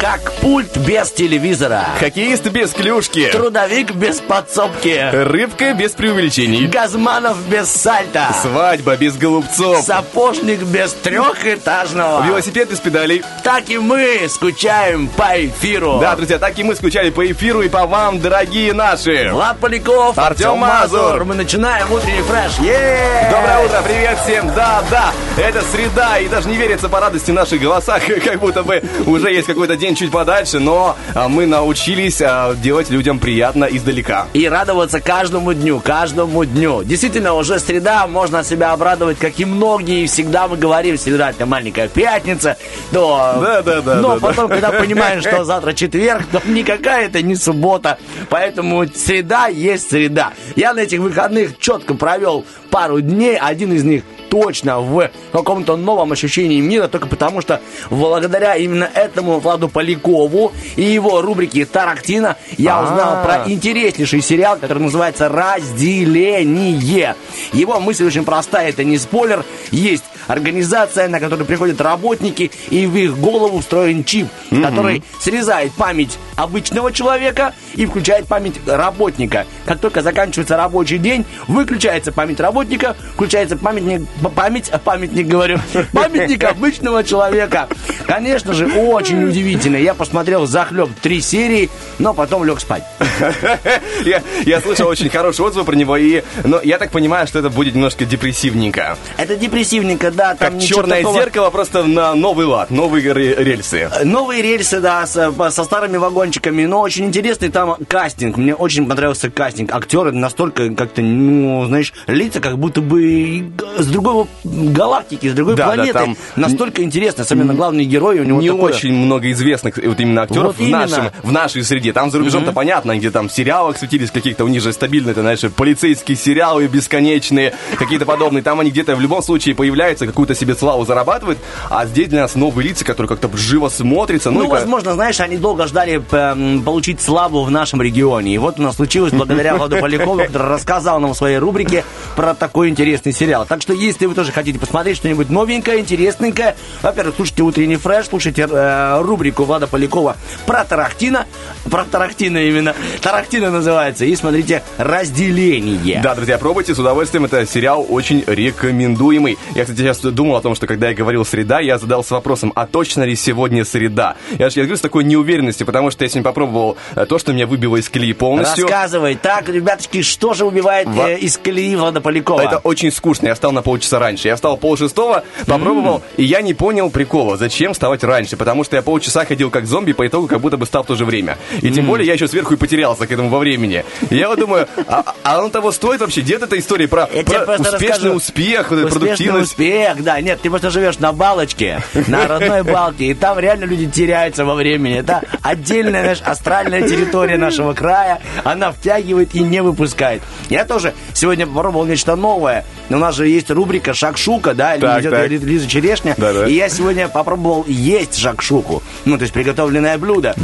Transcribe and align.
Как 0.00 0.30
пульт 0.42 0.76
без 0.76 1.10
телевизора. 1.10 1.86
Хоккеист 1.98 2.46
без 2.50 2.72
клюшки. 2.72 3.30
Трудовик 3.32 3.92
без 3.94 4.20
подсобки. 4.20 5.08
Рыбка 5.10 5.72
без 5.72 5.92
преувеличений. 5.92 6.66
Газманов 6.66 7.38
без 7.48 7.70
сальта. 7.70 8.28
Свадьба 8.42 8.96
без 8.96 9.16
голубцов. 9.16 9.82
Сапожник 9.86 10.60
без 10.64 10.92
трехэтажного. 10.92 12.26
Велосипед 12.26 12.68
без 12.68 12.78
педалей. 12.80 13.22
Так 13.42 13.70
и 13.70 13.78
мы 13.78 14.28
скучаем 14.28 15.08
по 15.08 15.32
эфиру. 15.34 15.98
Да, 15.98 16.14
друзья, 16.14 16.38
так 16.38 16.58
и 16.58 16.62
мы 16.62 16.74
скучали 16.74 17.08
по 17.08 17.26
эфиру 17.26 17.62
и 17.62 17.70
по 17.70 17.86
вам, 17.86 18.20
дорогие 18.20 18.74
наши. 18.74 19.30
Влад 19.32 19.58
Поляков, 19.60 20.18
Артем 20.18 20.58
Мазур. 20.58 21.24
Мы 21.24 21.34
начинаем 21.34 21.90
утренний 21.90 22.20
фреш. 22.20 22.58
Е! 22.58 23.30
Доброе 23.30 23.64
утро, 23.64 23.82
привет 23.82 24.18
всем, 24.24 24.52
да, 24.54 24.84
да, 24.90 25.12
это 25.38 25.62
среда, 25.62 26.18
и 26.18 26.28
даже 26.28 26.48
не 26.48 26.56
верится 26.56 26.88
по 26.90 27.00
радости 27.00 27.30
в 27.30 27.34
наших 27.34 27.60
голосах, 27.60 28.02
как 28.24 28.38
будто 28.40 28.62
бы 28.62 28.82
уже 29.06 29.32
есть 29.32 29.46
какой-то 29.46 29.76
день 29.76 29.85
чуть 29.94 30.10
подальше, 30.10 30.58
но 30.58 30.96
а, 31.14 31.28
мы 31.28 31.46
научились 31.46 32.20
а, 32.20 32.54
делать 32.54 32.90
людям 32.90 33.18
приятно 33.18 33.64
издалека. 33.64 34.26
И 34.32 34.48
радоваться 34.48 35.00
каждому 35.00 35.52
дню, 35.52 35.80
каждому 35.80 36.44
дню. 36.44 36.82
Действительно, 36.82 37.34
уже 37.34 37.58
среда, 37.58 38.06
можно 38.06 38.42
себя 38.42 38.72
обрадовать, 38.72 39.18
как 39.18 39.38
и 39.38 39.44
многие. 39.44 40.06
Всегда 40.06 40.48
мы 40.48 40.56
говорим, 40.56 40.98
среда 40.98 41.30
это 41.30 41.46
маленькая 41.46 41.88
пятница. 41.88 42.56
То... 42.92 43.38
Да, 43.40 43.62
да, 43.62 43.80
да, 43.80 43.94
Но 43.96 44.14
да, 44.14 44.20
потом, 44.20 44.48
да. 44.48 44.54
когда 44.54 44.72
понимаешь, 44.72 45.22
что 45.22 45.44
завтра 45.44 45.72
четверг, 45.72 46.24
то 46.32 46.42
никакая 46.46 47.06
это 47.06 47.22
не 47.22 47.36
суббота. 47.36 47.98
Поэтому 48.28 48.86
среда 48.86 49.46
есть 49.46 49.90
среда. 49.90 50.32
Я 50.56 50.74
на 50.74 50.80
этих 50.80 51.00
выходных 51.00 51.58
четко 51.58 51.94
провел 51.94 52.44
пару 52.70 53.00
дней. 53.00 53.36
Один 53.36 53.72
из 53.72 53.84
них 53.84 54.02
точно 54.28 54.80
в 54.80 55.10
каком-то 55.32 55.76
новом 55.76 56.12
ощущении 56.12 56.60
мира, 56.60 56.88
только 56.88 57.06
потому 57.06 57.40
что 57.40 57.60
благодаря 57.90 58.56
именно 58.56 58.88
этому 58.94 59.38
Владу 59.40 59.68
Полякову 59.68 60.52
и 60.76 60.82
его 60.82 61.22
рубрике 61.22 61.64
«Тарактина» 61.66 62.36
я 62.58 62.82
узнал 62.82 63.16
А. 63.16 63.24
про 63.24 63.52
интереснейший 63.52 64.22
сериал, 64.22 64.58
который 64.58 64.82
называется 64.82 65.28
«Разделение». 65.28 67.14
Его 67.52 67.80
мысль 67.80 68.06
очень 68.06 68.24
простая, 68.24 68.70
это 68.70 68.84
не 68.84 68.98
спойлер. 68.98 69.44
Есть 69.70 70.04
организация, 70.26 71.08
на 71.08 71.20
которую 71.20 71.46
приходят 71.46 71.80
работники, 71.80 72.50
и 72.70 72.86
в 72.86 72.96
их 72.96 73.18
голову 73.18 73.60
встроен 73.60 74.04
чип, 74.04 74.28
который 74.50 75.02
срезает 75.20 75.72
память 75.72 76.18
обычного 76.36 76.92
человека 76.92 77.54
и 77.74 77.86
включает 77.86 78.26
память 78.26 78.56
работника. 78.66 79.46
Как 79.64 79.78
только 79.78 80.02
заканчивается 80.02 80.56
рабочий 80.56 80.98
день, 80.98 81.24
выключается 81.48 82.12
память 82.12 82.40
работника, 82.40 82.96
включается 83.14 83.56
памятник, 83.56 84.06
память, 84.34 84.70
памятник 84.84 85.26
говорю, 85.26 85.58
памятник 85.92 86.44
обычного 86.44 87.04
человека. 87.04 87.68
Конечно 88.06 88.52
же, 88.52 88.66
очень 88.68 89.24
удивительно. 89.24 89.76
Я 89.76 89.94
посмотрел 89.94 90.46
захлеб 90.46 90.90
три 91.02 91.20
серии, 91.20 91.68
но 91.98 92.14
потом 92.14 92.44
лег 92.44 92.60
спать. 92.60 92.84
Я, 94.04 94.22
я 94.44 94.60
слышал 94.60 94.88
очень 94.88 95.08
хорошие 95.08 95.46
отзывы 95.46 95.64
про 95.64 95.74
него, 95.74 95.96
и, 95.96 96.22
но 96.44 96.60
я 96.62 96.78
так 96.78 96.90
понимаю, 96.90 97.26
что 97.26 97.38
это 97.38 97.50
будет 97.50 97.74
немножко 97.74 98.04
депрессивненько. 98.04 98.96
Это 99.16 99.36
депрессивненько, 99.36 100.10
да, 100.10 100.34
там 100.34 100.54
Как 100.54 100.62
черное 100.62 100.98
такого- 100.98 101.18
зеркало, 101.20 101.50
просто 101.50 101.82
на 101.84 102.14
новый 102.14 102.46
лад, 102.46 102.70
новые 102.70 103.12
ре- 103.12 103.34
рельсы. 103.36 103.90
Новые 104.04 104.42
рельсы, 104.42 104.80
да, 104.80 105.06
с- 105.06 105.32
со 105.50 105.64
старыми 105.64 105.96
вагончиками, 105.96 106.64
но 106.66 106.80
очень 106.80 107.06
интересный 107.06 107.48
там 107.48 107.76
кастинг. 107.88 108.36
Мне 108.36 108.54
очень 108.54 108.86
понравился 108.86 109.30
кастинг. 109.30 109.72
Актеры 109.74 110.12
настолько 110.12 110.70
как-то, 110.74 111.00
ну, 111.02 111.64
знаешь, 111.66 111.92
лица 112.06 112.40
как 112.40 112.58
будто 112.58 112.80
бы 112.80 113.50
с 113.78 113.86
другой 113.86 114.05
галактики, 114.44 115.28
с 115.28 115.32
другой 115.34 115.54
Да, 115.56 115.66
да, 115.68 115.74
планеты. 115.74 115.98
там 115.98 116.16
Настолько 116.36 116.82
интересно, 116.82 117.22
особенно 117.24 117.54
главный 117.54 117.84
герой 117.84 118.20
у 118.20 118.24
него 118.24 118.40
не 118.40 118.48
такое- 118.50 118.72
очень 118.72 118.92
много 118.92 119.30
известных 119.32 119.76
вот 119.78 120.00
именно 120.00 120.22
актеров 120.22 120.46
Вот 120.46 120.56
в, 120.56 120.60
именно. 120.60 120.78
нашем, 120.86 121.04
в 121.22 121.32
нашей 121.32 121.64
среде. 121.64 121.92
Там 121.92 122.10
за 122.10 122.18
рубежом-то 122.18 122.52
понятно, 122.52 122.96
где 122.96 123.10
там 123.10 123.28
в 123.28 123.32
сериалах 123.32 123.76
светились 123.78 124.10
каких-то, 124.10 124.44
у 124.44 124.48
них 124.48 124.62
же 124.62 124.72
стабильно, 124.72 125.10
это, 125.10 125.20
знаешь, 125.22 125.40
полицейские 125.56 126.16
сериалы 126.16 126.66
бесконечные, 126.66 127.54
какие-то 127.78 128.04
подобные. 128.06 128.42
Там 128.42 128.60
они 128.60 128.70
где-то 128.70 128.96
в 128.96 129.00
любом 129.00 129.22
случае 129.22 129.54
появляются, 129.54 130.06
какую-то 130.06 130.34
себе 130.34 130.54
славу 130.54 130.84
зарабатывают, 130.84 131.38
а 131.70 131.86
здесь 131.86 132.08
для 132.08 132.22
нас 132.22 132.34
новые 132.34 132.68
лица, 132.68 132.84
которые 132.84 133.08
как-то 133.08 133.30
живо 133.36 133.68
смотрятся. 133.68 134.30
Ну, 134.30 134.44
ка- 134.44 134.48
возможно, 134.54 134.94
знаешь, 134.94 135.20
они 135.20 135.36
долго 135.36 135.66
ждали 135.66 136.02
м, 136.12 136.62
получить 136.62 137.00
славу 137.00 137.42
в 137.44 137.50
нашем 137.50 137.82
регионе. 137.82 138.34
И 138.34 138.38
вот 138.38 138.58
у 138.58 138.62
нас 138.62 138.76
случилось 138.76 139.12
благодаря 139.12 139.56
Владу 139.56 139.76
Полякову, 139.78 140.18
который 140.18 140.48
рассказал 140.48 141.00
нам 141.00 141.12
в 141.12 141.16
своей 141.16 141.38
рубрике 141.38 141.84
про 142.16 142.34
такой 142.34 142.68
интересный 142.68 143.12
сериал. 143.12 143.46
Так 143.48 143.62
что, 143.62 143.72
если 143.96 144.06
вы 144.06 144.14
тоже 144.14 144.30
хотите 144.30 144.58
посмотреть 144.58 144.98
что-нибудь 144.98 145.30
новенькое, 145.30 145.80
интересненькое, 145.80 146.54
во-первых, 146.82 147.14
слушайте 147.16 147.42
«Утренний 147.42 147.76
фреш», 147.76 148.06
слушайте 148.06 148.46
э, 148.50 149.00
рубрику 149.00 149.44
Влада 149.44 149.66
Полякова 149.66 150.16
про 150.44 150.64
Тарахтина, 150.64 151.24
про 151.70 151.84
Тарахтина 151.84 152.36
именно, 152.36 152.74
Тарахтина 153.00 153.50
называется, 153.50 154.04
и 154.04 154.14
смотрите 154.14 154.62
«Разделение». 154.76 156.00
Да, 156.02 156.14
друзья, 156.14 156.36
пробуйте 156.36 156.74
с 156.74 156.78
удовольствием. 156.78 157.24
Это 157.24 157.46
сериал 157.46 157.86
очень 157.88 158.22
рекомендуемый. 158.26 159.38
Я, 159.54 159.62
кстати, 159.62 159.78
сейчас 159.78 160.00
думал 160.00 160.36
о 160.36 160.42
том, 160.42 160.54
что 160.54 160.66
когда 160.66 160.90
я 160.90 160.94
говорил 160.94 161.24
«среда», 161.24 161.60
я 161.60 161.78
задался 161.78 162.14
вопросом, 162.14 162.52
а 162.54 162.66
точно 162.66 163.04
ли 163.04 163.16
сегодня 163.16 163.64
среда? 163.64 164.16
Я 164.38 164.50
же 164.50 164.60
я 164.60 164.64
говорю 164.64 164.76
с 164.76 164.82
такой 164.82 165.04
неуверенностью, 165.04 165.66
потому 165.66 165.90
что 165.90 166.04
я 166.04 166.10
сегодня 166.10 166.24
попробовал 166.24 166.76
э, 166.94 167.06
то, 167.06 167.18
что 167.18 167.32
меня 167.32 167.46
выбило 167.46 167.76
из 167.76 167.88
колеи 167.88 168.12
полностью. 168.12 168.64
Рассказывай. 168.64 169.14
Так, 169.14 169.48
ребяточки, 169.48 170.02
что 170.02 170.34
же 170.34 170.44
убивает 170.44 170.86
Во- 170.86 171.08
э, 171.08 171.18
из 171.18 171.38
колеи 171.38 171.74
Влада 171.76 172.02
Полякова? 172.02 172.42
Это 172.42 172.58
очень 172.58 172.92
скучно. 172.92 173.28
Я 173.28 173.34
встал 173.34 173.52
на 173.52 173.62
полчаса 173.62 173.85
раньше. 173.92 174.28
Я 174.28 174.34
встал 174.36 174.56
пол 174.56 174.76
шестого, 174.76 175.24
попробовал, 175.46 176.02
и 176.16 176.24
я 176.24 176.42
не 176.42 176.54
понял 176.54 176.90
прикола. 176.90 177.36
Зачем 177.36 177.72
вставать 177.72 178.04
раньше? 178.04 178.36
Потому 178.36 178.64
что 178.64 178.76
я 178.76 178.82
полчаса 178.82 179.24
ходил 179.24 179.50
как 179.50 179.66
зомби, 179.66 179.92
по 179.92 180.06
итогу 180.06 180.26
как 180.28 180.40
будто 180.40 180.56
бы 180.56 180.66
стал 180.66 180.82
в 180.84 180.86
то 180.86 180.94
же 180.94 181.04
время. 181.04 181.38
И 181.62 181.70
тем 181.70 181.86
более 181.86 182.06
я 182.06 182.14
еще 182.14 182.28
сверху 182.28 182.54
и 182.54 182.56
потерялся 182.56 183.06
к 183.06 183.12
этому 183.12 183.28
во 183.28 183.38
времени. 183.38 183.84
И 184.10 184.16
я 184.16 184.28
вот 184.28 184.38
думаю, 184.38 184.68
а, 184.88 185.04
а 185.22 185.38
оно 185.38 185.48
того 185.48 185.72
стоит 185.72 186.00
вообще? 186.00 186.20
Где 186.22 186.34
эта 186.36 186.58
история 186.58 186.88
про, 186.88 187.08
Я 187.12 187.22
про 187.40 187.54
успешный 187.54 187.88
расскажу. 187.88 188.14
успех, 188.14 188.70
Успешный 188.72 188.90
продуктивность? 188.90 189.50
успех, 189.52 190.02
да. 190.02 190.20
Нет, 190.20 190.40
ты 190.42 190.50
просто 190.50 190.70
живешь 190.70 190.98
на 190.98 191.12
балочке, 191.12 191.82
на 192.08 192.26
родной 192.26 192.62
балке, 192.62 193.06
и 193.06 193.14
там 193.14 193.38
реально 193.38 193.64
люди 193.64 193.86
теряются 193.88 194.44
во 194.44 194.54
времени. 194.54 194.98
Это 194.98 195.22
отдельная, 195.42 196.02
знаешь, 196.02 196.20
астральная 196.24 196.86
территория 196.88 197.36
нашего 197.36 197.72
края. 197.74 198.20
Она 198.44 198.72
втягивает 198.72 199.34
и 199.34 199.40
не 199.40 199.62
выпускает. 199.62 200.22
Я 200.48 200.64
тоже 200.64 200.94
сегодня 201.14 201.46
попробовал 201.46 201.86
нечто 201.86 202.16
новое. 202.16 202.64
У 202.90 202.96
нас 202.96 203.14
же 203.16 203.28
есть 203.28 203.50
рубрика 203.50 203.75
«Шакшука», 203.94 204.54
да, 204.54 204.74
или 204.74 204.80
Так, 204.82 205.00
идет 205.00 205.10
так. 205.12 205.28
Ли- 205.28 205.38
Лиза 205.38 205.68
Черешня. 205.68 206.14
Да-да. 206.16 206.46
И 206.46 206.52
я 206.54 206.68
сегодня 206.68 207.08
попробовал 207.08 207.64
есть 207.66 208.16
шакшуку. 208.18 208.82
Ну, 209.04 209.16
то 209.18 209.22
есть 209.22 209.32
приготовленное 209.34 209.98
блюдо. 209.98 210.34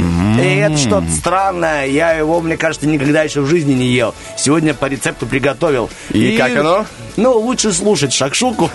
И 0.41 0.55
это 0.57 0.77
что-то 0.77 1.05
странное. 1.11 1.85
Я 1.87 2.11
его, 2.13 2.41
мне 2.41 2.57
кажется, 2.57 2.87
никогда 2.87 3.23
еще 3.23 3.41
в 3.41 3.47
жизни 3.47 3.73
не 3.73 3.87
ел. 3.87 4.13
Сегодня 4.37 4.73
по 4.73 4.85
рецепту 4.85 5.25
приготовил. 5.25 5.89
И 6.11 6.35
как 6.37 6.55
оно? 6.57 6.85
Ну, 7.15 7.37
лучше 7.37 7.71
слушать 7.71 8.11
шакшуку. 8.13 8.69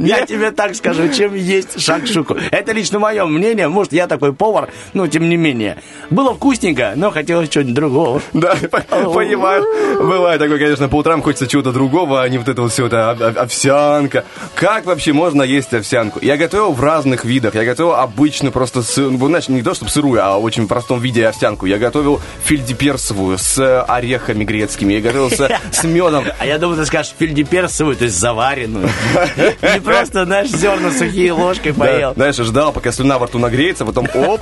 Я 0.00 0.24
тебе 0.26 0.50
так 0.50 0.74
скажу, 0.74 1.08
чем 1.12 1.34
есть 1.34 1.80
шакшуку. 1.80 2.36
Это 2.50 2.72
лично 2.72 2.98
мое 2.98 3.24
мнение. 3.26 3.68
Может, 3.68 3.92
я 3.92 4.06
такой 4.06 4.32
повар, 4.32 4.68
но 4.92 5.06
тем 5.06 5.28
не 5.28 5.36
менее. 5.36 5.78
Было 6.10 6.34
вкусненько, 6.34 6.92
но 6.96 7.10
хотелось 7.10 7.48
чего-нибудь 7.48 7.74
другого. 7.74 8.22
Да, 8.32 8.56
по- 8.70 8.80
понимаю. 9.12 9.64
Бывает 9.98 10.38
такое, 10.38 10.58
конечно, 10.58 10.68
конечно, 10.68 10.88
по 10.88 10.96
утрам 10.96 11.22
хочется 11.22 11.46
чего-то 11.46 11.67
другого, 11.72 12.22
а 12.22 12.28
не 12.28 12.38
вот 12.38 12.48
это 12.48 12.62
вот 12.62 12.72
все 12.72 12.86
это 12.86 13.10
ов- 13.12 13.36
овсянка. 13.36 14.24
Как 14.54 14.86
вообще 14.86 15.12
можно 15.12 15.42
есть 15.42 15.72
овсянку? 15.74 16.18
Я 16.22 16.36
готовил 16.36 16.72
в 16.72 16.80
разных 16.82 17.24
видах. 17.24 17.54
Я 17.54 17.64
готовил 17.64 17.94
обычную 17.94 18.52
просто, 18.52 18.80
сы- 18.80 19.08
ну, 19.10 19.26
знаешь, 19.26 19.48
не 19.48 19.62
то 19.62 19.74
чтобы 19.74 19.90
сырую, 19.90 20.24
а 20.24 20.38
в 20.38 20.44
очень 20.44 20.66
простом 20.68 21.00
виде 21.00 21.26
овсянку. 21.26 21.66
Я 21.66 21.78
готовил 21.78 22.20
фельдеперсовую 22.44 23.38
с 23.38 23.82
орехами 23.84 24.44
грецкими. 24.44 24.94
Я 24.94 25.00
готовил 25.00 25.30
с, 25.30 25.84
медом. 25.84 26.24
А 26.38 26.46
я 26.46 26.58
думаю, 26.58 26.78
ты 26.78 26.86
скажешь 26.86 27.14
фельдеперсовую, 27.18 27.96
то 27.96 28.04
есть 28.04 28.18
заваренную. 28.18 28.88
Не 29.62 29.80
просто, 29.80 30.24
знаешь, 30.24 30.48
зерна 30.50 30.90
сухие 30.90 31.32
ложкой 31.32 31.72
поел. 31.74 32.14
знаешь, 32.14 32.36
ждал, 32.36 32.72
пока 32.72 32.92
слюна 32.92 33.18
во 33.18 33.26
рту 33.26 33.38
нагреется, 33.38 33.84
потом 33.84 34.08
оп, 34.14 34.40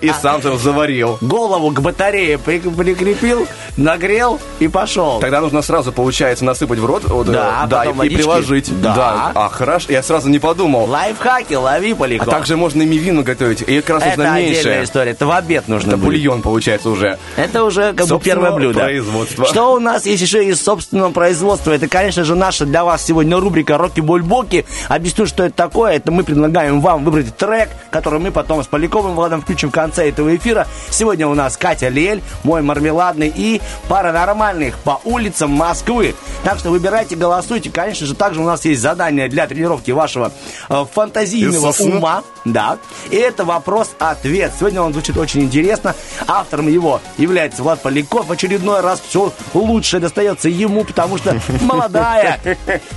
и, 0.00 0.12
сам 0.20 0.42
же 0.42 0.56
заварил. 0.58 1.18
Голову 1.20 1.70
к 1.70 1.80
батарее 1.80 2.38
при- 2.38 2.58
прикрепил, 2.58 3.46
нагрел 3.76 4.40
и 4.60 4.68
пошел. 4.68 5.20
Тогда 5.20 5.40
нужно 5.40 5.62
сразу, 5.62 5.92
получается, 5.92 6.44
насыпать 6.62 6.78
в 6.78 6.86
рот, 6.86 7.04
вот, 7.04 7.26
Да, 7.26 7.62
э, 7.64 7.68
да 7.68 7.84
и, 7.84 7.88
и 7.88 7.92
водички. 7.92 8.16
приложить. 8.16 8.80
Да. 8.80 9.32
А, 9.34 9.48
хорошо, 9.48 9.92
я 9.92 10.02
сразу 10.02 10.28
не 10.28 10.38
подумал. 10.38 10.84
Лайфхаки, 10.86 11.54
лови 11.54 11.92
А 11.92 11.96
полегко. 11.96 12.30
также 12.30 12.56
можно 12.56 12.82
и 12.82 12.86
мивину 12.86 13.22
готовить, 13.22 13.62
и 13.62 13.80
как 13.80 13.90
раз 13.96 14.02
Это 14.02 14.18
нужно 14.18 14.34
отдельная 14.34 14.84
история. 14.84 15.10
Это 15.12 15.26
в 15.26 15.30
обед 15.32 15.68
нужно 15.68 15.88
Это 15.88 15.96
будет. 15.96 16.20
бульон 16.20 16.42
получается 16.42 16.90
уже. 16.90 17.18
Это 17.36 17.64
уже 17.64 17.92
как 17.92 18.06
бы 18.06 18.20
первое 18.20 18.52
блюдо. 18.52 18.80
производства. 18.80 19.46
Что 19.46 19.74
у 19.74 19.80
нас 19.80 20.06
есть 20.06 20.22
еще 20.22 20.44
из 20.44 20.62
собственного 20.62 21.10
производства? 21.12 21.72
Это, 21.72 21.88
конечно 21.88 22.24
же, 22.24 22.34
наша 22.34 22.64
для 22.64 22.84
вас 22.84 23.04
сегодня 23.04 23.38
рубрика 23.38 23.76
«Роки 23.78 24.00
Бульбоки». 24.00 24.64
Объясню, 24.88 25.26
что 25.26 25.44
это 25.44 25.54
такое. 25.56 25.94
Это 25.96 26.12
мы 26.12 26.22
предлагаем 26.24 26.80
вам 26.80 27.04
выбрать 27.04 27.36
трек, 27.36 27.68
который 27.90 28.20
мы 28.20 28.30
потом 28.30 28.62
с 28.62 28.66
Поляковым 28.66 29.14
Владом 29.14 29.42
включим 29.42 29.70
в 29.70 29.72
конце 29.72 30.08
этого 30.08 30.34
эфира. 30.36 30.66
Сегодня 30.90 31.26
у 31.26 31.34
нас 31.34 31.56
Катя 31.56 31.88
Лель, 31.88 32.22
мой 32.44 32.62
мармеладный 32.62 33.32
и 33.34 33.60
пара 33.88 34.12
нормальных 34.12 34.78
по 34.78 35.00
улицам 35.04 35.50
Москвы. 35.50 36.14
Так 36.52 36.58
что 36.58 36.68
выбирайте, 36.68 37.16
голосуйте. 37.16 37.70
Конечно 37.70 38.06
же, 38.06 38.14
также 38.14 38.42
у 38.42 38.44
нас 38.44 38.66
есть 38.66 38.82
задание 38.82 39.26
для 39.30 39.46
тренировки 39.46 39.90
вашего 39.90 40.30
э, 40.68 40.84
фантазийного 40.92 41.72
ума. 41.78 42.22
Да. 42.44 42.76
И 43.08 43.16
это 43.16 43.46
вопрос-ответ. 43.46 44.52
Сегодня 44.58 44.82
он 44.82 44.92
звучит 44.92 45.16
очень 45.16 45.40
интересно. 45.40 45.94
Автором 46.26 46.68
его 46.68 47.00
является 47.16 47.62
Влад 47.62 47.80
Поляков. 47.80 48.26
В 48.26 48.32
очередной 48.32 48.82
раз 48.82 49.00
все 49.00 49.32
лучшее 49.54 50.00
достается 50.00 50.50
ему, 50.50 50.84
потому 50.84 51.16
что 51.16 51.40
молодая, 51.62 52.38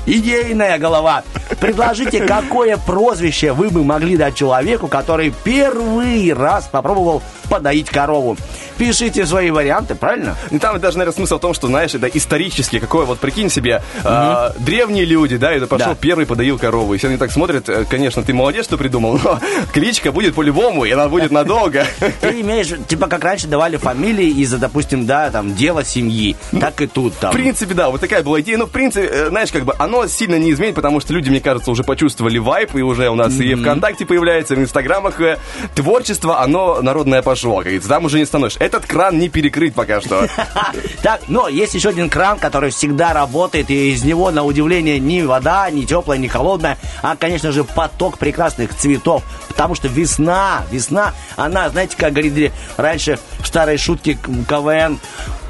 идейная 0.06 0.78
голова. 0.78 1.24
Предложите, 1.62 2.26
какое 2.26 2.76
прозвище 2.76 3.54
вы 3.54 3.70
бы 3.70 3.86
могли 3.86 4.18
дать 4.18 4.36
человеку, 4.36 4.90
который 4.90 5.34
первый 5.46 6.34
раз 6.34 6.68
попробовал 6.70 7.24
подоить 7.50 7.90
корову. 7.90 8.36
Пишите 8.78 9.26
свои 9.26 9.52
варианты, 9.52 9.96
правильно? 9.96 10.36
И 10.52 10.60
там 10.60 10.80
даже, 10.80 10.98
наверное, 10.98 11.16
смысл 11.16 11.38
в 11.38 11.42
том, 11.42 11.54
что, 11.54 11.68
знаешь, 11.68 11.94
это 11.94 12.08
исторически, 12.08 12.80
какое, 12.80 13.06
вот 13.06 13.20
прикинь 13.20 13.45
себе, 13.50 13.82
а, 14.04 14.54
древние 14.60 15.06
люди, 15.06 15.38
да, 15.38 15.52
это 15.52 15.68
пошел 15.68 15.90
Да. 15.90 15.96
первый, 15.96 16.26
подоил 16.26 16.58
корову, 16.58 16.94
и 16.94 16.98
все 16.98 17.08
они 17.08 17.18
так 17.18 17.32
смотрят, 17.32 17.68
э, 17.70 17.86
конечно, 17.90 18.24
ты 18.24 18.34
молодец, 18.34 18.66
что 18.66 18.78
придумал, 18.78 19.20
но 19.24 19.40
кличка 19.74 20.12
будет 20.12 20.36
по-любому, 20.36 20.86
и 20.86 20.92
она 20.92 21.08
будет 21.10 21.32
надолго. 21.32 21.86
Ты 22.22 22.42
имеешь, 22.42 22.72
типа, 22.88 23.08
как 23.08 23.24
раньше 23.24 23.48
давали 23.48 23.78
фамилии 23.78 24.30
из-за, 24.42 24.58
допустим, 24.58 25.06
да, 25.06 25.30
там, 25.30 25.56
дела 25.56 25.84
семьи. 25.84 26.36
Так 26.60 26.82
и 26.82 26.88
тут 26.88 27.18
там. 27.18 27.32
В 27.32 27.34
принципе, 27.34 27.74
да, 27.74 27.90
вот 27.90 28.02
такая 28.02 28.24
была 28.24 28.42
идея. 28.42 28.58
Но, 28.58 28.66
в 28.66 28.72
принципе, 28.72 29.08
э, 29.08 29.30
знаешь, 29.30 29.52
как 29.52 29.66
бы 29.66 29.74
оно 29.78 30.08
сильно 30.08 30.36
не 30.40 30.52
изменит, 30.52 30.76
потому 30.76 31.00
что 31.00 31.14
люди, 31.14 31.30
мне 31.30 31.42
кажется, 31.42 31.72
уже 31.72 31.84
почувствовали 31.84 32.38
вайп, 32.38 32.76
и 32.76 32.82
уже 32.82 33.10
у 33.10 33.16
нас 33.16 33.34
и 33.40 33.56
ВКонтакте 33.56 34.06
появляется, 34.06 34.54
и 34.54 34.58
в 34.58 34.62
Инстаграмах 34.62 35.20
э, 35.22 35.38
творчество, 35.76 36.42
оно 36.42 36.82
народное 36.82 37.22
пошло, 37.22 37.56
как 37.58 37.66
говорится, 37.66 37.90
там 37.90 38.06
уже 38.06 38.20
не 38.20 38.26
становишься. 38.26 38.60
Этот 38.64 38.86
кран 38.86 39.20
не 39.20 39.30
перекрыть 39.30 39.74
пока 39.74 40.02
что. 40.02 40.28
Так, 41.02 41.22
но 41.28 41.48
есть 41.48 41.76
еще 41.76 41.90
один 41.90 42.10
кран, 42.10 42.40
который 42.40 42.72
всегда 42.72 43.14
работает, 43.14 43.25
и 43.70 43.92
из 43.92 44.04
него, 44.04 44.32
на 44.32 44.44
удивление, 44.44 45.00
ни 45.00 45.22
вода, 45.22 45.70
ни 45.70 45.86
теплая, 45.86 46.18
ни 46.18 46.28
холодная, 46.28 46.78
а, 47.02 47.16
конечно 47.16 47.52
же, 47.52 47.64
поток 47.64 48.18
прекрасных 48.18 48.76
цветов. 48.76 49.24
Потому 49.48 49.76
что 49.76 49.88
весна, 49.88 50.64
весна, 50.72 51.14
она, 51.36 51.70
знаете, 51.70 51.96
как 51.98 52.12
говорили 52.12 52.52
раньше 52.78 53.20
в 53.40 53.48
старой 53.48 53.78
шутке 53.78 54.18
КВН, 54.48 55.00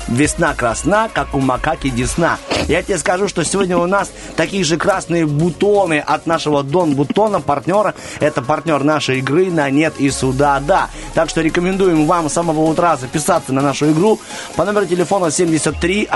Весна 0.08 0.54
красна, 0.54 1.10
как 1.12 1.34
у 1.34 1.40
макаки 1.40 1.90
десна. 1.90 2.38
Я 2.68 2.84
тебе 2.84 2.98
скажу, 3.00 3.28
что 3.28 3.44
сегодня 3.44 3.76
у 3.78 3.88
нас 3.88 4.12
такие 4.36 4.64
же 4.64 4.78
красные 4.78 5.26
бутоны 5.26 6.00
от 6.00 6.28
нашего 6.28 6.62
Дон 6.62 6.94
Бутона, 6.94 7.42
партнера. 7.42 7.96
Это 8.20 8.44
партнер 8.44 8.84
нашей 8.84 9.20
игры 9.20 9.50
на 9.50 9.70
нет 9.72 9.96
и 9.98 10.12
сюда 10.12 10.60
да. 10.60 10.90
Так 11.16 11.30
что 11.30 11.42
рекомендуем 11.42 12.06
вам 12.06 12.30
с 12.30 12.34
самого 12.34 12.62
утра 12.62 12.98
записаться 12.98 13.52
на 13.52 13.62
нашу 13.62 13.92
игру 13.92 14.20
по 14.56 14.64
номеру 14.64 14.86
телефона 14.86 15.32
73 15.32 16.08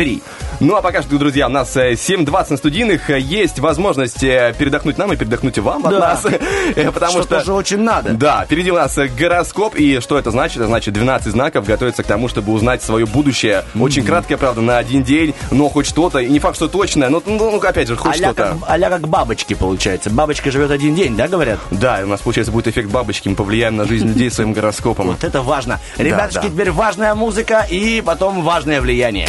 173. 0.00 0.22
Ну, 0.60 0.76
а 0.76 0.82
пока 0.82 1.02
что, 1.02 1.16
друзья, 1.18 1.46
у 1.46 1.50
нас 1.50 1.74
э, 1.76 1.92
7.20 1.92 2.46
на 2.50 2.56
студийных. 2.56 3.08
Э, 3.10 3.18
Есть 3.18 3.58
возможность 3.60 4.22
э, 4.22 4.54
передохнуть 4.58 4.98
нам 4.98 5.12
и 5.12 5.16
передохнуть 5.16 5.58
вам 5.58 5.86
от 5.86 5.92
Да. 5.92 5.98
нас. 5.98 6.26
Э, 6.76 6.90
Потому 6.92 7.12
Что 7.12 7.22
что... 7.22 7.38
тоже 7.38 7.52
очень 7.52 7.78
надо. 7.78 8.10
Да, 8.12 8.44
впереди 8.44 8.70
у 8.70 8.74
нас 8.76 8.96
э, 8.98 9.08
гороскоп, 9.08 9.74
и 9.76 10.00
что 10.00 10.18
это 10.18 10.30
значит? 10.30 10.58
Это 10.58 10.66
значит 10.66 10.94
12 10.94 11.32
знаков 11.32 11.66
готовятся 11.66 12.02
к 12.02 12.06
тому, 12.06 12.28
чтобы 12.28 12.52
узнать 12.52 12.82
свое 12.82 13.06
будущее. 13.06 13.64
Очень 13.78 14.04
краткое, 14.04 14.36
правда, 14.36 14.60
на 14.60 14.78
один 14.78 15.02
день, 15.02 15.34
но 15.50 15.68
хоть 15.68 15.86
что-то, 15.86 16.18
и 16.18 16.28
не 16.28 16.38
факт, 16.38 16.56
что 16.56 16.68
точное, 16.68 17.08
но, 17.08 17.22
ну, 17.26 17.50
ну, 17.50 17.58
опять 17.58 17.88
же, 17.88 17.96
хоть 17.96 18.12
как, 18.20 18.32
что-то. 18.34 18.58
а-ля 18.66 18.88
как 18.90 19.08
бабочки, 19.08 19.54
получается. 19.54 20.10
Бабочка 20.10 20.50
живет 20.50 20.70
один 20.70 20.94
день, 20.94 21.16
да, 21.16 21.26
говорят? 21.28 21.58
Да, 21.70 22.00
у 22.04 22.06
нас, 22.08 22.20
получается, 22.20 22.52
будет 22.52 22.68
эффект 22.68 22.90
бабочки, 22.90 23.28
мы 23.28 23.34
повлияем 23.34 23.76
на 23.76 23.84
жизнь 23.84 24.06
людей 24.06 24.30
своим 24.30 24.52
гороскопом. 24.52 25.08
Вот 25.08 25.24
это 25.24 25.42
важно. 25.42 25.80
Ребятушки, 25.96 26.46
теперь 26.46 26.70
важная 26.70 27.14
музыка 27.14 27.66
и 27.68 28.00
потом 28.04 28.42
важное 28.42 28.80
влияние. 28.80 29.28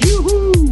Yoo-hoo! 0.00 0.63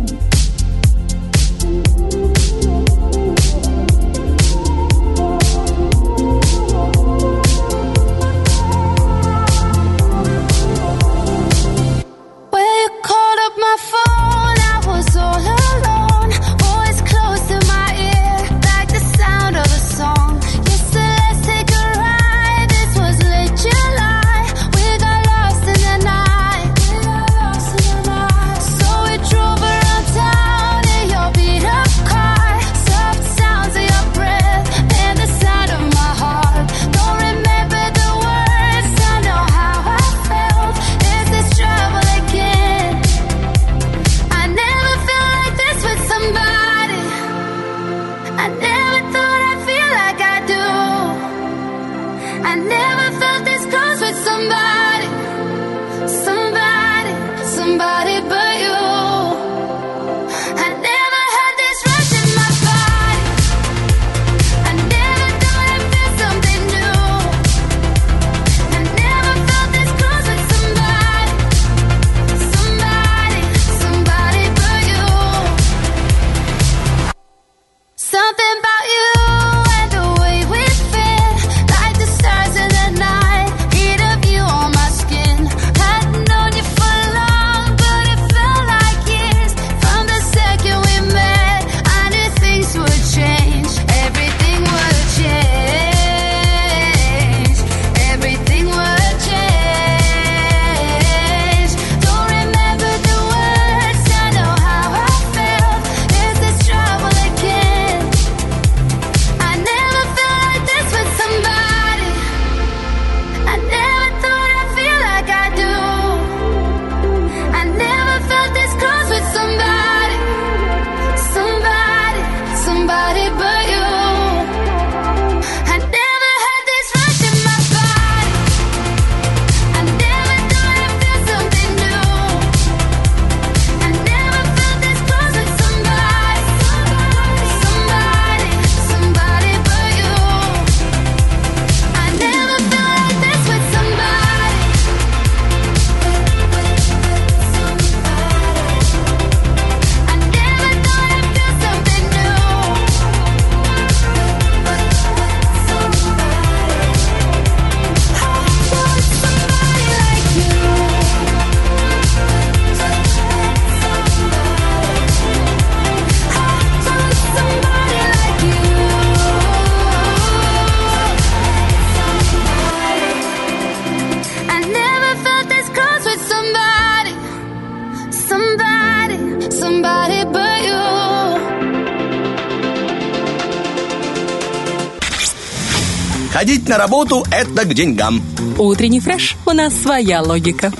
На 186.73 186.79
работу– 186.79 187.23
это 187.31 187.67
к 187.67 187.75
деньгам. 187.75 188.23
Утренний 188.57 189.01
фреш. 189.01 189.37
У 189.45 189.51
нас 189.51 189.75
своя 189.75 190.23
логика. 190.23 190.73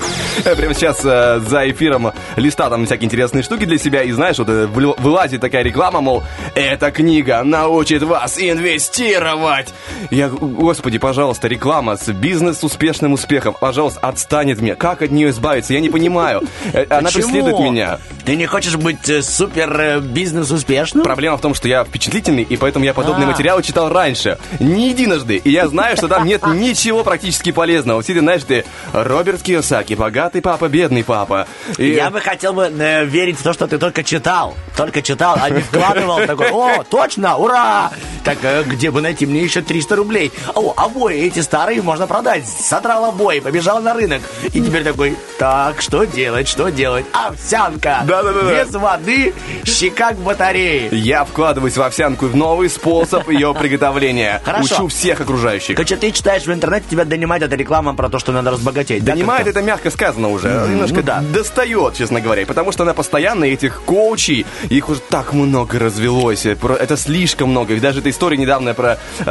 Прямо 0.43 0.73
сейчас 0.73 1.01
э, 1.03 1.39
за 1.47 1.69
эфиром 1.69 2.11
листа 2.35 2.67
там 2.71 2.87
всякие 2.87 3.05
интересные 3.05 3.43
штуки 3.43 3.65
для 3.65 3.77
себя, 3.77 4.01
и 4.01 4.11
знаешь, 4.11 4.39
вот 4.39 4.49
э, 4.49 4.65
выл- 4.65 4.99
вылазит 4.99 5.41
такая 5.41 5.61
реклама, 5.61 6.01
мол, 6.01 6.23
эта 6.55 6.91
книга 6.91 7.43
научит 7.43 8.03
вас 8.03 8.37
инвестировать. 8.39 9.73
Я, 10.11 10.29
господи, 10.29 10.97
пожалуйста, 10.99 11.47
реклама 11.47 11.97
с 11.97 12.07
бизнес 12.11 12.59
с 12.59 12.63
успешным 12.63 13.13
успехом, 13.13 13.55
пожалуйста, 13.59 13.99
отстанет 14.01 14.61
мне. 14.61 14.75
Как 14.75 15.01
от 15.01 15.11
нее 15.11 15.29
избавиться? 15.29 15.73
Я 15.73 15.79
не 15.79 15.89
понимаю. 15.89 16.43
Э, 16.73 16.85
Она 16.89 17.03
Почему? 17.09 17.23
преследует 17.23 17.59
меня. 17.59 17.99
Ты 18.25 18.35
не 18.35 18.45
хочешь 18.45 18.75
быть 18.75 19.09
э, 19.09 19.21
супер 19.21 19.79
э, 19.79 19.99
бизнес 19.99 20.51
успешным? 20.51 21.03
Проблема 21.03 21.37
в 21.37 21.41
том, 21.41 21.53
что 21.55 21.67
я 21.67 21.83
впечатлительный, 21.83 22.43
и 22.43 22.55
поэтому 22.57 22.85
я 22.85 22.93
подобные 22.93 23.25
А. 23.25 23.31
материалы 23.31 23.63
читал 23.63 23.89
раньше. 23.91 24.37
Не 24.59 24.89
единожды. 24.89 25.37
И 25.37 25.49
я 25.49 25.67
знаю, 25.67 25.97
что 25.97 26.07
там 26.07 26.25
нет 26.25 26.45
ничего 26.45 27.03
практически 27.03 27.51
полезного. 27.51 28.01
Все 28.01 28.13
знаешь, 28.19 28.43
ты 28.43 28.63
Роберт 28.93 29.41
Киосаки, 29.41 29.95
богатый 29.95 30.41
папа, 30.41 30.67
бедный 30.69 31.03
папа. 31.03 31.47
И- 31.77 31.91
Я 31.93 32.09
бы 32.11 32.19
хотел 32.21 32.53
бы 32.53 32.65
э, 32.65 33.05
верить 33.05 33.39
в 33.39 33.43
то, 33.43 33.53
что 33.53 33.67
ты 33.67 33.77
только 33.79 34.03
читал. 34.03 34.55
Только 34.77 35.01
читал, 35.01 35.37
а 35.41 35.49
не 35.49 35.61
вкладывал. 35.61 36.17
Такой, 36.25 36.42
о, 36.51 36.83
точно, 36.83 37.37
ура! 37.37 37.91
Так, 38.23 38.37
э, 38.43 38.63
где 38.63 38.89
бы 38.89 39.01
найти 39.01 39.25
мне 39.25 39.41
еще 39.43 39.61
300 39.61 39.95
рублей? 39.97 40.31
О, 40.55 40.73
обои 40.77 41.23
эти 41.23 41.39
старые 41.39 41.81
можно 41.81 42.07
продать. 42.07 42.47
Содрал 42.47 43.05
обои, 43.05 43.39
побежал 43.39 43.81
на 43.81 43.93
рынок. 43.93 44.21
И 44.53 44.61
теперь 44.61 44.83
такой, 44.83 45.17
так, 45.37 45.81
что 45.81 46.05
делать, 46.05 46.47
что 46.47 46.69
делать? 46.69 47.05
Овсянка. 47.11 48.03
Да-да-да. 48.07 48.63
Без 48.63 48.73
воды, 48.73 49.33
щека 49.65 50.13
к 50.13 50.17
батарее. 50.17 50.87
Я 50.91 51.25
вкладываюсь 51.25 51.75
в 51.75 51.81
овсянку 51.81 52.27
в 52.27 52.35
новый 52.35 52.69
способ 52.69 53.29
ее 53.29 53.53
приготовления. 53.53 54.41
Хорошо. 54.45 54.75
Учу 54.75 54.87
всех 54.87 55.19
окружающих. 55.19 55.75
Короче, 55.75 55.97
ты 55.97 56.11
читаешь 56.11 56.43
в 56.45 56.53
интернете, 56.53 56.85
тебя 56.89 57.03
донимает 57.03 57.43
эта 57.43 57.57
реклама 57.57 57.93
про 57.93 58.07
то, 58.09 58.19
что 58.19 58.31
надо 58.31 58.51
разбогатеть. 58.51 59.03
да, 59.03 59.13
Донимает 59.13 59.43
как-то? 59.43 59.59
это 59.59 59.67
мягко 59.67 59.91
сказано 59.91 60.29
уже. 60.29 60.47
Немножко 60.69 60.95
ну 60.95 61.03
да. 61.03 61.21
достает, 61.33 61.95
честно 61.95 62.21
говоря. 62.21 62.45
Потому 62.45 62.71
что 62.71 62.83
она 62.83 62.93
постоянно 62.93 63.43
этих 63.43 63.81
коучей, 63.81 64.45
их 64.69 64.87
уже 64.87 65.01
так 65.01 65.33
много 65.33 65.77
развелось. 65.77 66.32
Про- 66.59 66.75
Это 66.75 66.97
слишком 66.97 67.49
много. 67.49 67.73
И 67.75 67.79
даже 67.79 67.99
эта 67.99 68.09
история 68.09 68.37
недавно 68.37 68.73
про 68.73 68.97
э, 69.19 69.25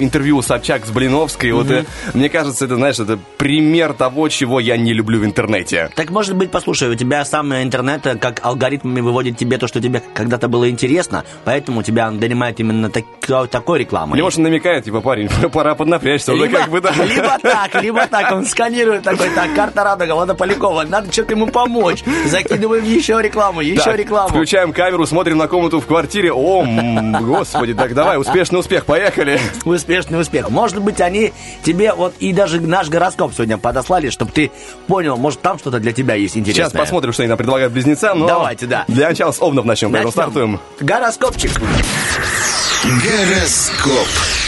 интервью 0.00 0.42
Собчак 0.42 0.86
с 0.86 0.90
Блиновской. 0.90 1.52
Вот, 1.52 1.70
э, 1.70 1.84
мне 2.14 2.28
кажется, 2.28 2.64
это, 2.64 2.76
знаешь, 2.76 2.98
это 2.98 3.18
пример 3.38 3.92
того, 3.92 4.28
чего 4.28 4.60
я 4.60 4.76
не 4.76 4.92
люблю 4.92 5.20
в 5.20 5.24
интернете. 5.24 5.90
Так, 5.94 6.10
может 6.10 6.34
быть, 6.36 6.50
послушай, 6.50 6.88
у 6.90 6.94
тебя 6.94 7.24
сам 7.24 7.52
интернет 7.54 8.02
как 8.20 8.40
алгоритмами 8.44 9.00
выводит 9.00 9.36
тебе 9.36 9.58
то, 9.58 9.66
что 9.66 9.80
тебе 9.80 10.02
когда-то 10.14 10.48
было 10.48 10.68
интересно, 10.70 11.24
поэтому 11.44 11.82
тебя 11.82 12.08
он 12.08 12.18
донимает 12.18 12.60
именно 12.60 12.90
так- 12.90 13.04
такой 13.50 13.80
рекламой. 13.80 14.16
Или, 14.16 14.22
может, 14.22 14.38
намекает, 14.38 14.84
типа, 14.84 15.00
парень, 15.00 15.28
пора 15.52 15.74
поднапрячься. 15.74 16.32
Уже 16.32 16.46
либо, 16.46 16.58
как 16.58 16.70
бы, 16.70 16.80
да. 16.80 16.92
либо 17.04 17.38
так, 17.42 17.82
либо 17.82 18.06
так, 18.06 18.32
он 18.32 18.46
сканирует 18.46 19.02
такой, 19.02 19.28
так, 19.34 19.54
карта 19.54 19.84
Радуга, 19.84 20.14
Влада 20.14 20.34
Полякова, 20.34 20.84
надо 20.84 21.12
что-то 21.12 21.32
ему 21.32 21.46
помочь. 21.48 22.02
Закидываем 22.26 22.84
еще 22.84 23.20
рекламу, 23.22 23.60
еще 23.60 23.82
Так, 23.84 23.96
рекламу. 23.98 24.28
Включаем 24.28 24.72
камеру, 24.72 25.06
смотрим 25.06 25.38
на 25.38 25.46
комнату 25.48 25.80
в 25.80 25.86
квартире. 25.86 26.32
О, 26.44 26.62
м, 26.62 27.24
господи, 27.24 27.72
так 27.72 27.94
давай, 27.94 28.18
успешный 28.18 28.58
успех, 28.60 28.84
поехали. 28.84 29.40
Успешный 29.64 30.20
успех. 30.20 30.50
Может 30.50 30.82
быть, 30.82 31.00
они 31.00 31.32
тебе 31.64 31.94
вот 31.94 32.14
и 32.20 32.34
даже 32.34 32.60
наш 32.60 32.88
гороскоп 32.90 33.32
сегодня 33.32 33.56
подослали, 33.56 34.10
чтобы 34.10 34.30
ты 34.30 34.50
понял, 34.86 35.16
может, 35.16 35.40
там 35.40 35.58
что-то 35.58 35.78
для 35.80 35.92
тебя 35.92 36.16
есть 36.16 36.36
интересное. 36.36 36.64
Сейчас 36.68 36.72
посмотрим, 36.78 37.14
что 37.14 37.22
они 37.22 37.28
нам 37.30 37.38
предлагают 37.38 37.72
близнецам. 37.72 38.18
Но 38.20 38.26
Давайте, 38.26 38.66
да. 38.66 38.84
Для 38.88 39.08
начала 39.08 39.32
с 39.32 39.40
Овнов 39.40 39.64
начнем, 39.64 39.90
поэтому 39.90 40.08
Начнем. 40.10 40.22
стартуем. 40.22 40.60
Гороскопчик. 40.80 41.50
Гороскоп. 42.84 44.43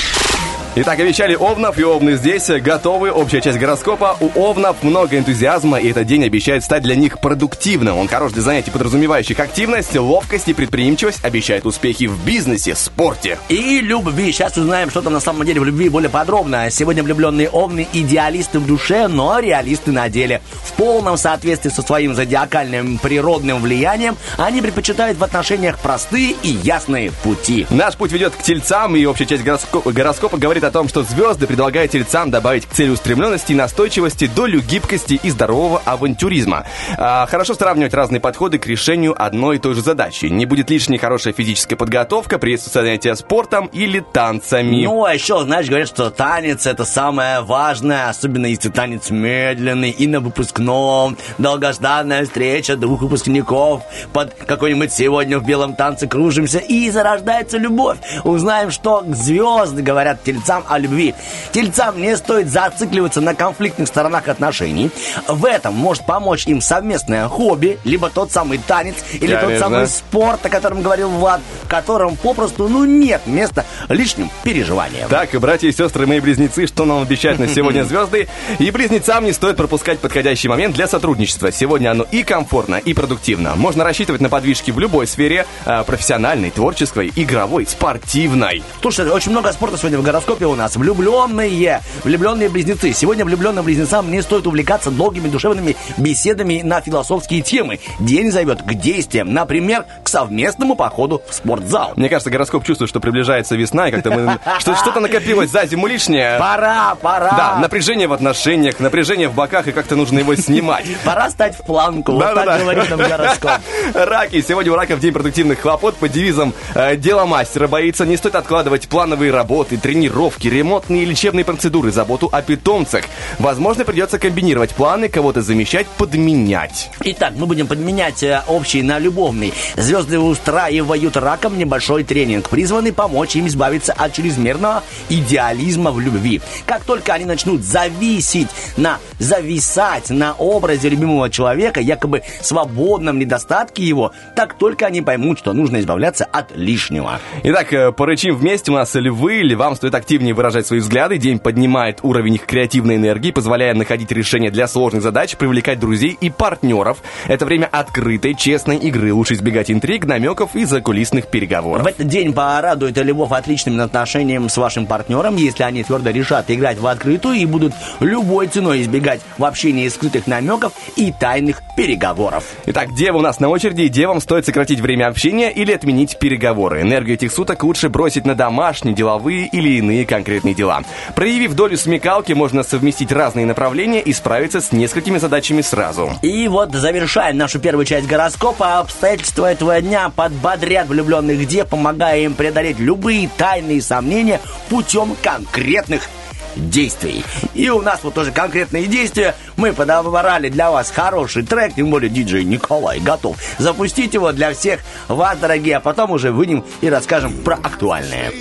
Итак, 0.79 1.01
обещали 1.01 1.35
Овнов, 1.35 1.79
и 1.79 1.85
Овны 1.85 2.17
здесь 2.17 2.49
готовы. 2.49 3.11
Общая 3.11 3.41
часть 3.41 3.57
гороскопа. 3.57 4.19
У 4.21 4.29
Овнов 4.39 4.83
много 4.83 5.17
энтузиазма, 5.17 5.79
и 5.79 5.89
этот 5.89 6.07
день 6.07 6.23
обещает 6.23 6.65
стать 6.65 6.83
для 6.83 6.95
них 6.95 7.19
продуктивным. 7.19 7.97
Он 7.97 8.09
хорош 8.09 8.33
для 8.33 8.43
занятий, 8.43 8.71
подразумевающих 8.71 9.41
активность, 9.41 9.97
ловкость 9.97 10.49
и 10.49 10.53
предприимчивость, 10.53 11.25
обещает 11.25 11.65
успехи 11.65 12.07
в 12.07 12.23
бизнесе, 12.27 12.75
спорте. 12.75 13.39
И 13.49 13.81
любви. 13.81 14.31
Сейчас 14.33 14.59
узнаем, 14.59 14.91
что 14.91 15.01
там 15.01 15.15
на 15.15 15.21
самом 15.21 15.47
деле 15.47 15.61
в 15.63 15.65
любви 15.65 15.89
более 15.89 16.11
подробно. 16.11 16.71
Сегодня 16.71 17.03
влюбленные 17.03 17.49
овны 17.49 17.89
идеалисты 17.95 18.59
в 18.59 18.67
душе, 18.67 19.09
но 19.09 19.39
реалисты 19.39 19.93
на 19.93 20.11
деле. 20.11 20.43
В 20.63 20.75
полном 20.75 21.17
соответствии 21.17 21.71
со 21.71 21.81
своим 21.81 22.15
зодиакальным 22.15 22.99
природным 22.99 23.63
влиянием 23.63 24.15
они 24.37 24.61
предпочитают 24.61 25.17
в 25.17 25.25
отношениях 25.25 25.79
простые 25.79 26.35
и 26.43 26.49
ясные 26.49 27.13
пути. 27.23 27.67
Наш 27.71 27.95
путь 27.95 28.13
ведет 28.13 28.35
к 28.35 28.43
тельцам, 28.43 28.95
и 28.95 29.07
общая 29.07 29.25
часть 29.25 29.43
гороско- 29.43 29.91
гороскопа 29.91 30.37
говорит 30.37 30.66
о 30.67 30.71
том, 30.71 30.89
что 30.89 31.03
звезды 31.03 31.47
предлагают 31.47 31.93
тельцам 31.93 32.31
добавить 32.31 32.67
к 32.67 32.73
целеустремленности 32.73 33.53
и 33.53 33.55
настойчивости 33.55 34.27
долю 34.27 34.61
гибкости 34.61 35.21
и 35.23 35.31
здорового 35.31 35.81
авантюризма. 35.85 36.67
А, 36.99 37.27
хорошо 37.27 37.55
сравнивать 37.55 37.95
разные 37.95 38.21
подходы 38.21 38.59
к 38.59 38.67
решению 38.67 39.15
одной 39.17 39.57
и 39.57 39.59
той 39.59 39.75
же 39.75 39.83
задачи. 39.83 40.27
Не 40.27 40.47
будет 40.47 40.71
лишней 40.71 40.99
хорошая 40.99 41.33
физическая 41.33 41.77
подготовка, 41.77 42.39
приветствуется 42.39 42.81
занятия 42.83 43.15
спортом 43.15 43.67
или 43.67 44.01
танцами. 44.01 44.85
Ну, 44.85 45.05
а 45.05 45.15
еще, 45.15 45.43
знаешь, 45.45 45.67
говорят, 45.67 45.89
что 45.89 46.11
танец 46.11 46.67
это 46.67 46.85
самое 46.85 47.41
важное, 47.41 48.09
особенно 48.09 48.47
если 48.47 48.69
танец 48.69 49.11
медленный 49.11 49.91
и 49.91 50.07
на 50.07 50.21
выпускном. 50.21 51.17
Долгожданная 51.39 52.25
встреча 52.25 52.77
двух 52.77 53.03
выпускников 53.03 53.83
под 54.13 54.35
какой-нибудь 54.35 54.93
сегодня 54.93 55.39
в 55.39 55.47
белом 55.47 55.75
танце 55.75 56.07
кружимся 56.07 56.59
и 56.59 56.91
зарождается 56.91 57.59
любовь. 57.59 57.99
Узнаем, 58.25 58.71
что 58.71 59.05
звезды 59.09 59.83
говорят 59.83 60.23
тельцам 60.25 60.56
о 60.69 60.79
любви. 60.79 61.15
Тельцам 61.53 62.01
не 62.01 62.17
стоит 62.17 62.49
зацикливаться 62.49 63.21
на 63.21 63.35
конфликтных 63.35 63.89
сторонах 63.89 64.29
отношений. 64.29 64.91
В 65.29 65.45
этом 65.45 65.75
может 65.75 66.07
помочь 66.07 66.47
им 66.47 66.61
совместное 66.61 67.29
хобби, 67.29 67.79
либо 67.85 68.11
тот 68.11 68.33
самый 68.33 68.59
танец, 68.59 68.97
или 69.13 69.33
тот 69.33 69.43
Конечно. 69.43 69.69
самый 69.69 69.87
спорт, 69.87 70.45
о 70.47 70.49
котором 70.49 70.83
говорил 70.83 71.11
Влад, 71.11 71.41
в 71.65 71.69
котором 71.69 72.17
попросту, 72.17 72.69
ну, 72.69 72.85
нет 72.85 73.23
места 73.27 73.65
лишним 73.89 74.31
переживаниям. 74.43 75.09
Так, 75.09 75.31
братья 75.41 75.69
и 75.69 75.73
сестры, 75.73 76.07
мои 76.07 76.21
близнецы, 76.21 76.67
что 76.67 76.85
нам 76.85 77.03
обещают 77.03 77.39
на 77.39 77.49
сегодня 77.49 77.85
звезды? 77.85 78.29
И 78.59 78.71
близнецам 78.71 79.25
не 79.25 79.33
стоит 79.33 79.57
пропускать 79.57 79.99
подходящий 79.99 80.49
момент 80.49 80.75
для 80.75 80.89
сотрудничества. 80.89 81.53
Сегодня 81.53 81.91
оно 81.91 82.05
и 82.11 82.23
комфортно, 82.23 82.77
и 82.77 82.95
продуктивно. 82.95 83.55
Можно 83.57 83.85
рассчитывать 83.85 84.21
на 84.21 84.29
подвижки 84.29 84.71
в 84.71 84.79
любой 84.79 85.07
сфере, 85.07 85.47
э, 85.65 85.85
профессиональной, 85.85 86.51
творческой, 86.51 87.13
игровой, 87.15 87.67
спортивной. 87.67 88.63
Слушай, 88.81 89.11
очень 89.11 89.33
много 89.33 89.53
спорта 89.53 89.77
сегодня 89.79 89.99
в 89.99 90.03
гороскопе 90.03 90.46
у 90.49 90.55
нас. 90.55 90.77
Влюбленные, 90.77 91.81
влюбленные 92.05 92.49
близнецы. 92.49 92.93
Сегодня 92.93 93.25
влюбленным 93.25 93.65
близнецам 93.65 94.11
не 94.11 94.23
стоит 94.23 94.47
увлекаться 94.47 94.91
долгими 94.91 95.29
душевными 95.29 95.77
беседами 95.97 96.63
на 96.63 96.81
философские 96.81 97.43
темы. 97.43 97.81
День 97.99 98.31
зовет 98.31 98.63
к 98.63 98.75
действиям, 98.75 99.33
например, 99.33 99.85
к 100.03 100.09
совместному 100.09 100.77
походу 100.77 101.23
в 101.29 101.35
спортзал. 101.35 101.93
Мне 101.97 102.09
кажется, 102.09 102.31
гороскоп 102.31 102.65
чувствует, 102.65 102.89
что 102.89 103.01
приближается 103.01 103.57
весна, 103.57 103.89
и 103.89 103.93
как-то 103.93 104.11
мы... 104.11 104.39
Что, 104.59 104.75
что-то 104.75 105.01
накопилось 105.01 105.51
за 105.51 105.67
зиму 105.67 105.87
лишнее. 105.87 106.39
Пора, 106.39 106.95
пора. 106.97 107.31
Да, 107.31 107.59
напряжение 107.61 108.09
в 108.09 108.13
отношениях, 108.13 108.81
напряжение 108.81 109.29
в 109.29 109.35
боках, 109.35 109.69
и 109.69 109.73
как-то 109.73 109.97
нужно 109.97 110.21
его 110.21 110.35
снимать. 110.35 110.87
Пора 111.05 111.31
стать 111.31 111.57
в 111.57 111.63
планку. 111.63 112.13
Вот 112.13 112.35
так 112.35 112.61
говорит 112.61 112.91
нам 112.91 112.99
гороскоп. 112.99 113.51
Раки. 113.95 114.41
Сегодня 114.41 114.73
у 114.73 114.77
раков 114.77 115.01
день 115.01 115.13
продуктивных 115.13 115.61
хлопот 115.61 115.97
под 115.97 116.13
девизом 116.13 116.55
э, 116.75 116.97
«Дело 116.97 117.27
мастера 117.27 117.69
боится». 117.69 118.07
Не 118.07 118.17
стоит 118.17 118.35
откладывать 118.35 118.89
плановые 118.89 119.31
работы, 119.31 119.77
тренировки, 119.77 120.26
ремонтные 120.45 121.03
и 121.03 121.07
лечебные 121.07 121.45
процедуры, 121.45 121.91
заботу 121.91 122.29
о 122.31 122.43
питомцах. 122.43 123.05
Возможно, 123.39 123.85
придется 123.85 124.19
комбинировать 124.19 124.75
планы, 124.75 125.09
кого-то 125.09 125.43
замещать, 125.43 125.87
подменять. 125.87 126.91
Итак, 127.03 127.35
мы 127.37 127.47
будем 127.47 127.67
подменять 127.67 128.23
э, 128.23 128.43
общий 128.49 128.83
на 128.83 128.99
любовный. 128.99 129.53
Звезды 129.77 130.19
устраивают 130.19 131.17
раком 131.17 131.59
небольшой 131.59 132.05
тренинг, 132.05 132.49
призванный 132.49 132.93
помочь 132.93 133.37
им 133.37 133.47
избавиться 133.47 133.93
от 133.93 134.13
чрезмерного 134.13 134.83
идеализма 135.09 135.91
в 135.91 136.01
любви. 136.01 136.41
Как 136.67 136.85
только 136.85 137.15
они 137.15 137.25
начнут 137.25 137.63
зависеть 137.63 138.49
на, 138.77 138.99
зависать 139.19 140.11
на 140.11 140.35
образе 140.35 140.89
любимого 140.89 141.31
человека, 141.31 141.81
якобы 141.81 142.23
свободном 142.41 143.19
недостатке 143.19 143.83
его, 143.83 144.13
так 144.35 144.55
только 144.55 144.87
они 144.87 145.03
поймут, 145.03 145.39
что 145.39 145.53
нужно 145.53 145.81
избавляться 145.81 146.25
от 146.25 146.57
лишнего. 146.57 147.21
Итак, 147.43 147.73
э, 147.73 147.93
порычим 147.93 148.37
вместе. 148.37 148.71
У 148.71 148.75
нас 148.75 148.95
львы. 148.95 149.43
Львам 149.43 149.77
стоит 149.77 149.95
активнее 150.17 150.33
выражать 150.33 150.67
свои 150.67 150.81
взгляды. 150.81 151.19
День 151.19 151.39
поднимает 151.39 151.99
уровень 152.03 152.37
их 152.37 152.47
креативной 152.47 152.97
энергии, 152.97 153.33
позволяя 153.33 153.75
находить 153.75 154.11
решения 154.13 154.51
для 154.51 154.67
сложных 154.67 155.03
задач, 155.03 155.37
привлекать 155.37 155.79
друзей 155.79 156.17
и 156.19 156.31
партнеров. 156.31 157.03
Это 157.27 157.45
время 157.45 157.69
открытой, 157.71 158.35
честной 158.35 158.79
игры. 158.79 159.13
Лучше 159.13 159.35
избегать 159.35 159.71
интриг, 159.71 160.07
намеков 160.07 160.57
и 160.57 160.65
закулисных 160.65 161.27
переговоров. 161.27 161.85
В 161.85 161.87
этот 161.87 162.09
день 162.09 162.33
порадует 162.33 162.97
львов 162.97 163.33
отличным 163.33 163.79
отношением 163.79 164.49
с 164.49 164.57
вашим 164.57 164.87
партнером, 164.87 165.37
если 165.37 165.65
они 165.65 165.85
твердо 165.85 166.09
решат 166.09 166.51
играть 166.51 166.79
в 166.79 166.87
открытую 166.87 167.37
и 167.37 167.45
будут 167.45 167.75
любой 168.01 168.47
ценой 168.47 168.81
избегать 168.81 169.21
в 169.37 169.45
общении 169.45 169.87
скрытых 169.89 170.27
намеков 170.27 170.73
и 170.97 171.13
тайных 171.13 171.61
переговоров. 171.77 172.45
Итак, 172.65 172.95
девы 172.95 173.19
у 173.19 173.23
нас 173.23 173.39
на 173.39 173.51
очереди. 173.51 173.83
и 173.83 173.89
Девам 173.91 174.23
стоит 174.23 174.47
сократить 174.47 174.81
время 174.81 175.09
общения 175.09 175.53
или 175.53 175.73
отменить 175.73 176.19
переговоры. 176.19 176.81
Энергию 176.81 177.17
этих 177.17 177.33
суток 177.33 177.65
лучше 177.65 177.91
бросить 177.91 178.25
на 178.25 178.35
домашние, 178.35 178.95
деловые 178.95 179.47
или 179.47 179.77
иные 179.77 180.06
конкретные 180.07 180.55
дела. 180.55 180.83
Проявив 181.15 181.55
долю 181.55 181.77
смекалки, 181.77 182.33
можно 182.33 182.63
совместить 182.63 183.13
разные 183.13 183.47
направления 183.47 184.01
и 184.01 184.13
справиться 184.13 184.61
с 184.61 184.73
несколькими 184.73 185.19
задачами 185.19 185.61
сразу. 185.61 186.13
И 186.23 186.49
вот 186.49 186.73
завершаем 186.73 187.37
нашу 187.37 187.59
первую 187.59 187.85
часть 187.85 188.07
гороскопа. 188.07 188.79
Обстоятельства 188.79 189.53
этого 189.53 189.81
дня 189.81 190.11
подбодрят 190.15 190.89
влюбленных 190.89 191.47
дев, 191.47 191.69
помогая 191.69 192.21
им 192.21 192.35
преодолеть 192.35 192.79
любые 192.79 193.29
тайные 193.37 193.83
сомнения 193.83 194.41
путем 194.69 195.17
конкретных 195.23 196.09
действий. 196.57 197.25
И 197.55 197.69
у 197.71 197.81
нас 197.83 198.01
вот 198.03 198.15
тоже 198.15 198.33
конкретные 198.33 198.87
действия. 198.87 199.35
Мы 199.57 199.73
подобрали 199.73 200.49
для 200.49 200.71
вас 200.71 200.91
хороший 200.91 201.45
трек, 201.45 201.75
тем 201.75 201.91
более 201.91 202.11
диджей 202.11 202.45
Николай 202.45 203.01
готов 203.01 203.37
запустить 203.59 204.15
его 204.15 204.33
для 204.33 204.53
всех 204.53 204.81
вас, 205.09 205.39
дорогие, 205.39 205.77
а 205.77 205.81
потом 205.81 206.11
уже 206.11 206.33
выйдем 206.33 206.65
и 206.81 206.89
расскажем 206.89 207.33
про 207.45 207.55
актуальное. 207.57 208.33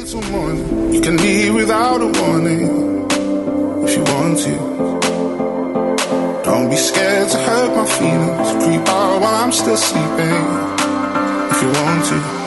Don't 6.46 6.70
be 6.70 6.78
scared 6.78 7.28
to 7.30 7.38
hurt 7.38 7.76
my 7.76 7.86
feelings. 7.86 8.64
Creep 8.64 8.88
out 8.88 9.20
while 9.20 9.44
I'm 9.44 9.52
still 9.52 9.76
sleeping 9.76 10.76
if 11.50 11.62
you 11.62 11.70
want 11.70 12.06
to. 12.06 12.45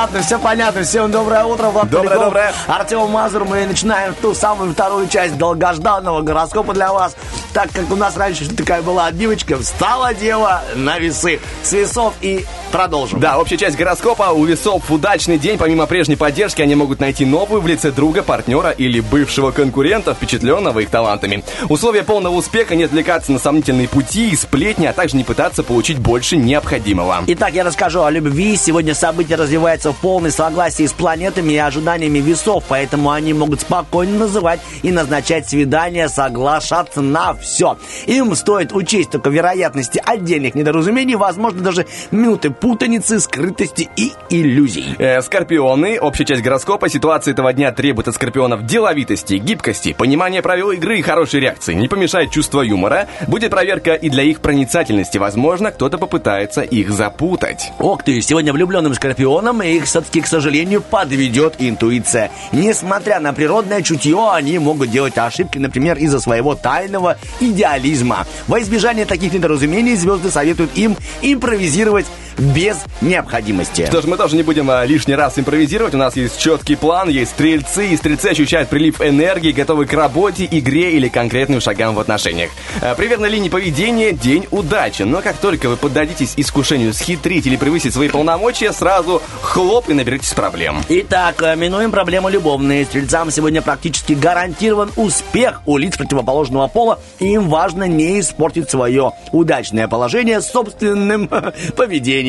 Понятно, 0.00 0.22
все 0.22 0.38
понятно. 0.38 0.82
Всем 0.82 1.10
доброе 1.10 1.44
утро, 1.44 1.68
Влад 1.68 1.90
Доброе, 1.90 2.08
Поляков, 2.08 2.24
доброе. 2.26 2.54
Артем 2.68 3.10
Мазур. 3.10 3.44
Мы 3.44 3.66
начинаем 3.66 4.14
ту 4.14 4.34
самую 4.34 4.72
вторую 4.72 5.08
часть 5.08 5.36
долгожданного 5.36 6.22
гороскопа 6.22 6.72
для 6.72 6.92
вас. 6.92 7.14
Так 7.52 7.70
как 7.72 7.90
у 7.90 7.96
нас 7.96 8.16
раньше 8.16 8.48
такая 8.48 8.82
была 8.82 9.06
отбивочка, 9.06 9.58
встала 9.58 10.14
дева 10.14 10.62
на 10.74 10.98
весы. 10.98 11.40
С 11.62 11.72
весов 11.72 12.14
и 12.22 12.46
продолжим. 12.70 13.20
Да, 13.20 13.38
общая 13.38 13.56
часть 13.56 13.76
гороскопа. 13.76 14.30
У 14.32 14.44
весов 14.44 14.90
удачный 14.90 15.38
день. 15.38 15.58
Помимо 15.58 15.86
прежней 15.86 16.16
поддержки, 16.16 16.62
они 16.62 16.74
могут 16.74 17.00
найти 17.00 17.24
новую 17.24 17.60
в 17.60 17.66
лице 17.66 17.90
друга, 17.90 18.22
партнера 18.22 18.70
или 18.70 19.00
бывшего 19.00 19.50
конкурента, 19.50 20.14
впечатленного 20.14 20.80
их 20.80 20.90
талантами. 20.90 21.44
Условия 21.68 22.02
полного 22.02 22.34
успеха 22.34 22.76
не 22.76 22.84
отвлекаться 22.84 23.32
на 23.32 23.38
сомнительные 23.38 23.88
пути 23.88 24.30
и 24.30 24.36
сплетни, 24.36 24.86
а 24.86 24.92
также 24.92 25.16
не 25.16 25.24
пытаться 25.24 25.62
получить 25.62 25.98
больше 25.98 26.36
необходимого. 26.36 27.24
Итак, 27.26 27.52
я 27.54 27.64
расскажу 27.64 28.02
о 28.02 28.10
любви. 28.10 28.56
Сегодня 28.56 28.94
события 28.94 29.36
развиваются 29.36 29.92
в 29.92 29.96
полной 29.96 30.30
согласии 30.30 30.86
с 30.86 30.92
планетами 30.92 31.52
и 31.52 31.58
ожиданиями 31.58 32.18
весов, 32.18 32.64
поэтому 32.68 33.10
они 33.10 33.32
могут 33.32 33.62
спокойно 33.62 34.18
называть 34.18 34.60
и 34.82 34.90
назначать 34.90 35.48
свидания, 35.48 36.08
соглашаться 36.08 37.00
на 37.00 37.34
все. 37.34 37.78
Им 38.06 38.34
стоит 38.34 38.72
учесть 38.72 39.10
только 39.10 39.30
вероятности 39.30 40.02
отдельных 40.04 40.54
недоразумений, 40.54 41.14
возможно, 41.14 41.62
даже 41.62 41.86
минуты 42.10 42.50
путаницы, 42.60 43.18
скрытости 43.20 43.88
и 43.96 44.12
иллюзий. 44.28 44.94
Э, 44.98 45.22
Скорпионы. 45.22 45.98
Общая 45.98 46.24
часть 46.24 46.42
гороскопа. 46.42 46.88
Ситуация 46.88 47.32
этого 47.32 47.52
дня 47.52 47.72
требует 47.72 48.08
от 48.08 48.14
скорпионов 48.14 48.66
деловитости, 48.66 49.34
гибкости, 49.34 49.92
понимания 49.92 50.42
правил 50.42 50.70
игры 50.70 50.98
и 50.98 51.02
хорошей 51.02 51.40
реакции. 51.40 51.74
Не 51.74 51.88
помешает 51.88 52.30
чувство 52.30 52.60
юмора. 52.60 53.08
Будет 53.26 53.50
проверка 53.50 53.94
и 53.94 54.10
для 54.10 54.22
их 54.22 54.40
проницательности. 54.40 55.18
Возможно, 55.18 55.70
кто-то 55.70 55.98
попытается 55.98 56.60
их 56.60 56.90
запутать. 56.90 57.72
Ох 57.78 58.02
ты, 58.04 58.20
сегодня 58.20 58.52
влюбленным 58.52 58.94
скорпионам 58.94 59.62
их 59.62 59.84
все-таки, 59.84 60.20
к 60.20 60.26
сожалению, 60.26 60.82
подведет 60.82 61.54
интуиция. 61.58 62.30
Несмотря 62.52 63.20
на 63.20 63.32
природное 63.32 63.82
чутье, 63.82 64.30
они 64.32 64.58
могут 64.58 64.90
делать 64.90 65.16
ошибки, 65.16 65.58
например, 65.58 65.96
из-за 65.98 66.20
своего 66.20 66.54
тайного 66.54 67.16
идеализма. 67.40 68.26
Во 68.46 68.60
избежание 68.60 69.06
таких 69.06 69.32
недоразумений 69.32 69.96
звезды 69.96 70.30
советуют 70.30 70.76
им 70.76 70.96
импровизировать 71.22 72.06
без 72.38 72.78
необходимости. 73.00 73.86
Что 73.86 74.02
ж, 74.02 74.04
мы 74.04 74.16
тоже 74.16 74.36
не 74.36 74.42
будем 74.42 74.70
а, 74.70 74.84
лишний 74.84 75.14
раз 75.14 75.38
импровизировать. 75.38 75.94
У 75.94 75.98
нас 75.98 76.16
есть 76.16 76.38
четкий 76.38 76.76
план, 76.76 77.08
есть 77.08 77.32
стрельцы, 77.32 77.88
и 77.88 77.96
стрельцы 77.96 78.26
ощущают 78.26 78.68
прилив 78.68 79.00
энергии, 79.00 79.52
готовы 79.52 79.86
к 79.86 79.92
работе, 79.92 80.48
игре 80.50 80.92
или 80.92 81.08
конкретным 81.08 81.60
шагам 81.60 81.94
в 81.94 82.00
отношениях. 82.00 82.50
А, 82.80 82.94
При 82.94 83.06
верной 83.06 83.28
линии 83.30 83.48
поведения– 83.48 84.12
день 84.20 84.46
удачи. 84.50 85.02
Но 85.02 85.22
как 85.22 85.36
только 85.36 85.68
вы 85.68 85.76
поддадитесь 85.76 86.34
искушению 86.36 86.92
схитрить 86.94 87.46
или 87.46 87.56
превысить 87.56 87.94
свои 87.94 88.08
полномочия, 88.08 88.72
сразу 88.72 89.22
хлоп 89.42 89.88
и 89.88 89.94
наберетесь 89.94 90.32
проблем. 90.32 90.82
Итак, 90.88 91.42
э, 91.42 91.56
минуем 91.56 91.90
проблемы 91.90 92.30
любовные. 92.30 92.84
Стрельцам 92.84 93.30
сегодня 93.30 93.62
практически 93.62 94.12
гарантирован 94.12 94.90
успех 94.96 95.62
у 95.66 95.76
лиц 95.76 95.96
противоположного 95.96 96.68
пола, 96.68 97.00
и 97.18 97.32
им 97.32 97.48
важно 97.48 97.84
не 97.84 98.20
испортить 98.20 98.70
свое 98.70 99.12
удачное 99.32 99.88
положение 99.88 100.40
собственным 100.40 101.28
поведением. 101.76 102.19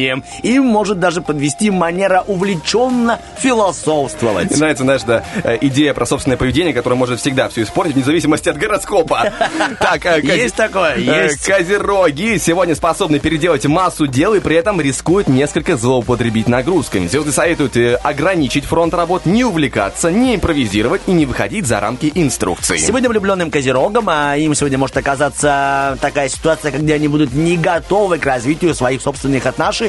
Им 0.43 0.65
может 0.65 0.99
даже 0.99 1.21
подвести 1.21 1.69
манера 1.71 2.23
увлеченно 2.27 3.19
философствовать. 3.38 4.58
Нравится, 4.58 4.84
знаешь, 4.84 5.01
да, 5.04 5.23
э, 5.43 5.58
идея 5.62 5.93
про 5.93 6.06
собственное 6.06 6.38
поведение, 6.38 6.73
которое 6.73 6.95
может 6.95 7.19
всегда 7.19 7.49
все 7.49 7.63
испортить, 7.63 7.95
вне 7.95 8.04
зависимости 8.04 8.49
от 8.49 8.58
гороскопа. 8.58 9.34
Так, 9.80 10.06
э, 10.06 10.21
Есть 10.23 10.56
такое, 10.56 10.95
э, 10.95 11.27
есть. 11.27 11.45
Козероги 11.45 12.38
сегодня 12.38 12.75
способны 12.75 13.19
переделать 13.19 13.65
массу 13.65 14.08
дел 14.08 14.34
и 14.34 14.39
при 14.39 14.56
этом 14.56 14.80
рискуют 14.80 15.27
несколько 15.27 15.77
злоупотребить 15.77 16.47
нагрузками. 16.47 17.08
Звезды 17.08 17.32
советуют 17.32 17.75
ограничить 18.04 18.65
фронт 18.65 18.93
работ, 18.93 19.25
не 19.25 19.43
увлекаться, 19.43 20.12
не 20.12 20.36
импровизировать 20.36 21.01
и 21.08 21.12
не 21.12 21.25
выходить 21.25 21.65
за 21.65 21.80
рамки 21.80 22.12
инструкций. 22.15 22.77
Сегодня 22.77 23.10
влюбленным 23.10 23.51
козерогам, 23.51 24.06
а 24.10 24.36
им 24.38 24.56
сегодня 24.56 24.77
может 24.77 24.97
оказаться 24.97 25.97
такая 26.01 26.30
ситуация, 26.30 26.71
когда 26.71 26.95
они 26.95 27.08
будут 27.08 27.34
не 27.34 27.58
готовы 27.58 28.17
к 28.17 28.25
развитию 28.25 28.73
своих 28.73 29.01
собственных 29.01 29.45
отношений. 29.45 29.81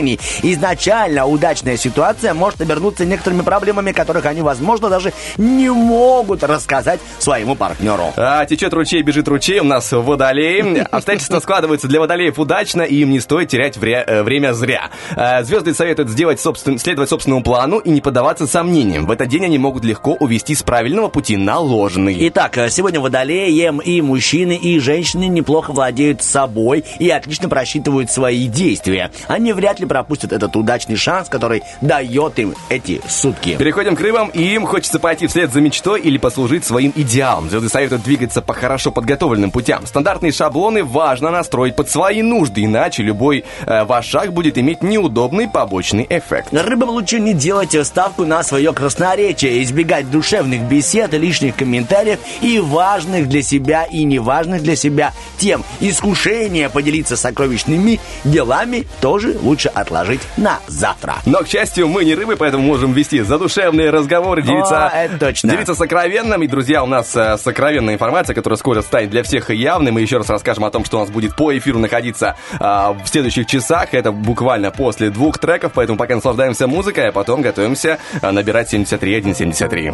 Изначально 0.42 1.26
удачная 1.26 1.76
ситуация 1.76 2.34
может 2.34 2.60
обернуться 2.60 3.04
некоторыми 3.04 3.42
проблемами, 3.42 3.92
которых 3.92 4.26
они, 4.26 4.40
возможно, 4.42 4.88
даже 4.88 5.12
не 5.36 5.70
могут 5.70 6.42
рассказать 6.44 7.00
своему 7.18 7.54
партнеру. 7.54 8.12
А, 8.16 8.44
течет 8.46 8.72
ручей, 8.74 9.02
бежит 9.02 9.28
ручей, 9.28 9.60
у 9.60 9.64
нас 9.64 9.90
водолей. 9.92 10.82
Обстоятельства 10.90 11.40
складываются 11.40 11.88
для 11.88 12.00
водолеев 12.00 12.38
удачно, 12.38 12.82
и 12.82 12.96
им 12.96 13.10
не 13.10 13.20
стоит 13.20 13.48
терять 13.48 13.76
вре- 13.76 14.04
э, 14.06 14.22
время 14.22 14.52
зря. 14.52 14.90
А, 15.16 15.42
Звезды 15.42 15.74
советуют 15.74 16.10
сделать 16.10 16.40
собствен- 16.40 16.78
следовать 16.78 17.10
собственному 17.10 17.42
плану 17.42 17.78
и 17.78 17.90
не 17.90 18.00
поддаваться 18.00 18.46
сомнениям. 18.46 19.06
В 19.06 19.10
этот 19.10 19.28
день 19.28 19.44
они 19.44 19.58
могут 19.58 19.84
легко 19.84 20.12
увести 20.12 20.54
с 20.54 20.62
правильного 20.62 21.08
пути 21.08 21.36
на 21.36 21.58
ложный. 21.58 22.16
Итак, 22.28 22.58
э, 22.58 22.70
сегодня 22.70 23.00
водолеем 23.00 23.78
и 23.78 24.00
мужчины, 24.00 24.56
и 24.56 24.78
женщины 24.78 25.24
неплохо 25.26 25.72
владеют 25.72 26.22
собой 26.22 26.84
и 26.98 27.08
отлично 27.10 27.48
просчитывают 27.48 28.10
свои 28.10 28.46
действия. 28.46 29.10
Они 29.28 29.52
вряд 29.52 29.80
ли 29.80 29.81
пропустят 29.86 30.32
этот 30.32 30.54
удачный 30.56 30.96
шанс, 30.96 31.28
который 31.28 31.62
дает 31.80 32.38
им 32.38 32.54
эти 32.68 33.00
сутки. 33.08 33.56
Переходим 33.56 33.96
к 33.96 34.00
рыбам, 34.00 34.28
и 34.28 34.42
им 34.42 34.66
хочется 34.66 34.98
пойти 34.98 35.26
вслед 35.26 35.52
за 35.52 35.60
мечтой 35.60 36.00
или 36.00 36.18
послужить 36.18 36.64
своим 36.64 36.92
идеалам. 36.94 37.50
Звезды 37.50 37.68
советуют 37.68 38.02
двигаться 38.02 38.42
по 38.42 38.54
хорошо 38.54 38.90
подготовленным 38.90 39.50
путям. 39.50 39.86
Стандартные 39.86 40.32
шаблоны 40.32 40.84
важно 40.84 41.30
настроить 41.30 41.76
под 41.76 41.90
свои 41.90 42.22
нужды, 42.22 42.64
иначе 42.64 43.02
любой 43.02 43.44
э, 43.66 43.84
ваш 43.84 44.06
шаг 44.06 44.32
будет 44.32 44.58
иметь 44.58 44.82
неудобный 44.82 45.48
побочный 45.48 46.06
эффект. 46.08 46.48
Рыбам 46.52 46.90
лучше 46.90 47.20
не 47.20 47.34
делать 47.34 47.76
ставку 47.86 48.24
на 48.24 48.42
свое 48.42 48.72
красноречие, 48.72 49.62
избегать 49.62 50.10
душевных 50.10 50.62
бесед, 50.62 51.12
лишних 51.14 51.56
комментариев 51.56 52.18
и 52.40 52.58
важных 52.58 53.28
для 53.28 53.42
себя 53.42 53.84
и 53.84 54.04
неважных 54.04 54.62
для 54.62 54.76
себя 54.76 55.12
тем. 55.38 55.64
Искушение 55.80 56.68
поделиться 56.68 57.16
сокровищными 57.16 58.00
делами 58.24 58.86
тоже 59.00 59.36
лучше 59.42 59.68
отложить 59.74 60.20
на 60.36 60.58
завтра. 60.66 61.16
Но, 61.26 61.38
к 61.38 61.48
счастью, 61.48 61.88
мы 61.88 62.04
не 62.04 62.14
рыбы, 62.14 62.36
поэтому 62.36 62.64
можем 62.64 62.92
вести 62.92 63.20
задушевные 63.20 63.90
разговоры, 63.90 64.42
делиться, 64.42 64.86
О, 64.86 64.90
это 64.90 65.18
точно. 65.18 65.50
делиться 65.50 65.74
сокровенным. 65.74 66.42
И, 66.42 66.46
друзья, 66.46 66.82
у 66.82 66.86
нас 66.86 67.14
э, 67.16 67.36
сокровенная 67.38 67.94
информация, 67.94 68.34
которая 68.34 68.56
скоро 68.56 68.82
станет 68.82 69.10
для 69.10 69.22
всех 69.22 69.50
явной. 69.50 69.92
Мы 69.92 70.00
еще 70.00 70.18
раз 70.18 70.28
расскажем 70.28 70.64
о 70.64 70.70
том, 70.70 70.84
что 70.84 70.98
у 70.98 71.00
нас 71.00 71.10
будет 71.10 71.36
по 71.36 71.56
эфиру 71.56 71.78
находиться 71.78 72.36
а, 72.58 72.92
в 72.92 73.06
следующих 73.06 73.46
часах. 73.46 73.94
Это 73.94 74.12
буквально 74.12 74.70
после 74.70 75.10
двух 75.10 75.38
треков, 75.38 75.72
поэтому 75.74 75.98
пока 75.98 76.14
наслаждаемся 76.14 76.66
музыкой, 76.66 77.08
а 77.08 77.12
потом 77.12 77.42
готовимся 77.42 77.98
а, 78.20 78.32
набирать 78.32 78.70
73 78.70 79.22
173. 79.22 79.92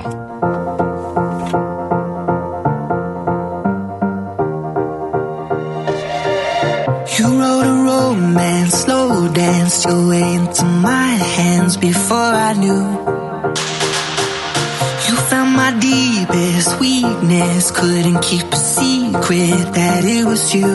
You 7.18 7.26
wrote 7.36 7.66
a 7.66 7.77
romance, 7.98 8.74
slow 8.84 9.28
danced 9.28 9.84
your 9.86 10.08
way 10.08 10.34
into 10.34 10.64
my 10.64 11.12
hands 11.36 11.76
before 11.76 12.32
I 12.48 12.52
knew. 12.62 12.84
You 15.06 15.14
found 15.30 15.50
my 15.62 15.72
deepest 15.90 16.78
weakness, 16.80 17.70
couldn't 17.70 18.20
keep 18.30 18.46
a 18.58 18.60
secret 18.76 19.64
that 19.78 20.02
it 20.16 20.24
was 20.30 20.42
you. 20.54 20.72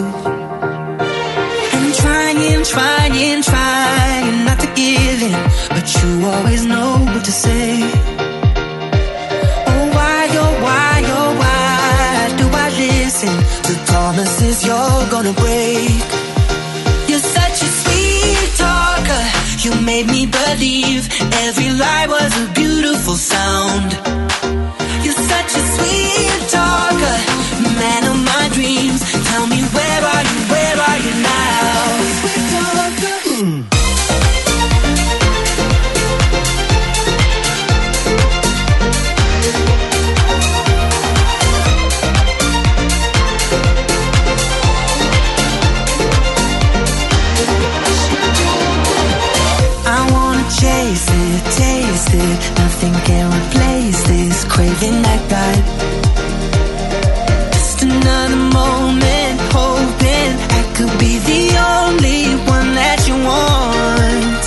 And 1.75 1.87
trying, 2.01 2.63
trying, 2.73 3.41
trying 3.51 4.45
not 4.47 4.59
to 4.65 4.69
give 4.81 5.19
in, 5.31 5.39
but 5.75 5.85
you 5.97 6.09
always 6.31 6.63
know 6.65 6.91
what 7.11 7.23
to 7.29 7.33
say. 7.45 7.69
Oh, 9.71 9.85
why, 9.97 10.21
oh, 10.43 10.53
why, 10.65 10.95
oh, 11.17 11.31
why 11.41 12.35
do 12.39 12.45
I 12.65 12.67
listen 12.83 13.35
to 13.67 13.73
promises 13.91 14.65
you're 14.67 15.05
gonna 15.13 15.33
break? 15.43 16.12
You 19.63 19.73
made 19.79 20.07
me 20.07 20.25
believe 20.25 21.07
every 21.45 21.71
lie 21.71 22.07
was 22.09 22.31
a 22.35 22.51
beautiful 22.51 23.15
sound. 23.15 23.93
You're 25.05 25.13
such 25.13 25.51
a 25.55 25.63
sweet 25.75 26.49
talker, 26.51 27.17
man 27.79 28.03
of 28.11 28.17
my 28.25 28.49
dreams. 28.51 28.99
Tell 29.29 29.47
me 29.47 29.61
where 29.61 30.03
are 30.03 30.23
you? 30.23 30.39
Where 30.51 30.77
are 30.89 30.99
you 31.05 31.13
now? 31.23 32.32
Nothing 52.83 53.05
can 53.05 53.27
replace 53.31 54.03
this 54.09 54.43
craving 54.43 55.05
I 55.05 55.17
got. 55.31 55.63
Just 57.53 57.81
another 57.83 58.35
moment, 58.35 59.39
hoping 59.55 60.31
I 60.59 60.61
could 60.75 60.91
be 60.99 61.15
the 61.31 61.43
only 61.79 62.35
one 62.43 62.75
that 62.75 62.99
you 63.07 63.15
want. 63.23 64.43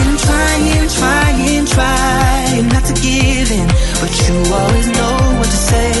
And 0.00 0.12
trying, 0.24 0.88
trying, 0.88 1.66
trying 1.76 2.66
not 2.72 2.84
to 2.88 2.94
give 2.96 3.50
in, 3.52 3.68
but 4.00 4.12
you 4.24 4.36
always 4.56 4.88
know 4.96 5.16
what 5.36 5.50
to 5.54 5.60
say. 5.70 5.92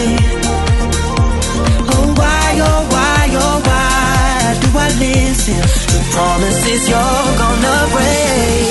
Oh 1.92 2.06
why, 2.16 2.48
oh 2.70 2.82
why, 2.88 3.22
oh 3.36 3.60
why 3.68 4.56
do 4.62 4.68
I 4.78 4.88
listen 4.96 5.60
to 5.92 5.98
promises 6.08 6.88
you're 6.88 7.30
gonna 7.36 7.76
break? 7.92 8.69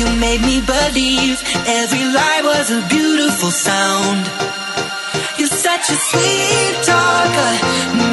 You 0.00 0.08
made 0.16 0.40
me 0.40 0.62
believe 0.62 1.36
every 1.66 2.04
lie 2.16 2.40
was 2.42 2.70
a 2.70 2.80
beautiful 2.88 3.50
sound. 3.50 4.24
You're 5.36 5.56
such 5.68 5.90
a 5.90 5.96
sweet 6.08 6.74
talker, 6.88 7.52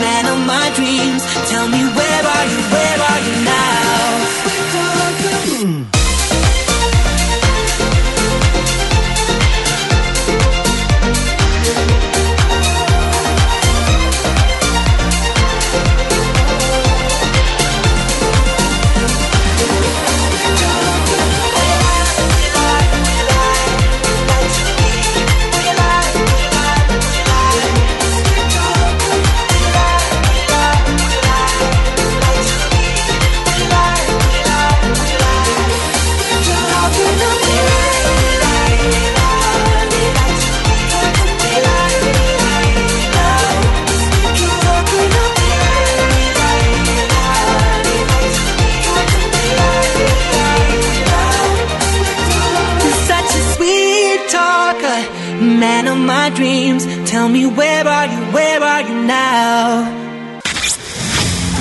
man 0.04 0.26
of 0.34 0.40
my 0.46 0.68
dreams. 0.76 1.24
Tell 1.50 1.70
me 1.70 1.80
where 1.98 2.24
are 2.36 2.46
you? 2.52 2.60
Where 2.76 3.00
are 3.10 3.22
you 3.28 3.36
now? 3.46 4.47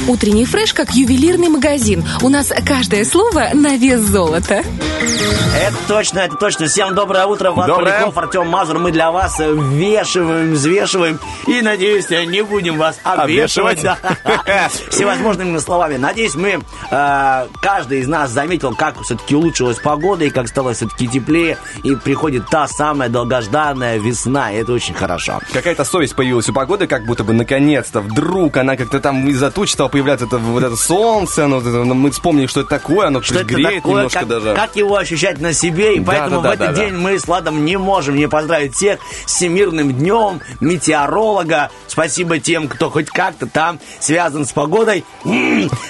Утренний 0.08 0.44
фреш 0.44 0.72
как 0.72 0.94
ювелирный 0.94 1.48
магазин. 1.48 2.04
У 2.22 2.28
нас 2.28 2.52
каждое 2.64 3.04
слово 3.04 3.50
на 3.54 3.76
вес 3.76 4.00
золота. 4.00 4.62
Это 5.00 5.76
точно, 5.88 6.20
это 6.20 6.36
точно. 6.36 6.66
Всем 6.66 6.94
доброе 6.94 7.26
утро. 7.26 7.50
Влад 7.50 7.66
Доброе. 7.66 7.92
Поляков, 7.92 8.18
Артем 8.18 8.46
Мазур. 8.48 8.78
Мы 8.78 8.92
для 8.92 9.10
вас 9.10 9.38
вешиваем, 9.38 10.52
взвешиваем. 10.52 11.18
И, 11.46 11.60
надеюсь, 11.62 12.08
не 12.10 12.42
будем 12.42 12.78
вас 12.78 12.98
обвешивать. 13.02 13.80
Всевозможными 14.90 15.58
словами. 15.58 15.96
Надеюсь, 15.96 16.34
мы, 16.34 16.60
э, 16.90 17.46
каждый 17.60 18.00
из 18.00 18.08
нас 18.08 18.30
заметил, 18.30 18.74
как 18.74 19.00
все-таки 19.02 19.34
улучшилась 19.34 19.78
погода, 19.78 20.24
и 20.24 20.30
как 20.30 20.48
стало 20.48 20.72
все-таки 20.74 21.08
теплее. 21.08 21.58
И 21.82 21.94
приходит 21.94 22.48
та 22.48 22.68
самая 22.68 23.08
долгожданная 23.08 23.98
весна. 23.98 24.52
И 24.52 24.56
это 24.56 24.72
очень 24.72 24.94
хорошо. 24.94 25.40
Какая-то 25.52 25.84
совесть 25.84 26.14
появилась 26.14 26.48
у 26.48 26.52
погоды, 26.52 26.86
как 26.86 27.06
будто 27.06 27.24
бы 27.24 27.32
наконец-то 27.32 28.00
вдруг 28.00 28.56
она 28.56 28.76
как-то 28.76 29.00
там 29.00 29.28
из-за 29.28 29.50
туч 29.50 29.72
стала 29.72 29.88
появляться 29.88 30.26
это, 30.26 30.38
вот 30.38 30.62
это 30.62 30.76
солнце, 30.76 31.44
оно, 31.44 31.60
мы 31.60 32.10
вспомнили, 32.10 32.46
что 32.46 32.60
это 32.60 32.70
такое, 32.70 33.08
оно 33.08 33.22
Что 33.22 33.42
греет 33.44 33.84
немножко 33.84 34.24
даже. 34.24 34.54
как 34.54 34.76
его 34.76 34.85
ощущать 34.94 35.40
на 35.40 35.52
себе. 35.52 35.96
И 35.96 36.00
Да, 36.00 36.06
поэтому 36.12 36.40
да, 36.42 36.52
в 36.52 36.58
да, 36.58 36.64
этот 36.64 36.76
да, 36.76 36.84
день 36.84 36.94
мы 36.94 37.18
с 37.18 37.26
Ладом 37.26 37.64
не 37.64 37.76
можем 37.76 38.16
не 38.16 38.28
поздравить 38.28 38.74
всех 38.74 39.00
с 39.26 39.34
Всемирным 39.34 39.92
днем 39.92 40.40
метеоролога. 40.60 41.70
Спасибо 41.88 42.38
тем, 42.38 42.68
кто 42.68 42.90
хоть 42.90 43.08
как-то 43.08 43.46
там 43.46 43.78
связан 44.00 44.44
с 44.46 44.52
погодой, 44.52 45.04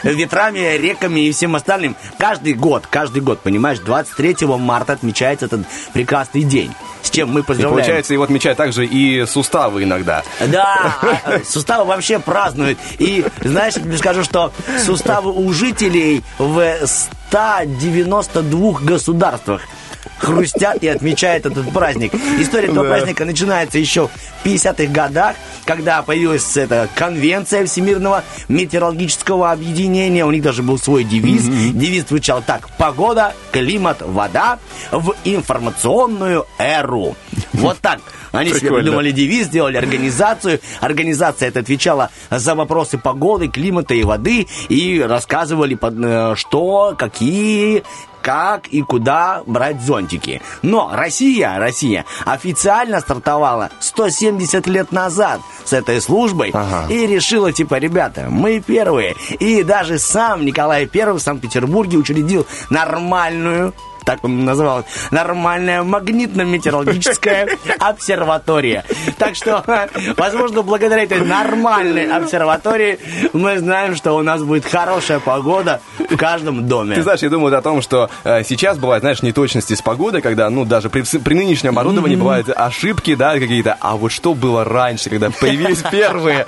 ветрами, 0.02 0.76
реками 0.76 1.20
и 1.20 1.32
всем 1.32 1.54
остальным. 1.56 1.96
Каждый 2.18 2.54
год, 2.54 2.86
каждый 2.88 3.22
год, 3.22 3.40
понимаешь, 3.40 3.78
23 3.80 4.46
марта 4.46 4.94
отмечается 4.94 5.46
этот 5.46 5.60
прекрасный 5.92 6.42
день. 6.42 6.72
С 7.02 7.10
чем 7.10 7.30
мы 7.30 7.40
И 7.40 7.42
поздравляем. 7.44 7.76
получается, 7.76 8.14
его 8.14 8.24
отмечают 8.24 8.58
также 8.58 8.84
и 8.84 9.24
суставы 9.26 9.84
иногда. 9.84 10.24
Да, 10.46 10.96
а, 11.02 11.20
а, 11.24 11.40
суставы 11.44 11.84
вообще 11.84 12.18
празднуют. 12.18 12.78
И 12.98 13.24
знаешь, 13.42 13.74
я 13.76 13.82
тебе 13.82 13.96
скажу, 13.96 14.24
что 14.24 14.52
суставы 14.84 15.30
у 15.32 15.52
жителей 15.52 16.24
в 16.38 16.76
192 17.30 18.80
государствах 18.82 19.62
хрустят 20.18 20.82
и 20.82 20.88
отмечают 20.88 21.44
этот 21.46 21.70
праздник. 21.72 22.14
История 22.38 22.68
этого 22.68 22.84
Да. 22.84 22.94
праздника 22.94 23.24
начинается 23.24 23.78
еще 23.78 24.08
в 24.08 24.46
50-х 24.46 24.90
годах, 24.92 25.36
когда 25.64 26.00
появилась 26.02 26.56
эта 26.56 26.88
конвенция 26.94 27.66
Всемирного 27.66 28.24
метеорологического 28.48 29.50
объединения. 29.50 30.24
У 30.24 30.30
них 30.30 30.42
даже 30.42 30.62
был 30.62 30.78
свой 30.78 31.04
девиз. 31.04 31.42
Девиз 31.42 32.06
звучал 32.08 32.42
так. 32.46 32.68
Погода, 32.78 33.34
климат, 33.52 34.00
вода 34.00 34.58
в 34.90 35.14
информационную 35.24 36.46
эру. 36.58 37.16
Вот 37.52 37.78
так. 37.78 38.00
Они 38.38 38.50
себе 38.50 38.60
Прикольно. 38.60 38.82
придумали 38.82 39.10
девиз, 39.10 39.46
сделали 39.46 39.76
организацию. 39.76 40.60
Организация 40.80 41.48
эта 41.48 41.60
отвечала 41.60 42.10
за 42.30 42.54
вопросы 42.54 42.98
погоды, 42.98 43.48
климата 43.48 43.94
и 43.94 44.04
воды 44.04 44.46
и 44.68 45.00
рассказывали, 45.00 45.78
э, 45.80 46.34
что, 46.36 46.94
какие 46.98 47.82
как 48.22 48.66
и 48.66 48.82
куда 48.82 49.44
брать 49.46 49.80
зонтики. 49.82 50.42
Но 50.62 50.90
Россия, 50.92 51.58
Россия 51.60 52.04
официально 52.24 52.98
стартовала 52.98 53.70
170 53.78 54.66
лет 54.66 54.90
назад 54.90 55.40
с 55.64 55.72
этой 55.72 56.00
службой 56.00 56.50
Ага. 56.52 56.92
и 56.92 57.06
решила, 57.06 57.52
типа, 57.52 57.76
ребята, 57.78 58.26
мы 58.28 58.58
первые. 58.58 59.14
И 59.38 59.62
даже 59.62 60.00
сам 60.00 60.44
Николай 60.44 60.90
I 60.92 61.12
в 61.12 61.20
Санкт-Петербурге 61.20 61.98
учредил 61.98 62.48
нормальную 62.68 63.72
так 64.06 64.22
он 64.22 64.44
называл, 64.44 64.84
нормальная 65.10 65.82
магнитно-метеорологическая 65.82 67.58
обсерватория. 67.80 68.84
Так 69.18 69.34
что, 69.34 69.64
возможно, 70.16 70.62
благодаря 70.62 71.02
этой 71.02 71.20
нормальной 71.20 72.10
обсерватории 72.10 73.00
мы 73.32 73.58
знаем, 73.58 73.96
что 73.96 74.12
у 74.12 74.22
нас 74.22 74.42
будет 74.42 74.64
хорошая 74.64 75.18
погода 75.18 75.80
в 75.98 76.16
каждом 76.16 76.68
доме. 76.68 76.94
Ты 76.94 77.02
знаешь, 77.02 77.20
я 77.20 77.28
думаю 77.28 77.56
о 77.58 77.62
том, 77.62 77.82
что 77.82 78.08
э, 78.22 78.44
сейчас 78.44 78.78
бывают, 78.78 79.02
знаешь, 79.02 79.22
неточности 79.22 79.74
с 79.74 79.82
погодой, 79.82 80.22
когда, 80.22 80.48
ну, 80.50 80.64
даже 80.64 80.88
при, 80.88 81.02
при 81.02 81.34
нынешнем 81.34 81.70
оборудовании 81.70 82.16
бывают 82.16 82.48
ошибки, 82.54 83.16
да, 83.16 83.32
какие-то. 83.32 83.76
А 83.80 83.96
вот 83.96 84.12
что 84.12 84.34
было 84.34 84.62
раньше, 84.62 85.10
когда 85.10 85.30
появились 85.30 85.82
первые? 85.90 86.46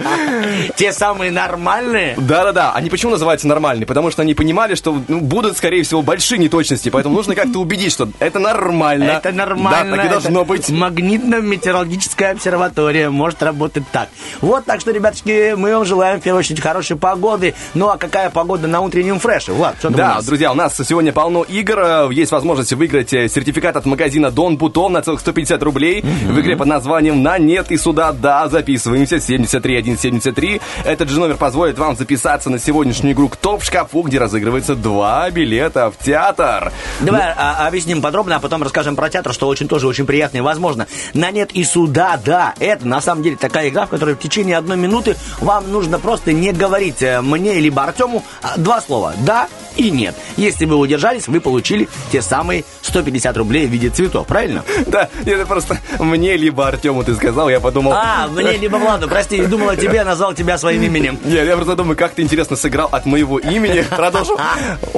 Те 0.76 0.92
самые 0.92 1.32
нормальные. 1.32 2.14
Да-да-да, 2.18 2.72
они 2.72 2.88
почему 2.88 3.10
называются 3.10 3.48
нормальные? 3.48 3.86
Потому 3.86 4.12
что 4.12 4.22
они 4.22 4.34
понимали, 4.34 4.76
что 4.76 5.02
ну, 5.08 5.20
будут, 5.20 5.56
скорее 5.56 5.82
всего, 5.82 6.02
большие 6.02 6.38
неточности, 6.38 6.88
поэтому 6.88 7.16
нужно 7.16 7.34
как-то 7.48 7.60
убедить, 7.60 7.92
что 7.92 8.08
это 8.18 8.38
нормально. 8.38 9.04
Это 9.04 9.32
нормально. 9.32 9.96
Да, 9.96 10.02
так 10.02 10.06
и 10.06 10.08
должно 10.10 10.44
быть. 10.44 10.68
Магнитно-метеорологическая 10.68 12.32
обсерватория 12.32 13.10
может 13.10 13.42
работать 13.42 13.84
так. 13.90 14.08
Вот 14.40 14.64
так 14.64 14.80
что, 14.80 14.90
ребяточки, 14.90 15.54
мы 15.56 15.74
вам 15.74 15.84
желаем 15.84 16.20
в 16.20 16.22
первую 16.22 16.40
очередь 16.40 16.60
хорошей 16.60 16.96
погоды. 16.96 17.54
Ну 17.74 17.88
а 17.88 17.96
какая 17.96 18.30
погода 18.30 18.66
на 18.68 18.80
утреннем 18.80 19.18
фреше? 19.18 19.52
Влад, 19.52 19.76
что 19.78 19.88
там 19.88 19.94
у 19.94 19.96
Да, 19.96 20.14
нас? 20.16 20.26
друзья, 20.26 20.52
у 20.52 20.54
нас 20.54 20.76
сегодня 20.76 21.12
полно 21.12 21.42
игр. 21.44 21.78
Э, 21.78 22.08
Есть 22.12 22.32
возможность 22.32 22.72
выиграть 22.72 23.12
э, 23.12 23.28
сертификат 23.28 23.76
от 23.76 23.86
магазина 23.86 24.30
Дон 24.30 24.56
Бутон 24.56 24.92
на 24.92 25.02
целых 25.02 25.20
150 25.20 25.62
рублей. 25.62 26.02
В 26.02 26.40
игре 26.40 26.56
под 26.56 26.66
названием 26.68 27.22
«На 27.22 27.38
нет 27.38 27.70
и 27.70 27.76
сюда 27.76 28.12
да». 28.12 28.48
Записываемся 28.48 29.20
73173. 29.20 30.60
Этот 30.84 31.08
же 31.08 31.20
номер 31.20 31.36
позволит 31.36 31.78
вам 31.78 31.96
записаться 31.96 32.50
на 32.50 32.58
сегодняшнюю 32.58 33.14
игру 33.14 33.28
«Кто 33.28 33.58
в 33.58 33.64
шкафу», 33.64 34.02
где 34.02 34.18
разыгрывается 34.18 34.74
два 34.74 35.30
билета 35.30 35.90
в 35.90 36.04
театр. 36.04 36.72
Давай 37.00 37.32
а, 37.38 37.66
объясним 37.68 38.02
подробно, 38.02 38.36
а 38.36 38.40
потом 38.40 38.62
расскажем 38.62 38.96
про 38.96 39.08
театр, 39.08 39.32
что 39.32 39.46
очень 39.46 39.68
тоже 39.68 39.86
очень 39.86 40.06
приятно 40.06 40.38
и 40.38 40.40
возможно. 40.40 40.86
На 41.14 41.30
нет 41.30 41.52
и 41.52 41.62
сюда, 41.62 42.20
да, 42.22 42.54
это 42.58 42.86
на 42.86 43.00
самом 43.00 43.22
деле 43.22 43.36
такая 43.36 43.68
игра, 43.68 43.86
в 43.86 43.90
которой 43.90 44.16
в 44.16 44.18
течение 44.18 44.56
одной 44.56 44.76
минуты 44.76 45.16
вам 45.40 45.70
нужно 45.70 45.98
просто 45.98 46.32
не 46.32 46.52
говорить 46.52 47.00
э, 47.02 47.20
мне 47.20 47.54
либо 47.60 47.84
Артему 47.84 48.24
а, 48.42 48.58
два 48.58 48.80
слова 48.80 49.14
«да» 49.18 49.48
и 49.78 49.90
«нет». 49.90 50.14
Если 50.36 50.66
вы 50.66 50.76
удержались, 50.76 51.28
вы 51.28 51.40
получили 51.40 51.88
те 52.12 52.20
самые 52.20 52.64
150 52.82 53.36
рублей 53.36 53.66
в 53.66 53.70
виде 53.70 53.88
цветов, 53.88 54.26
правильно? 54.26 54.64
Да, 54.86 55.08
это 55.24 55.46
просто 55.46 55.78
мне 55.98 56.36
либо 56.36 56.66
Артему 56.68 57.04
ты 57.04 57.14
сказал, 57.14 57.48
я 57.48 57.60
подумал... 57.60 57.92
А, 57.94 58.28
мне 58.28 58.56
либо 58.58 58.76
Владу, 58.76 59.08
прости, 59.08 59.44
думал 59.46 59.70
о 59.70 59.76
тебе, 59.76 60.04
назвал 60.04 60.34
тебя 60.34 60.58
своим 60.58 60.82
именем. 60.82 61.18
Нет, 61.24 61.46
я 61.46 61.56
просто 61.56 61.76
думаю, 61.76 61.96
как 61.96 62.12
ты 62.12 62.22
интересно 62.22 62.56
сыграл 62.56 62.88
от 62.92 63.06
моего 63.06 63.38
имени. 63.38 63.82
Продолжим. 63.96 64.36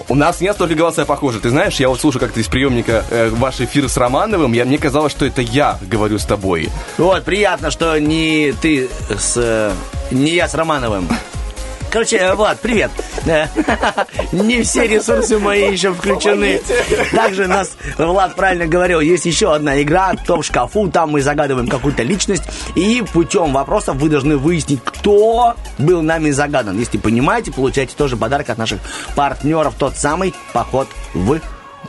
У 0.09 0.14
нас 0.14 0.40
нет 0.40 0.55
столько 0.55 0.75
голоса 0.75 1.05
похожи. 1.05 1.38
Ты 1.40 1.51
знаешь, 1.51 1.77
я 1.77 1.88
вот 1.88 2.01
слушаю 2.01 2.21
как-то 2.21 2.40
из 2.40 2.47
приемника 2.49 3.05
э, 3.11 3.29
ваш 3.31 3.61
эфир 3.61 3.88
с 3.88 3.97
Романовым, 3.97 4.53
я, 4.53 4.64
мне 4.64 4.79
казалось, 4.79 5.12
что 5.12 5.27
это 5.27 5.43
я 5.43 5.79
говорю 5.83 6.19
с 6.19 6.25
тобой. 6.25 6.69
Вот, 6.99 7.25
приятно, 7.25 7.71
что 7.71 7.99
не 7.99 8.53
ты 8.61 8.88
с... 9.16 9.35
э, 9.37 9.73
Не 10.11 10.33
я 10.35 10.49
с 10.49 10.55
Романовым. 10.55 11.09
Короче, 11.90 12.16
э, 12.18 12.35
Влад, 12.35 12.61
привет. 12.61 12.90
Не 14.33 14.62
все 14.62 14.87
ресурсы 14.87 15.38
мои 15.38 15.72
еще 15.72 15.92
включены. 15.92 16.61
Также 17.12 17.46
нас 17.48 17.76
Влад 17.98 18.37
правильно 18.37 18.66
говорил, 18.66 19.00
есть 19.00 19.26
еще 19.26 19.55
одна 19.55 19.83
игра 19.83 20.14
«Кто 20.14 20.40
в 20.40 20.44
шкафу?». 20.44 20.88
Там 20.88 21.11
мы 21.11 21.20
загадываем 21.20 21.68
какую-то 21.68 22.03
личность, 22.03 22.44
и 22.76 23.03
путем 23.12 23.53
вопросов 23.53 23.96
вы 23.96 24.09
должны 24.09 24.37
выяснить, 24.37 24.81
кто 24.85 25.55
был 25.79 26.03
нами 26.03 26.31
загадан. 26.31 26.79
Если 26.79 26.98
понимаете, 26.98 27.53
получаете 27.53 27.94
тоже 27.96 28.16
подарок 28.16 28.48
от 28.50 28.59
наших 28.59 28.81
партнеров, 29.16 29.74
тот 29.79 29.96
самый 29.96 30.33
поход 30.53 30.88
в 31.12 31.40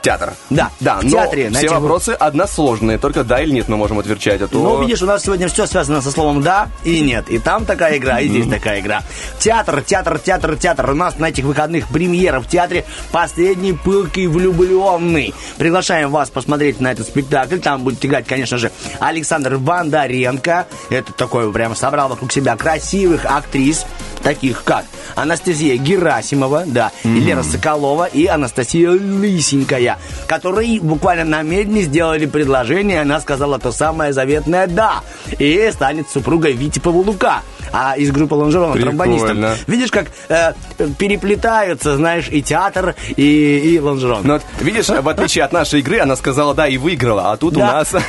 Театр. 0.01 0.33
Да, 0.49 0.71
Да, 0.79 0.95
в 0.99 1.03
но 1.03 1.09
театре, 1.11 1.49
все 1.51 1.67
вы- 1.69 1.75
вопросы 1.75 2.09
односложные, 2.09 2.97
только 2.97 3.23
да 3.23 3.39
или 3.41 3.51
нет 3.51 3.67
мы 3.67 3.77
можем 3.77 3.99
отвечать, 3.99 4.41
а 4.41 4.47
то... 4.47 4.57
Ну, 4.57 4.81
видишь, 4.81 5.01
у 5.03 5.05
нас 5.05 5.23
сегодня 5.23 5.47
все 5.47 5.67
связано 5.67 6.01
со 6.01 6.09
словом 6.09 6.41
«да» 6.41 6.69
и 6.83 7.01
«нет». 7.01 7.29
И 7.29 7.37
там 7.37 7.65
такая 7.65 7.97
игра, 7.97 8.19
и 8.19 8.27
здесь 8.27 8.47
такая 8.47 8.79
игра. 8.79 9.03
Театр, 9.39 9.81
театр, 9.83 10.17
театр, 10.17 10.55
театр. 10.57 10.89
У 10.89 10.95
нас 10.95 11.19
на 11.19 11.29
этих 11.29 11.43
выходных 11.43 11.87
премьера 11.87 12.39
в 12.39 12.47
театре 12.47 12.83
«Последний 13.11 13.73
пылкий 13.73 14.25
влюбленный». 14.25 15.35
Приглашаем 15.57 16.09
вас 16.09 16.31
посмотреть 16.31 16.79
на 16.79 16.91
этот 16.91 17.07
спектакль. 17.07 17.59
Там 17.59 17.83
будет 17.83 18.03
играть, 18.03 18.25
конечно 18.25 18.57
же, 18.57 18.71
Александр 18.99 19.57
Бондаренко. 19.59 20.65
Это 20.89 21.13
такой 21.13 21.51
прям 21.53 21.75
собрал 21.75 22.09
вокруг 22.09 22.31
себя 22.31 22.55
красивых 22.57 23.25
актрис, 23.25 23.85
таких 24.23 24.63
как 24.63 24.85
Анастасия 25.15 25.77
Герасимова, 25.77 26.63
да, 26.65 26.91
и 27.03 27.07
Лера 27.09 27.43
Соколова, 27.43 28.05
и 28.05 28.25
Анастасия 28.25 28.89
Лысенькая, 28.91 29.90
которые 30.27 30.79
буквально 30.81 31.25
на 31.25 31.41
медне 31.41 31.81
сделали 31.83 32.25
предложение, 32.25 33.01
она 33.01 33.19
сказала 33.19 33.59
то 33.59 33.71
самое 33.71 34.13
заветное 34.13 34.67
«да», 34.67 35.01
и 35.39 35.69
станет 35.71 36.09
супругой 36.09 36.53
Вити 36.53 36.79
Павлука. 36.79 37.41
А 37.73 37.95
из 37.97 38.11
группы 38.11 38.35
Прикольно. 38.35 38.75
тромбонистом. 38.75 39.45
Видишь, 39.67 39.91
как 39.91 40.07
э, 40.29 40.53
переплетаются, 40.97 41.95
знаешь, 41.95 42.27
и 42.29 42.41
театр, 42.41 42.95
и, 43.15 43.57
и 43.75 43.79
Лонжерон. 43.79 44.21
Ну, 44.23 44.33
вот, 44.33 44.43
видишь, 44.59 44.87
в 44.89 45.07
отличие 45.09 45.43
от 45.43 45.51
нашей 45.51 45.79
игры, 45.79 45.99
она 45.99 46.15
сказала 46.15 46.53
да 46.53 46.67
и 46.67 46.77
выиграла, 46.77 47.31
а 47.31 47.37
тут 47.37 47.55
у 47.55 47.59
Да. 47.59 47.73
нас... 47.73 47.93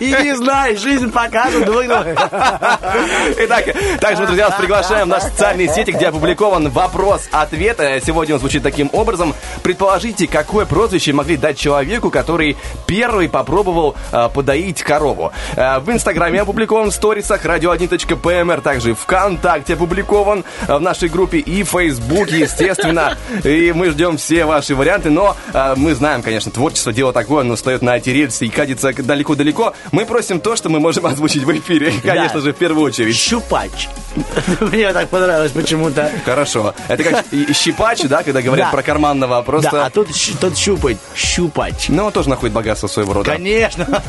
И 0.00 0.06
не 0.06 0.34
знаю, 0.36 0.76
жизнь 0.76 1.12
покажет, 1.12 1.68
выиграл. 1.68 2.02
Итак, 3.38 3.64
также 4.00 4.26
друзья, 4.26 4.48
вас 4.48 4.58
приглашаем 4.58 5.06
в 5.06 5.10
наши 5.10 5.26
социальные 5.26 5.68
сети, 5.68 5.90
где 5.92 6.06
опубликован 6.08 6.68
вопрос-ответ. 6.70 7.78
Э, 7.80 8.00
Сегодня 8.04 8.34
он 8.34 8.40
звучит 8.40 8.62
таким 8.62 8.90
образом. 8.92 9.34
Предположите, 9.62 10.26
какое 10.26 10.66
прозвище 10.66 11.12
могли 11.12 11.36
дать 11.36 11.58
человеку, 11.58 12.10
который 12.10 12.56
первый 12.86 13.28
попробовал 13.28 13.94
э, 14.10 14.28
подоить 14.34 14.82
корову. 14.82 15.32
Э, 15.56 15.78
в 15.78 15.90
Инстаграме 15.90 16.40
опубликован 16.42 16.90
в 16.90 16.94
сторисах 16.94 17.44
radio1.pmr, 17.44 18.60
также 18.62 18.81
ВКонтакте 18.84 19.74
опубликован 19.74 20.44
э, 20.66 20.74
в 20.76 20.80
нашей 20.80 21.08
группе 21.08 21.38
и 21.38 21.62
в 21.62 21.68
Фейсбуке, 21.70 22.40
естественно. 22.40 23.16
И 23.44 23.72
мы 23.72 23.90
ждем 23.90 24.16
все 24.16 24.44
ваши 24.44 24.74
варианты, 24.74 25.10
но 25.10 25.36
э, 25.52 25.74
мы 25.76 25.94
знаем, 25.94 26.22
конечно, 26.22 26.50
творчество 26.52 26.92
дело 26.92 27.12
такое, 27.12 27.42
оно 27.42 27.56
встает 27.56 27.82
на 27.82 27.96
эти 27.96 28.10
рельсы 28.10 28.46
и 28.46 28.48
катится 28.48 28.92
далеко-далеко. 28.92 29.74
Мы 29.92 30.04
просим 30.06 30.40
то, 30.40 30.56
что 30.56 30.68
мы 30.68 30.80
можем 30.80 31.06
озвучить 31.12 31.44
в 31.44 31.52
эфире, 31.58 31.92
конечно 32.02 32.40
же, 32.40 32.52
в 32.52 32.56
первую 32.56 32.84
очередь. 32.86 33.16
Щупач. 33.16 33.88
Мне 34.60 34.92
так 34.92 35.08
понравилось 35.08 35.52
почему-то. 35.52 36.10
Хорошо. 36.24 36.74
Это 36.88 37.02
как 37.04 37.24
щипач, 37.54 38.00
да, 38.02 38.22
когда 38.22 38.42
говорят 38.42 38.68
Да. 38.68 38.72
про 38.72 38.82
карманного, 38.82 39.36
Да, 39.36 39.42
просто... 39.42 39.86
а 39.86 39.90
тут, 39.90 40.08
тут 40.40 40.56
щупать. 40.58 40.98
Щупач. 41.14 41.88
Ну, 41.88 42.04
он 42.06 42.12
тоже 42.12 42.28
находит 42.28 42.54
богатство 42.54 42.86
своего 42.88 43.12
рода. 43.14 43.30
Конечно. 43.32 43.86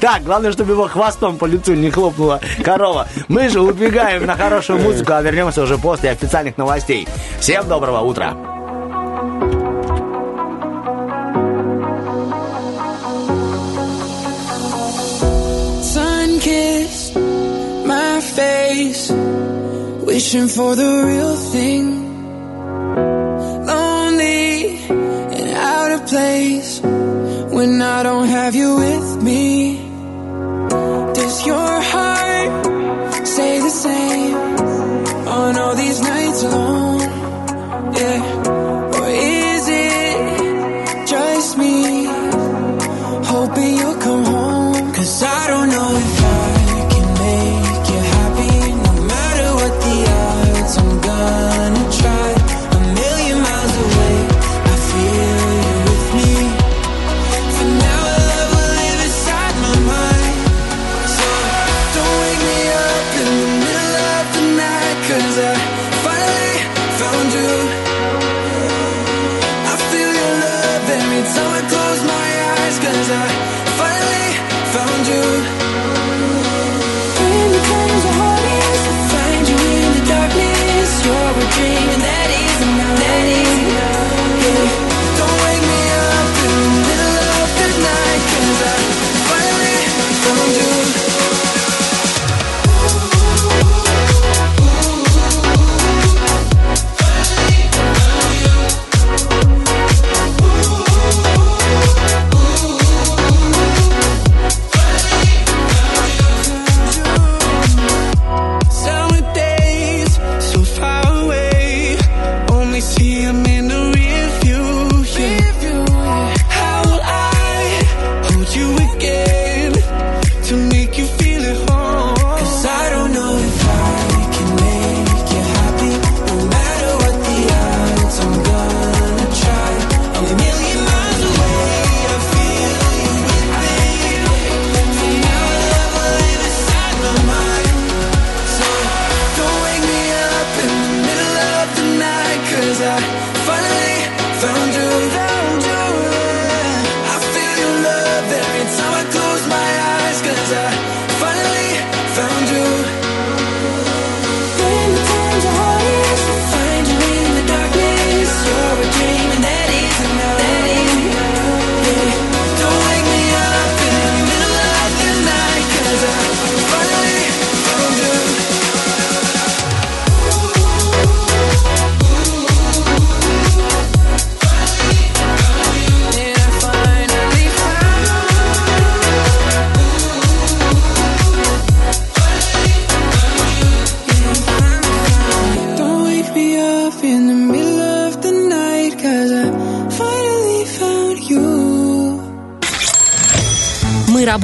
Так, 0.00 0.22
главное, 0.24 0.52
чтобы 0.52 0.72
его 0.72 0.88
хвостом 0.88 1.36
по 1.38 1.46
лицу 1.46 1.74
не 1.74 1.90
хлопнула 1.90 2.40
корова. 2.64 2.91
Мы 3.28 3.48
же 3.48 3.60
убегаем 3.60 4.26
на 4.26 4.36
хорошую 4.36 4.80
музыку, 4.80 5.12
а 5.14 5.22
вернемся 5.22 5.62
уже 5.62 5.78
после 5.78 6.10
официальных 6.10 6.56
новостей. 6.56 7.06
Всем 7.40 7.68
доброго 7.68 8.00
утра. 8.00 8.34
wishing 20.12 20.46
for 20.46 20.76
the 20.76 20.92
real 21.10 21.36
thing. 21.54 21.84
Lonely 23.66 24.76
and 25.36 25.48
out 25.74 25.90
of 25.96 26.06
place 26.06 26.80
when 27.56 27.80
I 27.80 28.02
don't 28.02 28.28
have 28.28 28.54
you 28.54 28.76
with 28.76 29.22
me. 29.22 29.42
Does 31.14 31.46
your 31.46 31.80
long. 36.44 36.81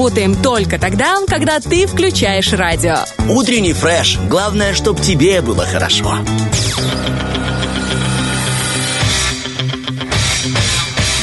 Работаем 0.08 0.34
только 0.36 0.78
тогда, 0.78 1.16
когда 1.28 1.60
ты 1.60 1.86
включаешь 1.86 2.54
радио. 2.54 2.96
Утренний 3.28 3.74
фреш. 3.74 4.16
Главное, 4.26 4.72
чтобы 4.72 5.02
тебе 5.02 5.42
было 5.42 5.66
хорошо. 5.66 6.20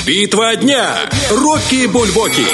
Битва 0.05 0.55
дня. 0.57 0.97
Рокки 1.31 1.87
Бульбоки. 1.87 2.45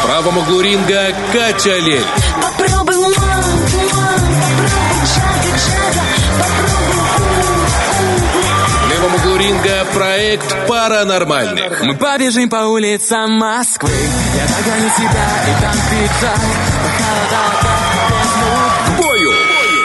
В 0.00 0.04
правом 0.04 0.38
углу 0.38 0.60
ринга 0.60 1.14
Катя 1.32 1.78
Лель. 1.78 2.31
Левом 9.42 9.58
углу 9.58 9.62
ринга 9.62 9.84
проект 9.92 10.66
Паранормальных. 10.68 11.82
Мы 11.82 11.94
побежим 11.94 12.48
по 12.48 12.56
улицам 12.56 13.32
Москвы 13.32 13.90
Я 13.90 14.46
догоню 14.46 14.88
тебя 14.96 15.28
и 15.48 15.62
там 15.62 15.74
пиджак 15.90 16.38
бою. 16.38 17.71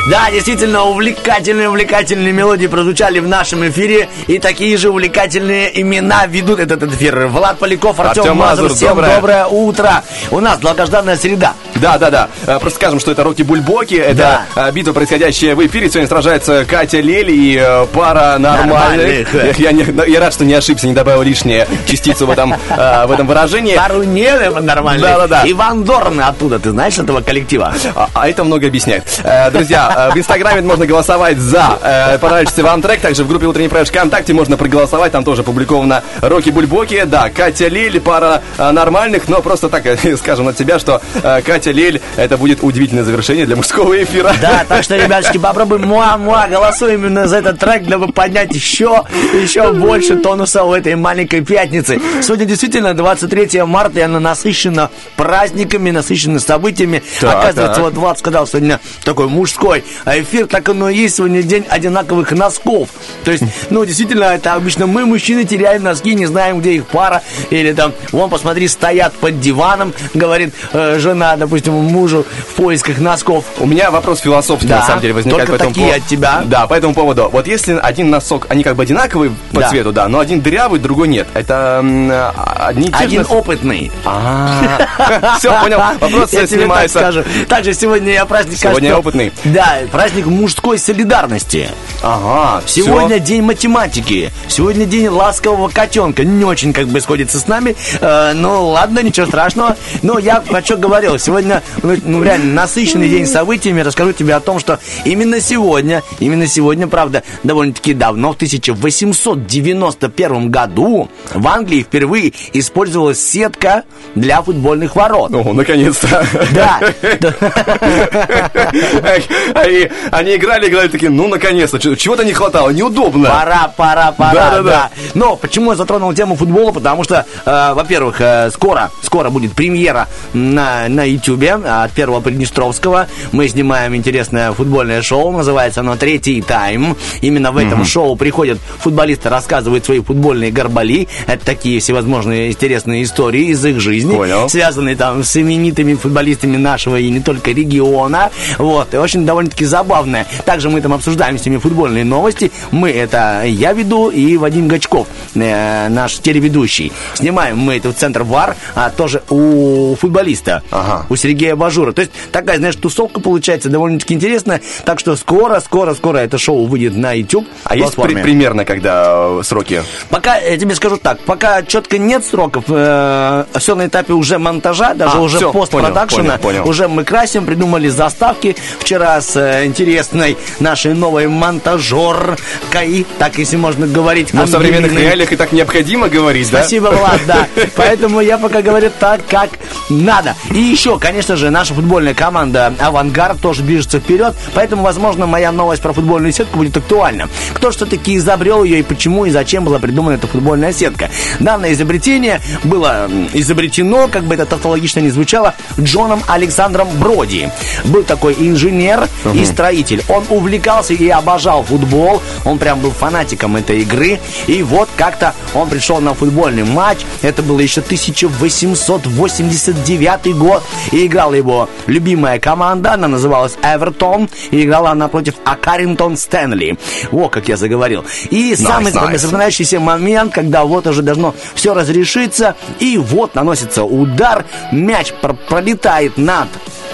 Да, 0.09 0.31
действительно, 0.31 0.83
увлекательные, 0.85 1.67
увлекательные 1.67 2.31
мелодии 2.31 2.67
прозвучали 2.67 3.19
в 3.19 3.27
нашем 3.27 3.67
эфире. 3.67 4.07
И 4.27 4.39
такие 4.39 4.77
же 4.77 4.89
увлекательные 4.89 5.81
имена 5.81 6.25
ведут 6.27 6.59
этот 6.61 6.81
эфир. 6.83 7.27
Влад 7.27 7.57
Поляков, 7.57 7.99
Артем, 7.99 8.21
Артем 8.23 8.37
Мазур. 8.37 8.63
Мазур, 8.63 8.77
Всем 8.77 8.89
доброе. 8.89 9.15
доброе 9.15 9.45
утро. 9.47 10.03
У 10.31 10.39
нас 10.39 10.59
долгожданная 10.59 11.17
среда. 11.17 11.53
Да, 11.75 11.97
да, 11.97 12.09
да. 12.09 12.29
Э, 12.45 12.57
Просто 12.59 12.77
скажем, 12.79 13.01
что 13.01 13.11
это 13.11 13.23
Рокки 13.23 13.41
Бульбоки. 13.41 13.95
Это 13.95 14.43
э, 14.55 14.71
битва, 14.71 14.93
происходящая 14.93 15.55
в 15.55 15.65
эфире. 15.67 15.89
Сегодня 15.89 16.07
сражается 16.07 16.63
Катя 16.63 17.01
Лель 17.01 17.29
и 17.31 17.57
э, 17.61 17.85
пара 17.93 18.37
нормальных. 18.39 19.33
Нормальных. 19.33 19.59
Я, 19.59 19.71
не- 19.73 20.09
я 20.09 20.19
рад, 20.21 20.33
что 20.33 20.45
не 20.45 20.53
ошибся, 20.53 20.87
не 20.87 20.93
добавил 20.93 21.21
лишнее 21.23 21.67
частицу 21.85 22.27
в 22.27 22.31
этом, 22.31 22.55
в 22.69 23.11
этом 23.11 23.27
выражении. 23.27 23.75
Пару 23.75 24.03
не 24.03 24.31
нормальных. 24.61 25.01
Да-да-да. 25.03 25.41
Иван 25.45 25.83
Дорн 25.83 26.21
оттуда, 26.21 26.59
ты 26.59 26.71
знаешь 26.71 26.97
этого 26.97 27.19
коллектива? 27.19 27.73
А, 27.93 28.09
а 28.13 28.29
это 28.29 28.45
много 28.45 28.67
объясняет. 28.67 29.03
Друзья, 29.51 29.96
в 29.97 30.17
Инстаграме 30.17 30.61
можно 30.61 30.85
голосовать 30.85 31.39
за 31.39 31.79
э, 31.81 32.19
понравившийся 32.19 32.61
вам 32.61 32.83
трек. 32.83 33.01
Также 33.01 33.23
в 33.23 33.27
группе 33.27 33.47
Утренний 33.47 33.67
проект 33.67 33.89
ВКонтакте 33.89 34.31
можно 34.31 34.55
проголосовать. 34.55 35.11
Там 35.11 35.23
тоже 35.23 35.41
опубликовано 35.41 36.03
Рокки 36.21 36.51
Бульбоки. 36.51 37.03
Да, 37.05 37.31
Катя 37.31 37.67
Лель, 37.67 37.99
пара 37.99 38.43
э, 38.59 38.71
нормальных. 38.71 39.27
Но 39.27 39.41
просто 39.41 39.69
так 39.69 39.87
э, 39.87 39.97
скажем 40.17 40.47
от 40.49 40.57
себя, 40.57 40.77
что 40.77 41.01
э, 41.23 41.41
Катя 41.41 41.71
Лель, 41.71 41.99
это 42.15 42.37
будет 42.37 42.59
удивительное 42.61 43.03
завершение 43.03 43.47
для 43.47 43.55
мужского 43.55 44.03
эфира. 44.03 44.35
Да, 44.39 44.65
так 44.69 44.83
что, 44.83 44.95
ребятушки, 44.97 45.39
попробуем 45.39 45.87
муа-муа, 45.87 46.47
голосуем 46.47 47.03
именно 47.03 47.27
за 47.27 47.37
этот 47.37 47.57
трек, 47.57 47.87
дабы 47.87 48.11
поднять 48.11 48.53
еще, 48.53 49.03
еще 49.33 49.73
больше 49.73 50.17
тонуса 50.17 50.63
у 50.63 50.75
этой 50.75 50.95
маленькой 50.95 51.41
пятницы. 51.41 51.99
Сегодня 52.21 52.45
действительно 52.45 52.93
23 52.93 53.63
марта, 53.63 53.99
и 53.99 54.03
она 54.03 54.19
насыщена 54.19 54.91
праздниками, 55.15 55.89
насыщена 55.89 56.39
событиями. 56.39 57.01
Так, 57.19 57.39
Оказывается, 57.39 57.81
так. 57.81 57.83
вот 57.83 57.93
Влад 57.95 58.19
сказал 58.19 58.45
сегодня 58.45 58.79
такой 59.03 59.27
мужской 59.27 59.83
а 60.05 60.19
эфир, 60.19 60.47
так 60.47 60.67
оно 60.69 60.89
и 60.89 60.95
есть, 60.97 61.15
сегодня 61.17 61.41
день 61.43 61.65
одинаковых 61.69 62.31
носков. 62.31 62.89
То 63.23 63.31
есть, 63.31 63.43
ну, 63.69 63.85
действительно, 63.85 64.23
это 64.25 64.53
обычно 64.53 64.87
мы, 64.87 65.05
мужчины, 65.05 65.43
теряем 65.45 65.83
носки, 65.83 66.13
не 66.15 66.25
знаем, 66.25 66.59
где 66.59 66.73
их 66.73 66.85
пара, 66.87 67.21
или 67.49 67.73
там, 67.73 67.93
вон, 68.11 68.29
посмотри, 68.29 68.67
стоят 68.67 69.13
под 69.13 69.39
диваном, 69.39 69.93
говорит 70.13 70.53
э, 70.73 70.97
жена, 70.99 71.35
допустим, 71.35 71.73
мужу 71.73 72.25
в 72.49 72.55
поисках 72.55 72.99
носков. 72.99 73.45
У 73.59 73.65
меня 73.65 73.91
вопрос 73.91 74.19
философский, 74.19 74.67
Да, 74.67 74.79
на 74.79 74.85
самом 74.85 75.01
деле, 75.01 75.13
возникает 75.13 75.47
только 75.47 75.51
по 75.51 75.55
этому 75.55 75.69
такие 75.71 75.87
поводу. 75.87 76.03
от 76.03 76.09
тебя. 76.09 76.41
Да, 76.45 76.67
по 76.67 76.73
этому 76.73 76.93
поводу. 76.93 77.29
Вот 77.31 77.47
если 77.47 77.77
один 77.81 78.09
носок, 78.09 78.47
они 78.49 78.63
как 78.63 78.75
бы 78.75 78.83
одинаковые 78.83 79.31
по 79.53 79.61
Да. 79.61 79.69
цвету, 79.69 79.91
да, 79.91 80.07
но 80.07 80.19
один 80.19 80.41
дырявый, 80.41 80.79
другой 80.79 81.07
нет. 81.07 81.27
Это 81.33 81.81
а, 81.83 82.67
одни 82.67 82.89
Один 82.91 83.19
носки? 83.21 83.33
опытный. 83.33 83.91
Все, 85.39 85.59
понял. 85.61 85.79
Вопрос 85.99 86.31
снимается. 86.31 87.23
Также 87.47 87.73
сегодня 87.73 88.13
я 88.13 88.25
праздник 88.25 88.57
Сегодня 88.57 88.95
опытный. 88.95 89.31
Да, 89.45 89.76
праздник 89.85 90.25
мужской 90.25 90.77
солидарности. 90.77 91.69
Ага, 92.01 92.61
Сегодня 92.65 93.19
день 93.19 93.41
математики. 93.41 94.31
Сегодня 94.47 94.85
день 94.85 95.07
ласкового 95.07 95.69
котенка. 95.69 96.23
Не 96.23 96.45
очень 96.45 96.73
как 96.73 96.87
бы 96.87 97.01
сходится 97.01 97.39
с 97.39 97.47
нами. 97.47 97.75
Э, 98.01 98.33
ну 98.33 98.67
ладно, 98.67 98.99
ничего 98.99 99.25
страшного. 99.25 99.75
Но 100.01 100.19
я 100.19 100.41
про 100.41 100.61
что 100.63 100.77
говорил. 100.77 101.17
Сегодня, 101.19 101.61
ну, 101.83 101.97
ну, 102.03 102.23
реально, 102.23 102.53
насыщенный 102.53 103.09
день 103.09 103.25
событиями. 103.25 103.81
Расскажу 103.81 104.13
тебе 104.13 104.35
о 104.35 104.39
том, 104.39 104.59
что 104.59 104.79
именно 105.05 105.41
сегодня, 105.41 106.03
именно 106.19 106.47
сегодня, 106.47 106.87
правда, 106.87 107.23
довольно-таки 107.43 107.93
давно, 107.93 108.33
в 108.33 108.35
1891 108.35 110.51
году 110.51 111.09
в 111.33 111.47
Англии 111.47 111.83
впервые 111.83 112.33
использовалась 112.53 113.19
сетка 113.19 113.83
для 114.15 114.41
футбольных 114.41 114.95
ворот. 114.95 115.33
О, 115.33 115.53
наконец-то. 115.53 116.25
Да. 116.53 116.79
Они, 119.67 119.89
они 120.11 120.35
играли, 120.35 120.67
играли 120.69 120.87
такие, 120.87 121.11
ну, 121.11 121.27
наконец-то, 121.27 121.77
чего-то 121.79 122.23
не 122.23 122.33
хватало, 122.33 122.69
неудобно. 122.69 123.29
Пора, 123.29 123.71
пора, 123.75 124.11
пора, 124.11 124.33
Да-да-да. 124.33 124.63
да. 124.63 124.89
Но 125.13 125.35
почему 125.35 125.71
я 125.71 125.77
затронул 125.77 126.13
тему 126.13 126.35
футбола? 126.35 126.71
Потому 126.71 127.03
что, 127.03 127.25
э, 127.45 127.73
во-первых, 127.73 128.21
э, 128.21 128.49
скоро, 128.51 128.91
скоро 129.01 129.29
будет 129.29 129.53
премьера 129.53 130.07
на, 130.33 130.87
на 130.87 131.03
Ютубе 131.03 131.53
от 131.53 131.91
первого 131.91 132.21
Приднестровского. 132.21 133.07
Мы 133.31 133.47
снимаем 133.47 133.95
интересное 133.95 134.51
футбольное 134.53 135.01
шоу, 135.01 135.31
называется 135.31 135.81
оно 135.81 135.95
«Третий 135.97 136.41
тайм». 136.41 136.95
Именно 137.21 137.51
в 137.51 137.57
этом 137.57 137.85
шоу 137.85 138.15
приходят 138.15 138.59
футболисты, 138.79 139.29
рассказывают 139.29 139.85
свои 139.85 139.99
футбольные 140.01 140.51
горбали. 140.51 141.07
Это 141.25 141.45
такие 141.45 141.79
всевозможные 141.79 142.51
интересные 142.51 143.03
истории 143.03 143.47
из 143.47 143.65
их 143.65 143.79
жизни, 143.79 144.15
Понял. 144.15 144.49
связанные 144.49 144.95
там 144.95 145.23
с 145.23 145.35
именитыми 145.35 145.95
футболистами 145.95 146.57
нашего 146.57 146.97
и 146.97 147.09
не 147.09 147.19
только 147.19 147.51
региона. 147.51 148.29
Вот, 148.57 148.93
и 148.93 148.97
очень 148.97 149.25
довольно-таки 149.47 149.65
забавное. 149.65 150.25
Также 150.45 150.69
мы 150.69 150.81
там 150.81 150.93
обсуждаем 150.93 151.37
с 151.37 151.45
ними 151.45 151.57
футбольные 151.57 152.03
новости. 152.03 152.51
Мы 152.71 152.91
это 152.91 153.43
я 153.45 153.73
веду 153.73 154.09
и 154.09 154.37
Вадим 154.37 154.67
Гачков, 154.67 155.07
э, 155.35 155.87
наш 155.89 156.17
телеведущий. 156.19 156.91
Снимаем 157.15 157.57
мы 157.57 157.77
это 157.77 157.89
в 157.89 157.95
центр 157.95 158.23
ВАР, 158.23 158.55
а 158.75 158.89
тоже 158.89 159.21
у 159.29 159.95
футболиста, 159.95 160.61
Ага. 160.71 161.05
у 161.09 161.15
Сергея 161.15 161.55
Бажура. 161.55 161.91
То 161.93 162.01
есть 162.01 162.11
такая, 162.31 162.57
знаешь, 162.57 162.75
тусовка 162.75 163.19
получается 163.19 163.69
довольно-таки 163.69 164.13
интересная. 164.13 164.61
Так 164.85 164.99
что 164.99 165.15
скоро, 165.15 165.59
скоро, 165.59 165.93
скоро 165.93 166.17
это 166.17 166.37
шоу 166.37 166.65
выйдет 166.65 166.95
на 166.95 167.13
YouTube. 167.13 167.47
А 167.63 167.75
есть 167.75 167.95
при- 167.95 168.15
примерно, 168.15 168.65
когда 168.65 169.37
э, 169.39 169.41
сроки? 169.43 169.81
Пока, 170.09 170.37
я 170.37 170.57
тебе 170.57 170.75
скажу 170.75 170.97
так, 170.97 171.19
пока 171.21 171.61
четко 171.63 171.97
нет 171.97 172.25
сроков, 172.25 172.65
все 172.65 173.75
на 173.75 173.87
этапе 173.87 174.13
уже 174.13 174.37
монтажа, 174.37 174.93
даже 174.93 175.17
А, 175.17 175.21
уже 175.21 175.37
всё, 175.37 175.51
постпродакшена. 175.51 176.23
понял, 176.23 176.39
понял, 176.39 176.57
понял. 176.63 176.69
Уже 176.69 176.87
мы 176.87 177.03
красим, 177.03 177.45
придумали 177.45 177.87
заставки. 177.89 178.55
Вчера 178.79 179.19
с 179.21 179.35
э, 179.37 179.65
интересной 179.65 180.37
нашей 180.59 180.93
новой 180.93 181.27
монтажеркой, 181.27 183.05
так 183.19 183.37
если 183.37 183.55
можно 183.57 183.87
говорить. 183.87 184.33
Ну, 184.33 184.43
в 184.43 184.49
современных 184.49 184.93
реалиях 184.93 185.31
и 185.31 185.35
так 185.35 185.51
необходимо 185.51 186.09
говорить, 186.09 186.49
да? 186.51 186.59
Спасибо, 186.59 186.87
Влад, 186.87 187.21
да. 187.27 187.47
Поэтому 187.75 188.21
я 188.21 188.37
пока 188.37 188.61
говорю 188.61 188.91
так, 188.99 189.21
как 189.27 189.51
надо. 189.89 190.35
И 190.51 190.59
еще, 190.59 190.99
конечно 190.99 191.35
же, 191.35 191.49
наша 191.49 191.73
футбольная 191.73 192.13
команда 192.13 192.73
«Авангард» 192.79 193.39
тоже 193.39 193.61
движется 193.61 193.99
вперед, 193.99 194.33
поэтому, 194.53 194.83
возможно, 194.83 195.25
моя 195.27 195.51
новость 195.51 195.81
про 195.81 195.93
футбольную 195.93 196.33
сетку 196.33 196.57
будет 196.57 196.77
актуальна. 196.77 197.29
Кто 197.53 197.71
же 197.71 197.77
все-таки 197.77 198.17
изобрел 198.17 198.63
ее 198.63 198.79
и 198.79 198.83
почему 198.83 199.25
и 199.25 199.29
зачем 199.29 199.63
была 199.63 199.79
придумана 199.79 200.15
эта 200.15 200.27
футбольная 200.27 200.73
сетка? 200.73 201.09
Данное 201.39 201.73
изобретение 201.73 202.41
было 202.63 203.09
изобретено, 203.33 204.07
как 204.07 204.23
бы 204.23 204.35
это 204.35 204.45
тавтологично 204.45 204.99
не 204.99 205.09
звучало, 205.09 205.55
Джоном 205.79 206.21
Александром 206.27 206.87
Броди. 206.99 207.49
Был 207.85 208.03
такой 208.03 208.35
инженер 208.39 209.07
и 209.33 209.45
строитель. 209.45 210.03
Он 210.09 210.23
увлекался 210.29 210.93
и 210.93 211.07
обожал 211.09 211.63
футбол. 211.63 212.21
Он 212.45 212.57
прям 212.57 212.79
был 212.79 212.91
фанатиком 212.91 213.55
этой 213.55 213.81
игры. 213.81 214.19
И 214.47 214.63
вот 214.63 214.89
как-то 214.97 215.33
он 215.53 215.69
пришел 215.69 215.99
на 215.99 216.13
футбольный 216.13 216.63
матч. 216.63 216.99
Это 217.21 217.41
было 217.43 217.59
еще 217.59 217.81
1889 217.81 220.35
год. 220.35 220.63
И 220.91 221.05
играла 221.05 221.33
его 221.33 221.69
любимая 221.87 222.39
команда. 222.39 222.93
Она 222.93 223.07
называлась 223.07 223.55
Эвертон. 223.63 224.29
И 224.51 224.63
играла 224.63 224.91
она 224.91 225.07
против 225.07 225.35
Акарингтон 225.45 226.17
Стэнли. 226.17 226.77
О, 227.11 227.29
как 227.29 227.47
я 227.47 227.57
заговорил. 227.57 228.05
И 228.29 228.55
самый 228.55 228.91
nice. 228.91 229.17
запоминающийся 229.17 229.79
момент, 229.79 230.33
когда 230.33 230.63
вот 230.63 230.87
уже 230.87 231.01
должно 231.01 231.33
все 231.55 231.73
разрешиться. 231.73 232.55
И 232.79 232.97
вот 232.97 233.35
наносится 233.35 233.83
удар. 233.83 234.45
Мяч 234.71 235.13
пр- 235.21 235.35
пролетает 235.47 236.17
над 236.17 236.47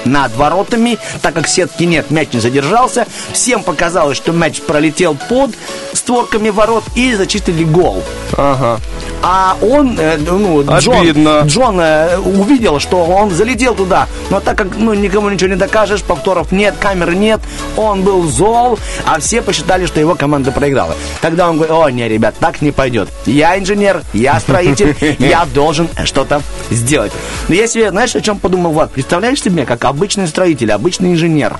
над 0.05 0.35
воротами, 0.35 0.97
так 1.21 1.33
как 1.33 1.47
сетки 1.47 1.85
нет, 1.85 2.11
мяч 2.11 2.22
не 2.31 2.39
задержался. 2.39 3.07
Всем 3.31 3.63
показалось, 3.63 4.17
что 4.17 4.31
мяч 4.31 4.61
пролетел 4.61 5.17
под 5.27 5.51
створками 5.93 6.49
ворот 6.49 6.83
и 6.95 7.15
зачистили 7.15 7.63
гол. 7.63 8.03
Ага. 8.37 8.79
А 9.21 9.55
он, 9.61 9.97
э, 9.97 10.17
ну, 10.17 10.63
Джон, 10.79 11.01
Обидно. 11.01 11.41
Джон 11.45 11.79
э, 11.79 12.17
увидел, 12.17 12.79
что 12.79 13.03
он 13.03 13.31
залетел 13.31 13.73
туда. 13.73 14.07
Но 14.29 14.39
так 14.39 14.57
как 14.57 14.75
ну, 14.77 14.93
никому 14.93 15.29
ничего 15.29 15.49
не 15.49 15.55
докажешь, 15.55 16.03
повторов 16.03 16.51
нет, 16.51 16.75
камеры 16.79 17.15
нет, 17.15 17.39
он 17.77 18.03
был 18.03 18.23
зол, 18.23 18.77
а 19.05 19.19
все 19.19 19.41
посчитали, 19.41 19.85
что 19.85 19.99
его 19.99 20.15
команда 20.15 20.51
проиграла. 20.51 20.95
Тогда 21.21 21.49
он 21.49 21.55
говорит, 21.55 21.73
о, 21.73 21.89
не, 21.89 22.07
ребят, 22.07 22.35
так 22.39 22.61
не 22.61 22.71
пойдет. 22.71 23.09
Я 23.25 23.57
инженер, 23.57 24.01
я 24.13 24.39
строитель, 24.39 24.95
я 25.19 25.45
должен 25.53 25.87
что-то 26.03 26.41
сделать. 26.69 27.13
Но 27.47 27.55
я 27.55 27.67
себе, 27.67 27.91
знаешь, 27.91 28.15
о 28.15 28.21
чем 28.21 28.39
подумал, 28.39 28.71
Влад? 28.71 28.91
Представляешь 28.91 29.41
себе, 29.41 29.65
как 29.65 29.85
обычный 29.85 30.27
строитель, 30.27 30.71
обычный 30.71 31.13
инженер 31.13 31.59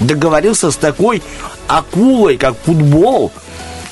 договорился 0.00 0.70
с 0.70 0.76
такой 0.76 1.22
акулой, 1.66 2.36
как 2.36 2.56
футбол, 2.64 3.32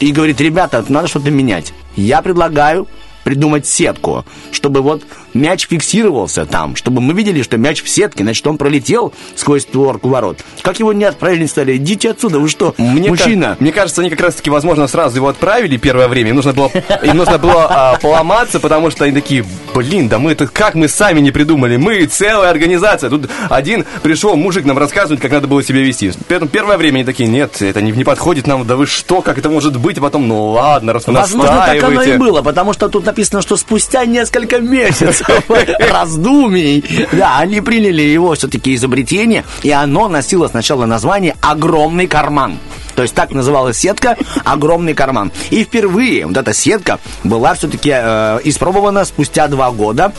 и 0.00 0.12
говорит, 0.12 0.40
ребята, 0.40 0.84
надо 0.88 1.08
что-то 1.08 1.30
менять. 1.30 1.72
Я 1.96 2.22
предлагаю 2.22 2.88
придумать 3.24 3.66
сетку, 3.66 4.24
чтобы 4.50 4.80
вот 4.82 5.02
мяч 5.34 5.66
фиксировался 5.68 6.46
там, 6.46 6.76
чтобы 6.76 7.00
мы 7.00 7.14
видели, 7.14 7.42
что 7.42 7.56
мяч 7.56 7.82
в 7.82 7.88
сетке, 7.88 8.22
значит, 8.22 8.46
он 8.46 8.58
пролетел 8.58 9.12
сквозь 9.36 9.62
створку 9.62 10.08
ворот. 10.08 10.38
Как 10.62 10.78
его 10.78 10.92
не 10.92 11.04
отправили, 11.04 11.46
стали? 11.46 11.76
Идите 11.76 12.10
отсюда, 12.10 12.38
вы 12.38 12.48
что, 12.48 12.74
Мне 12.78 13.08
мужчина? 13.08 13.56
ка- 13.56 13.56
мне 13.60 13.72
кажется, 13.72 14.00
они 14.02 14.10
как 14.10 14.20
раз-таки, 14.20 14.50
возможно, 14.50 14.86
сразу 14.86 15.16
его 15.16 15.28
отправили 15.28 15.76
первое 15.76 16.08
время. 16.08 16.30
Им 16.30 16.36
нужно 16.36 16.52
было, 16.52 16.70
им 17.02 17.16
нужно 17.16 17.38
было 17.38 17.66
а, 17.68 17.98
поломаться, 17.98 18.60
потому 18.60 18.90
что 18.90 19.04
они 19.04 19.12
такие, 19.12 19.44
блин, 19.74 20.08
да 20.08 20.18
мы 20.18 20.32
это 20.32 20.46
как 20.46 20.74
мы 20.74 20.88
сами 20.88 21.20
не 21.20 21.30
придумали? 21.30 21.76
Мы 21.76 22.04
целая 22.06 22.50
организация. 22.50 23.10
Тут 23.10 23.30
один 23.48 23.84
пришел 24.02 24.36
мужик 24.36 24.64
нам 24.64 24.78
рассказывать, 24.78 25.20
как 25.20 25.32
надо 25.32 25.46
было 25.46 25.62
себя 25.62 25.80
вести. 25.80 26.12
Поэтому 26.28 26.50
первое 26.50 26.76
время 26.76 26.96
они 26.98 27.04
такие, 27.04 27.28
нет, 27.28 27.60
это 27.62 27.80
не, 27.80 27.92
не 27.92 28.04
подходит 28.04 28.46
нам, 28.46 28.66
да 28.66 28.76
вы 28.76 28.86
что, 28.86 29.22
как 29.22 29.38
это 29.38 29.48
может 29.48 29.76
быть? 29.78 29.98
А 29.98 30.00
потом, 30.00 30.28
ну 30.28 30.50
ладно, 30.50 30.92
раз 30.92 31.06
вы 31.06 31.12
Возможно, 31.12 31.64
так 31.66 31.82
оно 31.82 32.02
и 32.02 32.16
было, 32.16 32.42
потому 32.42 32.72
что 32.72 32.88
тут 32.88 33.04
написано, 33.12 33.42
что 33.42 33.58
спустя 33.58 34.06
несколько 34.06 34.58
месяцев 34.58 35.22
раздумий, 35.90 36.82
да, 37.12 37.38
они 37.40 37.60
приняли 37.60 38.00
его 38.00 38.34
все-таки 38.34 38.74
изобретение, 38.74 39.44
и 39.62 39.70
оно 39.70 40.08
носило 40.08 40.48
сначала 40.48 40.86
название 40.86 41.36
«Огромный 41.42 42.06
карман». 42.06 42.58
То 42.94 43.02
есть 43.02 43.14
так 43.14 43.32
называлась 43.32 43.76
сетка 43.76 44.16
«Огромный 44.44 44.94
карман». 44.94 45.30
И 45.50 45.64
впервые 45.64 46.26
вот 46.26 46.38
эта 46.38 46.54
сетка 46.54 47.00
была 47.22 47.52
все-таки 47.52 47.90
испробована 47.90 49.04
спустя 49.04 49.46
два 49.48 49.70
года. 49.70 50.14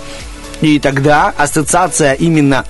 И 0.62 0.80
тогда 0.80 1.34
ассоциация 1.36 2.14
именно 2.14 2.64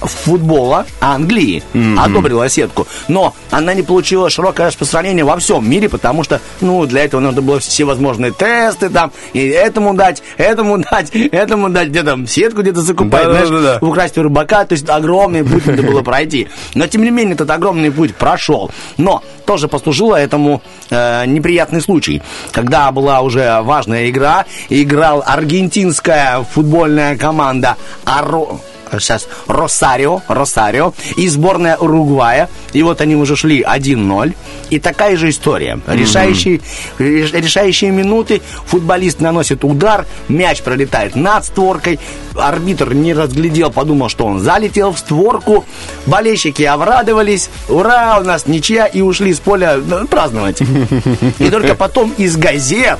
футбола 0.00 0.86
Англии 1.00 1.62
одобрила 1.98 2.48
сетку. 2.48 2.86
Но 3.08 3.34
она 3.50 3.74
не 3.74 3.82
получила 3.82 4.30
широкое 4.30 4.68
распространение 4.68 5.24
во 5.24 5.36
всем 5.38 5.68
мире, 5.68 5.88
потому 5.88 6.24
что, 6.24 6.40
ну, 6.60 6.86
для 6.86 7.04
этого 7.04 7.20
надо 7.20 7.42
было 7.42 7.60
все 7.60 7.84
возможные 7.84 8.32
тесты 8.32 8.88
там, 8.88 9.12
и 9.32 9.46
этому 9.48 9.94
дать, 9.94 10.22
этому 10.36 10.78
дать, 10.78 11.10
этому 11.32 11.68
дать, 11.68 11.88
где 11.88 12.02
там 12.02 12.26
сетку 12.26 12.62
где-то 12.62 12.80
закупать, 12.82 13.24
Да-да-да-да. 13.24 13.58
знаешь, 13.58 13.82
украсть 13.82 14.18
у 14.18 14.22
рыбака, 14.22 14.64
то 14.64 14.72
есть 14.72 14.88
огромный 14.88 15.44
путь 15.44 15.66
надо 15.66 15.82
было 15.82 16.02
пройти. 16.02 16.48
Но, 16.74 16.86
тем 16.86 17.02
не 17.02 17.10
менее, 17.10 17.34
этот 17.34 17.50
огромный 17.50 17.90
путь 17.90 18.14
прошел. 18.14 18.70
Но 18.96 19.22
тоже 19.46 19.68
послужило 19.68 20.16
этому 20.16 20.62
э, 20.90 21.26
неприятный 21.26 21.80
случай, 21.80 22.22
когда 22.52 22.90
была 22.92 23.20
уже 23.20 23.60
важная 23.62 24.08
игра, 24.08 24.46
играл 24.68 25.22
аргентинская 25.26 26.44
футбольная 26.52 27.16
команда 27.16 27.76
Аро... 28.04 28.60
Сейчас, 28.98 29.28
Росарио, 29.46 30.22
Росарио 30.28 30.94
и 31.16 31.28
сборная 31.28 31.76
Уругвая. 31.76 32.48
И 32.72 32.82
вот 32.82 33.00
они 33.00 33.16
уже 33.16 33.36
шли 33.36 33.62
1-0. 33.62 34.34
И 34.70 34.78
такая 34.78 35.16
же 35.16 35.30
история. 35.30 35.80
Решающие, 35.86 36.60
реш- 36.98 37.32
решающие 37.32 37.90
минуты. 37.90 38.40
Футболист 38.66 39.20
наносит 39.20 39.64
удар, 39.64 40.06
мяч 40.28 40.62
пролетает 40.62 41.16
над 41.16 41.44
створкой. 41.44 41.98
Арбитр 42.36 42.94
не 42.94 43.12
разглядел, 43.12 43.70
подумал, 43.70 44.08
что 44.08 44.26
он 44.26 44.40
залетел 44.40 44.92
в 44.92 44.98
створку. 44.98 45.64
Болельщики 46.06 46.62
обрадовались. 46.62 47.50
Ура, 47.68 48.18
у 48.20 48.24
нас 48.24 48.46
ничья. 48.46 48.86
И 48.86 49.00
ушли 49.00 49.34
с 49.34 49.40
поля 49.40 49.76
ну, 49.76 50.06
праздновать. 50.06 50.60
И 51.38 51.50
только 51.50 51.74
потом 51.74 52.12
из 52.16 52.36
газет 52.36 52.98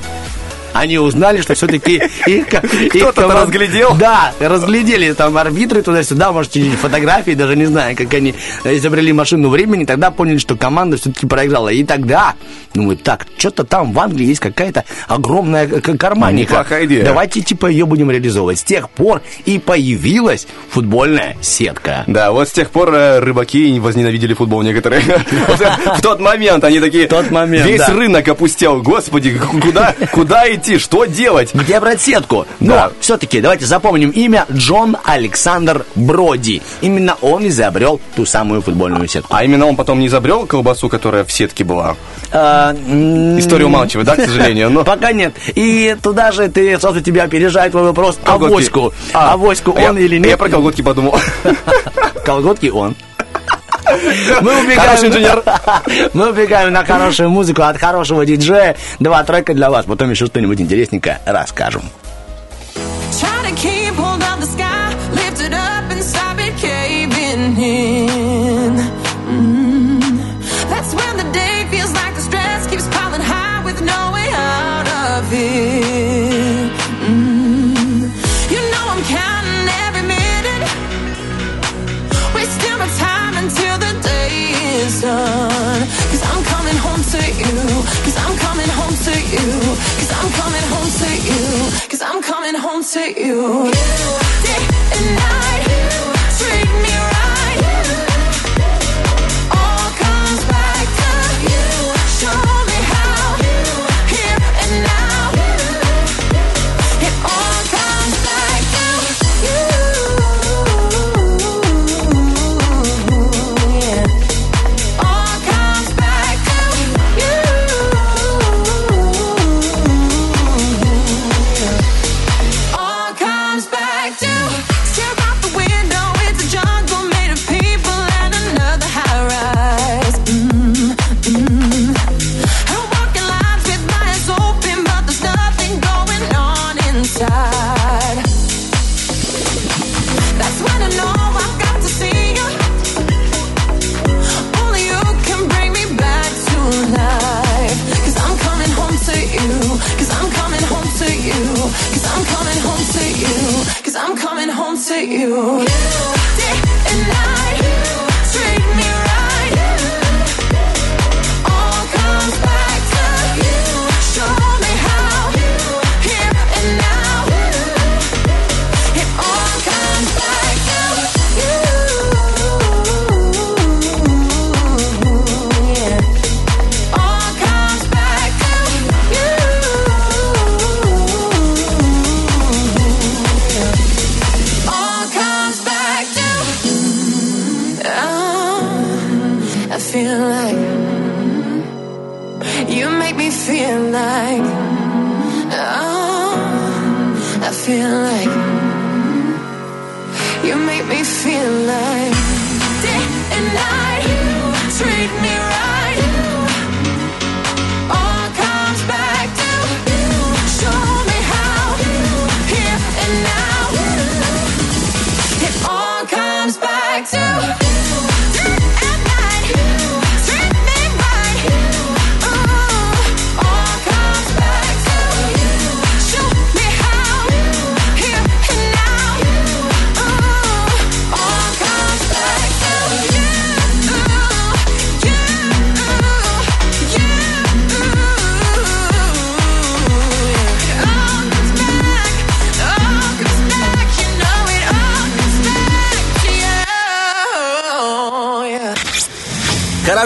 они 0.72 0.98
узнали, 0.98 1.40
что 1.40 1.54
все-таки 1.54 2.02
их, 2.26 2.46
Кто-то 2.48 3.28
разглядел? 3.28 3.94
Да, 3.98 4.32
разглядели 4.40 5.12
там 5.12 5.36
арбитры 5.36 5.82
туда-сюда, 5.82 6.32
может, 6.32 6.52
через 6.52 6.74
фотографии, 6.74 7.32
даже 7.32 7.56
не 7.56 7.66
знаю, 7.66 7.96
как 7.96 8.12
они 8.14 8.34
изобрели 8.64 9.12
машину 9.12 9.48
времени, 9.48 9.84
тогда 9.84 10.10
поняли, 10.10 10.38
что 10.38 10.56
команда 10.56 10.96
все-таки 10.96 11.26
проиграла. 11.26 11.68
И 11.68 11.84
тогда, 11.84 12.34
думаю, 12.74 12.96
так, 12.96 13.26
что-то 13.38 13.64
там 13.64 13.92
в 13.92 14.00
Англии 14.00 14.26
есть 14.26 14.40
какая-то 14.40 14.84
огромная 15.08 15.66
к- 15.66 15.96
карманника. 15.98 16.52
Неплохая 16.52 16.86
идея. 16.86 17.04
Давайте, 17.04 17.40
типа, 17.40 17.66
ее 17.66 17.86
будем 17.86 18.10
реализовывать. 18.10 18.58
С 18.58 18.62
тех 18.64 18.90
пор 18.90 19.22
и 19.44 19.58
появилась 19.58 20.46
футбольная 20.70 21.36
сетка. 21.40 22.04
Да, 22.06 22.32
вот 22.32 22.48
с 22.48 22.52
тех 22.52 22.70
пор 22.70 22.94
э, 22.94 23.18
рыбаки 23.20 23.78
возненавидели 23.80 24.34
футбол 24.34 24.62
некоторые. 24.62 25.02
В 25.96 26.02
тот 26.02 26.20
момент 26.20 26.64
они 26.64 26.80
такие... 26.80 27.06
тот 27.06 27.30
момент, 27.30 27.66
Весь 27.66 27.88
рынок 27.88 28.26
опустел. 28.28 28.80
Господи, 28.82 29.38
куда, 29.60 29.94
куда 30.12 30.44
идти? 30.60 30.78
Что 30.78 31.04
делать? 31.04 31.54
Где 31.54 31.80
брать 31.80 32.00
сетку? 32.00 32.46
Но 32.60 32.74
Да. 32.74 32.90
все-таки 33.00 33.40
давайте 33.40 33.66
запомним 33.66 34.10
имя 34.10 34.46
Джон 34.52 34.96
Александр 35.04 35.84
Броди. 35.94 36.62
Именно 36.80 37.16
он 37.20 37.46
изобрел 37.48 38.00
ту 38.16 38.24
самую 38.26 38.62
футбольную 38.62 39.08
сетку. 39.08 39.34
А 39.34 39.44
именно 39.44 39.66
он 39.66 39.76
потом 39.76 39.98
не 39.98 40.06
изобрел 40.06 40.46
колбасу, 40.46 40.88
которая 40.88 41.24
в 41.24 41.32
сетке 41.32 41.64
была. 41.64 41.96
А, 42.32 42.72
История 43.38 43.66
умалчивает, 43.66 44.06
да, 44.06 44.16
к 44.16 44.20
сожалению? 44.24 44.70
Но... 44.70 44.84
Пока 44.84 45.12
нет. 45.12 45.34
И 45.54 45.96
туда 46.02 46.32
же 46.32 46.48
ты 46.48 46.78
сразу 46.78 47.00
тебя 47.00 47.24
опережает 47.24 47.72
твой 47.72 47.84
вопрос. 47.84 48.18
А 48.24 48.30
Колготки. 48.38 48.52
авоську? 48.54 48.92
А, 49.12 49.32
Авоську 49.32 49.74
а 49.76 49.80
я- 49.80 49.90
он 49.90 49.98
или 49.98 50.14
Я 50.16 50.20
нет? 50.20 50.38
про 50.38 50.48
колготки 50.48 50.82
подумал. 50.82 51.18
Колготки 52.24 52.68
он. 52.68 52.94
Мы 54.40 54.60
убегаем, 54.60 54.80
Хороший 54.80 55.08
инженер. 55.08 55.42
Мы 56.14 56.30
убегаем 56.30 56.72
на 56.72 56.84
хорошую 56.84 57.30
музыку 57.30 57.62
от 57.62 57.78
хорошего 57.78 58.24
диджея. 58.26 58.76
Два 58.98 59.22
трека 59.24 59.54
для 59.54 59.70
вас. 59.70 59.86
Потом 59.86 60.10
еще 60.10 60.26
что-нибудь 60.26 60.60
интересненькое 60.60 61.20
расскажем. 61.26 61.82
Try 63.20 63.50
to 63.50 63.54
keep 63.56 63.94
hold 63.96 64.22
of 64.22 64.40
the 64.40 64.46
sky, 64.46 64.94
lift 65.12 65.40
it 65.42 65.52
up 65.52 65.90
and 65.90 66.02
stop 66.02 66.38
it 66.38 66.54
caving 66.60 67.56
in. 67.58 68.76
Mm. 69.28 70.00
That's 70.70 70.94
when 70.94 71.16
the 71.16 71.32
day 71.32 71.66
feels 71.70 71.92
like 71.92 72.14
the 72.14 72.22
stress 72.22 72.66
keeps 72.68 72.86
piling 72.88 73.20
high 73.20 73.62
with 73.64 73.80
no 73.82 74.12
way 74.14 74.28
out 74.32 74.88
of 75.18 75.32
it. 75.32 75.69
Cause 92.00 92.14
I'm 92.14 92.22
coming 92.22 92.54
home 92.54 92.82
to 92.82 93.00
you. 93.20 93.70
Day 94.42 95.49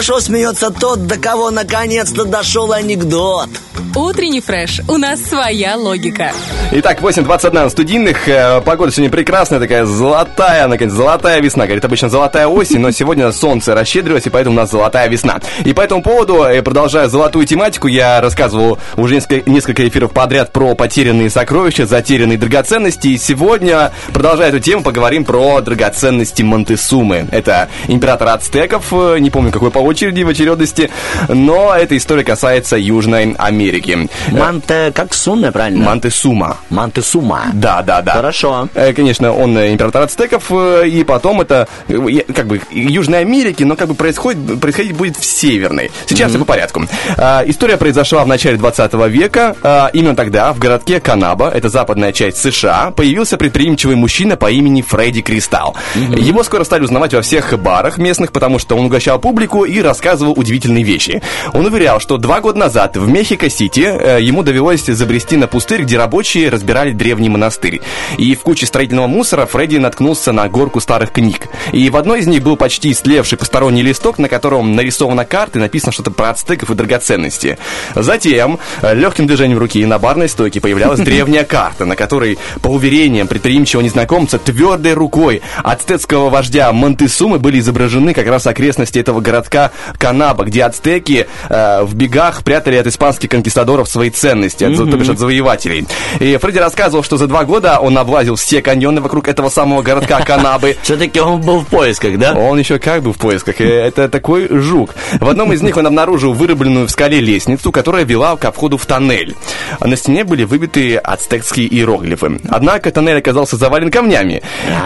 Хорошо 0.05 0.21
смеется 0.21 0.69
тот, 0.69 1.07
до 1.07 1.17
кого 1.17 1.49
наконец-то 1.49 2.25
дошел 2.25 2.71
анекдот. 2.73 3.49
Утренний 3.95 4.41
фреш. 4.41 4.81
У 4.89 4.97
нас 4.97 5.21
своя 5.21 5.77
логика. 5.77 6.33
Итак, 6.71 6.99
8.21 6.99 7.69
студийных. 7.69 8.27
Э, 8.27 8.59
Погода 8.59 8.91
сегодня 8.91 9.09
прекрасная, 9.09 9.61
такая 9.61 9.85
золотая, 9.85 10.67
наконец, 10.67 10.91
золотая 10.91 11.39
весна. 11.39 11.63
Говорит, 11.63 11.85
обычно 11.85 12.09
золотая 12.09 12.47
осень, 12.47 12.79
но 12.79 12.91
сегодня 12.91 13.31
солнце 13.31 13.73
расщедрилось, 13.73 14.25
и 14.25 14.29
поэтому 14.29 14.57
у 14.57 14.59
нас 14.59 14.69
золотая 14.69 15.07
весна. 15.07 15.39
И 15.63 15.71
по 15.71 15.79
этому 15.79 16.03
поводу, 16.03 16.43
э, 16.43 16.61
продолжая 16.61 17.07
золотую 17.07 17.45
тематику, 17.45 17.87
я 17.87 18.19
рассказывал 18.19 18.79
уже 18.97 19.15
несколько, 19.15 19.49
несколько 19.49 19.87
эфиров 19.87 20.11
подряд 20.11 20.51
про 20.51 20.75
потерянные 20.75 21.29
сокровища, 21.29 21.85
затерянные 21.85 22.37
драгоценности. 22.37 23.07
И 23.07 23.17
сегодня, 23.17 23.93
продолжая 24.13 24.49
эту 24.49 24.59
тему, 24.59 24.83
поговорим 24.83 25.23
про 25.23 25.61
драгоценности 25.61 26.41
Монтесумы. 26.41 27.27
Это 27.31 27.69
император 27.87 28.27
ацтеков, 28.27 28.87
э, 28.91 29.19
не 29.19 29.29
помню, 29.29 29.53
какой 29.53 29.71
по 29.71 29.79
очереди 29.79 30.23
в 30.23 30.27
очередности, 30.27 30.89
но 31.29 31.73
эта 31.73 31.95
история 31.95 32.25
касается 32.25 32.75
Южной 32.75 33.35
Америки. 33.37 33.84
Манте, 34.31 34.91
как 34.93 35.13
сумма, 35.13 35.51
правильно? 35.51 35.85
Мантесума. 35.85 36.57
Мантесума. 36.69 37.47
Да, 37.53 37.81
да, 37.81 38.01
да. 38.01 38.13
Хорошо. 38.13 38.69
Э, 38.73 38.93
Конечно, 38.93 39.33
он 39.33 39.57
э, 39.57 39.71
император 39.71 40.03
ацтеков, 40.03 40.45
э, 40.49 40.87
и 40.87 41.03
потом 41.03 41.41
это 41.41 41.67
э, 41.87 42.21
как 42.33 42.47
бы 42.47 42.61
Южной 42.71 43.19
Америки, 43.19 43.63
но 43.63 43.75
как 43.75 43.87
бы 43.89 43.95
происходит, 43.95 44.59
происходить 44.59 44.93
будет 44.95 45.17
в 45.17 45.25
Северной. 45.25 45.91
Сейчас 46.05 46.29
все 46.31 46.39
по 46.39 46.45
порядку. 46.45 46.83
А, 47.17 47.43
История 47.45 47.77
произошла 47.77 48.23
в 48.23 48.27
начале 48.27 48.57
20 48.57 48.93
века. 49.09 49.55
А, 49.63 49.89
Именно 49.93 50.15
тогда 50.15 50.51
в 50.53 50.59
городке 50.59 50.99
Канаба, 50.99 51.49
это 51.49 51.69
западная 51.69 52.11
часть 52.11 52.37
США, 52.37 52.91
появился 52.91 53.37
предприимчивый 53.37 53.95
мужчина 53.95 54.35
по 54.37 54.49
имени 54.49 54.81
Фредди 54.81 55.21
Кристалл. 55.21 55.75
Его 55.95 56.43
скоро 56.43 56.63
стали 56.63 56.83
узнавать 56.83 57.13
во 57.13 57.21
всех 57.21 57.57
барах 57.59 57.97
местных, 57.97 58.31
потому 58.31 58.59
что 58.59 58.75
он 58.77 58.85
угощал 58.85 59.19
публику 59.19 59.63
и 59.65 59.81
рассказывал 59.81 60.33
удивительные 60.37 60.83
вещи. 60.83 61.21
Он 61.53 61.65
уверял, 61.65 61.99
что 61.99 62.17
два 62.17 62.41
года 62.41 62.59
назад 62.59 62.97
в 62.97 63.07
Мехико-Сити 63.07 63.74
э, 63.81 64.21
ему 64.21 64.43
довелось 64.43 64.85
забрести 64.85 65.37
на 65.37 65.47
пустырь, 65.47 65.83
где 65.83 65.97
рабочие 65.97 66.49
разбирали 66.49 66.91
древний 66.91 67.29
монастырь. 67.29 67.81
И 68.17 68.35
в 68.35 68.41
куче 68.41 68.65
строительного 68.65 69.07
мусора 69.07 69.45
Фредди 69.45 69.77
наткнулся 69.77 70.31
на 70.31 70.47
горку 70.47 70.79
старых 70.79 71.11
книг. 71.11 71.47
И 71.71 71.89
в 71.89 71.97
одной 71.97 72.19
из 72.19 72.27
них 72.27 72.43
был 72.43 72.55
почти 72.55 72.91
истлевший 72.91 73.37
посторонний 73.37 73.81
листок, 73.81 74.17
на 74.19 74.29
котором 74.29 74.75
нарисована 74.75 75.25
карта 75.25 75.59
и 75.59 75.61
написано 75.61 75.91
что-то 75.91 76.11
про 76.11 76.29
ацтеков 76.29 76.71
и 76.71 76.75
драгоценности. 76.75 77.57
Затем 77.95 78.59
э, 78.81 78.93
легким 78.95 79.27
движением 79.27 79.59
руки 79.59 79.85
на 79.85 79.99
барной 79.99 80.29
стойке 80.29 80.61
появлялась 80.61 80.99
древняя 81.01 81.43
карта, 81.43 81.85
на 81.85 81.95
которой, 81.95 82.37
по 82.61 82.69
уверениям 82.69 83.27
предприимчивого 83.27 83.83
незнакомца, 83.83 84.39
твердой 84.39 84.93
рукой 84.93 85.41
ацтекского 85.63 86.29
вождя 86.29 86.71
Монтесумы 86.71 87.39
были 87.39 87.59
изображены 87.59 88.13
как 88.13 88.27
раз 88.27 88.47
окрестности 88.47 88.99
этого 88.99 89.19
городка 89.21 89.71
Канаба, 89.97 90.45
где 90.45 90.63
ацтеки 90.63 91.27
э, 91.49 91.83
в 91.83 91.95
бегах 91.95 92.43
прятали 92.43 92.77
от 92.77 92.87
испанских 92.87 93.29
конкистадоров 93.29 93.54
свои 93.85 94.09
ценности, 94.09 94.63
от, 94.63 94.75
то 94.75 94.97
бишь 94.97 95.09
от 95.09 95.19
завоевателей. 95.19 95.87
И 96.19 96.37
Фредди 96.37 96.57
рассказывал, 96.57 97.03
что 97.03 97.17
за 97.17 97.27
два 97.27 97.45
года 97.45 97.79
он 97.79 97.97
облазил 97.97 98.35
все 98.35 98.61
каньоны 98.61 99.01
вокруг 99.01 99.27
этого 99.27 99.49
самого 99.49 99.81
городка 99.81 100.21
Канабы. 100.21 100.77
Все-таки 100.83 101.19
он 101.19 101.41
был 101.41 101.59
в 101.59 101.67
поисках, 101.67 102.17
да? 102.17 102.33
Он 102.33 102.57
еще 102.59 102.79
как 102.79 103.03
бы 103.03 103.13
в 103.13 103.17
поисках. 103.17 103.61
Это 103.61 104.09
такой 104.09 104.47
жук. 104.49 104.95
В 105.19 105.29
одном 105.29 105.53
из 105.53 105.61
них 105.61 105.77
он 105.77 105.87
обнаружил 105.87 106.33
вырубленную 106.33 106.87
в 106.87 106.91
скале 106.91 107.19
лестницу, 107.19 107.71
которая 107.71 108.03
вела 108.03 108.35
ко 108.37 108.51
входу 108.51 108.77
в 108.77 108.85
тоннель. 108.85 109.35
А 109.79 109.87
На 109.87 109.95
стене 109.95 110.23
были 110.23 110.43
выбиты 110.43 110.97
ацтекские 110.97 111.67
иероглифы. 111.67 112.39
Однако 112.49 112.91
тоннель 112.91 113.19
оказался 113.19 113.55
завален 113.55 113.91
камнями. 113.91 114.41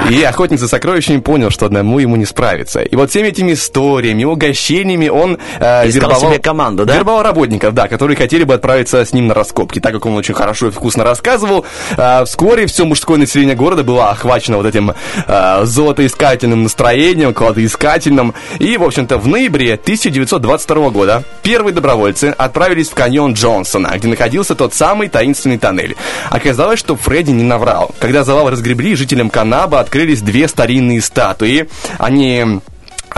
И 0.10 0.22
охотник 0.24 0.60
за 0.60 0.68
сокровищами 0.68 1.20
понял, 1.20 1.50
что 1.50 1.66
одному 1.66 2.00
ему 2.00 2.16
не 2.16 2.26
справиться. 2.26 2.82
И 2.82 2.96
вот 2.96 3.10
всеми 3.10 3.28
этими 3.28 3.54
историями, 3.54 4.24
угощениями 4.24 5.10
он 5.10 5.38
э, 5.60 5.88
вербовал, 5.88 6.32
себе 6.32 6.40
команду, 6.40 6.86
да? 6.86 6.96
вербовал 6.96 7.24
работников, 7.24 7.74
да, 7.74 7.88
которые 7.88 8.18
хотели 8.18 8.44
бы 8.44 8.54
отправиться 8.60 9.04
с 9.04 9.14
ним 9.14 9.28
на 9.28 9.34
раскопки. 9.34 9.80
Так 9.80 9.94
как 9.94 10.06
он 10.06 10.16
очень 10.16 10.34
хорошо 10.34 10.68
и 10.68 10.72
вкусно 10.72 11.04
рассказывал, 11.04 11.66
э, 11.98 12.24
вскоре 12.26 12.68
все 12.68 12.86
мужское 12.86 13.18
население 13.18 13.56
города 13.56 13.84
было 13.84 14.10
охвачено 14.10 14.58
вот 14.58 14.66
этим 14.66 14.94
э, 15.28 15.62
золотоискательным 15.64 16.64
настроением, 16.64 17.34
кладоискательным. 17.34 18.34
И, 18.60 18.78
в 18.78 18.84
общем-то, 18.84 19.18
в 19.18 19.28
ноябре 19.28 19.74
1922 19.74 20.90
года 20.90 21.24
первые 21.42 21.74
добровольцы 21.74 22.36
отправились 22.38 22.90
в 22.90 22.94
каньон 22.94 23.34
Джонсона, 23.34 23.92
где 23.96 24.08
находился 24.08 24.56
тот 24.56 24.74
самый 24.74 25.10
таинственный 25.10 25.58
тоннель. 25.58 25.96
Оказалось, 26.30 26.80
что 26.80 26.96
Фредди 26.96 27.32
не 27.32 27.44
наврал. 27.44 27.92
Когда 28.00 28.24
завал 28.24 28.50
разгребли, 28.50 28.96
жителям 28.96 29.30
Канаба 29.30 29.80
открылись 29.80 30.22
две 30.22 30.48
старинные 30.48 31.02
статуи. 31.02 31.70
Они 31.98 32.60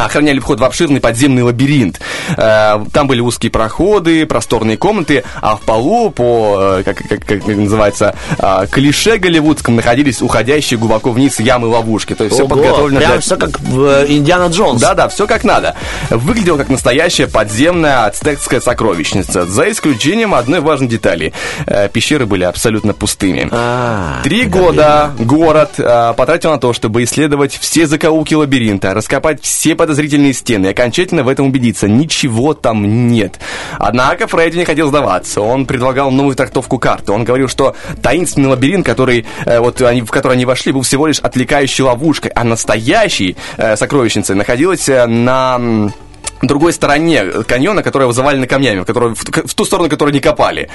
охраняли 0.05 0.39
вход 0.39 0.59
в 0.59 0.63
обширный 0.63 0.99
подземный 0.99 1.43
лабиринт. 1.43 1.99
Э, 2.37 2.83
Там 2.93 3.07
были 3.07 3.19
узкие 3.21 3.51
проходы, 3.51 4.25
просторные 4.25 4.77
комнаты, 4.77 5.23
а 5.41 5.55
в 5.55 5.61
полу 5.61 6.09
по, 6.11 6.57
э, 6.79 6.83
как, 6.83 6.97
как- 7.07 7.25
как 7.25 7.47
называется, 7.47 8.15
э, 8.37 8.67
клише 8.71 9.17
голливудском 9.17 9.75
находились 9.75 10.21
уходящие 10.21 10.77
глубоко 10.79 11.11
вниз 11.11 11.39
ямы-ловушки. 11.39 12.13
То 12.15 12.23
есть 12.25 12.35
все 12.35 12.43
Ого, 12.45 12.55
подготовлено 12.55 12.99
Прям 12.99 13.11
для... 13.13 13.19
все 13.21 13.37
как 13.37 13.59
в 13.59 14.05
Индиана 14.07 14.47
Джонс. 14.51 14.81
Да-да, 14.81 15.07
все 15.09 15.27
как 15.27 15.43
надо. 15.43 15.75
Выглядело 16.09 16.57
как 16.57 16.69
настоящая 16.69 17.27
подземная 17.27 18.05
ацтекская 18.05 18.59
сокровищница, 18.61 19.45
за 19.45 19.71
исключением 19.71 20.33
одной 20.33 20.59
важной 20.59 20.87
детали. 20.87 21.33
Пещеры 21.93 22.25
были 22.25 22.43
абсолютно 22.43 22.93
пустыми. 22.93 23.47
А, 23.51 24.21
Три 24.23 24.45
года 24.45 25.11
город 25.19 25.71
потратил 25.75 26.51
на 26.51 26.57
то, 26.59 26.73
чтобы 26.73 27.03
исследовать 27.03 27.57
все 27.59 27.85
закоулки 27.87 28.33
лабиринта, 28.33 28.93
раскопать 28.93 29.41
все 29.43 29.75
подозрительные 29.91 30.31
стены 30.31 30.67
и 30.67 30.69
окончательно 30.69 31.23
в 31.23 31.27
этом 31.27 31.47
убедиться. 31.47 31.89
Ничего 31.89 32.53
там 32.53 33.09
нет. 33.09 33.41
Однако 33.77 34.25
Фредди 34.25 34.57
не 34.57 34.63
хотел 34.63 34.87
сдаваться. 34.87 35.41
Он 35.41 35.65
предлагал 35.65 36.11
новую 36.11 36.33
трактовку 36.33 36.79
карты. 36.79 37.11
Он 37.11 37.25
говорил, 37.25 37.49
что 37.49 37.75
таинственный 38.01 38.47
лабиринт, 38.47 38.85
который, 38.85 39.25
э, 39.45 39.59
вот, 39.59 39.81
они, 39.81 40.01
в 40.01 40.09
который 40.09 40.33
они 40.33 40.45
вошли, 40.45 40.71
был 40.71 40.83
всего 40.83 41.07
лишь 41.07 41.19
отвлекающей 41.19 41.83
ловушкой, 41.83 42.31
а 42.33 42.45
настоящей 42.45 43.35
э, 43.57 43.75
сокровищницей 43.75 44.33
находилась 44.35 44.87
э, 44.87 45.05
на... 45.07 45.91
другой 46.47 46.73
стороне 46.73 47.23
каньона, 47.47 47.83
которая 47.83 48.11
завалена 48.11 48.47
камнями, 48.47 48.79
в, 48.79 48.85
которую, 48.85 49.15
в, 49.15 49.23
в 49.23 49.53
ту 49.53 49.65
сторону, 49.65 49.89
которую 49.89 50.13
не 50.13 50.19
копали. 50.19 50.69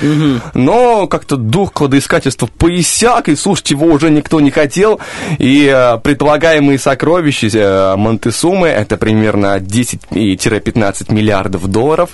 Но 0.55 1.07
как-то 1.07 1.37
дух 1.37 1.73
кладоискательства 1.73 2.47
поисяк, 2.47 3.29
и 3.29 3.37
слушать 3.37 3.71
его 3.71 3.87
уже 3.87 4.11
никто 4.11 4.41
не 4.41 4.51
хотел. 4.51 5.01
И 5.39 5.71
э, 5.73 5.99
предполагаемые 5.99 6.79
сокровища 6.79 7.49
э, 7.53 7.97
Монтесумы, 7.97 8.69
это 8.69 8.97
примерно 8.97 9.59
10-15 9.59 11.13
миллиардов 11.13 11.67
долларов, 11.69 12.11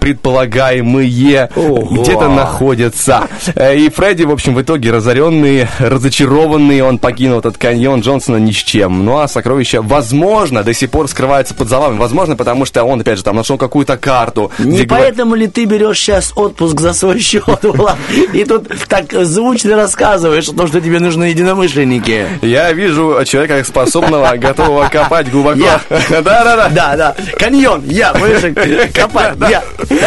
предполагаемые 0.00 1.48
где-то 1.54 2.28
находятся. 2.28 3.28
Э, 3.54 3.76
И 3.76 3.88
Фредди, 3.90 4.24
в 4.24 4.30
общем, 4.30 4.54
в 4.54 4.62
итоге 4.62 4.90
разоренный, 4.90 5.66
разочарованный, 5.78 6.80
он 6.82 6.98
покинул 6.98 7.38
этот 7.40 7.58
каньон 7.58 8.00
Джонсона 8.00 8.36
ни 8.36 8.52
с 8.52 8.56
чем. 8.56 9.04
Ну 9.04 9.18
а 9.18 9.28
сокровища, 9.28 9.82
возможно, 9.82 10.62
до 10.62 10.72
сих 10.72 10.90
пор 10.90 11.08
скрываются 11.08 11.54
под 11.54 11.68
завалами. 11.68 11.98
Возможно, 11.98 12.36
потому 12.36 12.64
что 12.64 12.83
он, 12.84 13.00
опять 13.00 13.18
же, 13.18 13.24
там 13.24 13.36
нашел 13.36 13.56
какую-то 13.58 13.96
карту. 13.96 14.50
Не 14.58 14.76
где 14.78 14.84
говор- 14.84 14.98
поэтому 15.00 15.34
ли 15.34 15.46
ты 15.46 15.64
берешь 15.64 15.98
сейчас 15.98 16.32
отпуск 16.36 16.80
за 16.80 16.92
свой 16.92 17.18
счет, 17.20 17.44
Влад, 17.62 17.96
и 18.32 18.44
тут 18.44 18.68
так 18.88 19.12
звучно 19.24 19.76
рассказываешь 19.76 20.48
о 20.48 20.54
том, 20.54 20.68
что 20.68 20.80
тебе 20.80 21.00
нужны 21.00 21.24
единомышленники? 21.24 22.26
Я 22.42 22.72
вижу 22.72 23.22
человека 23.24 23.62
способного, 23.64 24.36
готового 24.36 24.88
копать 24.88 25.30
глубоко. 25.30 25.80
Да-да-да. 26.10 26.68
Да, 26.70 26.96
да. 26.96 27.16
Каньон, 27.38 27.82
я, 27.86 28.12
копать, 28.94 29.34
я. 29.48 29.62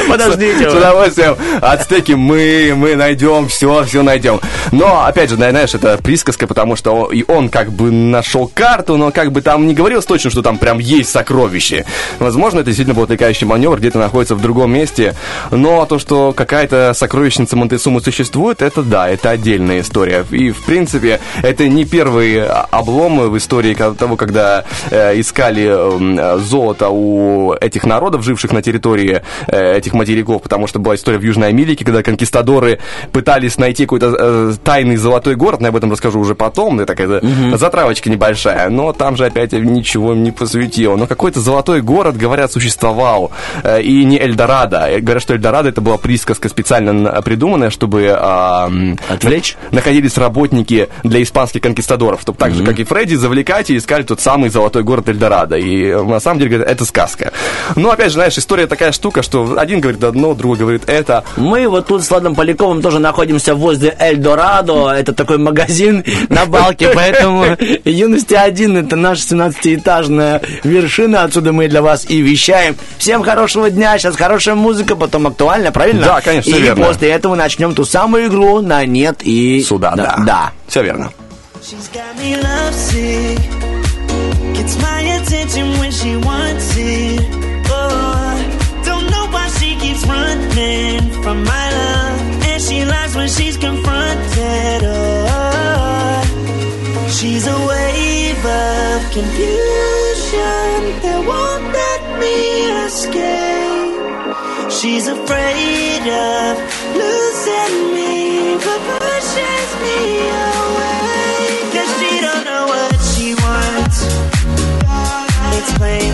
Подождите. 0.07 0.69
С 0.69 0.73
удовольствием. 0.73 1.35
Ацтеки 1.61 2.13
мы, 2.13 2.73
мы 2.75 2.95
найдем, 2.95 3.47
все, 3.47 3.83
все 3.83 4.01
найдем. 4.03 4.39
Но, 4.71 5.05
опять 5.05 5.29
же, 5.29 5.35
знаешь, 5.35 5.73
это 5.73 5.97
присказка, 5.97 6.47
потому 6.47 6.75
что 6.75 7.09
и 7.11 7.23
он 7.27 7.49
как 7.49 7.71
бы 7.71 7.91
нашел 7.91 8.47
карту, 8.53 8.97
но 8.97 9.11
как 9.11 9.31
бы 9.31 9.41
там 9.41 9.67
не 9.67 9.73
говорилось 9.73 10.05
точно, 10.05 10.29
что 10.29 10.41
там 10.41 10.57
прям 10.57 10.79
есть 10.79 11.09
сокровище. 11.11 11.85
Возможно, 12.19 12.63
это 12.67 12.71
действительно 12.71 12.95
был 12.95 13.03
отвлекающий 13.03 13.47
маневр, 13.47 13.79
где-то 13.79 13.97
находится 13.97 14.35
в 14.35 14.41
другом 14.41 14.73
месте. 14.73 15.15
Но 15.51 15.85
то, 15.85 15.99
что 15.99 16.33
какая-то 16.33 16.93
сокровищница 16.93 17.55
Монтесумы 17.55 18.01
существует, 18.01 18.61
это 18.61 18.83
да, 18.83 19.07
это 19.09 19.29
отдельная 19.29 19.79
история. 19.79 20.25
И, 20.31 20.51
в 20.51 20.65
принципе, 20.65 21.21
это 21.41 21.67
не 21.69 21.85
первый 21.85 22.41
а, 22.41 22.67
облом 22.71 23.29
в 23.29 23.37
истории 23.37 23.73
того, 23.73 24.17
когда 24.17 24.65
э, 24.91 25.19
искали 25.19 25.65
э, 25.69 26.39
золото 26.39 26.89
у 26.89 27.53
этих 27.53 27.85
народов, 27.85 28.23
живших 28.23 28.51
на 28.51 28.61
территории 28.61 29.21
э, 29.47 29.77
этих 29.77 29.93
материков, 29.93 30.41
потому 30.41 30.67
что 30.67 30.79
была 30.79 30.95
история 30.95 31.17
в 31.19 31.23
Южной 31.23 31.47
Америке, 31.47 31.85
когда 31.85 32.03
конкистадоры 32.03 32.79
пытались 33.13 33.57
найти 33.57 33.85
какой-то 33.85 34.15
э, 34.19 34.53
тайный 34.63 34.97
золотой 34.97 35.35
город, 35.35 35.61
но 35.61 35.67
я 35.67 35.69
об 35.69 35.77
этом 35.77 35.91
расскажу 35.91 36.19
уже 36.19 36.35
потом, 36.35 36.79
это 36.81 36.93
такая 36.93 37.21
затравочка 37.55 38.09
небольшая, 38.09 38.69
но 38.69 38.91
там 38.91 39.15
же 39.15 39.25
опять 39.25 39.53
ничего 39.53 40.13
не 40.13 40.31
посвятило. 40.31 40.97
Но 40.97 41.07
какой-то 41.07 41.39
золотой 41.39 41.81
город, 41.81 42.17
говорят, 42.17 42.51
существовал. 42.59 43.31
Э, 43.63 43.81
И 43.81 44.03
не 44.03 44.17
Эльдорадо. 44.19 44.87
Э, 44.89 44.99
Говорят, 44.99 45.23
что 45.23 45.33
Эльдорадо 45.33 45.69
это 45.69 45.81
была 45.81 45.97
присказка 45.97 46.49
специально 46.49 47.21
придуманная, 47.21 47.69
чтобы... 47.69 48.07
Отвлечь? 49.09 49.55
Находились 49.71 50.17
работники 50.17 50.89
для 51.03 51.21
испанских 51.21 51.61
конкистадоров, 51.61 52.21
чтобы 52.21 52.37
так 52.37 52.53
же, 52.53 52.63
как 52.65 52.79
и 52.79 52.83
Фредди, 52.83 53.15
завлекать 53.15 53.69
и 53.69 53.77
искали 53.77 54.03
тот 54.03 54.21
самый 54.21 54.49
золотой 54.49 54.83
город 54.83 55.09
Эльдорадо. 55.09 55.57
И 55.57 55.85
э, 55.85 56.01
на 56.03 56.19
самом 56.19 56.39
деле, 56.39 56.51
говорят, 56.51 56.69
это 56.69 56.85
сказка. 56.85 57.31
Но, 57.75 57.91
опять 57.91 58.07
же, 58.07 58.13
знаешь, 58.13 58.37
история 58.37 58.67
такая 58.67 58.91
штука, 58.91 59.21
что 59.21 59.57
один 59.57 59.79
говорит 59.79 60.03
одно, 60.03 60.33
другой 60.33 60.57
говорит 60.57 60.83
это. 60.87 61.23
Мы 61.35 61.67
вот 61.67 61.87
тут 61.87 62.03
с 62.03 62.09
Владом 62.09 62.33
Поляковым 62.35 62.81
тоже 62.81 62.99
находимся 62.99 63.53
возле 63.55 63.95
Эльдорадо. 63.99 64.89
Это 64.89 65.13
такой 65.13 65.37
магазин 65.37 66.03
на 66.29 66.45
балке, 66.45 66.89
поэтому 66.95 67.45
юности 67.85 68.33
один 68.33 68.77
это 68.77 68.95
наша 68.95 69.21
17-этажная 69.35 70.41
вершина. 70.63 71.23
Отсюда 71.23 71.53
мы 71.53 71.67
для 71.67 71.81
вас 71.81 72.05
и 72.09 72.21
вещаем. 72.47 72.77
Всем 72.97 73.23
хорошего 73.23 73.69
дня. 73.69 73.97
Сейчас 73.97 74.15
хорошая 74.15 74.55
музыка, 74.55 74.95
потом 74.95 75.27
актуальная, 75.27 75.71
правильно? 75.71 76.05
Да, 76.05 76.21
конечно, 76.21 76.49
И 76.49 76.61
верно. 76.61 76.85
после 76.85 77.09
этого 77.11 77.35
начнем 77.35 77.75
ту 77.75 77.85
самую 77.85 78.27
игру 78.27 78.61
на 78.61 78.85
нет 78.85 79.21
и 79.23 79.61
Сюда, 79.63 79.93
да. 79.95 80.15
да. 80.25 80.51
Все 80.67 80.83
верно. 80.83 81.11
She's 81.61 81.89
got 81.93 82.15
me 82.17 82.35
lovesick. 82.41 83.39
Gets 84.55 84.77
my 84.81 85.01
attention 85.19 85.77
when 85.79 85.91
she 85.91 86.15
wants 86.17 86.77
it. 86.77 87.19
Oh, 87.69 88.85
don't 88.85 89.09
know 89.09 89.27
why 89.31 89.49
she 89.59 89.75
keeps 89.75 90.05
running 90.05 91.01
from 91.23 91.43
my 91.43 91.69
love. 91.71 92.45
And 92.47 92.61
she 92.61 92.85
lies 92.85 93.15
when 93.15 93.27
she's 93.27 93.57
confronted. 93.57 94.83
Oh, 94.85 96.21
she's 97.09 97.45
a 97.47 97.57
wave 97.67 98.45
of 98.45 99.11
confusion 99.11 99.96
escape. 102.87 104.71
She's 104.71 105.07
afraid 105.07 106.03
of 106.07 106.51
losing 106.95 107.75
me, 107.95 108.55
but 108.63 108.81
pushes 109.01 109.69
me 109.83 109.99
away. 110.55 111.37
Cause 111.73 111.91
she 111.99 112.11
don't 112.25 112.45
know 112.45 112.65
what 112.73 112.95
she 113.11 113.27
wants. 113.43 113.97
It's 115.57 115.71
plain 115.77 116.13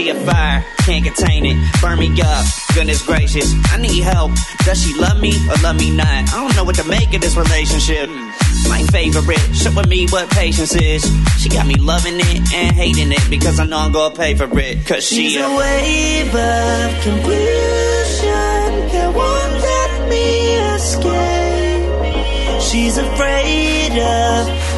She 0.00 0.08
a 0.08 0.14
fire, 0.14 0.64
can't 0.78 1.04
contain 1.04 1.44
it. 1.44 1.58
Burn 1.82 1.98
me 1.98 2.08
up, 2.22 2.46
goodness 2.74 3.04
gracious. 3.04 3.52
I 3.70 3.76
need 3.76 4.00
help. 4.00 4.32
Does 4.64 4.82
she 4.82 4.98
love 4.98 5.20
me 5.20 5.36
or 5.46 5.56
love 5.62 5.76
me 5.76 5.94
not? 5.94 6.32
I 6.32 6.40
don't 6.40 6.56
know 6.56 6.64
what 6.64 6.76
to 6.76 6.88
make 6.88 7.12
of 7.12 7.20
this 7.20 7.36
relationship. 7.36 8.08
My 8.66 8.82
favorite, 8.90 9.36
showing 9.54 9.90
me 9.90 10.06
what 10.08 10.30
patience 10.30 10.74
is. 10.74 11.04
She 11.36 11.50
got 11.50 11.66
me 11.66 11.74
loving 11.74 12.14
it 12.16 12.50
and 12.54 12.74
hating 12.74 13.12
it 13.12 13.28
because 13.28 13.60
I 13.60 13.66
know 13.66 13.76
I'm 13.76 13.92
gonna 13.92 14.14
pay 14.14 14.34
for 14.34 14.48
it. 14.58 14.86
Cause 14.86 15.04
she 15.06 15.32
She's 15.32 15.42
a 15.42 15.54
wave 15.54 16.34
of 16.34 17.02
confusion 17.02 18.72
that 18.96 19.12
won't 19.14 19.52
let 19.60 20.08
me 20.08 20.56
escape. 20.76 22.62
She's 22.62 22.96
afraid 22.96 23.98
of 24.00 24.69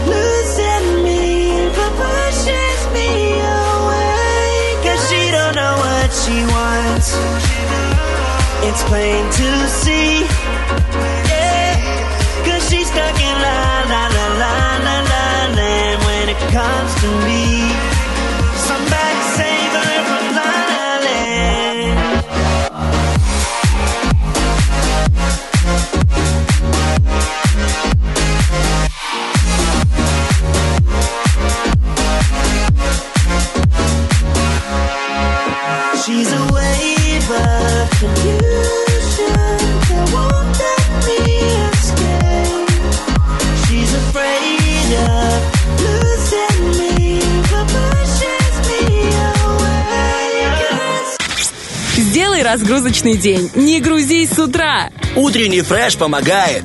she 6.12 6.44
wants. 6.44 7.16
It's 8.68 8.82
plain 8.84 9.24
to 9.40 9.68
see. 9.68 10.20
Yeah. 11.30 12.44
Cause 12.44 12.68
she's 12.68 12.86
stuck 12.86 13.18
in 13.18 13.36
la 13.46 13.84
la 13.92 14.02
la 14.16 14.26
la 14.42 14.54
la 14.86 14.96
la 15.10 15.54
land 15.56 15.98
when 16.06 16.28
it 16.28 16.40
comes 16.52 16.92
to 17.00 17.08
me. 17.26 17.61
She's 36.05 36.32
a 36.32 36.53
wave 36.53 37.30
of 37.30 37.90
confusion 37.90 38.91
Сделай 52.22 52.44
разгрузочный 52.44 53.16
день. 53.16 53.50
Не 53.56 53.80
грузись 53.80 54.30
с 54.30 54.38
утра. 54.38 54.90
Утренний 55.16 55.60
фреш 55.60 55.96
помогает. 55.96 56.62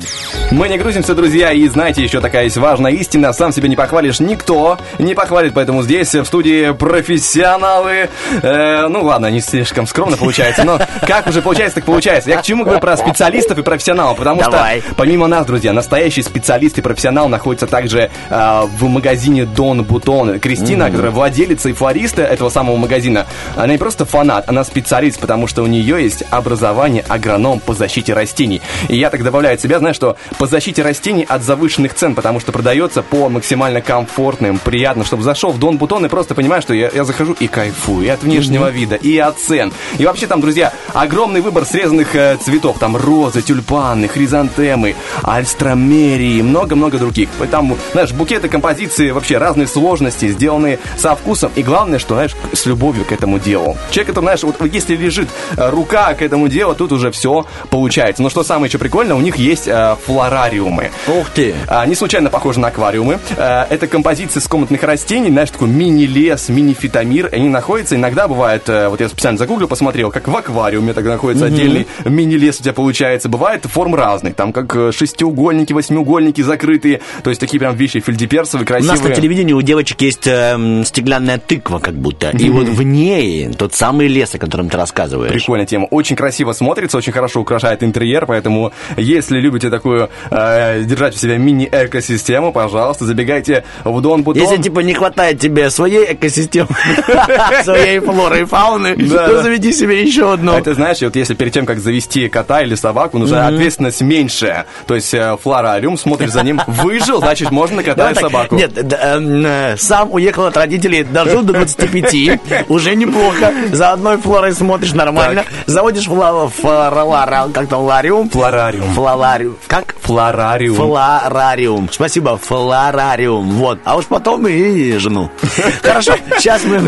Мы 0.52 0.68
не 0.68 0.78
грузимся, 0.78 1.14
друзья, 1.16 1.52
и 1.52 1.66
знаете, 1.68 2.02
еще 2.02 2.20
такая 2.20 2.44
есть 2.44 2.56
важная 2.56 2.92
истина. 2.92 3.32
Сам 3.32 3.52
себя 3.52 3.68
не 3.68 3.74
похвалишь, 3.74 4.20
никто 4.20 4.78
не 4.98 5.14
похвалит, 5.14 5.52
поэтому 5.52 5.82
здесь 5.82 6.14
в 6.14 6.24
студии 6.24 6.72
профессионалы. 6.72 8.08
Э, 8.40 8.86
ну 8.88 9.02
ладно, 9.02 9.26
не 9.26 9.40
слишком 9.40 9.86
скромно 9.86 10.16
получается, 10.16 10.62
но 10.64 10.80
как 11.06 11.26
уже 11.26 11.42
получается, 11.42 11.74
так 11.74 11.84
получается. 11.84 12.30
Я 12.30 12.38
к 12.38 12.44
чему 12.44 12.62
говорю 12.62 12.80
про 12.80 12.96
специалистов 12.96 13.58
и 13.58 13.62
профессионалов, 13.62 14.16
потому 14.16 14.40
Давай. 14.40 14.80
что 14.80 14.94
помимо 14.94 15.26
нас, 15.26 15.44
друзья, 15.44 15.72
настоящий 15.72 16.22
специалист 16.22 16.78
и 16.78 16.82
профессионал 16.82 17.28
находится 17.28 17.66
также 17.66 18.10
э, 18.30 18.62
в 18.78 18.86
магазине 18.86 19.44
Дон 19.44 19.82
Бутон. 19.82 20.38
Кристина, 20.38 20.88
которая 20.88 21.10
владелица 21.10 21.68
и 21.68 21.72
флориста 21.72 22.22
этого 22.22 22.48
самого 22.48 22.76
магазина, 22.76 23.26
она 23.56 23.72
не 23.72 23.78
просто 23.78 24.06
фанат, 24.06 24.48
она 24.48 24.62
специалист, 24.62 25.18
потому 25.18 25.47
что 25.48 25.62
у 25.62 25.66
нее 25.66 26.02
есть 26.02 26.24
образование 26.30 27.04
агроном 27.08 27.60
по 27.60 27.74
защите 27.74 28.12
растений. 28.12 28.60
И 28.88 28.96
я 28.96 29.10
так 29.10 29.22
добавляю 29.22 29.54
от 29.54 29.60
себя, 29.60 29.78
знаешь, 29.78 29.96
что 29.96 30.16
по 30.38 30.46
защите 30.46 30.82
растений 30.82 31.24
от 31.28 31.42
завышенных 31.42 31.94
цен, 31.94 32.14
потому 32.14 32.40
что 32.40 32.52
продается 32.52 33.02
по 33.02 33.28
максимально 33.28 33.80
комфортным, 33.80 34.58
приятно, 34.58 35.04
чтобы 35.04 35.22
зашел 35.22 35.50
в 35.50 35.58
Дон 35.58 35.78
Бутон 35.78 36.06
и 36.06 36.08
просто 36.08 36.34
понимаешь, 36.34 36.62
что 36.64 36.74
я, 36.74 36.90
я 36.94 37.04
захожу 37.04 37.34
и 37.38 37.48
кайфую 37.48 38.06
и 38.06 38.08
от 38.08 38.22
внешнего 38.22 38.68
вида, 38.70 38.96
и 38.96 39.16
от 39.18 39.38
цен. 39.38 39.72
И 39.98 40.06
вообще 40.06 40.26
там, 40.26 40.40
друзья, 40.40 40.72
огромный 40.92 41.40
выбор 41.40 41.64
срезанных 41.64 42.14
э, 42.14 42.36
цветов. 42.36 42.78
Там 42.78 42.96
розы, 42.96 43.42
тюльпаны, 43.42 44.08
хризантемы, 44.08 44.94
альстромерии, 45.22 46.42
много-много 46.42 46.98
других. 46.98 47.28
Там, 47.50 47.76
знаешь, 47.92 48.12
букеты, 48.12 48.48
композиции, 48.48 49.10
вообще 49.10 49.38
разные 49.38 49.66
сложности, 49.66 50.28
сделанные 50.28 50.78
со 50.96 51.14
вкусом. 51.14 51.52
И 51.56 51.62
главное, 51.62 51.98
что, 51.98 52.14
знаешь, 52.14 52.36
с 52.52 52.66
любовью 52.66 53.04
к 53.04 53.12
этому 53.12 53.38
делу. 53.38 53.76
Человек, 53.90 54.10
это, 54.10 54.20
знаешь, 54.20 54.42
вот 54.42 54.56
если 54.72 54.96
лежит 54.96 55.28
рука 55.56 56.14
к 56.14 56.22
этому 56.22 56.48
делу, 56.48 56.74
тут 56.74 56.92
уже 56.92 57.10
все 57.10 57.46
получается. 57.70 58.22
Но 58.22 58.30
что 58.30 58.42
самое 58.42 58.68
еще 58.68 58.78
прикольное, 58.78 59.16
у 59.16 59.20
них 59.20 59.36
есть 59.36 59.68
э, 59.68 59.96
флорариумы. 60.04 60.90
Ух 61.06 61.30
ты. 61.30 61.54
А, 61.66 61.86
не 61.86 61.94
случайно 61.94 62.30
похожи 62.30 62.60
на 62.60 62.68
аквариумы. 62.68 63.18
А, 63.36 63.66
это 63.70 63.86
композиция 63.86 64.40
с 64.40 64.46
комнатных 64.48 64.82
растений, 64.82 65.30
знаешь, 65.30 65.50
такой 65.50 65.68
мини-лес, 65.68 66.48
мини-фитомир. 66.48 67.30
Они 67.32 67.48
находятся, 67.48 67.96
иногда 67.96 68.28
бывает, 68.28 68.68
э, 68.68 68.88
вот 68.88 69.00
я 69.00 69.08
специально 69.08 69.38
загуглил, 69.38 69.68
посмотрел, 69.68 70.10
как 70.10 70.28
в 70.28 70.36
аквариуме 70.36 70.92
тогда 70.92 71.12
находится 71.12 71.46
отдельный 71.46 71.86
мини-лес 72.04 72.60
у 72.60 72.62
тебя 72.62 72.72
получается. 72.72 73.28
Бывает 73.28 73.64
форм 73.66 73.94
разных, 73.94 74.34
там 74.34 74.52
как 74.52 74.74
э, 74.76 74.92
шестиугольники, 74.92 75.72
восьмиугольники 75.72 76.40
закрытые. 76.42 77.00
То 77.22 77.30
есть 77.30 77.40
такие 77.40 77.58
прям 77.58 77.76
вещи 77.76 78.00
фельдеперсовые, 78.00 78.64
У 78.64 78.66
красивые. 78.66 78.98
нас 78.98 79.08
на 79.08 79.14
телевидении 79.14 79.52
у 79.52 79.62
девочек 79.62 80.00
есть 80.02 80.26
эм, 80.26 80.84
стеклянная 80.84 81.38
тыква, 81.38 81.78
как 81.78 81.94
будто. 81.94 82.30
И 82.30 82.50
вот 82.50 82.68
в 82.68 82.82
ней 82.82 83.50
тот 83.52 83.74
самый 83.74 84.08
лес, 84.08 84.34
о 84.34 84.38
котором 84.38 84.68
ты 84.68 84.76
рассказываешь. 85.18 85.42
Прикольная 85.42 85.66
тема. 85.66 85.86
Очень 85.86 86.16
красиво 86.16 86.52
смотрится, 86.52 86.98
очень 86.98 87.12
хорошо 87.12 87.40
украшает 87.40 87.82
интерьер, 87.82 88.26
поэтому 88.26 88.72
если 88.96 89.38
любите 89.38 89.70
такую 89.70 90.08
э, 90.30 90.82
держать 90.84 91.14
в 91.14 91.20
себе 91.20 91.38
мини-экосистему, 91.38 92.52
пожалуйста, 92.52 93.04
забегайте 93.04 93.64
в 93.84 94.00
Дон 94.00 94.22
Бутон. 94.22 94.42
Если, 94.42 94.60
типа, 94.60 94.80
не 94.80 94.94
хватает 94.94 95.40
тебе 95.40 95.70
своей 95.70 96.12
экосистемы, 96.12 96.68
своей 97.64 98.00
флоры 98.00 98.42
и 98.42 98.44
фауны, 98.44 98.96
то 98.96 99.42
заведи 99.42 99.72
себе 99.72 100.02
еще 100.02 100.32
одну. 100.32 100.52
Это 100.52 100.74
знаешь, 100.74 101.00
вот 101.00 101.16
если 101.16 101.34
перед 101.34 101.52
тем, 101.52 101.66
как 101.66 101.78
завести 101.78 102.28
кота 102.28 102.62
или 102.62 102.74
собаку, 102.74 103.18
нужна 103.18 103.48
ответственность 103.48 104.00
меньшая. 104.00 104.66
То 104.86 104.94
есть 104.94 105.12
э, 105.14 105.36
флорариум, 105.42 105.96
смотришь 105.96 106.30
за 106.30 106.42
ним, 106.42 106.60
выжил, 106.66 107.18
значит, 107.18 107.50
можно 107.50 107.76
на 107.76 107.82
кота 107.82 108.10
и 108.10 108.14
собаку. 108.14 108.56
Нет, 108.56 108.72
эм, 108.76 109.46
э, 109.46 109.76
сам 109.76 110.12
уехал 110.12 110.46
от 110.46 110.56
родителей, 110.56 111.04
дожил 111.04 111.42
до 111.42 111.52
25, 111.52 112.68
уже 112.68 112.94
неплохо. 112.94 113.52
За 113.72 113.92
одной 113.92 114.18
флорой 114.18 114.52
смотришь 114.52 114.92
нормально. 115.12 115.44
Заводишь 115.66 116.06
фла- 116.08 116.50
флора- 116.50 117.52
как 117.52 117.68
там, 117.68 117.82
лариум? 117.82 118.28
Флорариум. 118.30 118.92
Флорариум. 118.94 119.56
Как? 119.66 119.94
Флорариум. 120.00 120.76
Флорариум. 120.76 121.88
Спасибо, 121.92 122.38
флорариум. 122.38 123.50
Вот. 123.50 123.78
А 123.84 123.96
уж 123.96 124.06
потом 124.06 124.46
и 124.46 124.92
жену. 124.98 125.30
Хорошо, 125.82 126.12
сейчас 126.38 126.64
мы... 126.64 126.80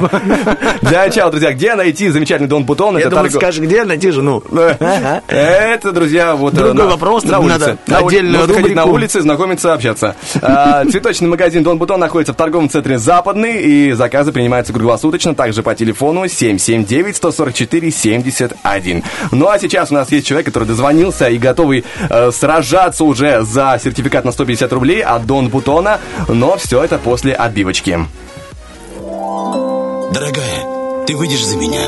Да, 0.82 1.08
чао, 1.10 1.30
друзья. 1.30 1.52
Где 1.52 1.74
найти 1.74 2.08
замечательный 2.08 2.48
Дон 2.48 2.64
Бутон? 2.64 2.96
Я 2.98 3.08
думаю, 3.10 3.30
скажешь, 3.30 3.60
где 3.60 3.84
найти 3.84 4.10
жену? 4.10 4.42
Это, 5.28 5.92
друзья, 5.92 6.34
вот... 6.34 6.54
э, 6.54 6.56
Другой 6.58 6.86
вопрос, 6.86 7.24
на 7.24 7.38
улице. 7.40 7.76
Ходить 7.88 8.22
на 8.22 8.46
рубрику. 8.46 8.90
улице, 8.90 9.20
знакомиться, 9.20 9.72
общаться. 9.74 10.16
А, 10.42 10.84
Цветочный 10.84 11.28
магазин 11.28 11.62
Дон 11.62 11.78
Бутон 11.78 12.00
находится 12.00 12.32
в 12.32 12.36
торговом 12.36 12.68
центре 12.70 12.98
Западный, 12.98 13.62
и 13.62 13.92
заказы 13.92 14.32
принимаются 14.32 14.72
круглосуточно, 14.72 15.34
также 15.34 15.62
по 15.62 15.74
телефону 15.74 16.26
779-144-71. 18.18 19.04
Ну 19.32 19.48
а 19.48 19.58
сейчас 19.58 19.90
у 19.90 19.94
нас 19.94 20.10
есть 20.12 20.26
человек, 20.26 20.46
который 20.46 20.64
дозвонился 20.64 21.28
и 21.28 21.38
готовый 21.38 21.84
э, 22.08 22.30
сражаться 22.32 23.04
уже 23.04 23.42
за 23.42 23.78
сертификат 23.82 24.24
на 24.24 24.32
150 24.32 24.72
рублей 24.72 25.02
от 25.02 25.26
Дон 25.26 25.48
Бутона, 25.48 26.00
но 26.28 26.56
все 26.56 26.82
это 26.82 26.98
после 26.98 27.34
отбивочки. 27.34 27.98
Дорогая, 30.12 31.04
ты 31.06 31.16
выйдешь 31.16 31.44
за 31.44 31.56
меня? 31.56 31.80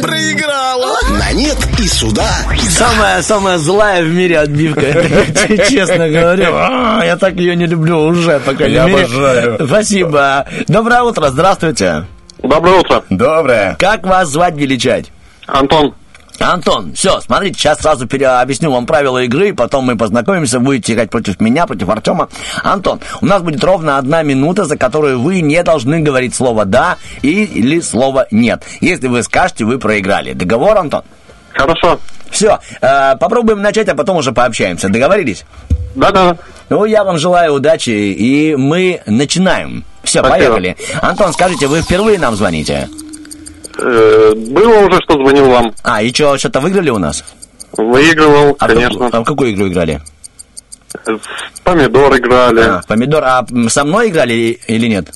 Проиграла! 0.00 0.96
На 1.18 1.32
нет 1.32 1.58
и 1.78 1.88
сюда, 1.88 2.28
и 2.54 2.56
да. 2.56 2.70
Самая, 2.70 3.22
самая 3.22 3.58
злая 3.58 4.04
в 4.04 4.08
мире 4.08 4.38
отбивка. 4.38 4.80
Честно 5.68 6.08
говорю, 6.08 6.46
А, 6.52 7.02
я 7.04 7.16
так 7.16 7.34
ее 7.34 7.56
не 7.56 7.66
люблю 7.66 7.98
уже, 8.04 8.38
по 8.38 8.54
крайней 8.54 8.76
Я 8.76 8.84
обожаю. 8.84 9.66
Спасибо. 9.66 10.46
Доброе 10.68 11.02
утро, 11.02 11.30
здравствуйте. 11.30 12.06
Доброе 12.42 12.80
утро. 12.80 13.02
Доброе. 13.10 13.76
Как 13.78 14.06
вас 14.06 14.28
звать, 14.28 14.54
величать? 14.56 15.06
Антон. 15.46 15.94
Антон, 16.40 16.92
все, 16.94 17.20
смотрите, 17.20 17.58
сейчас 17.58 17.80
сразу 17.80 18.06
пере- 18.06 18.28
объясню 18.28 18.70
вам 18.70 18.86
правила 18.86 19.18
игры, 19.24 19.52
потом 19.52 19.86
мы 19.86 19.96
познакомимся, 19.96 20.60
будете 20.60 20.92
играть 20.92 21.10
против 21.10 21.40
меня, 21.40 21.66
против 21.66 21.88
Артема. 21.88 22.28
Антон, 22.62 23.00
у 23.20 23.26
нас 23.26 23.42
будет 23.42 23.64
ровно 23.64 23.98
одна 23.98 24.22
минута, 24.22 24.64
за 24.64 24.76
которую 24.76 25.20
вы 25.20 25.40
не 25.40 25.60
должны 25.64 25.98
говорить 25.98 26.36
слово 26.36 26.64
«да» 26.64 26.96
и- 27.22 27.42
или 27.42 27.80
слово 27.80 28.28
«нет». 28.30 28.62
Если 28.80 29.08
вы 29.08 29.24
скажете, 29.24 29.64
вы 29.64 29.78
проиграли. 29.80 30.32
Договор, 30.32 30.78
Антон? 30.78 31.02
Хорошо. 31.52 31.98
Все, 32.30 32.60
попробуем 32.80 33.60
начать, 33.60 33.88
а 33.88 33.96
потом 33.96 34.18
уже 34.18 34.30
пообщаемся. 34.30 34.88
Договорились? 34.88 35.44
Да-да. 35.96 36.36
Ну, 36.68 36.84
я 36.84 37.02
вам 37.02 37.18
желаю 37.18 37.54
удачи, 37.54 37.90
и 37.90 38.54
мы 38.54 39.00
начинаем. 39.06 39.82
Все, 40.08 40.20
Спасибо. 40.20 40.38
поехали. 40.38 40.76
Антон, 41.02 41.32
скажите, 41.34 41.66
вы 41.66 41.82
впервые 41.82 42.18
нам 42.18 42.34
звоните? 42.34 42.88
Э, 43.78 44.32
было 44.34 44.78
уже, 44.86 44.98
что 45.02 45.14
звонил 45.22 45.50
вам. 45.50 45.74
А, 45.82 46.02
и 46.02 46.12
что, 46.12 46.38
что-то 46.38 46.60
выиграли 46.60 46.88
у 46.90 46.98
нас? 46.98 47.22
Выигрывал, 47.76 48.56
А 48.58 48.64
в 48.64 48.68
конечно. 48.68 48.88
какую- 48.98 49.10
а 49.16 49.20
в 49.20 49.24
какую 49.24 49.50
игру 49.52 49.68
играли? 49.68 50.00
В 51.04 51.20
помидор 51.62 52.16
играли. 52.16 52.60
А, 52.60 52.80
помидор, 52.88 53.22
а 53.22 53.46
со 53.68 53.84
мной 53.84 54.08
играли 54.08 54.58
или 54.66 54.86
нет? 54.88 55.12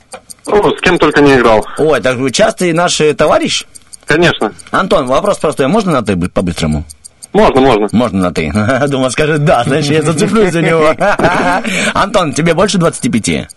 О, 0.46 0.70
с 0.76 0.80
кем 0.82 0.98
только 0.98 1.22
не 1.22 1.36
играл. 1.36 1.66
Ой, 1.78 2.00
так 2.02 2.16
вы 2.18 2.30
частый 2.30 2.74
наш 2.74 3.00
э, 3.00 3.14
товарищ? 3.14 3.64
Конечно. 4.06 4.52
Антон, 4.70 5.06
вопрос 5.06 5.38
простой. 5.38 5.68
Можно 5.68 5.92
на 5.92 6.02
ты 6.02 6.16
по-быстрому? 6.16 6.84
Можно, 7.32 7.62
можно. 7.62 7.88
Можно 7.92 8.20
на 8.24 8.34
ты. 8.34 8.52
Думаю, 8.88 9.10
скажет 9.10 9.42
да, 9.46 9.64
значит, 9.64 9.90
я 9.90 10.02
зацеплюсь 10.02 10.52
за 10.52 10.60
него. 10.60 10.94
Антон, 11.94 12.34
тебе 12.34 12.52
больше 12.52 12.76
25? 12.76 13.48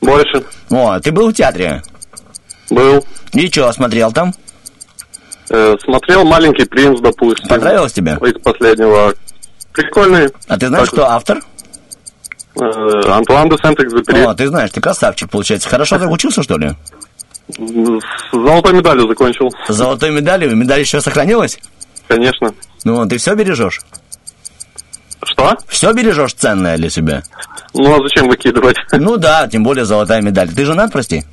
Больше. 0.00 0.44
О, 0.70 0.98
ты 1.00 1.12
был 1.12 1.28
в 1.30 1.34
театре? 1.34 1.82
Был. 2.70 3.04
И 3.32 3.46
что, 3.48 3.72
смотрел 3.72 4.12
там? 4.12 4.32
Э, 5.50 5.76
смотрел 5.82 6.24
«Маленький 6.24 6.64
принц», 6.64 7.00
допустим. 7.00 7.48
Понравилось 7.48 7.92
тебе? 7.92 8.12
Из 8.22 8.40
последнего. 8.42 9.14
Прикольный. 9.72 10.28
А 10.48 10.56
ты 10.58 10.68
знаешь, 10.68 10.88
Так, 10.88 10.92
кто 10.94 11.06
автор? 11.10 11.40
э, 12.60 13.10
Антуан 13.10 13.48
де 13.48 13.56
Сент-Экзюпери. 13.58 14.22
О, 14.24 14.34
ты 14.34 14.46
знаешь, 14.48 14.70
ты 14.70 14.80
красавчик, 14.80 15.28
получается. 15.30 15.68
Хорошо 15.68 15.98
ты 15.98 16.06
учился, 16.06 16.42
что 16.42 16.56
ли? 16.58 16.72
С 17.48 18.32
золотой 18.32 18.72
медалью 18.74 19.08
закончил. 19.08 19.50
С 19.68 19.72
золотой 19.74 20.10
медалью? 20.12 20.54
Медаль 20.56 20.80
еще 20.80 21.00
сохранилась? 21.00 21.58
Конечно. 22.06 22.54
Ну, 22.84 23.06
ты 23.08 23.18
все 23.18 23.34
бережешь? 23.34 23.80
Что? 25.24 25.56
Все 25.68 25.92
бережешь 25.92 26.34
ценное 26.34 26.76
для 26.76 26.90
себя? 26.90 27.22
Ну, 27.74 27.94
а 27.94 28.02
зачем 28.02 28.28
выкидывать? 28.28 28.76
Ну 28.92 29.16
да, 29.16 29.46
тем 29.48 29.62
более 29.62 29.84
золотая 29.84 30.20
медаль. 30.22 30.48
Ты 30.48 30.64
женат, 30.64 30.92
прости? 30.92 31.24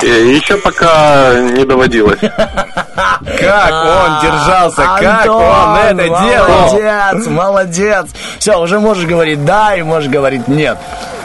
Еще 0.00 0.56
пока 0.58 1.38
не 1.40 1.64
доводилось. 1.64 2.18
Как 2.20 3.84
он 3.84 4.20
держался, 4.22 4.82
как 4.82 5.02
Антон, 5.02 5.42
он 5.42 5.76
это 5.76 6.08
делал. 6.08 6.48
Молодец, 6.72 7.26
молодец. 7.26 8.06
Все, 8.38 8.60
уже 8.60 8.80
можешь 8.80 9.06
говорить 9.06 9.44
да 9.44 9.74
и 9.76 9.82
можешь 9.82 10.10
говорить 10.10 10.46
нет. 10.48 10.76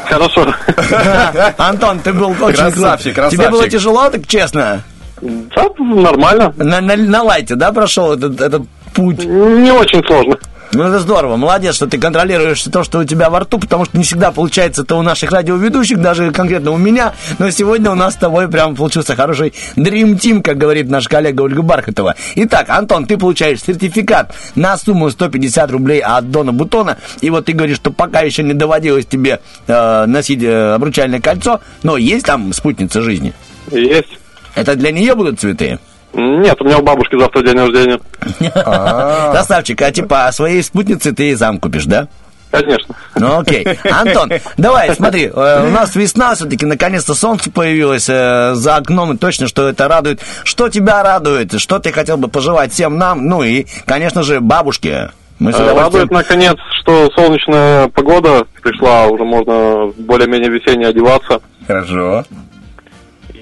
Хорошо. 0.05 0.53
Антон, 1.57 1.99
ты 1.99 2.13
был 2.13 2.29
очень 2.41 2.57
Красавчик, 2.57 3.15
крут. 3.15 3.29
Тебе 3.31 3.43
красавчик. 3.43 3.51
было 3.51 3.69
тяжело, 3.69 4.09
так 4.09 4.27
честно? 4.27 4.81
Да, 5.21 5.65
нормально. 5.77 6.53
На, 6.57 6.79
на- 6.79 6.95
на 6.95 7.23
лайте, 7.23 7.55
да, 7.55 7.71
прошел 7.73 8.13
этот, 8.13 8.39
этот 8.39 8.63
путь? 8.93 9.25
Не 9.25 9.71
очень 9.71 10.03
сложно. 10.05 10.37
Ну, 10.71 10.83
это 10.83 10.99
здорово. 10.99 11.35
Молодец, 11.35 11.75
что 11.75 11.87
ты 11.87 11.97
контролируешь 11.97 12.61
то, 12.61 12.83
что 12.83 12.99
у 12.99 13.03
тебя 13.03 13.31
во 13.31 13.39
рту, 13.39 13.57
потому 13.57 13.85
что 13.85 13.97
не 13.97 14.03
всегда 14.03 14.31
получается 14.31 14.83
это 14.83 14.95
у 14.95 15.01
наших 15.01 15.31
радиоведущих, 15.31 15.99
даже 15.99 16.31
конкретно 16.31 16.71
у 16.71 16.77
меня. 16.77 17.13
Но 17.39 17.49
сегодня 17.49 17.89
у 17.89 17.95
нас 17.95 18.13
с 18.13 18.17
тобой 18.17 18.47
прям 18.47 18.75
получился 18.75 19.15
хороший 19.15 19.53
Dream 19.75 20.13
Team, 20.13 20.43
как 20.43 20.57
говорит 20.57 20.87
наш 20.87 21.07
коллега 21.07 21.41
Ольга 21.41 21.63
Бархатова. 21.63 22.15
Итак, 22.35 22.69
Антон, 22.69 23.07
ты 23.07 23.17
получаешь 23.17 23.61
сертификат 23.61 24.35
на 24.53 24.77
сумму 24.77 25.09
150 25.09 25.71
рублей 25.71 26.01
от 26.01 26.29
Дона 26.29 26.53
Бутона. 26.53 26.97
И 27.21 27.31
вот 27.31 27.45
ты 27.45 27.53
говоришь, 27.53 27.77
что 27.77 27.91
пока 27.91 28.21
еще 28.21 28.43
не 28.43 28.53
доводилось 28.53 29.07
тебе 29.07 29.39
э, 29.67 30.05
носить 30.05 30.43
э, 30.43 30.73
обручальное 30.75 31.19
кольцо, 31.19 31.61
но 31.81 31.97
есть 31.97 32.27
там 32.27 32.53
спутница 32.53 33.01
жизни. 33.01 33.33
Есть. 33.71 34.19
Это 34.53 34.75
для 34.75 34.91
нее 34.91 35.15
будут 35.15 35.39
цветы? 35.39 35.79
Нет, 36.13 36.59
у 36.61 36.65
меня 36.65 36.79
у 36.79 36.81
бабушки 36.81 37.17
завтра 37.17 37.43
день 37.43 37.57
рождения. 37.57 37.99
Красавчик, 38.53 39.81
а 39.81 39.91
типа 39.91 40.29
своей 40.31 40.63
спутнице 40.63 41.13
ты 41.13 41.35
зам 41.35 41.59
купишь, 41.59 41.85
да? 41.85 42.07
Конечно. 42.51 42.95
Ну 43.15 43.39
окей. 43.39 43.63
Антон, 43.91 44.31
давай, 44.57 44.95
смотри, 44.95 45.25
э, 45.27 45.67
у 45.67 45.69
нас 45.69 45.95
весна 45.95 46.33
все-таки, 46.33 46.65
наконец-то 46.65 47.13
солнце 47.13 47.51
появилось 47.51 48.09
э, 48.09 48.55
за 48.55 48.77
окном, 48.77 49.13
и 49.13 49.17
точно, 49.17 49.47
что 49.47 49.69
это 49.69 49.87
радует. 49.87 50.21
Что 50.43 50.67
тебя 50.69 51.03
радует? 51.03 51.59
Что 51.59 51.77
ты 51.77 51.91
хотел 51.91 52.17
бы 52.17 52.27
пожелать 52.27 52.73
всем 52.73 52.97
нам? 52.97 53.27
Ну 53.27 53.43
и, 53.43 53.67
конечно 53.85 54.23
же, 54.23 54.39
бабушке. 54.39 55.11
Мы 55.37 55.53
с 55.53 55.59
Э, 55.59 55.73
Радует, 55.73 56.11
наконец, 56.11 56.57
что 56.81 57.09
солнечная 57.15 57.87
погода 57.89 58.45
пришла, 58.61 59.07
уже 59.07 59.23
можно 59.23 59.93
более-менее 59.97 60.49
весенне 60.49 60.87
одеваться. 60.87 61.39
Хорошо. 61.65 62.25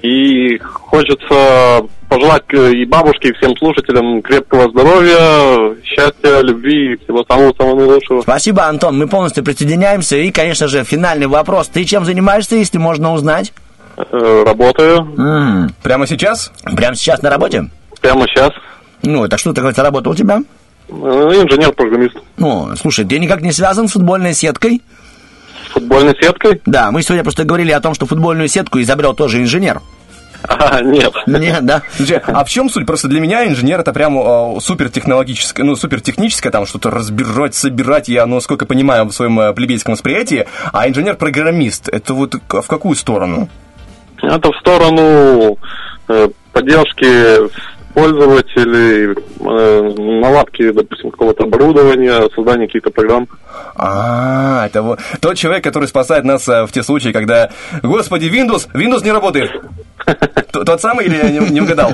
И 0.01 0.57
хочется 0.59 1.85
пожелать 2.09 2.43
э, 2.53 2.71
и 2.73 2.85
бабушке, 2.85 3.29
и 3.29 3.33
всем 3.33 3.55
слушателям 3.57 4.21
крепкого 4.21 4.69
здоровья, 4.69 5.75
счастья, 5.83 6.41
любви 6.41 6.93
и 6.93 6.97
всего 7.03 7.23
самого-самого 7.27 7.75
наилучшего. 7.79 8.21
Спасибо, 8.21 8.65
Антон, 8.67 8.97
мы 8.97 9.07
полностью 9.07 9.43
присоединяемся. 9.43 10.15
И, 10.17 10.31
конечно 10.31 10.67
же, 10.67 10.83
финальный 10.83 11.27
вопрос. 11.27 11.67
Ты 11.67 11.83
чем 11.83 12.05
занимаешься, 12.05 12.55
если 12.55 12.77
можно 12.77 13.11
узнать? 13.13 13.51
Э, 13.97 14.43
Работаю 14.45 14.99
М, 15.17 15.73
Прямо 15.83 16.07
сейчас? 16.07 16.51
Прямо 16.75 16.95
сейчас 16.95 17.21
на 17.21 17.29
работе? 17.29 17.69
прямо 17.99 18.25
сейчас. 18.27 18.51
Ну, 19.01 19.27
так 19.27 19.39
что 19.39 19.53
такое 19.53 19.73
работа 19.73 20.09
у 20.11 20.15
тебя? 20.15 20.41
Э, 20.87 20.93
Инженер-программист. 20.93 22.15
Ну, 22.37 22.69
слушай, 22.79 23.03
ты 23.05 23.19
никак 23.19 23.41
не 23.41 23.51
связан 23.51 23.87
с 23.87 23.93
футбольной 23.93 24.33
сеткой? 24.33 24.81
Футбольной 25.69 26.15
сеткой? 26.19 26.61
Да, 26.65 26.91
мы 26.91 27.01
сегодня 27.01 27.23
просто 27.23 27.43
говорили 27.43 27.71
о 27.71 27.79
том, 27.79 27.93
что 27.93 28.05
футбольную 28.05 28.47
сетку 28.47 28.81
изобрел 28.81 29.13
тоже 29.13 29.41
инженер. 29.41 29.81
А, 30.43 30.81
нет. 30.81 31.13
Нет, 31.25 31.65
да. 31.65 31.81
А 32.27 32.43
в 32.43 32.49
чем 32.49 32.69
суть? 32.69 32.85
Просто 32.85 33.07
для 33.07 33.19
меня 33.19 33.47
инженер 33.47 33.79
это 33.79 33.91
прям 33.91 34.17
э, 34.17 34.59
супертехнологическое, 34.61 35.65
ну, 35.65 35.75
супертехническое, 35.75 36.51
там 36.51 36.65
что-то 36.65 36.91
разбирать, 36.91 37.55
собирать, 37.55 38.07
я, 38.07 38.25
ну, 38.25 38.35
насколько 38.35 38.65
понимаю, 38.65 39.05
в 39.05 39.11
своем 39.11 39.39
э, 39.39 39.53
плебейском 39.53 39.93
восприятии, 39.93 40.47
а 40.71 40.87
инженер-программист, 40.87 41.89
это 41.89 42.13
вот 42.13 42.35
в 42.47 42.67
какую 42.67 42.95
сторону? 42.95 43.49
Это 44.21 44.51
в 44.51 44.57
сторону 44.57 45.57
э, 46.07 46.29
поддержки 46.53 47.49
пользователей, 47.97 49.15
э, 49.39 50.21
наладки, 50.21 50.69
допустим, 50.69 51.09
какого-то 51.09 51.45
оборудования, 51.45 52.29
создания 52.35 52.67
каких-то 52.67 52.91
программ. 52.91 53.27
А, 53.75 54.67
это 54.67 54.83
вот 54.83 54.99
тот 55.19 55.35
человек, 55.35 55.63
который 55.63 55.87
спасает 55.87 56.23
нас 56.23 56.47
э, 56.47 56.65
в 56.67 56.71
те 56.71 56.83
случаи, 56.83 57.09
когда, 57.09 57.49
господи, 57.81 58.25
Windows, 58.25 58.67
Windows 58.73 59.03
не 59.03 59.11
работает. 59.11 59.49
Тот 60.51 60.81
самый 60.81 61.05
или 61.05 61.17
я 61.17 61.29
не, 61.29 61.39
не 61.49 61.61
угадал? 61.61 61.93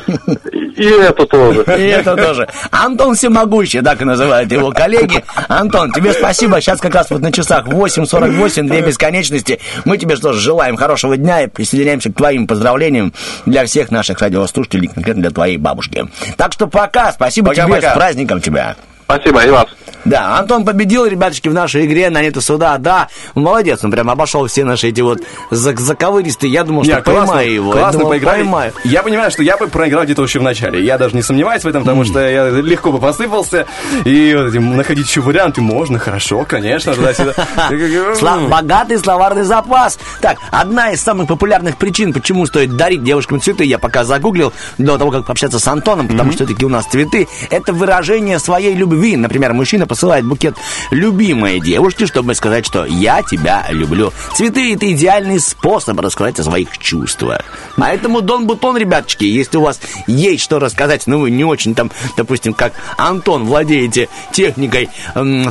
И 0.75 0.83
это 0.83 1.25
тоже. 1.25 1.63
И 1.77 1.83
это 1.83 2.15
тоже. 2.15 2.47
Антон 2.71 3.15
Всемогущий, 3.15 3.81
так 3.81 4.01
и 4.01 4.05
называют 4.05 4.51
его 4.51 4.71
коллеги. 4.71 5.23
Антон, 5.47 5.91
тебе 5.91 6.13
спасибо. 6.13 6.59
Сейчас 6.61 6.79
как 6.79 6.93
раз 6.95 7.09
вот 7.11 7.21
на 7.21 7.31
часах 7.31 7.67
8.48, 7.67 8.67
две 8.67 8.81
бесконечности. 8.81 9.59
Мы 9.85 9.97
тебе 9.97 10.15
что 10.15 10.33
ж 10.33 10.37
желаем 10.37 10.75
хорошего 10.75 11.17
дня 11.17 11.43
и 11.43 11.47
присоединяемся 11.47 12.11
к 12.11 12.15
твоим 12.15 12.47
поздравлениям 12.47 13.13
для 13.45 13.65
всех 13.65 13.91
наших 13.91 14.19
радиослушателей, 14.19 14.87
конкретно 14.87 15.21
для 15.21 15.31
твоей 15.31 15.57
бабушки. 15.57 15.92
Так 16.37 16.53
что 16.53 16.67
пока, 16.67 17.11
спасибо 17.11 17.53
тебе, 17.53 17.63
Пока-пока. 17.65 17.91
с 17.91 17.93
праздником 17.93 18.41
тебя. 18.41 18.75
Спасибо, 19.05 19.43
и 19.45 19.49
вас. 19.49 19.67
Да, 20.05 20.37
Антон 20.39 20.65
победил, 20.65 21.05
ребяточки, 21.05 21.47
в 21.47 21.53
нашей 21.53 21.85
игре 21.85 22.09
на 22.09 22.21
нету 22.21 22.41
суда. 22.41 22.77
Да, 22.77 23.07
молодец, 23.35 23.83
он 23.83 23.91
прям 23.91 24.09
обошел 24.09 24.45
все 24.47 24.63
наши 24.65 24.89
эти 24.89 25.01
вот 25.01 25.19
зак- 25.51 25.79
заковыристые. 25.79 26.51
Я 26.51 26.63
думал, 26.63 26.83
что 26.83 26.95
Не, 26.95 27.01
классно, 27.01 27.25
поймаю 27.27 27.53
его. 27.53 27.73
Я 27.73 27.79
классно 27.79 27.99
думал, 27.99 28.11
поиграли. 28.11 28.35
поймаю. 28.41 28.73
Я 28.83 29.03
понимаю, 29.03 29.31
что 29.31 29.43
я 29.43 29.57
бы 29.57 29.67
проиграл 29.67 30.03
где-то 30.03 30.23
еще 30.23 30.39
в 30.39 30.43
начале. 30.43 30.83
Я 30.83 30.97
даже 30.97 31.15
не 31.15 31.21
сомневаюсь 31.21 31.63
в 31.63 31.67
этом, 31.67 31.83
потому 31.83 32.03
что 32.03 32.19
я 32.19 32.49
легко 32.49 32.91
бы 32.91 32.99
посыпался. 32.99 33.65
И 34.05 34.33
находить 34.33 35.07
еще 35.07 35.21
варианты 35.21 35.61
можно, 35.61 35.99
хорошо, 35.99 36.45
конечно, 36.47 36.93
богатый 38.49 38.97
словарный 38.97 39.43
запас. 39.43 39.97
Так, 40.21 40.37
одна 40.51 40.91
из 40.91 41.01
самых 41.01 41.27
популярных 41.27 41.77
причин, 41.77 42.13
почему 42.13 42.45
стоит 42.45 42.75
дарить 42.75 43.03
девушкам 43.03 43.41
цветы, 43.41 43.63
я 43.63 43.79
пока 43.79 44.03
загуглил 44.03 44.53
до 44.77 44.97
того, 44.97 45.11
как 45.11 45.25
пообщаться 45.25 45.59
с 45.59 45.67
Антоном, 45.67 46.07
потому 46.07 46.31
что 46.31 46.45
все-таки 46.45 46.65
у 46.65 46.69
нас 46.69 46.85
цветы, 46.85 47.27
это 47.49 47.73
выражение 47.73 48.39
своей 48.39 48.73
любви. 48.75 49.15
Например, 49.17 49.53
мужчина 49.53 49.87
посылает 49.93 50.25
букет 50.25 50.55
любимой 50.89 51.59
девушке, 51.59 52.07
чтобы 52.07 52.33
сказать, 52.33 52.65
что 52.65 52.83
я 52.83 53.21
тебя 53.21 53.67
люблю. 53.69 54.11
Цветы 54.33 54.73
это 54.73 54.91
идеальный 54.91 55.39
способ 55.39 55.99
рассказать 55.99 56.39
о 56.39 56.43
своих 56.43 56.79
чувствах. 56.79 57.41
Поэтому 57.77 58.21
Дон 58.21 58.47
Бутон, 58.47 58.75
ребяточки, 58.75 59.23
если 59.23 59.57
у 59.57 59.61
вас 59.61 59.79
есть 60.07 60.43
что 60.43 60.57
рассказать, 60.57 61.05
ну 61.05 61.19
вы 61.19 61.29
не 61.29 61.43
очень 61.43 61.75
там, 61.75 61.91
допустим, 62.17 62.55
как 62.55 62.73
Антон 62.97 63.45
владеете 63.45 64.09
техникой 64.31 64.89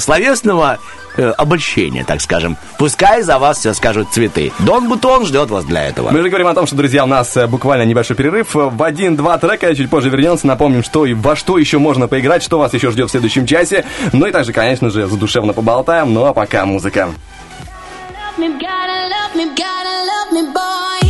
словесного 0.01 0.81
э, 1.17 1.31
обольщения, 1.37 2.05
так 2.05 2.21
скажем. 2.21 2.57
Пускай 2.79 3.23
за 3.23 3.39
вас 3.39 3.59
все 3.59 3.75
скажут 3.75 4.09
цветы. 4.13 4.53
Дон 4.61 4.89
Бутон 4.89 5.27
ждет 5.27 5.51
вас 5.51 5.65
для 5.65 5.85
этого. 5.89 6.11
Мы 6.11 6.23
же 6.23 6.29
говорим 6.29 6.47
о 6.49 6.55
том, 6.55 6.67
что, 6.67 6.77
друзья, 6.77 7.05
у 7.05 7.07
нас 7.07 7.37
э, 7.37 7.47
буквально 7.47 7.83
небольшой 7.85 8.17
перерыв. 8.17 8.55
Э, 8.57 8.69
В 8.71 8.83
один-два 8.83 9.39
трека 9.39 9.75
чуть 9.75 9.91
позже 9.91 10.09
вернемся. 10.11 10.47
Напомним, 10.47 10.83
что 10.83 11.07
и 11.07 11.15
во 11.15 11.37
что 11.37 11.59
еще 11.59 11.79
можно 11.79 12.09
поиграть, 12.09 12.43
что 12.43 12.59
вас 12.59 12.73
еще 12.75 12.91
ждет 12.91 13.09
в 13.09 13.11
следующем 13.11 13.47
часе. 13.47 13.85
Ну 14.13 14.27
и 14.27 14.31
также, 14.33 14.53
конечно 14.53 14.91
же, 14.91 15.07
задушевно 15.07 15.53
поболтаем. 15.53 16.13
Ну 16.13 16.25
а 16.25 16.33
пока 16.35 16.65
музыка. 16.67 17.11
Gotta 18.39 19.09
love 19.09 19.35
me, 19.37 19.55
gotta 19.55 20.05
love 20.05 20.33
me, 20.33 20.53
boy. 20.53 21.02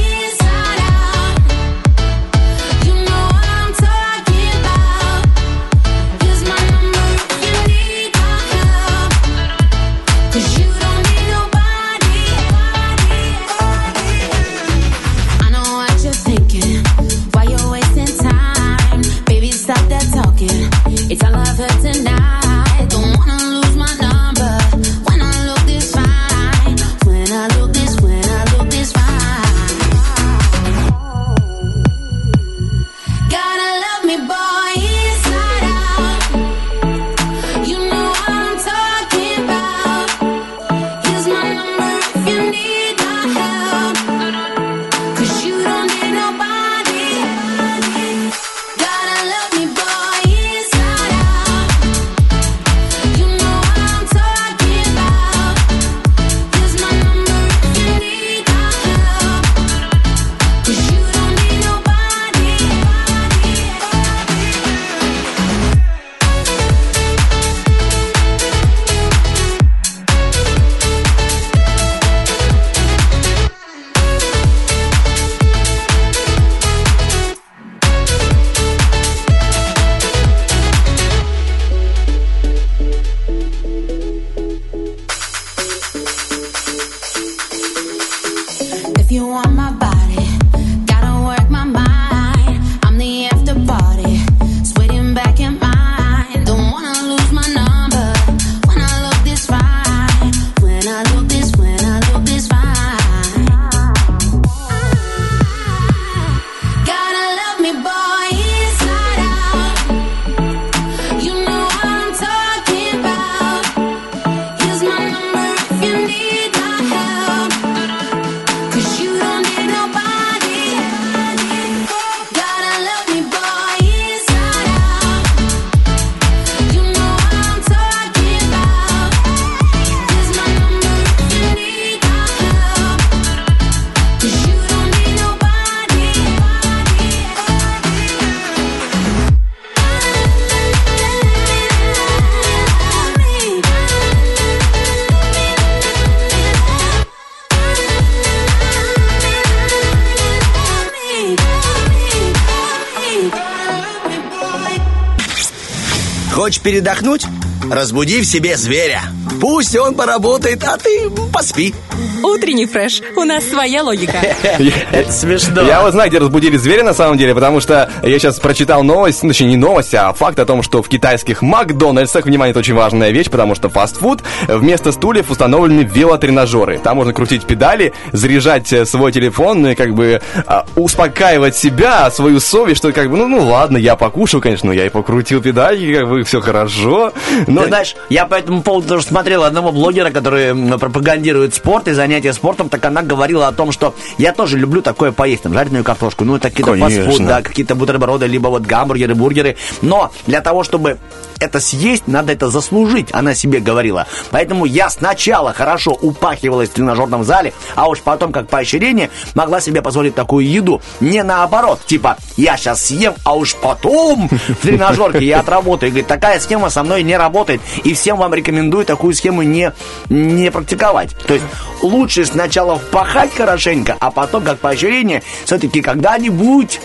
Хочешь 156.52 156.64
передохнуть? 156.64 157.24
Разбуди 157.70 158.20
в 158.20 158.26
себе 158.26 158.58
зверя. 158.58 159.04
Пусть 159.40 159.76
он 159.76 159.94
поработает, 159.94 160.62
а 160.64 160.76
ты 160.76 161.10
поспи. 161.32 161.74
Утренний 162.22 162.66
фреш. 162.66 163.02
У 163.16 163.24
нас 163.24 163.44
своя 163.44 163.82
логика. 163.82 164.16
Это 164.92 165.12
смешно. 165.12 165.62
Я 165.62 165.82
вот 165.82 165.92
знаю, 165.92 166.08
где 166.08 166.18
разбудили 166.18 166.56
зверя 166.56 166.84
на 166.84 166.94
самом 166.94 167.18
деле, 167.18 167.34
потому 167.34 167.60
что 167.60 167.90
я 168.02 168.18
сейчас 168.18 168.38
прочитал 168.38 168.82
новость, 168.82 169.22
ну, 169.22 169.30
точнее 169.30 169.48
не 169.48 169.56
новость, 169.56 169.94
а 169.94 170.12
факт 170.12 170.38
о 170.38 170.46
том, 170.46 170.62
что 170.62 170.82
в 170.82 170.88
китайских 170.88 171.42
Макдональдсах, 171.42 172.26
внимание, 172.26 172.52
это 172.52 172.60
очень 172.60 172.74
важная 172.74 173.10
вещь, 173.10 173.30
потому 173.30 173.54
что 173.54 173.68
фастфуд, 173.68 174.20
вместо 174.46 174.92
стульев 174.92 175.30
установлены 175.30 175.80
велотренажеры. 175.80 176.78
Там 176.78 176.96
можно 176.96 177.12
крутить 177.12 177.44
педали, 177.44 177.92
заряжать 178.12 178.72
э, 178.72 178.86
свой 178.86 179.12
телефон, 179.12 179.62
ну 179.62 179.70
и 179.70 179.74
как 179.74 179.94
бы 179.94 180.20
а, 180.46 180.64
успокаивать 180.76 181.56
себя, 181.56 182.10
свою 182.10 182.40
совесть, 182.40 182.78
что 182.78 182.92
как 182.92 183.10
бы, 183.10 183.16
ну, 183.16 183.26
ну 183.26 183.44
ладно, 183.44 183.76
я 183.76 183.96
покушал, 183.96 184.40
конечно, 184.40 184.68
но 184.68 184.72
я 184.72 184.86
и 184.86 184.88
покрутил 184.88 185.42
педали, 185.42 185.94
как 185.94 186.08
бы 186.08 186.22
все 186.22 186.40
хорошо. 186.40 187.12
Но 187.46 187.62
Ты 187.62 187.68
знаешь, 187.68 187.96
я 188.08 188.26
по 188.26 188.34
этому 188.34 188.62
поводу 188.62 188.88
тоже 188.88 189.06
смотрел 189.22 189.44
одного 189.44 189.70
блогера, 189.70 190.10
который 190.10 190.52
пропагандирует 190.78 191.54
спорт 191.54 191.86
и 191.86 191.92
занятия 191.92 192.32
спортом, 192.32 192.68
так 192.68 192.84
она 192.84 193.02
говорила 193.02 193.46
о 193.46 193.52
том, 193.52 193.70
что 193.70 193.94
я 194.18 194.32
тоже 194.32 194.58
люблю 194.58 194.82
такое 194.82 195.12
поесть, 195.12 195.44
там, 195.44 195.54
жареную 195.54 195.84
картошку, 195.84 196.24
ну, 196.24 196.34
это 196.34 196.50
какие-то 196.50 196.74
фастфуд, 196.74 197.24
да, 197.24 197.40
какие-то 197.40 197.76
бутерброды, 197.76 198.26
либо 198.26 198.48
вот 198.48 198.62
гамбургеры, 198.62 199.14
бургеры. 199.14 199.56
Но 199.80 200.10
для 200.26 200.40
того, 200.40 200.64
чтобы 200.64 200.98
это 201.38 201.60
съесть, 201.60 202.08
надо 202.08 202.32
это 202.32 202.48
заслужить, 202.48 203.08
она 203.12 203.34
себе 203.34 203.60
говорила. 203.60 204.06
Поэтому 204.30 204.64
я 204.64 204.90
сначала 204.90 205.52
хорошо 205.52 205.92
упахивалась 205.92 206.68
в 206.68 206.72
тренажерном 206.72 207.24
зале, 207.24 207.52
а 207.74 207.88
уж 207.88 208.00
потом, 208.00 208.32
как 208.32 208.48
поощрение, 208.48 209.10
могла 209.34 209.60
себе 209.60 209.82
позволить 209.82 210.14
такую 210.14 210.48
еду. 210.48 210.80
Не 211.00 211.22
наоборот, 211.22 211.80
типа, 211.86 212.16
я 212.36 212.56
сейчас 212.56 212.86
съем, 212.86 213.14
а 213.24 213.34
уж 213.34 213.54
потом 213.54 214.28
в 214.28 214.54
тренажерке 214.62 215.24
я 215.24 215.40
отработаю. 215.40 215.90
Говорит, 215.90 216.08
такая 216.08 216.40
схема 216.40 216.70
со 216.70 216.82
мной 216.82 217.02
не 217.02 217.16
работает. 217.16 217.60
И 217.84 217.94
всем 217.94 218.18
вам 218.18 218.34
рекомендую 218.34 218.84
такую 218.84 219.11
схему 219.14 219.42
не, 219.42 219.72
не 220.08 220.50
практиковать. 220.50 221.16
То 221.26 221.34
есть 221.34 221.46
лучше 221.82 222.24
сначала 222.24 222.78
впахать 222.78 223.34
хорошенько, 223.34 223.96
а 223.98 224.10
потом, 224.10 224.44
как 224.44 224.58
поощрение, 224.58 225.22
все-таки 225.44 225.80
когда-нибудь 225.80 226.80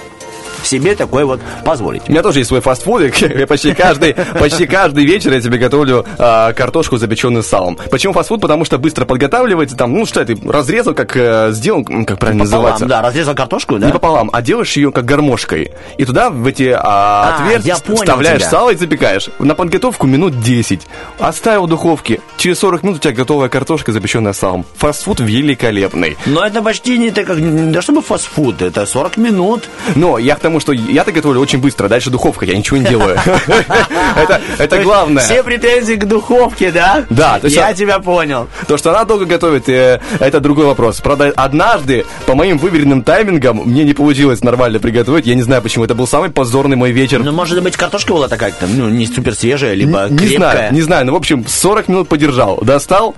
себе 0.64 0.96
такое 0.96 1.26
вот 1.26 1.40
позволить. 1.64 2.04
У 2.08 2.12
меня 2.12 2.24
тоже 2.24 2.40
есть 2.40 2.48
свой 2.50 2.62
фастфудик. 2.62 3.16
Я 3.38 3.48
почти 3.48 3.74
каждый, 3.74 4.14
почти 4.14 4.66
каждый 4.68 5.06
вечер 5.06 5.34
я 5.34 5.42
тебе 5.42 5.58
готовлю 5.58 6.06
а, 6.18 6.54
картошку, 6.54 6.98
запеченную 6.98 7.44
салом. 7.44 7.78
Почему 7.90 8.14
фастфуд? 8.14 8.42
Потому 8.42 8.66
что 8.66 8.78
быстро 8.78 9.06
подготавливается. 9.06 9.76
Там, 9.76 9.94
ну 9.94 10.06
что, 10.06 10.24
ты 10.26 10.38
разрезал, 10.46 10.94
как 10.94 11.16
э, 11.16 11.50
сделал, 11.52 11.84
как 11.84 12.20
правильно 12.20 12.44
Пополам, 12.46 12.64
называется? 12.64 12.86
да, 12.86 13.02
разрезал 13.02 13.36
картошку, 13.36 13.78
да? 13.78 13.88
Не 13.88 13.92
пополам, 13.94 14.30
а 14.34 14.42
делаешь 14.42 14.76
ее 14.78 14.92
как 14.92 15.06
гармошкой. 15.06 15.72
И 15.98 16.06
туда 16.06 16.30
в 16.30 16.46
эти 16.48 16.70
а, 16.74 16.82
А, 16.84 17.44
отверстия 17.46 17.76
вставляешь 17.76 18.42
тебя. 18.42 18.50
сало 18.50 18.70
и 18.72 18.76
запекаешь. 18.76 19.30
На 19.40 19.56
подготовку 19.56 20.08
минут 20.08 20.40
10. 20.42 20.82
Оставил 21.20 21.66
в 21.66 21.70
духовке. 21.70 22.20
Через 22.38 22.60
40 22.60 22.84
минут 22.84 22.98
у 22.98 23.00
тебя 23.02 23.14
готовая 23.14 23.50
картошка, 23.50 23.92
запеченная 23.92 24.34
салом. 24.34 24.66
Фастфуд 24.78 25.20
великолепный. 25.20 26.18
Но 26.26 26.46
это 26.46 26.62
почти 26.62 26.98
не 26.98 27.12
так, 27.12 27.26
как, 27.28 27.38
то 27.38 27.82
чтобы 27.82 28.02
фастфуд, 28.02 28.62
это 28.62 28.86
40 28.86 29.18
минут. 29.18 29.64
Но 29.96 30.18
я 30.18 30.36
к 30.36 30.40
тому, 30.48 30.60
что 30.62 30.72
я-то 30.72 31.12
готовлю 31.12 31.42
очень 31.42 31.60
быстро, 31.60 31.90
дальше 31.90 32.10
духовка, 32.10 32.46
я 32.46 32.58
ничего 32.58 32.78
не 32.78 32.86
делаю. 32.86 33.20
Это- 34.58 34.82
главное. 34.82 35.24
Все 35.24 35.44
претензии 35.44 35.96
к 35.96 36.06
духовке, 36.06 36.72
да? 36.72 37.04
Да, 37.10 37.40
Я 37.44 37.74
тебя 37.74 38.00
понял. 38.00 38.48
То, 38.68 38.78
что 38.78 38.92
она 38.92 39.04
долго 39.04 39.26
готовит, 39.26 39.68
э, 39.70 40.00
это 40.20 40.40
другой 40.40 40.66
вопрос. 40.66 41.02
Правда, 41.02 41.34
однажды, 41.36 42.06
по 42.26 42.36
моим 42.36 42.58
выверенным 42.58 43.04
таймингам, 43.04 43.58
мне 43.66 43.84
не 43.84 43.94
получилось 43.94 44.44
нормально 44.44 44.80
приготовить. 44.80 45.26
Я 45.26 45.36
не 45.36 45.42
знаю 45.42 45.62
почему. 45.62 45.84
Это 45.84 45.96
был 45.96 46.08
самый 46.08 46.30
позорный 46.30 46.78
мой 46.78 46.92
вечер. 46.92 47.24
Ну, 47.24 47.32
может 47.32 47.62
быть, 47.62 47.76
картошка 47.76 48.14
была 48.14 48.28
такая, 48.28 48.52
там, 48.52 48.70
ну, 48.78 48.88
не 48.90 49.06
супер 49.08 49.36
свежая, 49.36 49.74
либо 49.74 50.08
не 50.10 50.38
знаю, 50.38 50.74
не 50.74 50.82
знаю. 50.82 51.06
Ну, 51.06 51.14
в 51.14 51.16
общем, 51.16 51.46
40 51.48 51.88
минут 51.90 52.08
подержал. 52.08 52.60
Достал, 52.62 53.16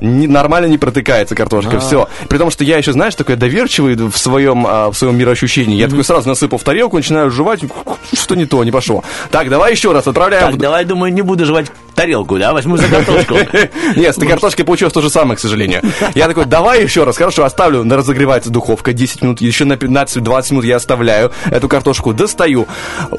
не- 0.00 0.26
нормально 0.26 0.66
не 0.66 0.78
протыкается 0.78 1.34
картошка. 1.34 1.76
А. 1.76 1.80
Все. 1.80 2.08
При 2.28 2.38
том, 2.38 2.50
что 2.50 2.64
я 2.64 2.76
еще, 2.78 2.92
знаешь, 2.92 3.14
такой 3.14 3.36
доверчивый 3.36 3.94
в 3.94 4.16
своем, 4.16 4.66
а, 4.68 4.90
в 4.90 4.94
своем 4.98 5.16
мироощущении. 5.16 5.76
Я 5.76 5.88
такой 5.88 6.04
сразу 6.04 6.28
насыпал 6.28 6.58
тарелку, 6.66 6.96
начинаю 6.96 7.30
жевать. 7.30 7.60
Что 8.12 8.34
не 8.34 8.44
то, 8.44 8.62
не 8.64 8.70
пошло. 8.70 9.02
Так, 9.30 9.48
давай 9.48 9.72
еще 9.72 9.92
раз 9.92 10.06
отправляем. 10.06 10.50
Так, 10.50 10.60
давай, 10.60 10.84
думаю, 10.84 11.12
не 11.12 11.22
буду 11.22 11.46
жевать 11.46 11.70
тарелку, 11.96 12.38
да? 12.38 12.52
Возьму 12.52 12.76
за 12.76 12.86
картошку. 12.86 13.34
Нет, 13.96 14.14
с 14.14 14.18
этой 14.18 14.28
картошкой 14.28 14.64
получилось 14.64 14.92
то 14.92 15.00
же 15.00 15.10
самое, 15.10 15.36
к 15.36 15.40
сожалению. 15.40 15.82
Я 16.14 16.28
такой, 16.28 16.44
давай 16.44 16.82
еще 16.82 17.04
раз, 17.04 17.16
хорошо, 17.16 17.44
оставлю, 17.44 17.82
разогревается 17.82 18.50
духовка 18.50 18.92
10 18.92 19.22
минут, 19.22 19.40
еще 19.40 19.64
на 19.64 19.72
15-20 19.72 20.52
минут 20.52 20.64
я 20.64 20.76
оставляю 20.76 21.32
эту 21.50 21.68
картошку, 21.68 22.12
достаю. 22.12 22.68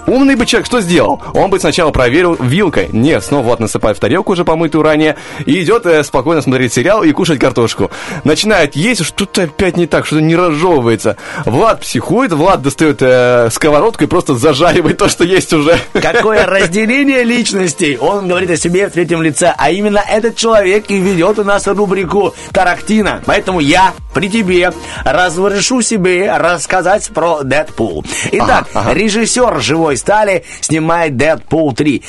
Умный 0.06 0.36
бы 0.36 0.46
человек 0.46 0.68
что 0.68 0.80
сделал? 0.80 1.22
Он 1.34 1.50
бы 1.50 1.60
сначала 1.60 1.92
проверил 1.92 2.36
вилкой. 2.40 2.90
Нет, 2.92 3.24
снова 3.24 3.48
вот 3.48 3.60
насыпает 3.60 3.98
в 3.98 4.00
тарелку 4.00 4.34
уже 4.34 4.46
помытую 4.46 4.84
ранее, 4.84 5.18
и 5.46 5.62
идет 5.62 5.86
э, 5.86 6.04
спокойно 6.04 6.42
смотреть 6.42 6.74
сериал 6.74 7.04
и 7.04 7.12
кушать 7.12 7.40
картошку. 7.40 7.92
Начинает 8.24 8.76
есть, 8.76 9.04
что-то 9.04 9.44
опять 9.44 9.78
не 9.78 9.88
так, 9.88 10.06
что-то 10.06 10.22
не 10.22 10.36
разжевывается. 10.36 11.18
Влад 11.46 11.82
психует, 11.82 12.32
Влад 12.32 12.62
достает 12.62 13.02
э, 13.02 13.50
сковородку 13.52 14.04
и 14.04 14.08
просто 14.08 14.36
зажаривает 14.36 14.98
то, 14.98 15.10
что 15.10 15.24
есть 15.24 15.52
уже. 15.54 15.78
Какое 15.94 16.46
разделение 16.48 17.24
личностей. 17.24 17.98
Он 17.98 18.28
говорит 18.28 18.52
о 18.52 18.58
себе 18.68 18.88
в 18.88 18.92
третьем 18.92 19.22
лице, 19.22 19.54
а 19.58 19.72
именно 19.72 20.04
этот 20.06 20.36
человек 20.36 20.86
и 20.90 20.98
ведет 21.00 21.40
у 21.40 21.44
нас 21.46 21.68
рубрику 21.68 22.36
Тарактина. 22.52 23.22
Поэтому 23.26 23.60
я 23.62 23.94
при 24.14 24.30
тебе 24.30 24.72
разрешу 25.06 25.82
себе 25.82 26.36
рассказать 26.36 27.10
про 27.14 27.44
Дэдпул. 27.44 28.04
Итак, 28.32 28.68
Ага, 28.74 28.88
ага. 28.90 28.94
режиссер 28.94 29.62
«Живой 29.62 29.96
стали» 29.96 30.44
снимает 30.62 31.16
Дэдпул 31.16 31.74
3. 31.74 32.04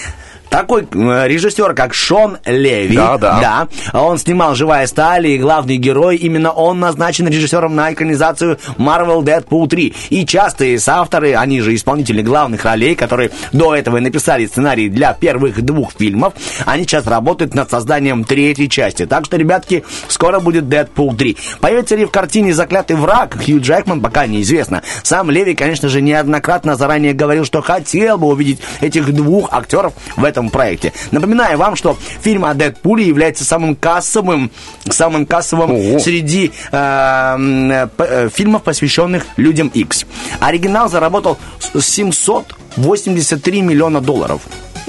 Такой 0.50 0.82
э, 0.90 1.28
режиссер, 1.28 1.74
как 1.74 1.94
Шон 1.94 2.38
Леви. 2.44 2.96
Да, 2.96 3.18
да. 3.18 3.68
Да. 3.92 4.00
Он 4.00 4.18
снимал 4.18 4.54
«Живая 4.54 4.86
сталь» 4.86 5.26
и 5.26 5.38
главный 5.38 5.76
герой. 5.76 6.16
Именно 6.16 6.52
он 6.52 6.80
назначен 6.80 7.28
режиссером 7.28 7.74
на 7.74 7.92
экранизацию 7.92 8.58
Marvel 8.78 9.22
Deadpool 9.22 9.68
3. 9.68 9.94
И 10.10 10.26
частые 10.26 10.78
соавторы, 10.78 11.34
они 11.34 11.60
же 11.60 11.74
исполнители 11.74 12.22
главных 12.22 12.64
ролей, 12.64 12.94
которые 12.94 13.30
до 13.52 13.74
этого 13.74 13.98
и 13.98 14.00
написали 14.00 14.46
сценарий 14.46 14.88
для 14.88 15.12
первых 15.12 15.62
двух 15.62 15.92
фильмов, 15.92 16.34
они 16.64 16.84
сейчас 16.84 17.06
работают 17.06 17.54
над 17.54 17.70
созданием 17.70 18.24
третьей 18.24 18.68
части. 18.68 19.06
Так 19.06 19.26
что, 19.26 19.36
ребятки, 19.36 19.84
скоро 20.08 20.40
будет 20.40 20.64
Deadpool 20.64 21.16
3. 21.16 21.36
Появится 21.60 21.96
ли 21.96 22.04
в 22.04 22.10
картине 22.10 22.54
«Заклятый 22.54 22.96
враг» 22.96 23.36
Хью 23.44 23.60
Джекман, 23.60 24.00
пока 24.00 24.26
неизвестно. 24.26 24.82
Сам 25.02 25.30
Леви, 25.30 25.54
конечно 25.54 25.88
же, 25.88 26.00
неоднократно 26.00 26.76
заранее 26.76 27.12
говорил, 27.12 27.44
что 27.44 27.60
хотел 27.60 28.18
бы 28.18 28.28
увидеть 28.28 28.60
этих 28.80 29.12
двух 29.12 29.52
актеров 29.52 29.92
в 30.16 30.24
этом 30.24 30.37
этом 30.38 30.50
проекте. 30.50 30.92
Напоминаю 31.10 31.58
вам, 31.58 31.76
что 31.76 31.96
фильм 32.20 32.44
о 32.44 32.54
Дэдпуле 32.54 33.06
является 33.06 33.44
самым 33.44 33.74
кассовым, 33.74 34.50
самым 34.88 35.26
кассовым 35.26 35.72
Ого. 35.72 35.98
среди 35.98 36.52
э, 36.72 36.76
э, 36.76 37.88
э, 37.98 38.28
фильмов, 38.32 38.62
посвященных 38.62 39.26
людям 39.36 39.68
X. 39.74 40.06
Оригинал 40.40 40.88
заработал 40.88 41.38
700 41.78 42.54
83 42.76 43.62
миллиона 43.62 44.00
долларов. 44.00 44.42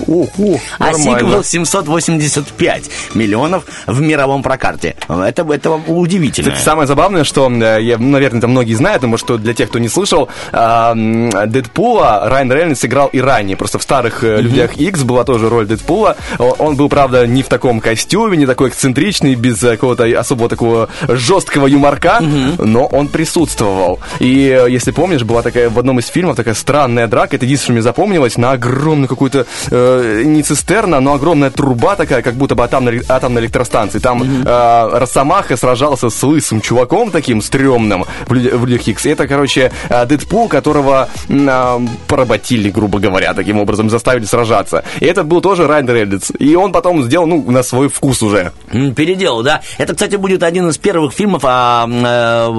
Ого, 0.07 0.59
а 0.77 0.93
сиквел 0.93 1.43
785 1.43 2.83
миллионов 3.13 3.65
в 3.85 4.01
мировом 4.01 4.43
прокарте. 4.43 4.95
Это, 5.07 5.45
это 5.53 5.71
удивительно. 5.71 6.51
Кстати, 6.51 6.65
самое 6.65 6.87
забавное, 6.87 7.23
что, 7.23 7.49
э, 7.49 7.81
я, 7.81 7.97
ну, 7.97 8.09
наверное, 8.09 8.39
это 8.39 8.47
многие 8.47 8.73
знают, 8.73 9.01
потому 9.01 9.17
что 9.17 9.37
для 9.37 9.53
тех, 9.53 9.69
кто 9.69 9.79
не 9.79 9.89
слышал, 9.89 10.29
Дэдпула 10.51 12.29
Райан 12.29 12.51
Рейнольдс 12.51 12.85
играл 12.85 13.07
и 13.07 13.19
ранее. 13.19 13.57
Просто 13.57 13.79
в 13.79 13.83
старых 13.83 14.23
mm-hmm. 14.23 14.41
«Людях 14.41 14.77
X 14.77 15.03
была 15.03 15.23
тоже 15.23 15.49
роль 15.49 15.67
Дэдпула. 15.67 16.15
Он 16.37 16.75
был, 16.75 16.89
правда, 16.89 17.27
не 17.27 17.43
в 17.43 17.47
таком 17.47 17.79
костюме, 17.79 18.37
не 18.37 18.45
такой 18.45 18.69
эксцентричный, 18.69 19.35
без 19.35 19.61
э, 19.63 19.71
какого-то 19.71 20.05
особого 20.19 20.49
такого 20.49 20.89
жесткого 21.07 21.67
юморка, 21.67 22.19
mm-hmm. 22.21 22.65
но 22.65 22.85
он 22.85 23.07
присутствовал. 23.07 23.99
И, 24.19 24.65
если 24.69 24.91
помнишь, 24.91 25.23
была 25.23 25.41
такая 25.41 25.69
в 25.69 25.77
одном 25.77 25.99
из 25.99 26.07
фильмов 26.07 26.35
такая 26.35 26.53
странная 26.53 27.07
драка. 27.07 27.35
Это 27.35 27.45
единственное, 27.45 27.78
мне 27.79 27.83
запомнилось, 27.83 28.37
на 28.37 28.51
огромную 28.51 29.07
какую-то, 29.07 29.45
э, 29.71 30.23
не 30.25 30.43
цистерна, 30.43 30.99
но 30.99 31.13
огромная 31.13 31.49
труба 31.49 31.95
такая, 31.95 32.21
как 32.21 32.33
будто 32.35 32.55
бы 32.55 32.63
атомной, 32.63 33.01
атомной 33.07 33.41
электростанции. 33.43 33.99
Там 33.99 34.21
э, 34.45 34.89
Росомаха 34.99 35.55
сражался 35.57 36.09
с 36.09 36.23
лысым 36.23 36.59
чуваком 36.61 37.09
таким 37.11 37.41
стрёмным 37.41 38.03
в, 38.27 38.33
«Людя- 38.33 38.57
в 38.57 38.65
Людях 38.65 38.87
Икс. 38.87 39.05
И 39.05 39.09
Это, 39.09 39.27
короче, 39.27 39.71
э, 39.89 40.05
Дэдпул, 40.05 40.47
которого 40.49 41.07
а, 41.29 41.81
поработили, 42.07 42.69
грубо 42.69 42.99
говоря, 42.99 43.33
таким 43.33 43.59
образом, 43.59 43.89
заставили 43.89 44.25
сражаться. 44.25 44.83
И 44.99 45.05
это 45.05 45.23
был 45.23 45.41
тоже 45.41 45.67
Райан 45.67 45.87
Рейнольдс. 45.89 46.31
И 46.39 46.55
он 46.55 46.71
потом 46.71 47.03
сделал, 47.03 47.27
ну, 47.27 47.49
на 47.51 47.63
свой 47.63 47.87
вкус 47.89 48.21
уже. 48.21 48.51
Переделал, 48.95 49.43
да. 49.43 49.61
Это, 49.77 49.93
кстати, 49.93 50.15
будет 50.17 50.43
один 50.43 50.67
из 50.69 50.77
первых 50.77 51.13
фильмов 51.13 51.43
о 51.45 51.85
э, 51.87 52.49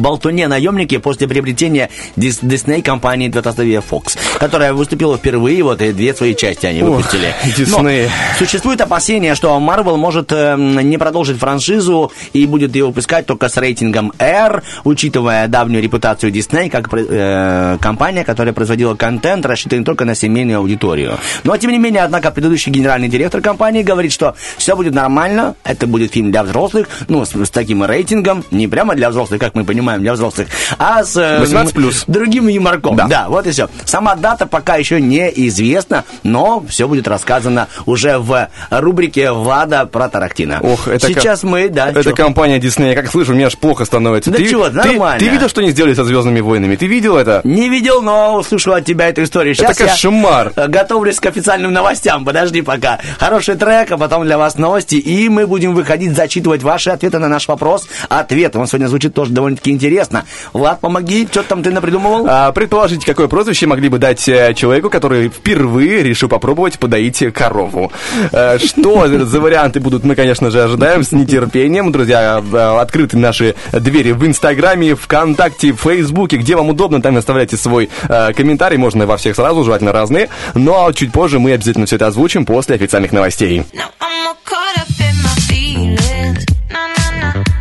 болтуне-наемнике 0.00 0.98
после 0.98 1.28
приобретения 1.28 1.90
Дис- 2.16 2.38
Дисней 2.42 2.82
компании 2.82 3.28
Датастовия 3.28 3.80
Fox, 3.88 4.16
которая 4.38 4.72
выступила 4.72 5.16
впервые, 5.16 5.62
вот 5.62 5.80
и 5.82 5.92
две 5.92 6.14
свои 6.14 6.34
части 6.34 6.66
они 6.66 6.82
выпустили. 6.82 7.34
Дисней. 7.56 8.08
Существует 8.38 8.80
опасение, 8.80 9.34
что 9.34 9.56
Marvel 9.58 9.96
может 9.96 10.32
э, 10.32 10.56
не 10.56 10.98
продолжить 10.98 11.38
франшизу 11.38 12.12
и 12.32 12.46
будет 12.46 12.74
ее 12.74 12.86
выпускать 12.86 13.26
только 13.26 13.48
с 13.48 13.56
рейтингом 13.56 14.12
R, 14.18 14.62
учитывая 14.84 15.48
давнюю 15.48 15.82
репутацию 15.82 16.32
Disney 16.32 16.70
как 16.70 16.88
э, 16.92 17.78
компания, 17.80 18.24
которая 18.24 18.52
производила 18.52 18.94
контент, 18.94 19.46
рассчитанный 19.46 19.84
только 19.84 20.04
на 20.04 20.14
семейную 20.14 20.58
аудиторию. 20.58 21.18
Но, 21.44 21.56
тем 21.56 21.70
не 21.70 21.78
менее, 21.78 22.02
однако, 22.02 22.30
предыдущий 22.30 22.72
генеральный 22.72 23.08
директор 23.08 23.40
компании 23.40 23.82
говорит, 23.82 24.12
что 24.12 24.34
все 24.56 24.76
будет 24.76 24.94
нормально, 24.94 25.54
это 25.64 25.86
будет 25.86 26.12
фильм 26.12 26.30
для 26.30 26.42
взрослых, 26.42 26.88
ну, 27.08 27.24
с, 27.24 27.34
с 27.34 27.50
таким 27.50 27.84
рейтингом, 27.84 28.44
не 28.50 28.68
прямо 28.68 28.94
для 28.94 29.10
взрослых, 29.10 29.40
как 29.40 29.54
мы 29.54 29.64
понимаем, 29.64 30.00
для 30.00 30.12
взрослых, 30.12 30.48
а 30.78 31.04
с 31.04 31.16
э, 31.16 31.42
18+. 31.42 32.04
другим 32.06 32.48
юморком. 32.48 32.96
Да. 32.96 33.26
вот 33.28 33.46
и 33.46 33.50
все. 33.50 33.68
Сама 33.84 34.09
дата 34.16 34.46
пока 34.46 34.76
еще 34.76 35.00
неизвестна, 35.00 36.04
но 36.22 36.64
все 36.68 36.88
будет 36.88 37.08
рассказано 37.08 37.68
уже 37.86 38.18
в 38.18 38.48
рубрике 38.70 39.32
Влада 39.32 39.86
про 39.86 40.08
Тарактино. 40.08 40.60
Ох, 40.62 40.88
это 40.88 41.06
Сейчас 41.06 41.40
ко- 41.40 41.46
мы, 41.46 41.68
да, 41.68 41.90
Это 41.90 42.04
чё? 42.04 42.14
компания. 42.14 42.60
Я 42.60 42.94
как 42.94 43.10
слышу, 43.10 43.34
мне 43.34 43.46
аж 43.46 43.56
плохо 43.56 43.84
становится. 43.84 44.30
Да 44.30 44.38
ты, 44.38 44.48
чего, 44.48 44.68
ты- 44.68 44.76
нормально. 44.76 45.18
Ты, 45.18 45.28
видел, 45.28 45.48
что 45.48 45.60
они 45.60 45.70
сделали 45.70 45.94
со 45.94 46.04
Звездными 46.04 46.40
войнами? 46.40 46.76
Ты 46.76 46.86
видел 46.86 47.16
это? 47.16 47.40
Не 47.44 47.68
видел, 47.68 48.02
но 48.02 48.36
услышал 48.36 48.74
от 48.74 48.84
тебя 48.84 49.08
эту 49.08 49.22
историю. 49.22 49.54
Это 49.54 49.62
Сейчас 49.74 49.80
я 49.80 49.86
кошмар. 49.86 50.52
э, 50.56 50.66
готовлюсь 50.68 51.18
к 51.20 51.26
официальным 51.26 51.72
новостям. 51.72 52.24
Подожди 52.24 52.62
пока. 52.62 52.98
Хороший 53.18 53.56
трек, 53.56 53.90
а 53.92 53.98
потом 53.98 54.24
для 54.24 54.38
вас 54.38 54.56
новости. 54.58 54.96
И 54.96 55.28
мы 55.28 55.46
будем 55.46 55.74
выходить, 55.74 56.14
зачитывать 56.16 56.62
ваши 56.62 56.90
ответы 56.90 57.18
на 57.18 57.28
наш 57.28 57.48
вопрос. 57.48 57.86
Ответ, 58.08 58.56
он 58.56 58.66
сегодня 58.66 58.86
звучит 58.88 59.14
тоже 59.14 59.32
довольно-таки 59.32 59.70
интересно. 59.70 60.24
Влад, 60.52 60.80
помоги, 60.80 61.26
что 61.30 61.42
там 61.42 61.62
ты 61.62 61.70
напридумывал? 61.70 62.26
А, 62.28 62.52
предположите, 62.52 63.04
какое 63.06 63.28
прозвище 63.28 63.66
могли 63.66 63.88
бы 63.88 63.98
дать 64.00 64.28
э, 64.28 64.54
человеку, 64.54 64.90
который 64.90 65.28
впервые 65.28 66.02
решил 66.02 66.28
попробовать 66.28 66.78
подоить 66.78 67.22
корову. 67.32 67.92
Э, 68.32 68.58
Что 68.58 69.06
за 69.24 69.40
варианты 69.40 69.78
будут, 69.78 70.02
мы, 70.02 70.16
конечно 70.16 70.50
же, 70.50 70.62
ожидаем 70.64 71.04
с 71.04 71.12
нетерпением. 71.12 71.92
Друзья, 71.92 72.42
э, 72.42 72.80
открыты 72.80 73.16
наши 73.16 73.54
двери 73.72 74.10
в 74.12 74.26
Инстаграме, 74.26 74.96
ВКонтакте, 74.96 75.72
в 75.72 75.76
Фейсбуке, 75.76 76.38
где 76.38 76.56
вам 76.56 76.70
удобно, 76.70 77.00
там 77.00 77.16
оставляйте 77.16 77.56
свой 77.56 77.88
комментарий, 78.34 78.78
можно 78.78 79.06
во 79.06 79.16
всех 79.18 79.36
сразу, 79.36 79.62
желательно 79.62 79.92
разные. 79.92 80.28
Но 80.54 80.90
чуть 80.92 81.12
позже 81.12 81.38
мы 81.38 81.52
обязательно 81.52 81.86
все 81.86 81.96
это 81.96 82.06
озвучим 82.06 82.46
после 82.46 82.74
официальных 82.76 83.12
новостей. 83.12 83.64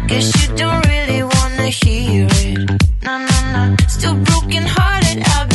Guess 0.07 0.34
you 0.41 0.56
don't 0.56 0.84
really 0.88 1.22
wanna 1.22 1.70
hear 1.70 2.28
it. 2.32 2.68
Nah, 3.03 3.20
nah, 3.28 3.52
nah. 3.53 3.76
Still 3.88 4.16
broken 4.16 4.64
hearted, 4.64 5.22
I've 5.24 5.48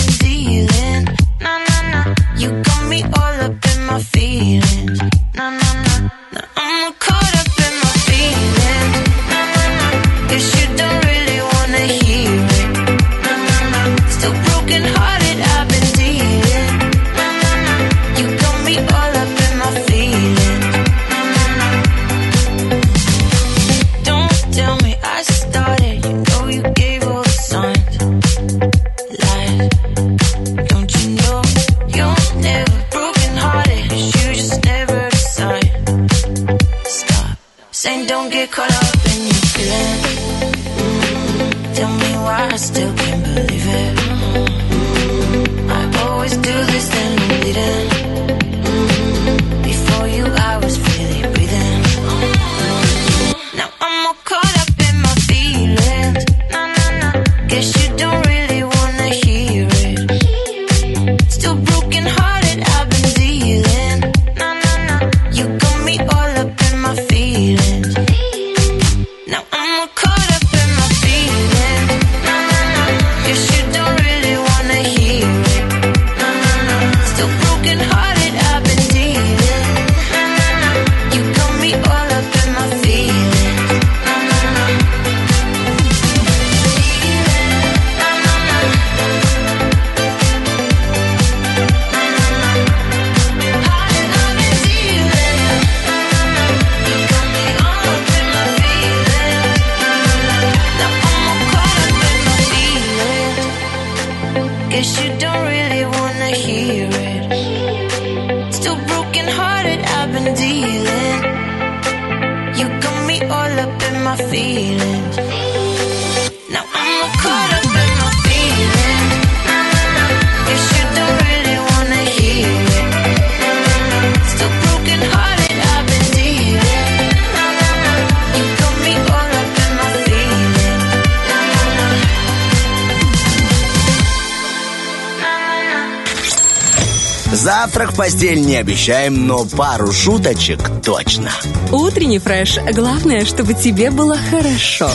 обещаем, 138.64 139.26
но 139.26 139.44
пару 139.44 139.92
шуточек 139.92 140.58
точно. 140.82 141.30
Утренний 141.70 142.18
фреш. 142.18 142.56
Главное, 142.72 143.26
чтобы 143.26 143.52
тебе 143.52 143.90
было 143.90 144.16
хорошо. 144.30 144.90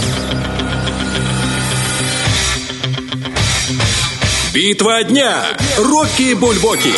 Битва 4.51 5.03
дня. 5.03 5.43
Рокки 5.77 6.33
Бульбоки. 6.33 6.91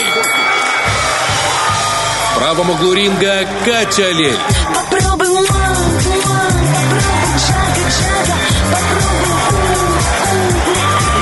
В 2.32 2.38
правом 2.38 2.70
углу 2.70 2.94
ринга 2.94 3.46
Катя 3.66 4.10
Лель. 4.12 4.71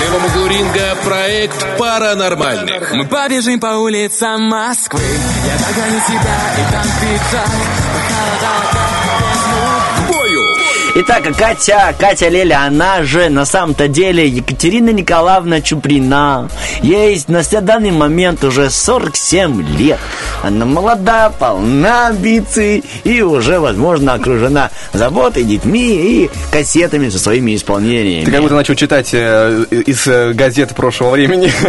Левом 0.10 0.26
углу 0.26 0.48
ринга 0.48 0.96
проект 1.04 1.78
Паранормальных. 1.78 2.94
Мы 2.94 3.06
побежим 3.06 3.60
по 3.60 3.78
улицам 3.78 4.44
Москвы 4.44 5.00
Я 5.00 5.58
догоню 5.68 6.00
тебя, 6.08 6.40
и 6.58 6.72
там 6.72 6.86
пиджак. 7.02 7.50
Итак, 10.96 11.38
Катя, 11.38 11.96
Катя 11.98 12.28
Леля, 12.28 12.64
она 12.66 13.04
же 13.04 13.30
на 13.30 13.46
самом-то 13.46 13.88
деле 13.88 14.28
Екатерина 14.28 14.90
Николаевна 14.90 15.62
Чуприна. 15.62 16.50
Ей 16.82 17.24
на 17.28 17.44
данный 17.62 17.92
момент 17.92 18.44
уже 18.44 18.70
47 18.70 19.78
лет. 19.78 20.00
Она 20.42 20.66
молода, 20.66 21.32
полна 21.38 22.08
амбиций 22.08 22.84
и 23.04 23.22
уже, 23.22 23.60
возможно, 23.60 24.14
окружена 24.14 24.72
заботой, 24.94 25.44
детьми 25.44 25.96
и 25.96 26.30
кассетами 26.52 27.10
со 27.10 27.20
своими 27.20 27.56
исполнениями. 27.56 28.26
Ты 28.26 28.32
как 28.32 28.42
будто 28.42 28.56
начал 28.56 28.76
читать 28.76 29.10
э, 29.14 29.66
из 29.70 30.08
э, 30.08 30.34
газет 30.34 30.76
прошлого 30.76 31.12
времени. 31.12 31.52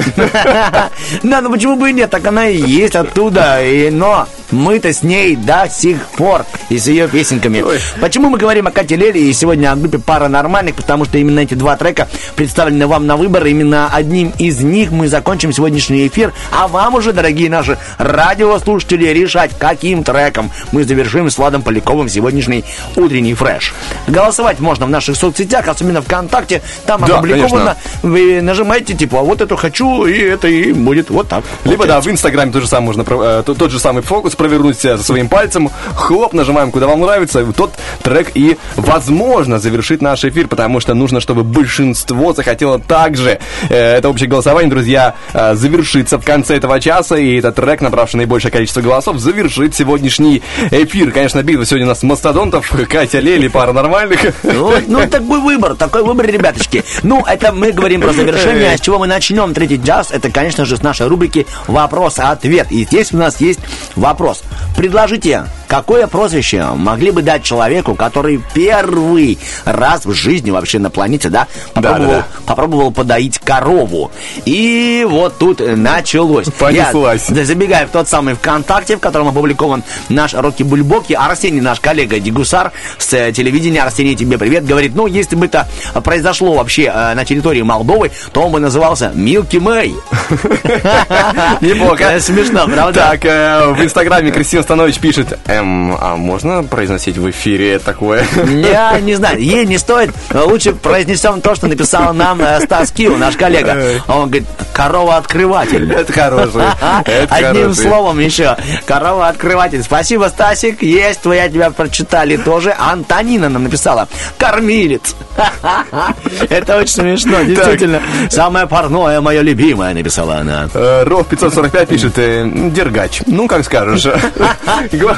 Да, 1.23 1.41
ну 1.41 1.51
почему 1.51 1.77
бы 1.77 1.91
и 1.91 1.93
нет, 1.93 2.11
так 2.11 2.27
она 2.27 2.49
и 2.49 2.57
есть 2.57 2.95
оттуда, 2.95 3.63
и, 3.63 3.91
но 3.91 4.27
мы-то 4.51 4.93
с 4.93 5.03
ней 5.03 5.37
до 5.37 5.69
сих 5.71 6.07
пор 6.09 6.45
и 6.69 6.79
с 6.79 6.87
ее 6.87 7.09
песенками. 7.09 7.65
Почему 8.01 8.31
мы 8.31 8.39
говорим 8.39 8.67
о 8.67 8.71
Кате 8.71 8.97
Леле 8.97 9.29
и 9.29 9.33
сегодня 9.33 9.73
о 9.73 9.77
группе 9.77 9.99
Паранормальных? 9.99 10.75
Потому 10.75 11.05
что 11.05 11.19
именно 11.19 11.41
эти 11.41 11.55
два 11.55 11.77
трека 11.77 12.09
представлены 12.37 12.87
вам 12.87 13.07
на 13.07 13.17
выбор. 13.17 13.47
Именно 13.47 13.91
одним 13.93 14.33
из 14.39 14.61
них 14.61 14.91
мы 14.91 15.09
закончим 15.09 15.53
сегодняшний 15.53 16.07
эфир, 16.07 16.33
а 16.53 16.69
вам 16.69 16.95
уже, 16.95 17.13
дорогие 17.13 17.51
наши 17.51 17.79
радиослушатели, 17.99 19.07
решать, 19.09 19.53
каким 19.59 20.05
треком 20.05 20.51
мы 20.73 20.85
завершим 20.85 21.31
с 21.31 21.39
Владом 21.39 21.63
Поляковым 21.63 22.09
сегодняшний 22.09 22.65
утренний 22.97 23.35
фреш. 23.35 23.75
Голосовать 24.07 24.61
можно 24.61 24.87
в 24.87 24.91
наших 24.91 25.17
соцсетях, 25.17 25.69
особенно 25.69 26.03
ВКонтакте, 26.03 26.63
там 26.87 27.05
Да, 27.07 27.19
опубликовано. 27.19 27.77
Вы 28.03 28.41
нажимаете, 28.43 28.95
типа, 28.95 29.21
вот 29.21 29.41
это 29.41 29.57
хочу, 29.57 30.07
и 30.07 30.19
это 30.19 30.49
и 30.49 30.73
будет 30.73 31.11
вот 31.11 31.29
так. 31.29 31.45
Либо, 31.65 31.87
да, 31.87 32.01
в 32.01 32.09
Инстаграме 32.09 32.53
тот 32.53 32.63
же 32.63 32.69
самый 32.69 32.87
можно, 32.87 33.05
э, 33.09 33.43
тот 33.45 33.71
же 33.71 33.79
самый 33.79 34.03
фокус 34.03 34.35
провернуть 34.41 34.79
со 34.79 34.97
своим 34.97 35.29
пальцем, 35.29 35.71
хлоп, 35.95 36.33
нажимаем, 36.33 36.71
куда 36.71 36.87
вам 36.87 37.03
нравится, 37.03 37.45
тот 37.53 37.73
трек 38.03 38.31
и, 38.33 38.57
возможно, 38.77 39.59
завершит 39.59 40.01
наш 40.01 40.25
эфир, 40.25 40.49
потому 40.49 40.81
что 40.81 40.95
нужно, 40.95 41.21
чтобы 41.21 41.45
большинство 41.45 42.33
захотело 42.33 42.79
также. 42.79 43.39
Э, 43.69 43.99
Это 43.99 44.09
общее 44.09 44.31
голосование, 44.31 44.71
друзья, 44.71 45.15
э, 45.35 45.55
завершится 45.55 46.17
в 46.19 46.25
конце 46.25 46.57
этого 46.57 46.81
часа, 46.81 47.19
и 47.19 47.37
этот 47.37 47.57
трек, 47.57 47.83
набравший 47.83 48.17
наибольшее 48.17 48.51
количество 48.51 48.81
голосов, 48.81 49.19
завершит 49.19 49.75
сегодняшний 49.75 50.43
эфир. 50.71 51.11
Конечно, 51.11 51.43
битва 51.43 51.67
сегодня 51.67 51.85
у 51.85 51.91
нас 51.91 52.03
мастодонтов, 52.03 52.73
Катя 52.89 53.19
Лели, 53.19 53.49
пара 53.49 53.73
нормальных. 53.75 54.21
Ну, 54.43 54.73
ну, 54.87 55.07
такой 55.07 55.41
выбор, 55.41 55.75
такой 55.75 56.03
выбор, 56.03 56.27
ребяточки. 56.27 56.83
Ну, 57.03 57.23
это 57.27 57.53
мы 57.53 57.73
говорим 57.73 58.01
про 58.01 58.15
завершение. 58.15 58.73
А 58.73 58.79
с 58.79 58.81
чего 58.81 58.99
мы 58.99 59.07
начнем 59.07 59.53
третий 59.53 59.79
час? 59.85 60.11
Это, 60.11 60.31
конечно 60.31 60.65
же, 60.65 60.79
с 60.79 60.83
нашей 60.83 61.09
рубрики 61.09 61.47
«Вопрос-ответ». 61.67 62.69
И 62.71 62.85
здесь 62.85 63.13
у 63.13 63.19
нас 63.19 63.39
есть 63.43 63.61
вопрос. 63.97 64.30
Предложите, 64.77 65.45
какое 65.69 66.07
прозвище 66.07 66.65
могли 66.75 67.11
бы 67.11 67.23
дать 67.23 67.43
человеку, 67.43 67.95
который 67.95 68.43
первый 68.55 69.39
раз 69.65 70.05
в 70.05 70.13
жизни 70.13 70.51
вообще 70.51 70.79
на 70.79 70.91
планете, 70.91 71.29
да, 71.29 71.47
попробовал, 71.75 72.07
Да-да-да. 72.09 72.27
попробовал 72.47 72.93
подоить 72.93 73.39
корову. 73.39 74.11
И 74.45 75.07
вот 75.09 75.39
тут 75.39 75.61
началось. 75.61 76.49
Понеслась. 76.59 77.29
Я, 77.29 77.35
да, 77.35 77.45
забегая 77.45 77.87
в 77.87 77.91
тот 77.91 78.09
самый 78.09 78.35
ВКонтакте, 78.35 78.97
в 78.97 79.01
котором 79.01 79.29
опубликован 79.29 79.83
наш 80.09 80.35
Рокки 80.35 80.63
Бульбоки, 80.63 81.13
Арсений, 81.13 81.61
наш 81.61 81.81
коллега 81.81 82.19
Дегусар 82.21 82.73
с 82.99 83.13
э, 83.13 83.33
телевидения, 83.33 83.83
Арсений, 83.83 84.15
тебе 84.15 84.39
привет, 84.39 84.67
говорит, 84.67 84.95
ну, 84.95 85.07
если 85.07 85.37
бы 85.37 85.47
это 85.47 85.69
произошло 86.05 86.55
вообще 86.55 86.85
э, 86.93 87.15
на 87.15 87.25
территории 87.25 87.63
Молдовы, 87.63 88.11
то 88.33 88.43
он 88.43 88.53
бы 88.53 88.61
назывался 88.61 89.13
Милки 89.15 89.57
Мэй. 89.57 89.95
Неплохо. 91.61 92.05
Э, 92.05 92.21
Смешно, 92.21 92.67
правда? 92.67 93.01
Так, 93.01 93.25
в 93.25 93.83
Инстаграме 93.83 94.20
Кристина 94.29 94.63
Станович 94.63 94.99
пишет, 94.99 95.39
э, 95.47 95.61
Эм, 95.61 95.97
а 96.01 96.17
можно 96.17 96.63
произносить 96.63 97.17
в 97.19 97.29
эфире 97.31 97.79
такое? 97.79 98.25
Я 98.47 98.99
не 99.01 99.15
знаю, 99.15 99.41
ей 99.41 99.67
не 99.67 99.79
стоит. 99.79 100.11
Лучше 100.33 100.73
произнесем 100.75 101.41
то, 101.41 101.55
что 101.55 101.67
написал 101.67 102.13
нам 102.15 102.41
э, 102.41 102.61
Стас 102.61 102.91
Кио, 102.91 103.17
наш 103.17 103.37
коллега. 103.37 104.03
Он 104.09 104.29
говорит, 104.29 104.47
корова-открыватель. 104.73 105.91
Это 105.93 106.13
хороший. 106.13 106.63
Это 107.05 107.35
Одним 107.35 107.63
хороший. 107.63 107.83
словом 107.83 108.19
еще. 108.21 108.57
Корова-открыватель. 108.87 109.83
Спасибо, 109.83 110.25
Стасик. 110.29 110.83
Есть, 110.83 111.21
твоя 111.23 111.49
тебя 111.49 111.71
прочитали 111.71 112.37
тоже. 112.37 112.75
Антонина 112.79 113.49
нам 113.49 113.65
написала. 113.65 114.09
Кормилец. 114.39 115.15
Это 116.49 116.77
очень 116.77 116.93
смешно, 116.93 117.43
действительно. 117.43 118.01
Самое 118.31 118.67
парное, 118.67 119.21
мое 119.21 119.41
любимое, 119.43 119.95
написала 119.95 120.37
она. 120.37 120.69
Э, 120.75 121.05
Ров 121.05 121.27
545 121.29 121.89
пишет, 121.89 122.19
э, 122.19 122.49
Дергач. 122.71 123.23
Ну, 123.27 123.47
как 123.49 123.65
скажешь. 123.65 124.07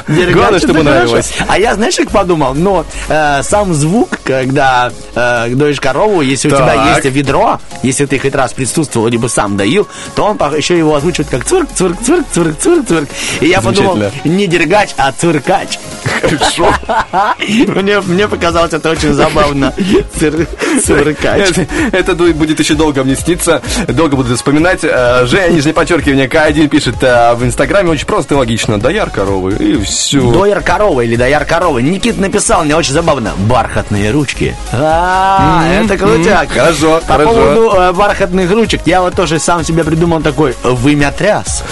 Дергач, 0.07 0.33
Главное, 0.33 0.59
чтобы 0.59 0.83
нравилось. 0.83 1.33
А 1.47 1.57
я, 1.59 1.75
знаешь, 1.75 1.95
как 1.95 2.11
подумал? 2.11 2.53
Но 2.53 2.85
э, 3.09 3.41
сам 3.43 3.73
звук, 3.73 4.19
когда 4.23 4.91
э, 5.15 5.49
доишь 5.49 5.79
корову, 5.79 6.21
если 6.21 6.47
у 6.49 6.51
тебя 6.51 6.93
есть 6.95 7.05
ведро, 7.05 7.59
если 7.81 8.05
ты 8.05 8.19
хоть 8.19 8.35
раз 8.35 8.53
присутствовал, 8.53 9.07
либо 9.07 9.27
сам 9.27 9.57
доил, 9.57 9.87
то 10.15 10.25
он 10.25 10.37
еще 10.55 10.77
его 10.77 10.95
озвучивает 10.95 11.29
как 11.29 11.45
цвырк, 11.45 11.69
цвырк, 11.73 11.97
цвырк, 12.03 12.25
цвырк, 12.31 12.57
цвырк, 12.59 12.87
цвырк. 12.87 13.09
И 13.41 13.47
я 13.47 13.61
подумал, 13.61 13.97
не 14.23 14.47
дергач, 14.47 14.89
а 14.97 15.11
цвыркач. 15.11 15.79
Хорошо. 16.21 16.73
Мне, 17.67 17.99
мне 18.01 18.27
показалось 18.27 18.73
это 18.73 18.89
очень 18.89 19.13
забавно. 19.13 19.73
Цвыр- 20.19 20.47
Цвыркач. 20.83 21.49
Это, 21.49 21.67
это 21.91 22.15
будет 22.15 22.59
еще 22.59 22.73
долго 22.75 23.03
мне 23.03 23.15
сниться, 23.15 23.61
долго 23.87 24.15
буду 24.15 24.35
вспоминать. 24.35 24.79
Э, 24.83 25.25
Женя, 25.25 25.53
нижнее 25.53 25.73
подчеркивание, 25.73 26.27
К1 26.27 26.67
пишет 26.67 26.95
в 27.01 27.39
Инстаграме, 27.41 27.89
очень 27.91 28.05
просто 28.05 28.35
и 28.35 28.37
логично. 28.37 28.77
Дояр 28.83 29.09
коровы, 29.11 29.53
и 29.53 29.81
все. 29.81 30.19
Дояр 30.33 30.61
коровы 30.61 31.05
или 31.05 31.15
дояр 31.15 31.45
коровы. 31.45 31.81
Никит 31.81 32.17
написал, 32.17 32.65
мне 32.65 32.75
очень 32.75 32.91
забавно. 32.91 33.31
Бархатные 33.47 34.11
ручки. 34.11 34.53
А, 34.73 35.63
это 35.81 35.97
крутяк. 35.97 36.49
мгм. 36.49 36.59
Хорошо, 36.59 36.99
По 37.07 37.13
хорошо. 37.13 37.29
поводу 37.33 37.71
э, 37.77 37.93
бархатных 37.93 38.51
ручек, 38.51 38.81
я 38.85 39.01
вот 39.01 39.15
тоже 39.15 39.39
сам 39.39 39.63
себе 39.63 39.85
придумал 39.85 40.19
такой 40.21 40.53
вымятряс. 40.63 41.63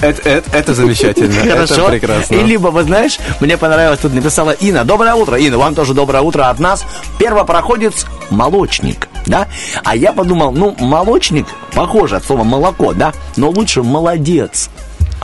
Это, 0.00 0.28
это- 0.28 0.56
это 0.56 0.74
замечательно. 0.74 1.32
Хорошо. 1.48 1.74
Это 1.74 1.90
прекрасно. 1.90 2.34
И 2.34 2.42
либо, 2.42 2.68
вы 2.68 2.82
знаешь, 2.82 3.18
мне 3.38 3.56
понравилось, 3.56 4.00
тут 4.00 4.12
написала 4.12 4.50
Инна. 4.50 4.84
Доброе 4.84 5.14
утро, 5.14 5.36
Инна, 5.38 5.58
вам 5.58 5.76
тоже 5.76 5.94
доброе 5.94 6.22
утро 6.22 6.48
от 6.50 6.58
нас. 6.58 6.84
Первопроходец 7.18 8.04
молочник, 8.30 9.08
да? 9.26 9.46
А 9.84 9.94
я 9.94 10.12
подумал, 10.12 10.50
ну, 10.50 10.74
молочник, 10.80 11.46
похоже 11.72 12.16
от 12.16 12.24
слова 12.24 12.42
молоко, 12.42 12.92
да? 12.94 13.12
Но 13.36 13.48
лучше 13.50 13.82
молодец. 13.84 14.70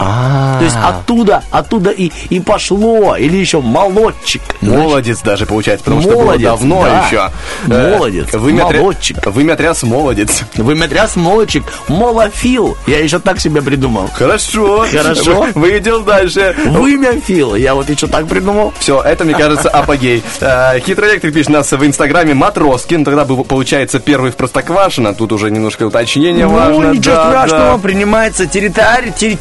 А. 0.00 0.58
То 0.58 0.64
есть 0.64 0.76
оттуда, 0.76 1.42
оттуда 1.50 1.90
и, 1.90 2.12
и 2.30 2.40
пошло, 2.40 3.16
или 3.16 3.36
еще 3.36 3.60
молодчик. 3.60 4.40
Молодец 4.60 5.20
даже 5.22 5.44
получается, 5.46 5.84
потому 5.84 6.02
что 6.02 6.12
было 6.12 6.22
Молодец, 6.24 6.48
давно 6.48 6.82
да. 6.84 7.06
еще. 7.06 7.30
Молодец, 7.66 8.32
Вымя 8.34 8.64
молодчик. 8.64 9.26
Вымятряс 9.26 9.82
молодец. 9.82 10.42
Вымятряс 10.56 11.16
молодчик, 11.16 11.64
молофил. 11.88 12.76
Я 12.86 13.00
еще 13.00 13.18
так 13.18 13.40
себе 13.40 13.60
придумал. 13.62 14.08
Хорошо. 14.12 14.86
Хорошо. 14.90 15.42
Вы, 15.54 15.60
вы 15.60 15.78
идем 15.78 16.04
дальше. 16.04 16.54
Вымяфил. 16.66 17.54
Я 17.54 17.74
вот 17.74 17.88
еще 17.90 18.06
так 18.06 18.26
придумал. 18.26 18.72
Все, 18.78 19.00
это, 19.02 19.24
мне 19.24 19.34
кажется, 19.34 19.68
апогей. 19.68 20.22
Э, 20.40 20.78
Хитрый 20.80 21.10
электрик 21.10 21.34
пишет 21.34 21.50
нас 21.50 21.70
в 21.72 21.84
инстаграме 21.84 22.34
Матроскин. 22.34 23.04
Тогда 23.04 23.24
получается, 23.24 23.98
первый 24.00 24.30
в 24.30 24.36
Простоквашино. 24.36 25.14
Тут 25.14 25.32
уже 25.32 25.50
немножко 25.50 25.84
уточнение 25.86 26.46
Ну, 26.46 26.54
важно. 26.54 26.92
ничего 26.92 27.14
Да, 27.14 27.28
страшного, 27.28 27.78
принимается 27.78 28.44
территори- 28.44 29.12
терри- 29.16 29.36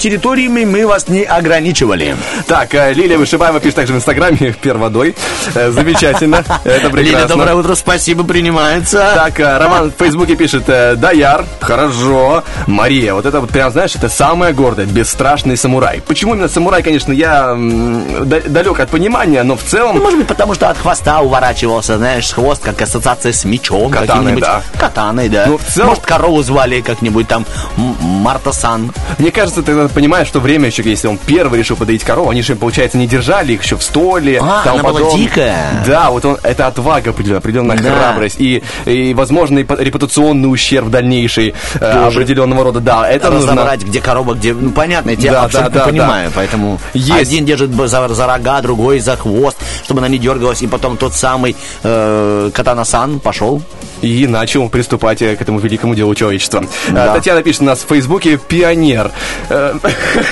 территориями, 0.48 0.66
мы 0.66 0.88
вас 0.88 1.08
не 1.08 1.24
ограничивали. 1.24 2.16
Так, 2.48 2.74
э, 2.74 2.94
Лилия 2.94 3.18
Вышибаева 3.18 3.60
пишет 3.60 3.76
также 3.76 3.94
в 3.94 3.98
инстаграме 3.98 4.56
«Пер 4.62 4.78
водой». 4.78 5.16
Э, 5.56 5.72
Замечательно. 5.72 6.44
Это 6.64 6.90
прекрасно. 6.90 7.02
Лиля, 7.02 7.28
доброе 7.28 7.56
утро, 7.56 7.76
спасибо, 7.76 8.24
принимается. 8.24 9.12
Так, 9.16 9.40
э, 9.40 9.58
Роман 9.58 9.92
в 9.92 10.00
Фейсбуке 10.00 10.36
пишет 10.36 10.66
Даяр, 10.66 11.46
хорошо 11.60 12.44
Мария, 12.66 13.14
вот 13.14 13.26
это 13.26 13.40
вот 13.40 13.50
прям, 13.50 13.72
знаешь, 13.72 13.96
это 13.96 14.10
самое 14.10 14.54
гордое 14.54 14.86
Бесстрашный 14.86 15.58
самурай 15.58 16.02
Почему 16.06 16.34
именно 16.36 16.48
самурай, 16.48 16.84
конечно, 16.84 17.12
я 17.12 17.56
далек 17.58 18.80
от 18.80 18.90
понимания 18.90 19.44
Но 19.44 19.56
в 19.56 19.64
целом 19.64 19.98
Ну, 19.98 20.04
может 20.04 20.20
быть, 20.20 20.28
потому 20.28 20.54
что 20.54 20.70
от 20.70 20.78
хвоста 20.78 21.22
уворачивался, 21.22 21.98
знаешь, 21.98 22.32
хвост 22.32 22.64
как 22.64 22.82
ассоциация 22.82 23.32
с 23.34 23.46
мечом. 23.46 23.92
Катаной, 23.92 24.40
да. 24.40 24.62
Катаной, 24.80 25.30
да. 25.30 25.46
Ну, 25.48 25.58
в 25.58 25.64
целом- 25.64 25.90
Может, 25.90 26.06
корову 26.06 26.42
звали 26.44 26.82
как-нибудь 26.82 27.28
там 27.28 27.46
М- 27.78 27.96
Марта-сан. 28.02 28.92
Мне 29.18 29.32
кажется, 29.32 29.64
ты 29.64 29.88
понимаешь, 29.90 30.28
что 30.28 30.37
время 30.40 30.68
еще, 30.68 30.84
если 30.84 31.08
он 31.08 31.18
первый 31.18 31.60
решил 31.60 31.76
подоить 31.78 32.04
корову 32.04 32.30
Они 32.30 32.42
же, 32.42 32.56
получается, 32.56 32.98
не 32.98 33.08
держали 33.08 33.54
их 33.54 33.64
еще 33.64 33.78
в 33.78 33.84
столе 33.84 34.40
А, 34.42 34.62
тому 34.64 34.80
она 34.80 34.84
была 34.84 34.94
подобное. 35.00 35.18
дикая. 35.18 35.84
Да, 35.86 36.10
вот 36.10 36.26
он, 36.26 36.38
это 36.44 36.68
отвага 36.68 37.12
определенная, 37.12 37.40
определенная 37.40 37.78
Да. 37.78 37.92
храбрость 37.96 38.36
И, 38.40 38.64
и 38.86 39.14
возможный 39.14 39.66
репутационный 39.68 40.52
ущерб 40.52 40.90
дальнейший 40.90 41.54
э, 41.76 41.80
Тоже. 41.80 42.20
определенного 42.20 42.64
рода 42.66 42.80
Да, 42.80 43.10
это 43.10 43.30
нужно 43.30 43.54
разобрать, 43.54 43.82
где 43.84 44.02
корова, 44.02 44.34
где... 44.34 44.54
Ну, 44.54 44.72
понятно, 44.72 45.12
я 45.12 45.16
тебя 45.16 45.32
Да, 45.32 45.44
абсолютно 45.44 45.74
да, 45.74 45.80
да, 45.86 45.92
понимаю, 45.92 46.32
поэтому 46.34 46.80
Есть. 46.94 47.12
один 47.32 47.46
держит 47.46 47.72
за, 47.74 48.08
за 48.08 48.28
рога, 48.28 48.62
другой 48.62 49.00
за 49.00 49.16
хвост, 49.18 49.58
чтобы 49.84 50.00
она 50.00 50.08
не 50.08 50.18
дергалась, 50.18 50.62
и 50.62 50.68
потом 50.68 50.98
тот 50.98 51.14
самый 51.14 51.56
э, 51.84 52.52
Катана-сан 52.54 53.20
пошел. 53.20 53.62
И 54.02 54.28
начал 54.28 54.70
приступать 54.70 55.22
э, 55.22 55.36
к 55.36 55.42
этому 55.42 55.60
великому 55.60 55.96
делу 55.96 56.14
человечества. 56.16 56.64
Э, 56.90 56.92
Да. 56.92 57.14
Татьяна 57.14 57.44
пишет 57.44 57.62
у 57.62 57.66
нас 57.66 57.80
в 57.84 57.88
Фейсбуке 57.88 58.38
«Пионер». 58.38 59.12
Э, 59.50 59.76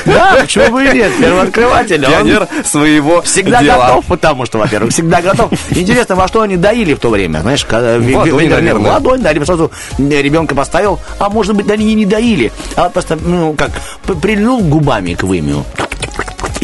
Да, 0.06 0.38
почему 0.42 0.72
бы 0.72 0.86
и 0.86 0.94
нет, 0.94 1.12
первооткрыватель. 1.20 2.06
он 2.06 2.12
Пионер 2.12 2.48
своего 2.64 3.22
Всегда 3.22 3.62
дела. 3.62 3.88
готов, 3.88 4.06
потому 4.06 4.46
что, 4.46 4.58
во-первых, 4.58 4.92
всегда 4.92 5.22
готов. 5.22 5.52
Интересно, 5.72 6.16
во 6.16 6.28
что 6.28 6.42
они 6.42 6.58
доили 6.58 6.94
в 6.94 7.00
то 7.00 7.10
время, 7.10 7.40
знаешь, 7.40 7.66
когда 7.66 7.98
ладонь, 8.18 8.50
наверное. 8.50 8.92
Ладонь, 8.92 9.22
да, 9.22 9.32
либо 9.32 9.46
сразу 9.46 9.72
ребенка 9.98 10.56
поставил, 10.56 11.00
а 11.20 11.30
может 11.30 11.56
быть, 11.56 11.70
они 11.70 11.92
и 11.92 11.96
не 11.96 12.06
доили, 12.06 12.52
а 12.76 12.90
просто, 12.90 13.18
ну, 13.22 13.54
как, 13.54 13.72
прильнул 14.22 14.62
губами 14.62 15.14
к 15.14 15.24
вымю 15.24 15.66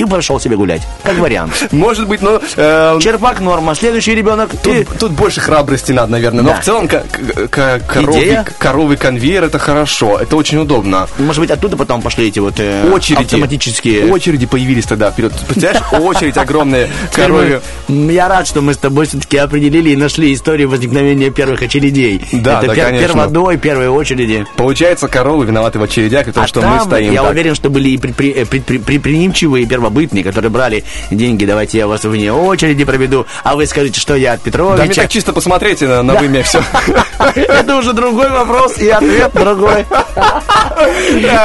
и 0.02 0.06
пошел 0.06 0.40
себе 0.40 0.56
гулять, 0.56 0.82
как 1.04 1.18
вариант. 1.18 1.68
Может 1.72 2.08
быть, 2.08 2.22
но... 2.22 2.42
э, 2.56 3.00
Черпак 3.02 3.40
норма, 3.40 3.76
следующий 3.76 4.16
ребенок. 4.16 4.50
Тут, 4.64 4.88
тут 5.00 5.12
больше 5.12 5.42
храбрости 5.42 5.92
надо, 5.92 6.12
наверное. 6.14 6.44
Но 6.44 6.50
Да. 6.50 6.62
в 6.62 6.66
целом 6.66 6.88
к- 6.88 7.04
к- 7.04 7.48
к- 7.50 7.82
коровий, 7.88 8.22
Идея? 8.24 8.46
коровый 8.58 8.98
конвейер 8.98 9.44
это 9.44 9.60
хорошо, 9.60 10.18
это 10.20 10.36
очень 10.36 10.58
удобно. 10.58 11.08
Может 11.18 11.40
быть, 11.42 11.52
оттуда 11.52 11.78
потом 11.78 12.02
пошли 12.02 12.28
эти 12.28 12.40
вот 12.40 12.56
э, 12.60 12.90
Очереди. 12.92 13.22
автоматические... 13.24 14.06
Очереди 14.12 14.46
появились 14.46 14.86
тогда 14.86 15.12
вперед. 15.12 15.34
Представляешь, 15.48 15.84
очередь 16.02 16.38
огромная 16.38 16.90
м, 17.18 18.10
Я 18.10 18.28
рад, 18.28 18.48
что 18.48 18.62
мы 18.62 18.74
с 18.74 18.78
тобой 18.78 19.06
все-таки 19.06 19.38
определили 19.38 19.92
и 19.92 19.96
нашли 19.96 20.34
историю 20.34 20.70
возникновения 20.70 21.30
первых 21.30 21.62
очередей. 21.62 22.22
Да, 22.32 22.60
Это 22.60 22.68
да, 22.68 22.74
пер- 22.76 22.86
конечно. 22.86 23.08
перводой, 23.08 23.58
первые 23.58 23.90
очереди. 23.90 24.46
Получается, 24.58 25.08
коровы 25.08 25.46
виноваты 25.46 25.80
в 25.80 25.84
очередях, 25.84 26.28
и 26.28 26.32
то, 26.32 26.42
А 26.44 26.48
что 26.48 26.62
там, 26.62 26.76
мы 26.76 26.80
стоим 26.84 27.12
я 27.14 27.22
так. 27.22 27.32
уверен, 27.32 27.56
что 27.56 27.70
были 27.70 27.90
и 27.90 27.98
предпри- 27.98 28.34
э, 28.36 28.44
предпри- 28.44 28.80
предприимчивые 28.80 29.66
первобытные, 29.92 30.24
которые 30.24 30.50
брали 30.50 30.84
деньги, 31.12 31.46
давайте 31.46 31.78
я 31.78 31.88
вас 31.88 32.04
вне 32.04 32.32
очереди 32.34 32.86
проведу, 32.86 33.26
а 33.44 33.56
вы 33.56 33.66
скажите, 33.66 34.00
что 34.00 34.16
я 34.16 34.34
от 34.34 34.42
Да 34.44 34.50
мне 34.64 34.74
Петровича. 34.74 35.02
так 35.02 35.12
чисто 35.12 35.34
посмотреть 35.34 35.82
на, 35.82 36.02
на 36.02 36.14
Да. 36.14 36.20
вымя 36.20 36.44
все. 36.44 36.64
Это 37.36 37.76
уже 37.76 37.94
другой 37.94 38.30
вопрос 38.30 38.78
и 38.78 38.90
ответ 38.90 39.32
другой. 39.34 39.86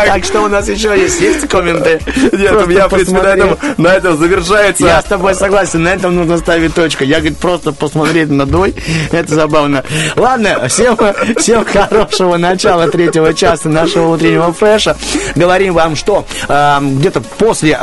Так 0.07 0.25
что 0.25 0.43
у 0.43 0.49
нас 0.49 0.69
еще 0.69 0.97
есть, 0.99 1.21
есть 1.21 1.49
комменты? 1.49 2.01
Нет, 2.33 2.71
я, 2.71 2.89
в 2.89 2.91
принципе, 2.91 3.21
на 3.23 3.27
этом, 3.29 3.59
на 3.77 3.89
этом 3.89 4.17
завершается. 4.17 4.85
Я 4.85 5.01
с 5.03 5.05
тобой 5.05 5.35
согласен, 5.35 5.83
на 5.83 5.89
этом 5.89 6.15
нужно 6.15 6.39
ставить 6.39 6.75
точку. 6.75 7.05
Я, 7.05 7.17
говорит, 7.19 7.39
просто 7.39 7.73
посмотреть 7.73 8.31
на 8.31 8.47
дой, 8.47 8.75
это 9.11 9.35
забавно. 9.35 9.85
Ладно, 10.15 10.69
всем, 10.69 10.97
всем 11.37 11.65
хорошего 11.65 12.37
начала 12.37 12.89
третьего 12.89 13.35
часа 13.35 13.69
нашего 13.69 14.15
утреннего 14.15 14.53
фреша. 14.53 14.97
Говорим 15.35 15.75
вам, 15.75 15.97
что 15.97 16.25
э, 16.49 16.79
где-то 16.81 17.21
после... 17.21 17.79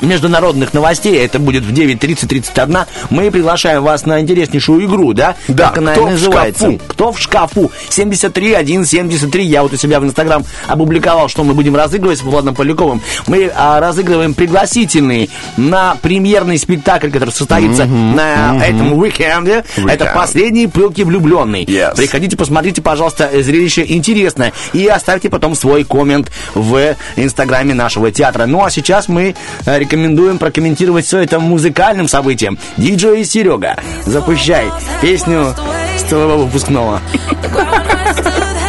международных 0.00 0.74
новостей, 0.74 1.18
это 1.18 1.38
будет 1.38 1.64
в 1.64 1.72
9.30-31, 1.72 2.86
мы 3.10 3.30
приглашаем 3.30 3.82
вас 3.82 4.06
на 4.06 4.20
интереснейшую 4.20 4.84
игру, 4.86 5.12
да? 5.12 5.36
Да, 5.48 5.68
Как 5.68 5.78
она 5.78 5.92
«Кто 5.92 6.02
и 6.02 6.04
в 6.06 6.10
называется? 6.12 6.70
шкафу?» 6.70 6.80
Кто 6.88 7.12
в 7.12 7.18
шкафу? 7.20 7.70
73 7.88 8.54
1 8.54 8.84
73. 8.86 9.44
Я 9.44 9.62
вот 9.62 9.72
у 9.72 9.76
себя 9.76 10.00
в 10.00 10.04
Инстаграм 10.04 10.44
опубликовал, 10.66 11.28
что 11.28 11.44
мы 11.44 11.54
будем 11.54 11.76
разыгрывать 11.76 12.18
с 12.18 12.22
Владом 12.22 12.54
Поляковым. 12.54 13.00
Мы 13.26 13.50
а, 13.54 13.80
разыгрываем 13.80 14.34
пригласительные 14.34 15.28
на 15.56 15.96
премьерный 16.00 16.58
спектакль, 16.58 17.10
который 17.10 17.30
состоится 17.30 17.84
на 17.86 18.64
этом 18.64 18.92
уикенде. 18.94 19.64
Это 19.76 20.04
Weekend. 20.04 20.14
«Последний 20.14 20.66
пылкий 20.66 21.04
влюбленный». 21.04 21.64
Yes. 21.64 21.96
Приходите, 21.96 22.36
посмотрите, 22.36 22.82
пожалуйста, 22.82 23.30
зрелище 23.42 23.84
интересное. 23.86 24.52
И 24.72 24.86
оставьте 24.86 25.28
потом 25.30 25.54
свой 25.54 25.84
коммент 25.84 26.30
в 26.54 26.94
Инстаграме 27.16 27.74
нашего 27.74 28.10
театра. 28.10 28.46
Ну, 28.46 28.64
а 28.64 28.70
сейчас 28.70 29.08
мы 29.08 29.34
э, 29.66 29.78
рекомендуем 29.82 30.38
прокомментировать 30.38 31.04
все 31.04 31.18
это 31.18 31.40
музыкальным 31.40 32.08
событием. 32.08 32.58
Диджей 32.76 33.24
Серега, 33.24 33.76
запущай 34.06 34.66
песню 35.00 35.54
с 35.98 36.02
твоего 36.04 36.44
выпускного. 36.44 37.00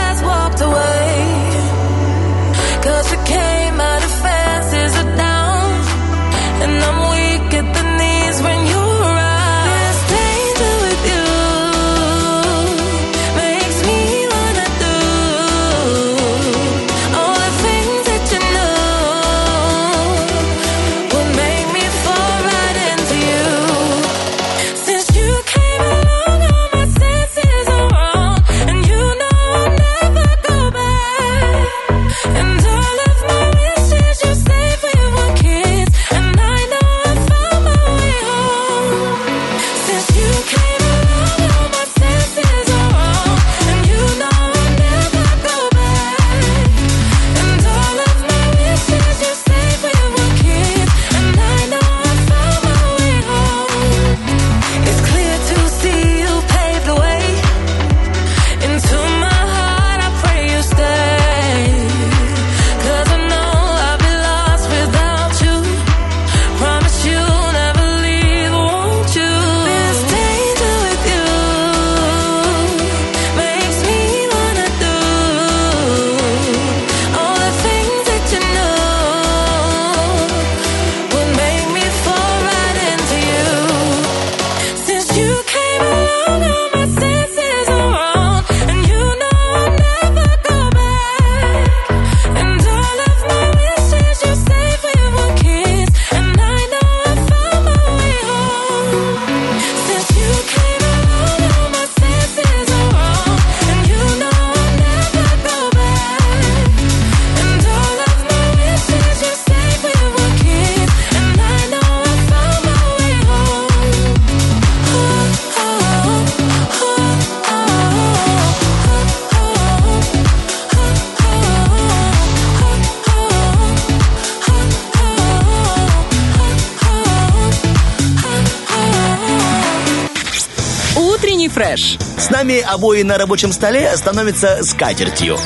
Нами 132.54 132.66
обои 132.72 133.02
на 133.02 133.18
рабочем 133.18 133.52
столе 133.52 133.90
становятся 133.96 134.60
скатертью. 134.64 135.38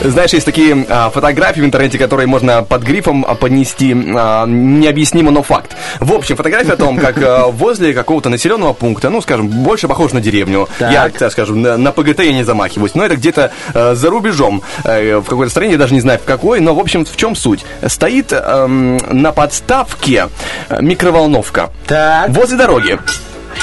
Знаешь, 0.00 0.32
есть 0.32 0.44
такие 0.44 0.86
а, 0.88 1.08
фотографии 1.08 1.60
в 1.60 1.64
интернете, 1.64 1.98
которые 1.98 2.26
можно 2.26 2.64
под 2.64 2.82
грифом 2.82 3.24
а, 3.24 3.36
поднести 3.36 3.94
а, 3.94 4.44
необъяснимо, 4.44 5.30
но 5.30 5.44
факт. 5.44 5.76
В 6.00 6.12
общем, 6.12 6.34
фотография 6.34 6.72
о 6.72 6.76
том, 6.76 6.98
как 6.98 7.22
а, 7.22 7.46
возле 7.46 7.94
какого-то 7.94 8.28
населенного 8.28 8.72
пункта, 8.72 9.08
ну, 9.08 9.20
скажем, 9.20 9.46
больше 9.46 9.86
похож 9.86 10.12
на 10.12 10.20
деревню. 10.20 10.68
Так. 10.80 10.90
Я, 10.90 11.08
так 11.10 11.30
скажем, 11.30 11.62
на, 11.62 11.76
на 11.76 11.92
ПГТ 11.92 12.24
я 12.24 12.32
не 12.32 12.42
замахиваюсь, 12.42 12.96
но 12.96 13.04
это 13.04 13.14
где-то 13.14 13.52
а, 13.72 13.94
за 13.94 14.10
рубежом, 14.10 14.62
э, 14.82 15.18
в 15.18 15.26
какой-то 15.26 15.50
стране, 15.52 15.72
я 15.72 15.78
даже 15.78 15.94
не 15.94 16.00
знаю 16.00 16.18
в 16.18 16.24
какой, 16.24 16.58
но, 16.58 16.74
в 16.74 16.80
общем, 16.80 17.04
в 17.04 17.16
чем 17.16 17.36
суть? 17.36 17.64
Стоит 17.86 18.32
эм, 18.32 18.96
на 18.96 19.30
подставке 19.30 20.28
микроволновка 20.80 21.70
Так. 21.86 22.30
возле 22.30 22.56
дороги. 22.56 22.98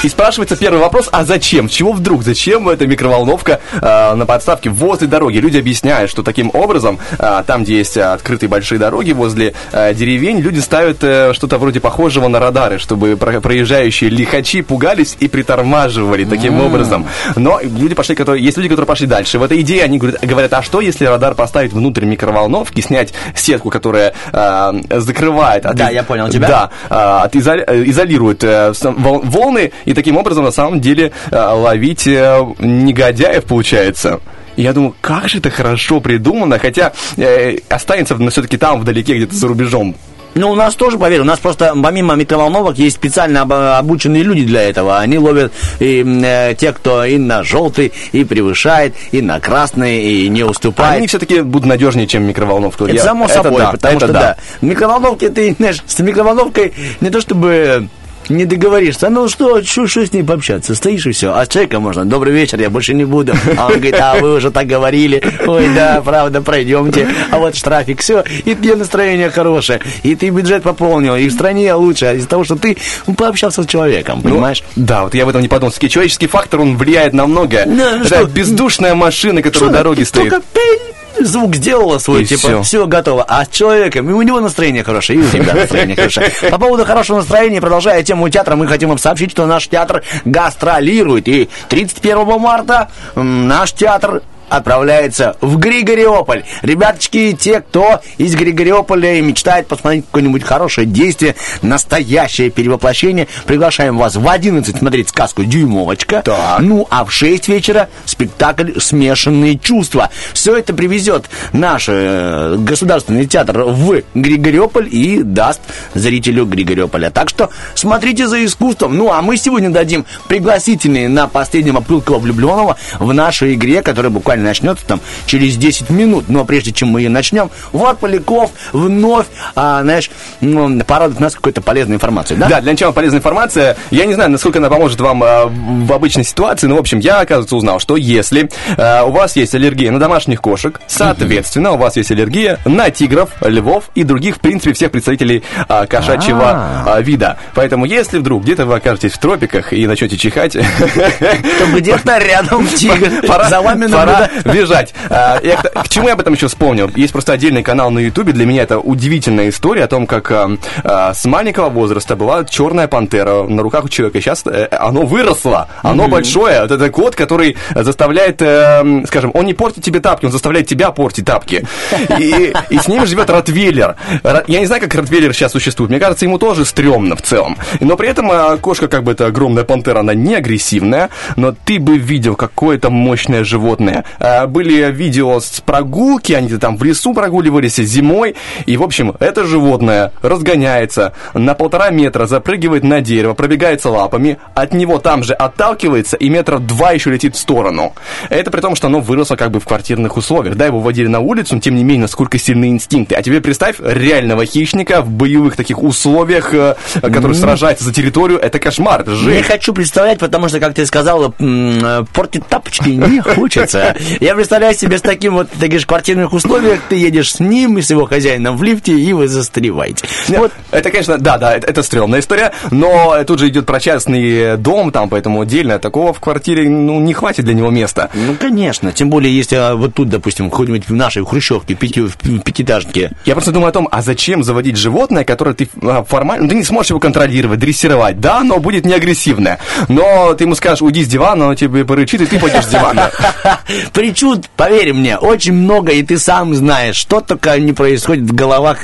И 0.04 0.08
спрашивается 0.08 0.56
первый 0.56 0.78
вопрос, 0.80 1.08
а 1.10 1.24
зачем? 1.24 1.68
Чего 1.68 1.92
вдруг? 1.92 2.22
Зачем 2.22 2.68
эта 2.68 2.86
микроволновка 2.86 3.60
э, 3.72 4.14
на 4.14 4.24
подставке 4.24 4.70
возле 4.70 5.08
дороги? 5.08 5.38
Люди 5.38 5.58
объясняют, 5.58 6.10
что 6.10 6.22
таким 6.22 6.50
образом, 6.54 7.00
э, 7.18 7.42
там, 7.44 7.64
где 7.64 7.78
есть 7.78 7.96
э, 7.96 8.02
открытые 8.02 8.48
большие 8.48 8.78
дороги 8.78 9.10
возле 9.12 9.54
э, 9.72 9.94
деревень, 9.94 10.38
люди 10.38 10.60
ставят 10.60 10.98
э, 11.02 11.32
что-то 11.32 11.58
вроде 11.58 11.80
похожего 11.80 12.28
на 12.28 12.38
радары, 12.38 12.78
чтобы 12.78 13.16
про- 13.16 13.40
проезжающие 13.40 14.08
лихачи 14.08 14.62
пугались 14.62 15.16
и 15.18 15.26
притормаживали 15.26 16.24
таким 16.24 16.60
образом. 16.60 17.06
Но 17.34 17.58
люди 17.62 17.94
пошли, 17.96 18.14
которые, 18.14 18.44
есть 18.44 18.56
люди, 18.58 18.68
которые 18.68 18.86
пошли 18.86 19.06
дальше. 19.08 19.40
В 19.40 19.42
этой 19.42 19.60
идее 19.62 19.82
они 19.82 19.98
говорят, 19.98 20.20
говорят, 20.24 20.52
а 20.52 20.62
что, 20.62 20.80
если 20.80 21.06
радар 21.06 21.34
поставить 21.34 21.72
внутрь 21.72 22.04
микроволновки, 22.04 22.80
снять 22.80 23.12
сетку, 23.34 23.70
которая 23.70 24.12
э, 24.32 24.72
закрывает... 25.00 25.66
от 25.66 25.74
Да, 25.74 25.88
из- 25.88 25.94
я 25.94 26.02
понял 26.04 26.28
тебя. 26.28 26.46
Да, 26.48 26.70
а, 26.90 27.22
от 27.24 27.34
изоли- 27.34 27.64
э, 27.66 27.82
изолирует 27.86 28.44
э, 28.44 28.72
волны 28.84 29.72
и 29.86 29.94
таким 29.94 30.18
образом 30.18 30.44
на 30.44 30.50
самом 30.50 30.80
деле 30.80 31.12
э, 31.30 31.36
ловить 31.36 32.06
э, 32.06 32.44
негодяев 32.58 33.44
получается. 33.44 34.20
И 34.56 34.62
Я 34.62 34.72
думаю, 34.72 34.94
как 35.00 35.28
же 35.28 35.38
это 35.38 35.50
хорошо 35.50 36.00
придумано, 36.00 36.58
хотя 36.58 36.92
э, 37.16 37.58
останется 37.68 38.16
все-таки 38.30 38.56
там, 38.58 38.80
вдалеке, 38.80 39.14
где-то 39.16 39.34
за 39.34 39.48
рубежом. 39.48 39.94
Ну, 40.34 40.50
у 40.50 40.54
нас 40.54 40.74
тоже, 40.74 40.98
поверь, 40.98 41.20
у 41.20 41.24
нас 41.24 41.38
просто 41.38 41.74
помимо 41.82 42.14
микроволновок 42.14 42.76
есть 42.76 42.96
специально 42.96 43.40
об- 43.40 43.52
обученные 43.54 44.22
люди 44.22 44.44
для 44.44 44.62
этого. 44.68 44.98
Они 44.98 45.16
ловят 45.18 45.50
и, 45.80 46.04
э, 46.06 46.54
те, 46.58 46.72
кто 46.74 47.04
и 47.06 47.16
на 47.16 47.42
желтый, 47.42 47.92
и 48.12 48.22
превышает, 48.22 48.94
и 49.12 49.22
на 49.22 49.40
красный, 49.40 50.02
и 50.02 50.28
не 50.28 50.42
уступает. 50.44 50.96
Они 50.98 51.06
все-таки 51.06 51.40
будут 51.40 51.66
надежнее, 51.66 52.06
чем 52.06 52.24
микроволновка. 52.24 52.84
Это 52.84 52.94
Я- 52.94 53.02
само 53.02 53.28
собой, 53.28 53.60
да, 53.60 53.72
потому 53.72 53.96
это 53.96 54.06
что 54.06 54.12
да. 54.12 54.36
Микроволновки 54.60 55.28
ты, 55.30 55.54
знаешь, 55.58 55.78
с 55.86 55.98
микроволновкой 56.00 56.74
не 57.00 57.08
то 57.08 57.20
чтобы 57.22 57.88
не 58.28 58.44
договоришься, 58.44 59.08
ну 59.10 59.28
что, 59.28 59.62
что, 59.62 59.86
что 59.86 60.06
с 60.06 60.12
ней 60.12 60.22
пообщаться, 60.22 60.74
стоишь 60.74 61.06
и 61.06 61.12
все, 61.12 61.32
а 61.34 61.44
с 61.44 61.48
человеком 61.48 61.82
можно, 61.82 62.04
добрый 62.04 62.32
вечер, 62.32 62.60
я 62.60 62.70
больше 62.70 62.94
не 62.94 63.04
буду, 63.04 63.34
а 63.56 63.66
он 63.66 63.74
говорит, 63.74 63.96
а 64.00 64.16
вы 64.16 64.34
уже 64.36 64.50
так 64.50 64.66
говорили, 64.66 65.22
ой, 65.46 65.68
да, 65.74 66.00
правда, 66.04 66.40
пройдемте, 66.42 67.08
а 67.30 67.38
вот 67.38 67.56
штрафик, 67.56 68.00
все, 68.00 68.24
и 68.44 68.54
тебе 68.54 68.76
настроение 68.76 69.30
хорошее, 69.30 69.80
и 70.02 70.14
ты 70.14 70.30
бюджет 70.30 70.62
пополнил, 70.62 71.16
и 71.16 71.28
в 71.28 71.32
стране 71.32 71.72
лучше, 71.74 72.16
из-за 72.16 72.28
того, 72.28 72.44
что 72.44 72.56
ты 72.56 72.76
ну, 73.06 73.14
пообщался 73.14 73.62
с 73.62 73.66
человеком, 73.66 74.20
Ну, 74.22 74.30
понимаешь? 74.30 74.62
Да, 74.76 75.04
вот 75.04 75.14
я 75.14 75.26
в 75.26 75.28
этом 75.28 75.42
не 75.42 75.48
подумал. 75.48 75.72
Человеческий 75.72 76.26
фактор, 76.26 76.60
он 76.60 76.76
влияет 76.76 77.12
на 77.12 77.26
многое. 77.26 77.64
Да, 77.66 77.96
ну 77.98 78.04
это 78.04 78.06
что? 78.06 78.24
бездушная 78.24 78.94
машина, 78.94 79.42
которая 79.42 79.68
Что, 79.68 79.72
на 79.72 79.78
дороге 79.78 80.04
стоит. 80.04 80.30
Только 80.30 80.44
пень, 80.52 80.95
звук 81.20 81.54
сделала 81.56 81.98
свой, 81.98 82.22
И 82.22 82.26
типа, 82.26 82.48
всё. 82.48 82.62
все. 82.62 82.86
готово. 82.86 83.24
А 83.26 83.44
с 83.44 83.48
человеком, 83.48 84.08
и 84.10 84.12
у 84.12 84.22
него 84.22 84.40
настроение 84.40 84.84
хорошее, 84.84 85.20
и 85.20 85.22
у 85.22 85.28
тебя 85.30 85.54
настроение 85.54 85.96
хорошее. 85.96 86.30
По 86.50 86.58
поводу 86.58 86.84
хорошего 86.84 87.18
настроения, 87.18 87.60
продолжая 87.60 88.02
тему 88.02 88.28
театра, 88.28 88.56
мы 88.56 88.66
хотим 88.66 88.88
вам 88.90 88.98
сообщить, 88.98 89.30
что 89.30 89.46
наш 89.46 89.68
театр 89.68 90.02
гастролирует. 90.24 91.28
И 91.28 91.48
31 91.68 92.38
марта 92.40 92.90
наш 93.14 93.72
театр 93.72 94.22
отправляется 94.48 95.36
в 95.40 95.58
Григориополь. 95.58 96.44
Ребяточки, 96.62 97.36
те, 97.38 97.60
кто 97.60 98.00
из 98.18 98.34
Григориополя 98.34 99.14
и 99.14 99.20
мечтает 99.20 99.66
посмотреть 99.66 100.04
какое-нибудь 100.06 100.44
хорошее 100.44 100.86
действие, 100.86 101.34
настоящее 101.62 102.50
перевоплощение, 102.50 103.28
приглашаем 103.46 103.98
вас 103.98 104.16
в 104.16 104.28
11 104.28 104.76
смотреть 104.76 105.08
сказку 105.08 105.44
«Дюймовочка». 105.44 106.22
Ну, 106.60 106.86
а 106.90 107.04
в 107.04 107.12
6 107.12 107.48
вечера 107.48 107.88
спектакль 108.04 108.78
«Смешанные 108.78 109.58
чувства». 109.58 110.10
Все 110.32 110.56
это 110.56 110.74
привезет 110.74 111.24
наш 111.52 111.86
э, 111.88 112.56
государственный 112.58 113.26
театр 113.26 113.62
в 113.62 114.02
Григориополь 114.14 114.88
и 114.90 115.22
даст 115.22 115.60
зрителю 115.94 116.46
Григориополя. 116.46 117.10
Так 117.10 117.28
что 117.28 117.50
смотрите 117.74 118.26
за 118.28 118.44
искусством. 118.44 118.96
Ну, 118.96 119.12
а 119.12 119.22
мы 119.22 119.36
сегодня 119.36 119.70
дадим 119.70 120.04
пригласительные 120.28 121.08
на 121.08 121.26
последнего 121.26 121.80
пылкого 121.80 122.18
влюбленного 122.18 122.76
в 122.98 123.12
нашей 123.12 123.54
игре, 123.54 123.82
которая 123.82 124.10
буквально 124.10 124.35
начнется 124.42 124.84
там 124.86 125.00
через 125.26 125.56
10 125.56 125.90
минут. 125.90 126.28
Но 126.28 126.44
прежде 126.44 126.72
чем 126.72 126.88
мы 126.88 127.00
ее 127.00 127.08
начнем, 127.08 127.50
вот 127.72 127.98
Поляков 127.98 128.50
вновь, 128.72 129.26
а, 129.54 129.82
знаешь, 129.82 130.10
ну, 130.40 130.80
порадует 130.84 131.20
нас 131.20 131.34
какой-то 131.34 131.60
полезной 131.60 131.96
информацией, 131.96 132.38
да? 132.38 132.48
Да, 132.48 132.60
для 132.60 132.72
начала 132.72 132.92
полезная 132.92 133.18
информация. 133.18 133.76
Я 133.90 134.06
не 134.06 134.14
знаю, 134.14 134.30
насколько 134.30 134.58
она 134.58 134.68
поможет 134.68 135.00
вам 135.00 135.22
э, 135.22 135.46
в 135.46 135.92
обычной 135.92 136.24
ситуации, 136.24 136.66
но, 136.66 136.76
в 136.76 136.78
общем, 136.80 136.98
я, 136.98 137.20
оказывается, 137.20 137.56
узнал, 137.56 137.78
что 137.80 137.96
если 137.96 138.50
э, 138.76 139.02
у 139.02 139.10
вас 139.10 139.36
есть 139.36 139.54
аллергия 139.54 139.90
на 139.90 139.98
домашних 139.98 140.40
кошек, 140.40 140.80
соответственно, 140.86 141.72
у 141.72 141.76
вас 141.76 141.96
есть 141.96 142.10
аллергия 142.10 142.58
на 142.64 142.90
тигров, 142.90 143.30
львов 143.42 143.90
и 143.94 144.02
других, 144.02 144.36
в 144.36 144.40
принципе, 144.40 144.72
всех 144.72 144.90
представителей 144.90 145.42
э, 145.68 145.86
кошачьего 145.86 146.84
А. 146.86 146.98
э, 146.98 147.02
вида. 147.02 147.38
Поэтому, 147.54 147.84
если 147.84 148.18
вдруг 148.18 148.42
где-то 148.42 148.66
вы 148.66 148.76
окажетесь 148.76 149.12
в 149.12 149.18
тропиках 149.18 149.72
и 149.72 149.86
начнете 149.86 150.16
чихать, 150.16 150.52
То 150.52 151.66
где-то 151.74 152.18
рядом 152.26 152.66
тигр 152.66 153.10
за 153.48 153.60
вами 153.60 153.86
наблюдает. 153.86 154.25
бежать. 154.44 154.94
А, 155.10 155.38
я 155.42 155.56
к, 155.56 155.88
чему 155.88 156.08
я 156.08 156.14
об 156.14 156.20
этом 156.20 156.34
еще 156.34 156.48
вспомнил? 156.48 156.90
Есть 156.94 157.12
просто 157.12 157.32
отдельный 157.32 157.62
канал 157.62 157.90
на 157.90 157.98
Ютубе. 157.98 158.32
Для 158.32 158.46
меня 158.46 158.62
это 158.62 158.78
удивительная 158.78 159.48
история 159.48 159.84
о 159.84 159.88
том, 159.88 160.06
как 160.06 160.30
а, 160.30 160.50
а, 160.84 161.14
с 161.14 161.24
маленького 161.24 161.68
возраста 161.70 162.16
была 162.16 162.44
черная 162.44 162.88
пантера 162.88 163.44
на 163.44 163.62
руках 163.62 163.84
у 163.84 163.88
человека. 163.88 164.20
Сейчас 164.20 164.42
э, 164.46 164.68
оно 164.70 165.02
выросло, 165.02 165.68
оно 165.82 166.08
большое. 166.08 166.62
Вот 166.62 166.70
это 166.70 166.90
кот, 166.90 167.14
который 167.14 167.56
заставляет, 167.74 168.40
э, 168.42 169.02
скажем, 169.06 169.30
он 169.34 169.46
не 169.46 169.54
портит 169.54 169.84
тебе 169.84 170.00
тапки, 170.00 170.26
он 170.26 170.32
заставляет 170.32 170.66
тебя 170.66 170.90
портить 170.90 171.24
тапки. 171.26 171.66
И, 172.18 172.52
и 172.70 172.78
с 172.78 172.88
ним 172.88 173.06
живет 173.06 173.30
Ротвейлер. 173.30 173.96
Ро- 174.22 174.44
Я 174.46 174.60
не 174.60 174.66
знаю, 174.66 174.80
как 174.82 174.94
Ротвейлер 174.94 175.32
сейчас 175.34 175.52
существует. 175.52 175.90
Мне 175.90 176.00
кажется, 176.00 176.24
ему 176.24 176.38
тоже 176.38 176.64
стрёмно 176.64 177.16
в 177.16 177.22
целом. 177.22 177.56
Но 177.80 177.96
при 177.96 178.08
этом 178.08 178.30
кошка, 178.58 178.88
как 178.88 179.04
бы 179.04 179.12
это 179.12 179.26
огромная 179.26 179.64
пантера, 179.64 180.00
она 180.00 180.14
не 180.14 180.34
агрессивная, 180.34 181.10
но 181.36 181.52
ты 181.52 181.78
бы 181.78 181.98
видел 181.98 182.36
какое-то 182.36 182.90
мощное 182.90 183.44
животное. 183.44 184.04
А, 184.18 184.46
Были 184.46 184.90
видео 184.90 185.40
с 185.40 185.60
прогулки, 185.60 186.32
они 186.32 186.48
там 186.56 186.76
в 186.76 186.84
лесу 186.84 187.14
прогуливались 187.14 187.76
зимой, 187.76 188.34
и, 188.66 188.76
в 188.76 188.82
общем, 188.82 189.14
это 189.20 189.44
животное 189.44 190.12
разгоняется 190.22 191.12
на 191.34 191.54
полтора 191.54 191.90
метра, 191.90 192.26
запрыгивает 192.26 192.84
на 192.84 193.00
дерево, 193.00 193.34
пробегается 193.34 193.90
лапами, 193.90 194.38
от 194.54 194.72
него 194.72 194.98
там 194.98 195.22
же 195.24 195.34
отталкивается 195.34 196.16
и 196.16 196.28
метров 196.28 196.66
два 196.66 196.92
еще 196.92 197.10
летит 197.10 197.34
в 197.34 197.38
сторону. 197.38 197.94
Это 198.30 198.50
при 198.50 198.60
том, 198.60 198.74
что 198.76 198.86
оно 198.86 199.00
выросло 199.00 199.36
как 199.36 199.50
бы 199.50 199.60
в 199.60 199.64
квартирных 199.64 200.16
условиях. 200.16 200.56
Да, 200.56 200.66
его 200.66 200.80
вводили 200.80 201.06
на 201.08 201.20
улицу, 201.20 201.54
но 201.56 201.60
тем 201.60 201.74
не 201.74 201.84
менее, 201.84 202.02
насколько 202.02 202.38
сильны 202.38 202.68
инстинкты. 202.68 203.14
А 203.14 203.22
тебе 203.22 203.40
представь 203.40 203.76
реального 203.80 204.46
хищника 204.46 205.02
в 205.02 205.10
боевых 205.10 205.56
таких 205.56 205.82
условиях, 205.82 206.52
э, 206.54 206.74
который 207.02 207.34
сражается 207.34 207.84
за 207.84 207.92
территорию, 207.92 208.38
это 208.38 208.58
кошмар, 208.58 209.00
это 209.02 209.10
Не 209.12 209.16
жесть. 209.16 209.46
хочу 209.48 209.72
представлять, 209.72 210.18
потому 210.18 210.48
что, 210.48 210.60
как 210.60 210.74
ты 210.74 210.86
сказала, 210.86 211.32
м, 211.38 211.78
э, 211.84 212.04
портить 212.12 212.46
тапочки 212.46 212.88
не 212.88 213.20
хочется. 213.20 213.94
Я 214.20 214.34
представляю 214.34 214.74
себе 214.74 214.98
с 214.98 215.02
таким 215.02 215.34
вот, 215.34 215.50
ты 215.50 215.66
говоришь, 215.66 215.86
квартирных 215.86 216.32
условиях, 216.32 216.80
ты 216.88 216.96
едешь 216.96 217.34
с 217.34 217.40
ним 217.40 217.78
и 217.78 217.82
с 217.82 217.90
его 217.90 218.06
хозяином 218.06 218.56
в 218.56 218.62
лифте, 218.62 218.92
и 218.92 219.12
вы 219.12 219.28
застреваете. 219.28 220.06
Вот. 220.28 220.52
Это, 220.70 220.90
конечно, 220.90 221.18
да, 221.18 221.38
да, 221.38 221.56
это, 221.56 221.66
это 221.66 221.82
стрёмная 221.82 222.20
история, 222.20 222.52
но 222.70 223.22
тут 223.24 223.38
же 223.38 223.48
идет 223.48 223.66
про 223.66 223.80
частный 223.80 224.56
дом, 224.56 224.92
там, 224.92 225.08
поэтому 225.08 225.40
отдельно 225.40 225.78
такого 225.78 226.12
в 226.12 226.20
квартире, 226.20 226.68
ну, 226.68 227.00
не 227.00 227.14
хватит 227.14 227.44
для 227.44 227.54
него 227.54 227.70
места. 227.70 228.10
Ну, 228.14 228.34
конечно. 228.34 228.92
Тем 228.92 229.10
более, 229.10 229.34
если 229.34 229.56
а, 229.56 229.74
вот 229.74 229.94
тут, 229.94 230.08
допустим, 230.08 230.50
хоть-нибудь 230.50 230.88
в 230.88 230.94
нашей 230.94 231.24
хрущевке, 231.24 231.74
пяти, 231.74 232.00
в 232.00 232.16
пятиэтажке. 232.16 233.12
Я 233.24 233.34
просто 233.34 233.52
думаю 233.52 233.70
о 233.70 233.72
том, 233.72 233.88
а 233.90 234.02
зачем 234.02 234.42
заводить 234.42 234.76
животное, 234.76 235.24
которое 235.24 235.54
ты 235.54 235.68
а, 235.82 236.04
формально, 236.04 236.44
ну, 236.44 236.48
ты 236.50 236.56
не 236.56 236.64
сможешь 236.64 236.90
его 236.90 237.00
контролировать, 237.00 237.58
дрессировать, 237.58 238.20
да, 238.20 238.40
оно 238.40 238.58
будет 238.58 238.84
не 238.84 238.94
агрессивное, 238.94 239.58
но 239.88 240.34
ты 240.34 240.44
ему 240.44 240.54
скажешь, 240.54 240.82
уйди 240.82 241.04
с 241.04 241.08
дивана, 241.08 241.46
оно 241.46 241.54
тебе 241.54 241.84
порычит, 241.84 242.20
и 242.20 242.26
ты 242.26 242.38
пойдешь 242.38 242.64
с 242.64 242.68
дивана. 242.68 243.10
Причуд, 243.96 244.50
поверь 244.58 244.92
мне, 244.92 245.16
очень 245.16 245.54
много, 245.54 245.90
и 245.92 246.02
ты 246.02 246.18
сам 246.18 246.54
знаешь, 246.54 246.96
что 246.96 247.22
только 247.22 247.58
не 247.58 247.72
происходит 247.72 248.24
в 248.24 248.34
головах 248.34 248.80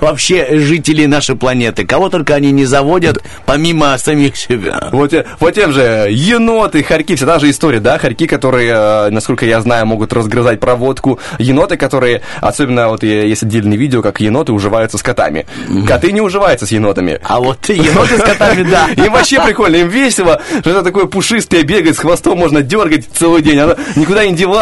вообще 0.00 0.58
жителей 0.58 1.06
нашей 1.06 1.36
планеты. 1.36 1.84
Кого 1.84 2.08
только 2.08 2.34
они 2.34 2.50
не 2.50 2.64
заводят, 2.64 3.22
помимо 3.44 3.98
самих 3.98 4.38
себя. 4.38 4.88
Вот, 4.90 5.12
вот 5.38 5.54
тем 5.54 5.70
же 5.70 6.08
еноты, 6.10 6.82
хорьки, 6.82 7.14
всегда 7.14 7.38
же 7.38 7.50
история, 7.50 7.78
да, 7.80 7.98
хорьки, 7.98 8.26
которые, 8.26 8.72
э, 8.72 9.10
насколько 9.10 9.44
я 9.44 9.60
знаю, 9.60 9.84
могут 9.84 10.14
разгрызать 10.14 10.60
проводку, 10.60 11.18
еноты, 11.38 11.76
которые, 11.76 12.22
особенно 12.40 12.88
вот 12.88 13.02
есть 13.02 13.42
отдельные 13.42 13.76
видео, 13.76 14.00
как 14.00 14.18
еноты 14.20 14.52
уживаются 14.52 14.96
с 14.96 15.02
котами. 15.02 15.44
Коты 15.86 16.10
не 16.10 16.22
уживаются 16.22 16.64
с 16.64 16.72
енотами. 16.72 17.20
А 17.22 17.38
вот 17.38 17.68
еноты 17.68 18.16
с 18.16 18.22
котами, 18.22 18.62
да. 18.62 18.88
Им 18.96 19.12
вообще 19.12 19.44
прикольно, 19.44 19.76
им 19.76 19.88
весело, 19.88 20.40
что 20.60 20.70
это 20.70 20.82
такое 20.82 21.04
пушистое 21.04 21.64
бегает, 21.64 21.96
с 21.96 21.98
хвостом 21.98 22.38
можно 22.38 22.62
дергать 22.62 23.04
целый 23.12 23.42
день, 23.42 23.58
оно 23.58 23.76
никуда 23.94 24.24
не 24.24 24.32
девается, 24.32 24.53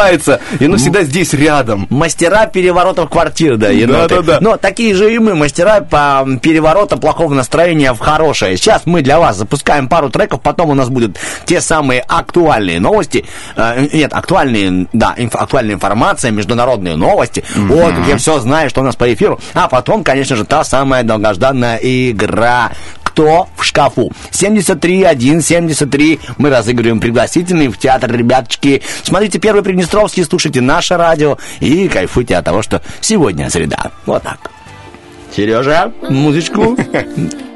и 0.59 0.65
оно 0.65 0.77
всегда 0.77 1.03
здесь 1.03 1.33
рядом. 1.33 1.87
Мастера 1.89 2.45
переворотов 2.45 3.09
квартир, 3.09 3.57
да, 3.57 3.69
еноты. 3.69 4.15
Да-да-да. 4.15 4.37
Но 4.41 4.57
такие 4.57 4.93
же 4.95 5.13
и 5.13 5.19
мы, 5.19 5.35
мастера 5.35 5.81
по 5.81 6.25
перевороту 6.41 6.97
плохого 6.97 7.33
настроения 7.33 7.93
в 7.93 7.99
хорошее. 7.99 8.57
Сейчас 8.57 8.83
мы 8.85 9.01
для 9.01 9.19
вас 9.19 9.37
запускаем 9.37 9.87
пару 9.87 10.09
треков, 10.09 10.41
потом 10.41 10.69
у 10.69 10.73
нас 10.73 10.89
будут 10.89 11.17
те 11.45 11.61
самые 11.61 12.01
актуальные 12.01 12.79
новости. 12.79 13.25
Э, 13.55 13.87
нет, 13.93 14.13
актуальные, 14.13 14.87
да, 14.93 15.13
инф- 15.17 15.37
актуальная 15.37 15.75
информация, 15.75 16.31
международные 16.31 16.95
новости. 16.95 17.43
Вот, 17.55 17.93
я 18.07 18.17
все 18.17 18.39
знаю, 18.39 18.69
что 18.69 18.81
у 18.81 18.83
нас 18.83 18.95
по 18.95 19.11
эфиру. 19.13 19.39
А 19.53 19.67
потом, 19.67 20.03
конечно 20.03 20.35
же, 20.35 20.45
та 20.45 20.63
самая 20.63 21.03
долгожданная 21.03 21.77
игра 21.81 22.71
кто 23.13 23.47
в 23.55 23.63
шкафу. 23.63 24.11
73-1-73. 24.31 26.19
Мы 26.37 26.49
разыгрываем 26.49 26.99
пригласительный 26.99 27.67
в 27.67 27.77
театр, 27.77 28.11
ребяточки. 28.11 28.81
Смотрите 29.03 29.39
Первый 29.39 29.63
Приднестровский, 29.63 30.25
слушайте 30.25 30.61
наше 30.61 30.97
радио 30.97 31.37
и 31.59 31.87
кайфуйте 31.87 32.35
от 32.35 32.45
того, 32.45 32.63
что 32.63 32.81
сегодня 33.01 33.49
среда. 33.49 33.91
Вот 34.05 34.23
так. 34.23 34.49
Сережа, 35.35 35.91
музычку. 36.09 36.75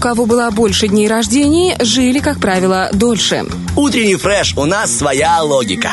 кого 0.00 0.26
было 0.26 0.50
больше 0.50 0.88
дней 0.88 1.06
рождений, 1.06 1.76
жили, 1.78 2.18
как 2.18 2.40
правило, 2.40 2.88
дольше. 2.92 3.44
Утренний 3.76 4.16
фреш, 4.16 4.54
у 4.56 4.64
нас 4.64 4.96
своя 4.96 5.40
логика. 5.42 5.92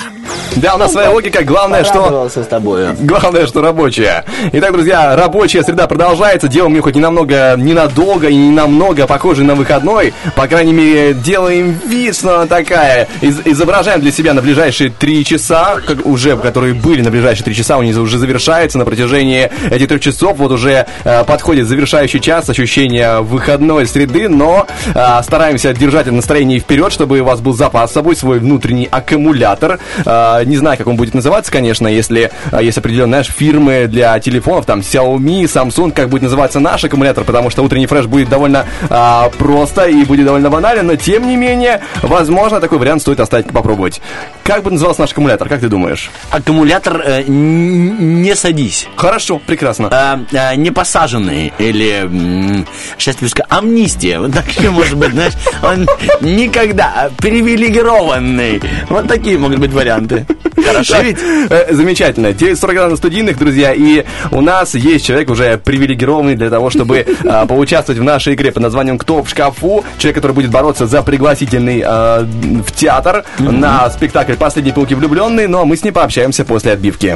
Да, 0.61 0.73
у 0.73 0.77
нас 0.79 0.91
своя 0.91 1.11
логика, 1.11 1.43
главное, 1.43 1.83
что... 1.83 2.27
С 2.29 2.47
тобой. 2.47 2.87
Главное, 2.99 3.45
что 3.45 3.61
рабочая. 3.61 4.25
Итак, 4.53 4.71
друзья, 4.71 5.15
рабочая 5.15 5.61
среда 5.61 5.85
продолжается. 5.87 6.47
Делаем 6.47 6.73
ее 6.73 6.81
хоть 6.81 6.95
не 6.95 7.01
намного, 7.01 7.55
ненадолго 7.57 8.27
и 8.27 8.35
не 8.35 8.49
намного 8.49 9.05
похожей 9.05 9.45
на 9.45 9.53
выходной. 9.53 10.13
По 10.35 10.47
крайней 10.47 10.73
мере, 10.73 11.13
делаем 11.13 11.79
вид, 11.85 12.15
что 12.15 12.37
она 12.37 12.47
такая. 12.47 13.07
Из- 13.21 13.41
изображаем 13.45 14.01
для 14.01 14.11
себя 14.11 14.33
на 14.33 14.41
ближайшие 14.41 14.89
три 14.89 15.23
часа, 15.23 15.77
как 15.85 16.05
уже, 16.05 16.35
которые 16.37 16.73
были 16.73 17.01
на 17.01 17.11
ближайшие 17.11 17.45
три 17.45 17.55
часа, 17.55 17.77
у 17.77 17.83
них 17.83 17.95
уже 17.95 18.17
завершается 18.17 18.79
на 18.79 18.85
протяжении 18.85 19.51
этих 19.69 19.87
трех 19.87 20.01
часов. 20.01 20.37
Вот 20.37 20.51
уже 20.51 20.87
э, 21.03 21.23
подходит 21.23 21.67
завершающий 21.67 22.19
час, 22.19 22.49
ощущение 22.49 23.21
выходной 23.21 23.85
среды, 23.85 24.27
но 24.27 24.65
а, 24.95 25.21
стараемся 25.21 25.73
держать 25.73 26.07
это 26.07 26.15
настроение 26.15 26.59
вперед, 26.59 26.91
чтобы 26.91 27.19
у 27.19 27.23
вас 27.25 27.41
был 27.41 27.53
запас 27.53 27.91
с 27.91 27.93
собой, 27.93 28.15
свой 28.15 28.39
внутренний 28.39 28.87
аккумулятор. 28.89 29.79
А, 30.05 30.43
не 30.47 30.57
знаю, 30.57 30.77
как 30.77 30.87
он 30.87 30.95
будет 30.95 31.13
называться, 31.13 31.51
конечно, 31.51 31.87
если 31.87 32.31
а, 32.51 32.61
есть 32.61 32.77
определенные 32.77 33.23
знаешь, 33.23 33.27
фирмы 33.35 33.87
для 33.87 34.19
телефонов, 34.19 34.65
там 34.65 34.81
Xiaomi, 34.81 35.43
Samsung, 35.45 35.91
как 35.91 36.09
будет 36.09 36.23
называться 36.23 36.59
наш 36.59 36.83
аккумулятор, 36.83 37.23
потому 37.23 37.49
что 37.49 37.63
утренний 37.63 37.87
фреш 37.87 38.05
будет 38.05 38.29
довольно 38.29 38.65
а, 38.89 39.29
просто 39.37 39.85
и 39.85 40.03
будет 40.03 40.25
довольно 40.25 40.49
банален, 40.49 40.85
но 40.85 40.95
тем 40.95 41.27
не 41.27 41.35
менее, 41.35 41.81
возможно, 42.03 42.59
такой 42.59 42.77
вариант 42.77 43.01
стоит 43.01 43.19
оставить 43.19 43.47
попробовать. 43.47 44.01
Как 44.43 44.61
бы 44.63 44.71
назывался 44.71 45.01
наш 45.01 45.11
аккумулятор, 45.13 45.49
как 45.49 45.61
ты 45.61 45.67
думаешь? 45.67 46.11
Аккумулятор 46.29 47.01
э, 47.03 47.23
не 47.27 48.35
садись. 48.35 48.87
Хорошо, 48.95 49.39
прекрасно. 49.39 49.89
А, 49.91 50.19
а, 50.33 50.55
не 50.55 50.69
посаженный 50.69 51.51
или 51.57 52.65
сейчас 52.97 53.15
скажу, 53.15 53.47
амнистия. 53.49 54.19
Вот 54.19 54.33
такие 54.33 54.69
может 54.69 54.95
быть, 54.95 55.11
знаешь, 55.11 55.33
он 55.63 55.87
никогда 56.21 57.09
привилегированный. 57.17 58.61
Вот 58.89 59.07
такие 59.07 59.39
могут 59.39 59.57
быть 59.57 59.73
варианты. 59.73 60.26
Хорошо 60.63 61.01
ведь? 61.01 61.17
э, 61.49 61.73
Замечательно. 61.73 62.27
9.40 62.27 62.73
градусов 62.73 62.97
студийных, 62.99 63.37
друзья, 63.37 63.73
и 63.73 64.05
у 64.31 64.41
нас 64.41 64.75
есть 64.75 65.05
человек 65.05 65.29
уже 65.29 65.57
привилегированный 65.57 66.35
для 66.35 66.49
того, 66.49 66.69
чтобы 66.69 66.97
э, 66.99 67.45
поучаствовать 67.47 67.99
в 67.99 68.03
нашей 68.03 68.33
игре 68.33 68.51
под 68.51 68.63
названием 68.63 68.97
«Кто 68.97 69.23
в 69.23 69.29
шкафу?». 69.29 69.83
Человек, 69.97 70.15
который 70.15 70.31
будет 70.33 70.51
бороться 70.51 70.87
за 70.87 71.03
пригласительный 71.03 71.83
э, 71.85 72.23
в 72.23 72.71
театр 72.71 73.23
на 73.39 73.89
спектакль 73.89 74.33
«Последние 74.33 74.73
пилки 74.73 74.93
влюбленные», 74.93 75.47
но 75.47 75.65
мы 75.65 75.77
с 75.77 75.83
ним 75.83 75.93
пообщаемся 75.93 76.43
после 76.45 76.73
отбивки. 76.73 77.15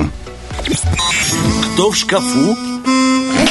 Кто 1.74 1.92
в 1.92 1.96
шкафу? 1.96 2.56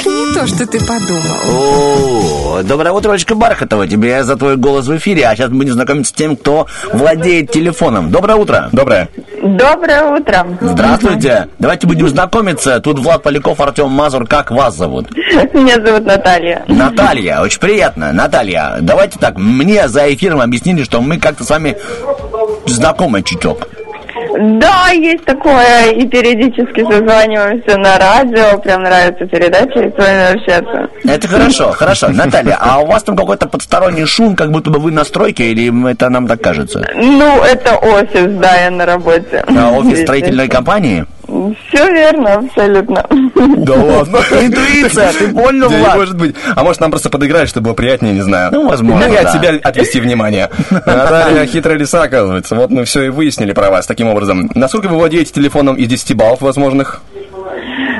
Это 0.01 0.09
не 0.09 0.33
то, 0.33 0.47
что 0.47 0.65
ты 0.65 0.79
подумал. 0.79 2.57
О, 2.57 2.63
доброе 2.63 2.91
утро, 2.91 3.11
Олечка 3.11 3.35
Бархатова. 3.35 3.87
Тебе 3.87 4.23
за 4.23 4.35
твой 4.35 4.57
голос 4.57 4.87
в 4.87 4.97
эфире. 4.97 5.27
А 5.27 5.35
сейчас 5.35 5.51
мы 5.51 5.57
будем 5.57 5.73
знакомиться 5.73 6.11
с 6.11 6.13
тем, 6.15 6.35
кто 6.35 6.65
владеет 6.91 7.51
телефоном. 7.51 8.09
Доброе 8.09 8.35
утро. 8.35 8.69
Доброе. 8.71 9.09
Доброе 9.43 10.05
утро. 10.05 10.47
Здравствуйте. 10.59 11.49
Давайте 11.59 11.85
будем 11.85 12.07
знакомиться. 12.07 12.79
Тут 12.79 12.97
Влад 12.97 13.21
Поляков, 13.21 13.59
Артем 13.61 13.89
Мазур. 13.89 14.25
Как 14.25 14.49
вас 14.49 14.75
зовут? 14.75 15.11
Меня 15.53 15.79
зовут 15.79 16.05
Наталья. 16.05 16.63
Наталья, 16.67 17.41
очень 17.41 17.59
приятно. 17.59 18.11
Наталья, 18.11 18.77
давайте 18.81 19.19
так, 19.19 19.37
мне 19.37 19.87
за 19.87 20.11
эфиром 20.11 20.41
объяснили, 20.41 20.83
что 20.83 20.99
мы 21.01 21.19
как-то 21.19 21.43
с 21.43 21.49
вами 21.49 21.77
знакомы 22.65 23.21
чуток. 23.21 23.67
Да, 24.59 24.89
есть 24.89 25.25
такое, 25.25 25.91
и 25.91 26.07
периодически 26.07 26.81
созваниваемся 26.81 27.77
на 27.77 27.97
радио, 27.97 28.57
прям 28.59 28.83
нравится 28.83 29.25
передача, 29.25 29.79
и 29.79 29.91
с 29.91 29.97
вами 29.97 30.33
общаться. 30.33 30.89
Это 31.03 31.27
хорошо, 31.27 31.71
хорошо. 31.71 32.09
Наталья, 32.09 32.57
а 32.59 32.79
у 32.79 32.87
вас 32.87 33.03
там 33.03 33.15
какой-то 33.15 33.47
подсторонний 33.47 34.05
шум, 34.05 34.35
как 34.35 34.51
будто 34.51 34.69
бы 34.69 34.79
вы 34.79 34.91
на 34.91 35.03
стройке, 35.03 35.51
или 35.51 35.91
это 35.91 36.09
нам 36.09 36.27
так 36.27 36.41
кажется? 36.41 36.85
Ну, 36.95 37.43
это 37.43 37.75
офис, 37.75 38.31
да, 38.39 38.55
я 38.55 38.71
на 38.71 38.85
работе. 38.85 39.43
А 39.47 39.71
офис 39.71 40.01
строительной 40.01 40.47
компании? 40.47 41.05
Все 41.67 41.91
верно, 41.91 42.33
абсолютно. 42.35 43.05
Да 43.57 43.73
ладно. 43.73 44.17
Интуиция, 44.41 45.11
ты 45.13 45.27
понял, 45.29 45.69
Влад? 45.69 45.95
может 45.95 46.17
быть. 46.17 46.35
А 46.55 46.63
может, 46.63 46.81
нам 46.81 46.91
просто 46.91 47.09
подыграть, 47.09 47.47
чтобы 47.49 47.65
было 47.67 47.73
приятнее, 47.73 48.13
не 48.13 48.21
знаю. 48.21 48.51
Ну, 48.51 48.67
возможно, 48.67 49.07
Ну, 49.07 49.13
и 49.13 49.17
от 49.17 49.23
да. 49.25 49.31
себя 49.31 49.49
отвести 49.63 49.99
внимание. 50.01 50.49
Наталья 50.69 51.45
хитрая 51.45 51.77
лиса, 51.77 52.03
оказывается. 52.03 52.55
Вот 52.55 52.69
мы 52.69 52.83
все 52.85 53.03
и 53.03 53.09
выяснили 53.09 53.53
про 53.53 53.69
вас 53.69 53.85
таким 53.87 54.07
образом. 54.09 54.49
Насколько 54.55 54.87
вы 54.89 54.97
владеете 54.97 55.31
телефоном 55.31 55.75
из 55.75 55.87
10 55.87 56.15
баллов 56.15 56.41
возможных? 56.41 57.01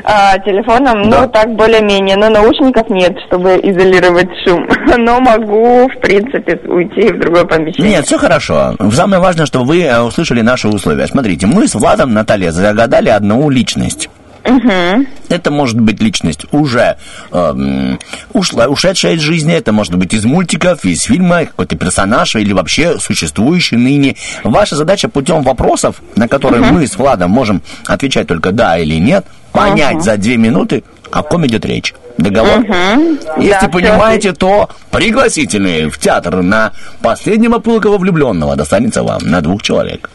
А, 0.04 0.38
телефоном, 0.40 1.10
Да. 1.10 1.22
ну, 1.22 1.30
так 1.30 1.50
более-менее, 1.56 2.16
но 2.18 2.30
наушников 2.30 2.90
нет, 2.90 3.16
чтобы 3.28 3.60
изолировать 3.64 4.30
шум. 4.46 4.68
Но 4.98 5.20
могу, 5.20 5.88
в 5.90 6.00
принципе, 6.02 6.60
уйти 6.68 7.12
в 7.14 7.20
другое 7.20 7.46
помещение. 7.46 7.92
Нет, 7.94 8.06
все 8.06 8.18
хорошо. 8.18 8.76
Самое 8.92 9.22
важное, 9.22 9.46
что 9.46 9.64
вы 9.64 9.84
э, 9.84 10.02
услышали 10.02 10.42
наши 10.42 10.68
условия. 10.68 11.08
Смотрите, 11.08 11.48
мы 11.48 11.68
с 11.68 11.76
Владом, 11.76 12.14
Наталья, 12.14 12.52
загадали 12.52 13.10
одну 13.10 13.50
личность. 13.50 14.10
Мгм. 14.52 15.08
Это 15.30 15.52
может 15.52 15.80
быть 15.80 16.02
личность 16.02 16.46
уже 16.52 16.98
эм, 17.32 18.00
ушла, 18.34 18.68
ушедшая 18.68 19.14
из 19.14 19.22
жизни, 19.22 19.54
это 19.54 19.72
может 19.72 19.96
быть 19.96 20.14
из 20.14 20.26
мультиков, 20.26 20.84
из 20.86 21.04
фильма, 21.04 21.46
какой-то 21.46 21.76
персонаж 21.78 22.36
или 22.36 22.54
вообще 22.54 23.00
существующий 23.00 23.78
ныне. 23.78 24.16
Ваша 24.44 24.76
задача 24.76 25.08
путем 25.10 25.42
вопросов, 25.44 26.02
на 26.16 26.28
которые 26.28 26.64
мы 26.64 26.86
с 26.86 26.98
Владом 26.98 27.32
можем 27.32 27.62
отвечать 27.86 28.28
только 28.28 28.52
да 28.52 28.78
или 28.78 28.96
нет, 28.96 29.26
понять 29.52 29.96
Ага. 29.96 30.02
за 30.02 30.18
две 30.18 30.38
минуты, 30.38 30.84
о 31.12 31.24
ком 31.24 31.46
идет 31.48 31.66
речь. 31.66 31.94
Договор? 32.18 32.60
Мгм. 32.60 33.20
Если 33.38 33.62
Да, 33.62 33.70
понимаете, 33.70 34.34
то 34.34 34.70
пригласительные 34.92 35.90
в 35.90 35.98
театр 35.98 36.42
на 36.42 36.72
последнего 37.02 37.60
пылкого 37.60 37.98
влюбленного 37.98 38.56
достанется 38.56 39.04
вам 39.04 39.22
на 39.24 39.42
двух 39.42 39.64
человек. 39.64 40.10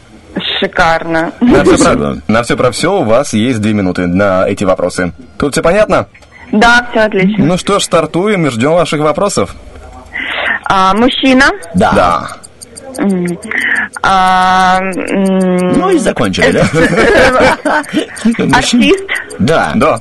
Шикарно. 0.59 1.31
На 1.41 1.63
все, 1.63 1.77
про, 1.95 2.15
на 2.27 2.43
все 2.43 2.57
про 2.57 2.71
все 2.71 2.99
у 2.99 3.03
вас 3.03 3.33
есть 3.33 3.61
две 3.61 3.73
минуты 3.73 4.07
на 4.07 4.47
эти 4.47 4.63
вопросы. 4.63 5.11
Тут 5.37 5.53
все 5.53 5.61
понятно? 5.61 6.07
Да, 6.51 6.87
все 6.91 7.01
отлично. 7.01 7.45
Ну 7.45 7.57
что 7.57 7.79
ж, 7.79 7.83
стартуем 7.83 8.47
и 8.47 8.49
ждем 8.49 8.71
ваших 8.73 9.01
вопросов. 9.01 9.53
А, 10.69 10.93
мужчина? 10.93 11.45
Да. 11.75 11.91
Да. 11.93 12.27
А, 14.01 14.79
Ну 14.81 15.89
и 15.91 15.97
закончили, 15.99 16.51
да? 16.51 17.83
Артист? 18.57 19.03
Да. 19.39 19.71
Да. 19.75 19.99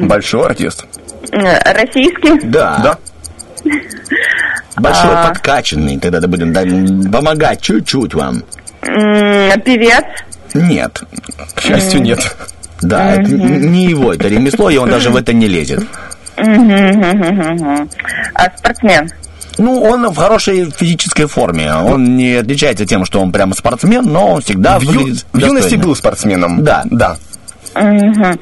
Большой 0.00 0.46
артист. 0.46 0.86
Российский? 1.32 2.40
Да. 2.48 2.78
Да. 2.82 2.98
Большой 4.76 5.10
А. 5.12 5.28
подкачанный, 5.28 5.98
тогда 5.98 6.20
да 6.20 6.28
будем 6.28 6.52
помогать 7.10 7.60
чуть-чуть 7.60 8.14
вам. 8.14 8.42
Певец? 8.80 10.04
Нет. 10.54 11.02
К 11.54 11.60
счастью, 11.60 12.02
нет. 12.02 12.36
Да, 12.80 13.14
это 13.14 13.30
не 13.32 13.86
его 13.86 14.12
это 14.14 14.28
ремесло, 14.28 14.70
и 14.70 14.76
он 14.76 14.88
даже 14.90 15.10
в 15.10 15.16
это 15.16 15.32
не 15.32 15.48
лезет. 15.48 15.82
А 18.34 18.50
спортсмен? 18.56 19.10
Ну, 19.58 19.80
он 19.82 20.06
в 20.08 20.16
хорошей 20.16 20.70
физической 20.70 21.26
форме. 21.26 21.74
Он 21.74 22.16
не 22.16 22.34
отличается 22.34 22.86
тем, 22.86 23.04
что 23.04 23.20
он 23.20 23.32
прямо 23.32 23.54
спортсмен, 23.54 24.04
но 24.04 24.34
он 24.34 24.40
всегда 24.42 24.78
В, 24.78 24.82
ю- 24.82 25.16
в 25.32 25.38
юности 25.38 25.74
был 25.74 25.96
спортсменом. 25.96 26.62
Да. 26.62 26.82
Да. 26.84 27.16
Мгм. 27.80 28.38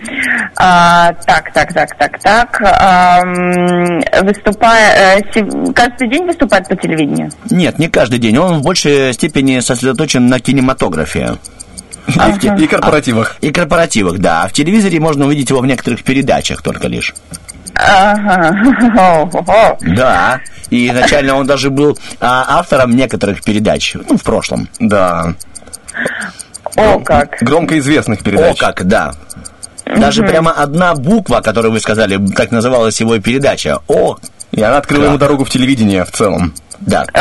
А, 0.56 1.12
так, 1.26 1.52
так, 1.52 1.72
так, 1.72 1.96
так, 1.98 2.18
так. 2.20 2.60
Ам, 2.62 4.00
выступая, 4.22 5.18
э, 5.18 5.72
каждый 5.74 6.08
день 6.08 6.24
выступает 6.26 6.68
по 6.68 6.76
телевидению? 6.76 7.30
Нет, 7.50 7.78
не 7.78 7.88
каждый 7.88 8.18
день. 8.18 8.36
Он 8.38 8.60
в 8.60 8.62
большей 8.62 9.12
степени 9.12 9.60
сосредоточен 9.60 10.28
на 10.28 10.40
кинематографе. 10.40 11.36
А 12.16 12.30
в 12.30 12.38
те- 12.38 12.54
И 12.58 12.66
корпоративах. 12.66 13.36
И 13.40 13.50
корпоративах, 13.52 14.18
да. 14.18 14.44
А 14.44 14.48
в 14.48 14.52
телевизоре 14.52 15.00
можно 15.00 15.26
увидеть 15.26 15.50
его 15.50 15.60
в 15.60 15.66
некоторых 15.66 16.02
передачах 16.04 16.62
только 16.62 16.88
лишь. 16.88 17.14
Ага. 17.74 18.56
Да. 19.82 20.40
И 20.70 20.88
изначально 20.88 21.34
он 21.36 21.46
даже 21.46 21.70
был 21.70 21.98
а, 22.20 22.58
автором 22.58 22.96
некоторых 22.96 23.42
передач, 23.44 23.94
ну, 24.08 24.16
в 24.16 24.22
прошлом. 24.22 24.68
Да. 24.80 25.34
О, 26.76 26.98
как. 27.00 27.36
Громко 27.40 27.78
известных 27.78 28.20
О, 28.20 28.24
передач. 28.24 28.58
как, 28.58 28.84
да. 28.86 29.12
Даже 29.86 30.22
Мгм. 30.22 30.30
прямо 30.30 30.50
одна 30.52 30.94
буква, 30.94 31.40
которую 31.40 31.72
вы 31.72 31.80
сказали, 31.80 32.18
так 32.34 32.50
называлась 32.50 33.00
его 33.00 33.18
передача. 33.20 33.78
О, 33.88 34.16
И 34.52 34.60
она 34.62 34.78
открыла 34.78 35.04
ему 35.06 35.18
дорогу 35.18 35.44
в 35.44 35.50
телевидение 35.50 36.04
в 36.04 36.10
целом. 36.10 36.52
да. 36.80 37.04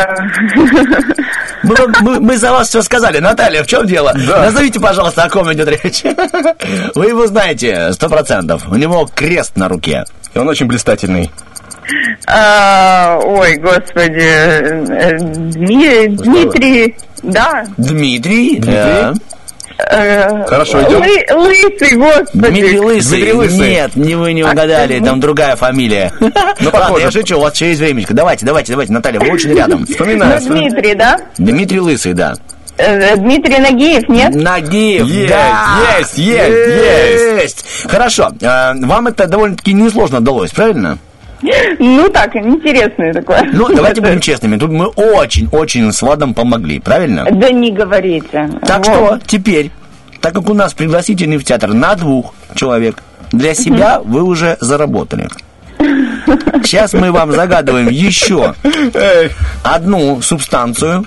Мы, 1.63 1.75
мы- 2.01 2.19
мы 2.19 2.37
за 2.37 2.51
вас 2.51 2.67
все 2.69 2.81
сказали. 2.83 3.17
Наталья, 3.19 3.63
в 3.63 3.67
чем 3.67 3.87
дело? 3.87 4.13
Да. 4.27 4.43
Назовите, 4.45 4.79
пожалуйста, 4.79 5.23
о 5.23 5.29
ком 5.29 5.51
идет 5.51 5.67
речь. 5.67 6.03
Вы 6.95 7.05
его 7.07 7.25
знаете, 7.25 7.91
сто 7.93 8.07
процентов. 8.07 8.67
У 8.69 8.75
него 8.75 9.09
крест 9.13 9.55
на 9.55 9.67
руке. 9.67 10.05
И 10.35 10.37
он 10.37 10.47
очень 10.47 10.67
блистательный. 10.67 11.31
а, 12.27 13.17
Ой, 13.23 13.55
господи. 13.57 14.21
э, 14.21 15.17
Дми- 15.17 16.07
Дмитрий, 16.15 16.95
да. 17.23 17.65
Дмитрий. 17.77 18.59
да. 18.59 19.13
Э, 19.77 20.45
Хорошо, 20.45 20.81
идем. 20.83 21.01
Лы- 21.01 21.33
Лысый, 21.35 21.97
господи. 21.97 22.49
Дмитрий 22.49 22.79
Лысый. 22.79 23.17
Дмитрий 23.17 23.33
Лысый. 23.33 23.69
Нет, 23.69 23.95
не 23.95 24.15
вы 24.15 24.33
не 24.33 24.43
угадали, 24.43 24.99
там 24.99 25.19
другая 25.19 25.55
фамилия. 25.55 26.11
Ну, 26.19 26.29
ладно, 26.33 26.71
похоже. 26.71 27.01
я 27.05 27.11
шучу, 27.11 27.37
у 27.37 27.41
вас 27.41 27.53
еще 27.55 27.67
есть 27.69 27.81
времечко. 27.81 28.13
Давайте, 28.13 28.45
давайте, 28.45 28.71
давайте, 28.71 28.93
Наталья, 28.93 29.19
вы 29.19 29.29
очень 29.31 29.53
рядом. 29.53 29.79
Ну, 29.87 29.93
Вспоминаю. 29.93 30.39
вспоминаю. 30.39 30.71
Дмитрий, 30.71 30.95
да? 30.95 31.19
Дмитрий 31.37 31.79
Лысый, 31.79 32.13
да. 32.13 32.35
Э, 32.77 33.15
Дмитрий 33.17 33.57
Нагиев, 33.59 34.07
нет? 34.09 34.33
Нагиев, 34.35 35.05
Есть, 35.05 35.29
да! 35.29 35.77
есть, 35.97 36.17
есть, 36.17 37.41
есть. 37.43 37.65
Хорошо, 37.89 38.31
э, 38.41 38.73
вам 38.81 39.07
это 39.07 39.27
довольно-таки 39.27 39.73
несложно 39.73 40.19
далось, 40.21 40.51
правильно? 40.51 40.97
Ну 41.79 42.09
так, 42.09 42.35
интересное 42.35 43.13
такое. 43.13 43.49
Ну, 43.51 43.67
давайте 43.75 44.01
будем 44.01 44.19
честными. 44.21 44.57
Тут 44.57 44.71
мы 44.71 44.87
очень-очень 44.87 45.91
с 45.91 46.01
Владом 46.01 46.33
помогли, 46.33 46.79
правильно? 46.79 47.25
Да 47.29 47.51
не 47.51 47.71
говорите. 47.71 48.49
Так 48.65 48.85
Вот. 48.87 48.95
что 48.95 49.19
теперь, 49.25 49.71
так 50.21 50.33
как 50.33 50.49
у 50.49 50.53
нас 50.53 50.73
пригласительный 50.73 51.37
в 51.37 51.43
театр 51.43 51.73
на 51.73 51.95
двух 51.95 52.33
человек, 52.55 53.01
для 53.31 53.53
себя 53.53 53.99
вы 53.99 54.23
уже 54.23 54.57
заработали. 54.61 55.27
Сейчас 56.63 56.93
мы 56.93 57.11
вам 57.11 57.31
загадываем 57.31 57.89
еще 57.89 58.55
одну 59.63 60.21
субстанцию. 60.21 61.05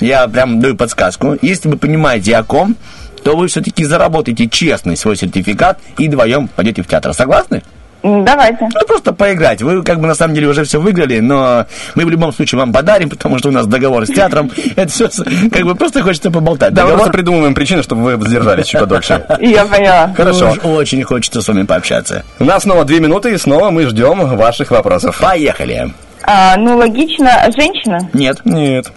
Я 0.00 0.26
прям 0.28 0.60
даю 0.60 0.76
подсказку. 0.76 1.36
Если 1.42 1.68
вы 1.68 1.76
понимаете 1.76 2.36
о 2.36 2.44
ком, 2.44 2.76
то 3.24 3.36
вы 3.36 3.48
все-таки 3.48 3.84
заработаете 3.84 4.48
честный 4.48 4.96
свой 4.96 5.16
сертификат 5.16 5.78
и 5.98 6.08
вдвоем 6.08 6.48
пойдете 6.48 6.82
в 6.82 6.86
театр. 6.86 7.12
Согласны? 7.14 7.62
Давайте. 8.02 8.68
Ну, 8.72 8.86
просто 8.86 9.12
поиграть. 9.12 9.60
Вы 9.60 9.82
как 9.82 10.00
бы 10.00 10.06
на 10.06 10.14
самом 10.14 10.34
деле 10.34 10.48
уже 10.48 10.64
все 10.64 10.80
выиграли, 10.80 11.18
но 11.20 11.66
мы 11.94 12.04
в 12.04 12.10
любом 12.10 12.32
случае 12.32 12.60
вам 12.60 12.72
подарим, 12.72 13.10
потому 13.10 13.38
что 13.38 13.48
у 13.48 13.52
нас 13.52 13.66
договор 13.66 14.06
с 14.06 14.08
театром. 14.08 14.50
Это 14.76 14.90
все 14.90 15.08
как 15.52 15.64
бы 15.64 15.74
просто 15.74 16.02
хочется 16.02 16.30
поболтать. 16.30 16.72
Да, 16.74 16.82
Договор- 16.82 16.94
просто 16.94 17.12
придумываем 17.12 17.54
причины, 17.54 17.82
чтобы 17.82 18.02
вы 18.02 18.16
воздержались 18.16 18.66
чуть 18.66 18.80
подольше. 18.80 19.24
Я 19.40 19.64
поняла. 19.64 20.12
Хорошо. 20.16 20.50
Уж 20.52 20.58
Очень 20.64 21.02
хочется 21.02 21.42
с 21.42 21.48
вами 21.48 21.64
пообщаться. 21.64 22.24
У 22.38 22.44
нас 22.44 22.62
снова 22.62 22.84
две 22.84 23.00
минуты, 23.00 23.32
и 23.32 23.38
снова 23.38 23.70
мы 23.70 23.86
ждем 23.86 24.36
ваших 24.36 24.70
вопросов. 24.70 25.18
Поехали. 25.20 25.92
А, 26.22 26.56
ну, 26.56 26.76
логично, 26.76 27.50
женщина? 27.56 28.08
Нет. 28.12 28.40
Нет. 28.44 28.92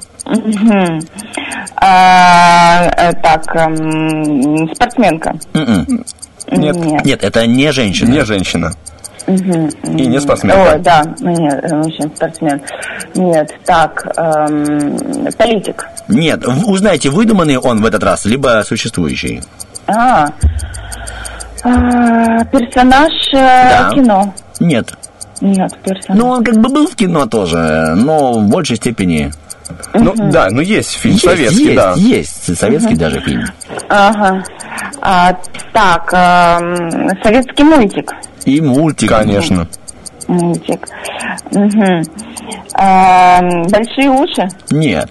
А, 1.77 2.85
э, 2.97 3.13
так, 3.21 3.43
эм, 3.55 4.69
спортсменка? 4.75 5.33
М-м. 5.53 6.03
Нет. 6.51 7.05
Нет, 7.05 7.23
это 7.23 7.47
не 7.47 7.71
женщина. 7.71 8.09
Не 8.09 8.25
женщина. 8.25 8.73
Мгм. 9.27 9.69
И 9.83 10.07
не 10.07 10.15
Ой, 10.17 10.21
спортсменка. 10.21 10.79
да, 10.79 11.03
ну, 11.19 11.29
нет, 11.31 11.59
э, 11.63 11.75
мужчина, 11.75 12.09
спортсмен. 12.15 12.61
Нет, 13.15 13.51
так, 13.65 14.03
эм, 14.17 14.97
политик. 15.37 15.87
Нет, 16.07 16.43
узнайте, 16.65 17.09
выдуманный 17.09 17.57
он 17.57 17.81
в 17.81 17.85
этот 17.85 18.03
раз, 18.03 18.25
либо 18.25 18.63
существующий. 18.65 19.41
А, 19.87 20.27
А, 21.63 22.43
персонаж 22.45 23.11
э, 23.33 23.37
Да. 23.37 23.91
кино. 23.93 24.33
Нет. 24.59 24.93
Нет, 25.41 25.71
персонаж. 25.83 26.19
Ну, 26.19 26.29
он 26.29 26.43
как 26.43 26.55
бы 26.57 26.69
был 26.69 26.87
в 26.87 26.95
кино 26.95 27.27
тоже, 27.27 27.93
но 27.95 28.33
в 28.33 28.47
большей 28.49 28.77
степени... 28.77 29.31
Ну, 29.93 30.13
да, 30.31 30.47
ну 30.49 30.61
есть 30.61 30.97
фильм 30.97 31.13
Есть, 31.13 31.23
советский, 31.25 31.63
есть, 31.65 31.75
да. 31.75 31.93
Есть, 31.95 32.57
советский 32.57 32.89
Мгм. 32.93 32.97
даже 32.99 33.19
фильм. 33.21 33.43
Ага. 33.89 34.43
А, 35.01 35.33
так, 35.71 36.09
эм, 36.13 37.09
советский 37.23 37.63
мультик. 37.63 38.11
И 38.45 38.61
мультик. 38.61 39.09
Конечно. 39.09 39.67
Мультик. 40.27 40.87
Мгм. 41.51 42.03
Эм, 42.77 43.63
большие 43.67 44.09
уши. 44.09 44.47
Нет. 44.69 45.09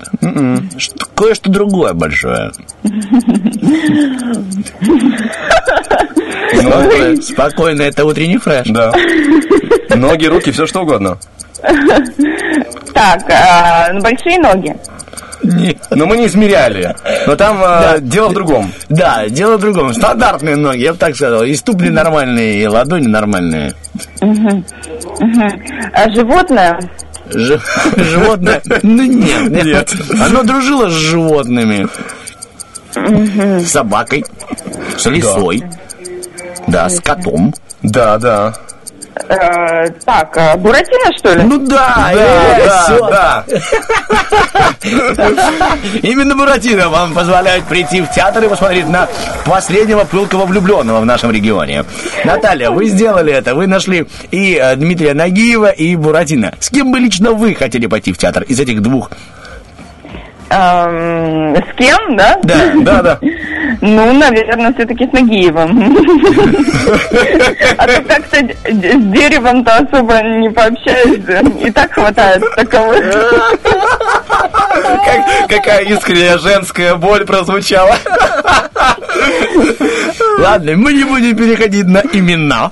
Что- 0.78 1.06
Кое-что 1.14 1.50
другое 1.50 1.92
большое. 1.92 2.50
Спокойно, 6.52 7.22
спокойно, 7.22 7.82
это 7.82 8.04
утренний 8.04 8.38
фреш. 8.38 8.66
Да. 8.68 8.92
Ноги, 9.94 10.26
руки, 10.26 10.50
все 10.50 10.66
что 10.66 10.82
угодно. 10.82 11.18
Так, 12.94 13.22
э, 13.28 14.00
большие 14.00 14.38
ноги. 14.40 14.76
Но 15.90 16.06
мы 16.06 16.16
не 16.18 16.26
измеряли. 16.26 16.94
Но 17.26 17.36
там 17.36 17.60
э, 17.62 17.98
дело 18.00 18.28
в 18.28 18.34
другом. 18.34 18.72
Да, 18.88 19.28
дело 19.28 19.56
в 19.56 19.60
другом. 19.60 19.94
Стандартные 19.94 20.56
ноги, 20.56 20.80
я 20.82 20.92
бы 20.92 20.98
так 20.98 21.14
сказал. 21.16 21.44
И 21.44 21.54
ступни 21.54 21.88
нормальные, 21.90 22.62
и 22.62 22.66
ладони 22.66 23.06
нормальные. 23.06 23.74
А 25.92 26.10
животное. 26.10 26.78
Жи- 27.32 27.60
Животное? 27.96 28.60
Ну 28.82 29.02
нет, 29.04 29.64
нет. 29.64 29.92
Оно 30.20 30.42
дружило 30.42 30.88
с 30.88 30.92
животными. 30.92 31.86
С 33.60 33.68
собакой, 33.70 34.24
с 34.96 35.06
лисой. 35.06 35.62
Да, 36.66 36.88
с 36.88 37.00
котом. 37.00 37.54
Да, 37.82 38.18
да. 38.18 38.54
Э, 39.28 39.88
так, 40.04 40.36
э, 40.36 40.56
Буратино, 40.56 41.16
что 41.16 41.34
ли? 41.34 41.42
Ну 41.42 41.58
да, 41.66 42.10
Да, 42.12 42.12
э, 42.12 42.98
да, 42.98 43.44
да. 45.16 45.76
Именно 46.02 46.34
Буратино 46.36 46.88
вам 46.88 47.14
позволяет 47.14 47.64
прийти 47.64 48.00
в 48.02 48.10
театр 48.10 48.44
и 48.44 48.48
посмотреть 48.48 48.88
на 48.88 49.08
последнего 49.44 50.04
пылкого 50.04 50.46
влюбленного 50.46 51.00
в 51.00 51.06
нашем 51.06 51.30
регионе. 51.30 51.84
Наталья, 52.24 52.70
вы 52.70 52.86
сделали 52.86 53.32
это. 53.32 53.54
Вы 53.54 53.66
нашли 53.66 54.06
и 54.30 54.60
Дмитрия 54.76 55.14
Нагиева, 55.14 55.70
и 55.70 55.96
Буратино. 55.96 56.54
С 56.60 56.70
кем 56.70 56.92
бы 56.92 56.98
лично 56.98 57.32
вы 57.32 57.54
хотели 57.54 57.86
пойти 57.86 58.12
в 58.12 58.18
театр 58.18 58.42
из 58.44 58.58
этих 58.60 58.82
двух? 58.82 59.10
Эм, 60.52 61.54
с 61.54 61.74
кем, 61.76 62.16
да? 62.16 62.36
Да, 62.42 62.56
да, 62.76 63.02
да. 63.02 63.18
Ну, 63.80 64.12
наверное, 64.12 64.72
все-таки 64.74 65.06
с 65.06 65.12
Нагиевым. 65.12 65.96
А 67.78 67.86
то 67.86 68.02
как-то 68.02 68.36
с 68.38 69.02
деревом-то 69.12 69.76
особо 69.76 70.20
не 70.22 70.50
пообщаешься. 70.50 71.42
И 71.64 71.70
так 71.70 71.92
хватает 71.92 72.42
таковых. 72.56 73.14
Как- 74.72 75.48
какая 75.48 75.84
искренняя 75.84 76.36
женская 76.38 76.96
боль 76.96 77.24
прозвучала. 77.24 77.94
Ладно, 80.40 80.72
мы 80.76 80.92
не 80.92 81.04
будем 81.04 81.36
переходить 81.36 81.86
на 81.86 81.98
имена 82.12 82.70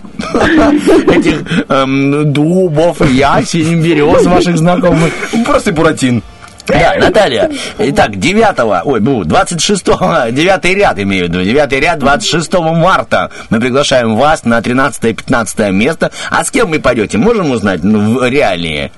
этих 1.14 1.42
эм, 1.68 2.32
дубов, 2.32 3.00
ясень, 3.08 3.80
берез 3.82 4.24
ваших 4.26 4.58
знакомых. 4.58 5.12
Просто 5.46 5.72
Буратин. 5.72 6.22
Да, 6.68 6.94
Наталья. 6.98 7.50
Итак, 7.78 8.18
9 8.18 8.84
ой, 8.84 9.00
ну, 9.00 9.24
26 9.24 9.84
девятый 10.32 10.74
ряд 10.74 10.98
имею 10.98 11.26
в 11.26 11.28
виду, 11.28 11.42
девятый 11.42 11.80
ряд 11.80 11.98
26 11.98 12.52
марта 12.54 13.30
мы 13.50 13.60
приглашаем 13.60 14.16
вас 14.16 14.44
на 14.44 14.60
13 14.60 15.04
и 15.04 15.14
15 15.14 15.70
место. 15.70 16.10
А 16.30 16.44
с 16.44 16.50
кем 16.50 16.70
вы 16.70 16.80
пойдете, 16.80 17.18
можем 17.18 17.50
узнать 17.50 17.82
ну, 17.82 18.18
в 18.18 18.28
реалии? 18.28 18.92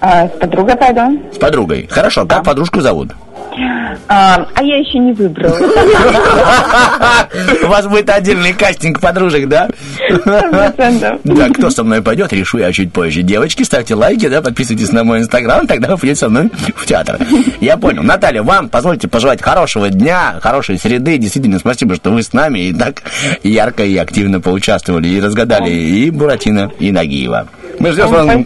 А, 0.00 0.26
с 0.26 0.30
подругой 0.32 0.76
пойду. 0.76 1.22
С 1.32 1.38
подругой. 1.38 1.86
Хорошо, 1.90 2.26
как 2.26 2.44
подружку 2.44 2.80
зовут? 2.80 3.12
А, 3.12 3.35
а 4.08 4.62
я 4.62 4.78
еще 4.78 4.98
не 4.98 5.12
выбрала. 5.12 5.56
У 7.62 7.66
вас 7.66 7.86
будет 7.86 8.10
отдельный 8.10 8.52
кастинг 8.52 9.00
подружек, 9.00 9.48
да? 9.48 9.68
Да, 10.24 11.48
кто 11.50 11.70
со 11.70 11.84
мной 11.84 12.02
пойдет, 12.02 12.32
решу 12.32 12.58
я 12.58 12.72
чуть 12.72 12.92
позже. 12.92 13.22
Девочки, 13.22 13.62
ставьте 13.62 13.94
лайки, 13.94 14.28
да, 14.28 14.42
подписывайтесь 14.42 14.92
на 14.92 15.04
мой 15.04 15.20
инстаграм, 15.20 15.66
тогда 15.66 15.88
вы 15.88 15.96
пойдете 15.96 16.20
со 16.20 16.28
мной 16.28 16.50
в 16.76 16.86
театр. 16.86 17.18
Я 17.60 17.76
понял. 17.76 18.02
Наталья, 18.02 18.42
вам 18.42 18.68
позвольте 18.68 19.08
пожелать 19.08 19.42
хорошего 19.42 19.88
дня, 19.88 20.38
хорошей 20.40 20.78
среды. 20.78 21.18
Действительно, 21.18 21.58
спасибо, 21.58 21.94
что 21.96 22.10
вы 22.10 22.22
с 22.22 22.32
нами 22.32 22.68
и 22.68 22.72
так 22.72 23.02
ярко 23.42 23.84
и 23.84 23.96
активно 23.96 24.40
поучаствовали 24.40 25.08
и 25.08 25.20
разгадали 25.20 25.70
и 25.70 26.10
Буратино, 26.10 26.70
и 26.78 26.92
Нагиева. 26.92 27.48
Мы 27.86 27.92
ждем 27.92 28.08
вас, 28.08 28.36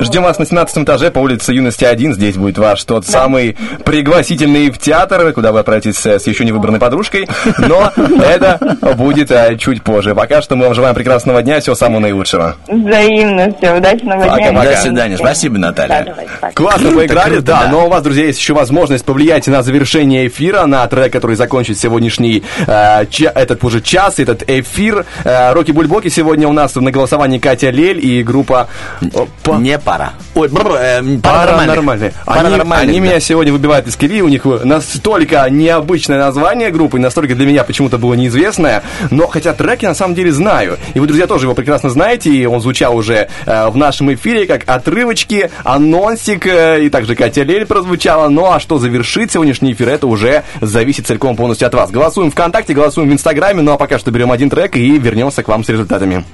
ждем 0.00 0.22
вас 0.22 0.38
на 0.38 0.46
17 0.46 0.78
этаже 0.78 1.10
по 1.10 1.18
улице 1.18 1.52
Юности 1.52 1.84
1. 1.84 2.14
Здесь 2.14 2.36
будет 2.36 2.56
ваш 2.56 2.82
тот 2.84 3.06
самый 3.06 3.56
пригласительный 3.84 4.70
в 4.70 4.78
театр, 4.78 5.32
куда 5.34 5.52
вы 5.52 5.58
отправитесь 5.58 5.98
с 5.98 6.26
еще 6.26 6.46
не 6.46 6.52
выбранной 6.52 6.78
подружкой. 6.78 7.28
Но 7.58 7.92
это 7.96 8.78
будет 8.96 9.30
э, 9.30 9.56
чуть 9.58 9.82
позже. 9.82 10.14
Пока 10.14 10.40
что 10.40 10.56
мы 10.56 10.64
вам 10.64 10.74
желаем 10.74 10.94
прекрасного 10.94 11.42
дня, 11.42 11.60
всего 11.60 11.74
самого 11.74 12.00
наилучшего. 12.00 12.56
Взаимно. 12.68 13.54
Все, 13.58 13.76
удачного 13.76 14.24
дня. 14.38 14.52
До 14.52 14.76
свидания. 14.76 15.16
Спасибо, 15.18 15.58
Наталья. 15.58 16.16
Классно 16.54 16.92
поиграли, 16.92 17.34
круто, 17.34 17.46
да, 17.46 17.60
да. 17.64 17.68
но 17.68 17.86
у 17.86 17.90
вас, 17.90 18.02
друзья, 18.02 18.24
есть 18.24 18.38
еще 18.38 18.54
возможность 18.54 19.04
повлиять 19.04 19.46
на 19.46 19.62
завершение 19.62 20.26
эфира, 20.26 20.64
на 20.64 20.86
трек, 20.86 21.12
который 21.12 21.36
закончит 21.36 21.78
сегодняшний 21.78 22.42
э, 22.66 23.04
ча- 23.10 23.32
этот 23.34 23.62
уже 23.62 23.82
час, 23.82 24.18
этот 24.18 24.48
эфир. 24.48 25.04
Э, 25.24 25.52
Роки 25.52 25.70
Бульбоки 25.70 26.08
сегодня 26.08 26.48
у 26.48 26.52
нас 26.52 26.74
на 26.76 26.90
голосовании 26.90 27.38
Катя 27.38 27.68
Лель 27.68 28.02
и 28.04 28.22
группа 28.22 28.69
о, 29.14 29.26
па- 29.42 29.56
Не 29.56 29.78
пара. 29.78 30.12
Ой, 30.34 30.48
бр- 30.48 30.76
э, 30.78 31.02
Паранормальные. 31.22 32.12
паранормальных. 32.24 32.78
Они, 32.82 32.90
они 32.90 33.00
да. 33.00 33.06
меня 33.06 33.20
сегодня 33.20 33.52
выбивают 33.52 33.86
из 33.86 33.96
колеи. 33.96 34.20
У 34.20 34.28
них 34.28 34.44
настолько 34.44 35.46
необычное 35.50 36.18
название 36.18 36.70
группы, 36.70 36.98
настолько 36.98 37.34
для 37.34 37.46
меня 37.46 37.64
почему-то 37.64 37.98
было 37.98 38.14
неизвестное. 38.14 38.82
Но 39.10 39.26
хотя 39.26 39.52
трек 39.52 39.82
я 39.82 39.88
на 39.90 39.94
самом 39.94 40.14
деле 40.14 40.32
знаю. 40.32 40.78
И 40.94 41.00
вы, 41.00 41.06
друзья, 41.06 41.26
тоже 41.26 41.46
его 41.46 41.54
прекрасно 41.54 41.90
знаете. 41.90 42.30
И 42.30 42.46
он 42.46 42.60
звучал 42.60 42.96
уже 42.96 43.28
э, 43.46 43.68
в 43.68 43.76
нашем 43.76 44.12
эфире 44.14 44.46
как 44.46 44.62
отрывочки, 44.66 45.50
анонсик. 45.64 46.46
э, 46.46 46.84
и 46.84 46.90
также 46.90 47.14
Катя 47.14 47.42
Лель 47.42 47.66
прозвучала. 47.66 48.28
Ну 48.28 48.46
а 48.50 48.60
что 48.60 48.78
завершит 48.78 49.32
сегодняшний 49.32 49.72
эфир, 49.72 49.88
это 49.88 50.06
уже 50.06 50.44
зависит 50.60 51.06
целиком 51.06 51.36
полностью 51.36 51.66
от 51.66 51.74
вас. 51.74 51.90
Голосуем 51.90 52.30
ВКонтакте, 52.30 52.74
голосуем 52.74 53.10
в 53.10 53.12
Инстаграме. 53.12 53.62
Ну 53.62 53.72
а 53.72 53.76
пока 53.76 53.98
что 53.98 54.10
берем 54.10 54.30
один 54.32 54.50
трек 54.50 54.76
и 54.76 54.98
вернемся 54.98 55.42
к 55.42 55.48
вам 55.48 55.64
с 55.64 55.68
результатами. 55.68 56.24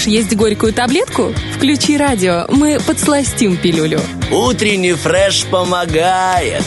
Хочешь 0.00 0.06
есть 0.06 0.34
горькую 0.36 0.72
таблетку? 0.72 1.34
Включи 1.56 1.96
радио, 1.96 2.46
мы 2.48 2.78
подсластим 2.80 3.56
пилюлю. 3.56 4.00
Утренний 4.30 4.94
фреш 4.94 5.44
помогает. 5.44 6.62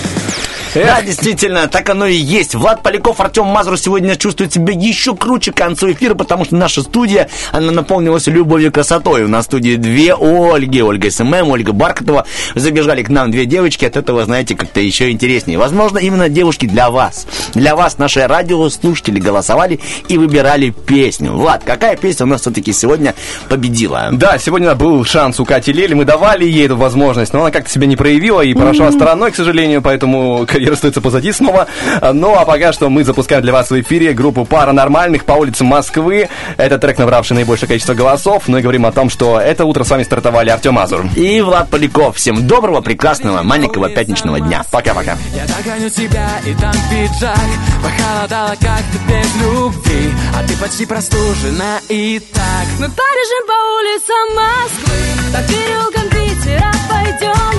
Да, 0.73 1.01
действительно, 1.01 1.67
так 1.67 1.89
оно 1.89 2.05
и 2.05 2.15
есть. 2.15 2.55
Влад 2.55 2.81
Поляков, 2.81 3.19
Артем 3.19 3.45
Мазур 3.45 3.77
сегодня 3.77 4.15
чувствует 4.15 4.53
себя 4.53 4.73
еще 4.73 5.15
круче 5.15 5.51
к 5.51 5.55
концу 5.55 5.91
эфира, 5.91 6.15
потому 6.15 6.45
что 6.45 6.55
наша 6.55 6.81
студия, 6.81 7.29
она 7.51 7.71
наполнилась 7.71 8.27
любовью 8.27 8.69
и 8.69 8.71
красотой. 8.71 9.23
У 9.23 9.27
нас 9.27 9.45
в 9.45 9.47
студии 9.47 9.75
две 9.75 10.15
Ольги, 10.15 10.81
Ольга 10.81 11.11
SMM, 11.11 11.49
Ольга 11.51 11.73
Баркотова. 11.73 12.25
Забежали 12.55 13.03
к 13.03 13.09
нам 13.09 13.31
две 13.31 13.45
девочки, 13.45 13.85
от 13.85 13.97
этого, 13.97 14.25
знаете, 14.25 14.55
как-то 14.55 14.79
еще 14.79 15.11
интереснее. 15.11 15.57
Возможно, 15.57 15.99
именно 15.99 16.29
девушки 16.29 16.65
для 16.65 16.89
вас. 16.89 17.27
Для 17.53 17.75
вас 17.75 17.97
наши 17.97 18.25
радиослушатели 18.25 19.19
голосовали 19.19 19.79
и 20.07 20.17
выбирали 20.17 20.71
песню. 20.71 21.33
Влад, 21.33 21.63
какая 21.63 21.95
песня 21.95 22.25
у 22.25 22.29
нас 22.29 22.41
все-таки 22.41 22.73
сегодня 22.73 23.13
победила? 23.49 24.09
Да, 24.11 24.37
сегодня 24.37 24.73
был 24.75 25.05
шанс 25.05 25.39
у 25.39 25.45
Кати 25.45 25.71
Лели, 25.71 25.93
мы 25.93 26.05
давали 26.05 26.45
ей 26.45 26.65
эту 26.65 26.77
возможность, 26.77 27.33
но 27.33 27.41
она 27.41 27.51
как-то 27.51 27.69
себя 27.69 27.85
не 27.85 27.95
проявила 27.95 28.41
и 28.41 28.53
прошла 28.53 28.91
стороной, 28.91 29.31
к 29.31 29.35
сожалению, 29.35 29.81
поэтому 29.81 30.45
карьера 30.63 30.73
остается 30.73 31.01
позади 31.01 31.31
снова. 31.31 31.67
Ну, 32.13 32.35
а 32.35 32.45
пока 32.45 32.71
что 32.71 32.89
мы 32.89 33.03
запускаем 33.03 33.41
для 33.41 33.51
вас 33.51 33.69
в 33.69 33.81
эфире 33.81 34.13
группу 34.13 34.45
«Паранормальных» 34.45 35.25
по 35.25 35.33
улицам 35.33 35.67
Москвы. 35.67 36.29
Это 36.57 36.77
трек, 36.77 36.97
набравший 36.97 37.35
наибольшее 37.35 37.67
количество 37.67 37.93
голосов. 37.93 38.43
Ну 38.47 38.57
и 38.57 38.61
говорим 38.61 38.85
о 38.85 38.91
том, 38.91 39.09
что 39.09 39.39
это 39.39 39.65
утро 39.65 39.83
с 39.83 39.89
вами 39.89 40.03
стартовали 40.03 40.49
Артем 40.49 40.77
Азур. 40.79 41.05
И 41.15 41.41
Влад 41.41 41.69
Поляков. 41.69 42.15
Всем 42.15 42.47
доброго, 42.47 42.81
прекрасного, 42.81 43.43
маленького 43.43 43.89
пятничного 43.89 44.39
дня. 44.39 44.63
Пока-пока. 44.71 45.17
Я 45.35 45.45
догоню 45.47 45.89
тебя, 45.89 46.29
и 46.45 46.53
там 46.53 46.73
пиджак 46.89 47.37
Похолодало 47.81 48.51
как-то 48.51 48.97
без 49.07 49.35
любви 49.41 50.13
А 50.35 50.47
ты 50.47 50.55
почти 50.57 50.85
простужена 50.85 51.79
и 51.89 52.19
так 52.19 52.67
Мы 52.79 52.87
побежим 52.87 53.47
по 53.47 53.57
улицам 53.77 54.35
Москвы 54.35 54.97
По 55.33 55.41
переулкам 55.47 56.09
Питера 56.09 56.71
пойдем 56.89 57.52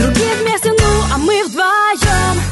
Другие 0.00 0.34
вместе, 0.36 0.72
ну 0.78 1.04
а 1.12 1.18
мы 1.18 1.44
вдвоем 1.44 2.42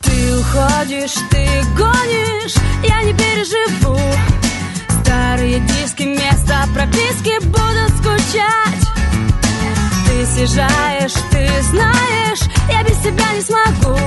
Ты 0.00 0.38
уходишь, 0.38 1.14
ты 1.28 1.44
гонишь 1.76 2.54
Я 2.84 3.02
не 3.02 3.12
переживу. 3.14 3.98
Старые 5.02 5.58
диски 5.58 6.04
вместо 6.04 6.68
прописки 6.72 7.42
будут 7.46 7.90
скучать. 7.98 8.84
Ты 10.06 10.24
съезжаешь, 10.26 11.14
ты 11.32 11.50
знаешь 11.62 12.42
Я 12.70 12.84
без 12.84 12.96
тебя 12.98 13.26
не 13.34 13.40
смогу. 13.40 13.98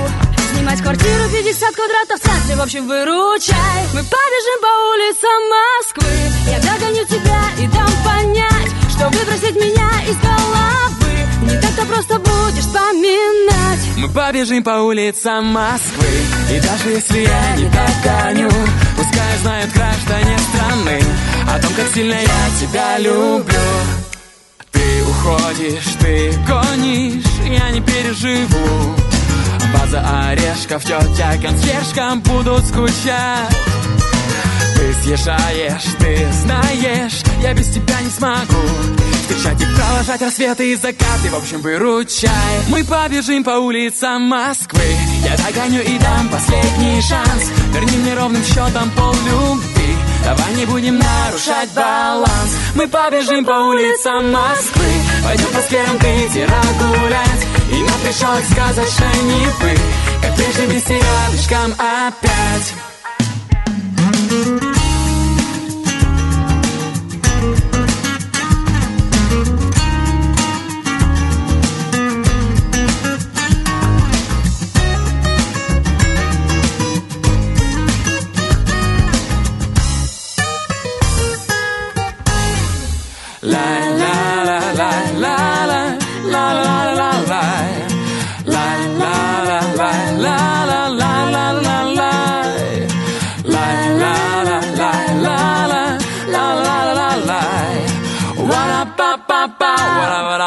Снимать 0.54 0.80
квартиру 0.80 1.28
50 1.30 1.74
квадратов 1.74 2.20
в 2.20 2.22
центре 2.22 2.56
В 2.56 2.62
общем, 2.62 2.88
выручай. 2.88 3.82
Мы 3.92 4.00
побежим 4.02 4.58
по 4.62 4.72
улицам 4.94 5.40
Москвы. 5.52 6.12
Я 6.50 6.58
догоню 6.60 7.04
тебя 7.04 7.42
и 7.58 7.66
дам 7.66 7.90
понять 8.02 8.72
Что 8.88 9.10
выбросить 9.10 9.56
меня 9.56 9.90
из 10.08 10.16
головы 10.16 11.01
Не 11.42 11.56
так-то 11.60 11.84
просто 11.86 12.18
будешь 12.18 12.64
вспоминать 12.64 13.80
Мы 13.96 14.08
побежим 14.08 14.62
по 14.62 14.82
улицам 14.82 15.46
Москвы. 15.46 16.06
И 16.50 16.60
даже 16.60 16.90
если 16.90 17.20
я 17.20 17.56
не 17.56 17.64
догоню 17.64 18.50
Пускай 18.96 19.38
знают 19.42 19.72
граждане 19.72 20.38
страны 20.38 21.00
О 21.48 21.58
том, 21.60 21.72
как 21.74 21.86
сильно 21.94 22.14
я 22.14 22.60
тебя 22.60 22.98
люблю. 22.98 23.42
Ты 24.70 25.02
уходишь, 25.08 25.94
ты 26.00 26.32
гонишь 26.46 27.24
Я 27.46 27.70
не 27.70 27.80
переживу. 27.80 28.94
База 29.72 30.04
орешков, 30.28 30.84
тетя 30.84 31.36
консьержкам 31.40 32.20
будут 32.20 32.64
скучать 32.66 33.50
Ты 34.82 34.92
съезжаешь, 34.94 35.94
ты 36.00 36.28
знаешь 36.32 37.22
Я 37.40 37.54
без 37.54 37.68
тебя 37.68 38.00
не 38.00 38.10
смогу. 38.10 38.58
Встречать 39.20 39.62
и 39.62 39.64
провожать 39.76 40.22
рассветы 40.22 40.72
и 40.72 40.74
закаты 40.74 41.30
В 41.30 41.36
общем, 41.36 41.60
выручай. 41.60 42.30
Мы 42.66 42.82
побежим 42.82 43.44
по 43.44 43.50
улицам 43.60 44.22
Москвы. 44.22 44.82
Я 45.24 45.36
догоню 45.36 45.82
и 45.82 45.98
дам 46.00 46.28
последний 46.30 47.00
шанс. 47.00 47.44
Верни 47.72 47.96
мне 47.98 48.14
ровным 48.14 48.42
счетом 48.42 48.90
пол 48.96 49.14
любви. 49.24 49.96
Давай 50.24 50.52
не 50.54 50.66
будем 50.66 50.98
нарушать 50.98 51.72
баланс. 51.76 52.56
Мы 52.74 52.88
побежим 52.88 53.44
по 53.44 53.52
улицам 53.52 54.32
Москвы. 54.32 54.90
Пойдем 55.22 55.52
по 55.52 55.60
скверам 55.60 55.96
Питера 55.98 56.60
гулять. 56.80 57.46
И 57.70 57.82
на 57.84 57.92
пришелок 58.04 58.44
сказочной 58.50 59.22
Невы 59.30 59.78
Как 60.22 60.34
прежде 60.34 60.66
вместе 60.66 60.98
рядышком 60.98 61.72
опять 61.78 62.74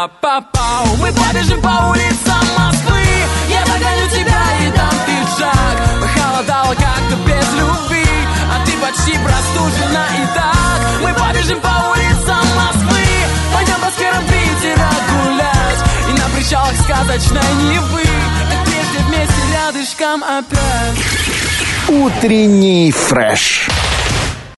вара 0.05 0.11
вара 0.11 0.11
па 0.21 0.41
па 0.51 0.83
Мы 0.99 1.11
побежим 1.11 1.61
по 1.61 1.89
улицам 1.89 2.45
Москвы. 2.57 3.01
Я 3.49 3.63
догоню 3.65 4.07
тебя 4.09 4.43
и 4.61 4.71
дам 4.71 4.93
пиджак. 5.05 5.77
Похолодало 6.01 6.73
как-то 6.75 7.15
без 7.25 7.53
любви 7.53 8.07
А 8.51 8.65
ты 8.65 8.71
почти 8.77 9.17
простужена 9.19 10.05
и 10.07 10.25
так 10.35 10.79
Мы 11.01 11.13
побежим 11.13 11.59
по 11.59 11.91
улицам 11.91 12.45
Москвы. 12.55 13.05
Пойдем 13.53 13.79
по 13.81 13.91
скверам 13.91 14.23
Питера 14.25 14.91
гулять. 15.11 15.81
И 16.09 16.13
на 16.19 16.29
причалах 16.35 16.75
сказочной 16.83 17.53
Невы. 17.69 18.05
Как 18.51 18.65
прежде 18.65 18.99
вместе 19.07 19.41
рядышком 19.53 20.23
опять. 20.23 20.97
Утренний 21.87 22.91
фреш. 22.91 23.67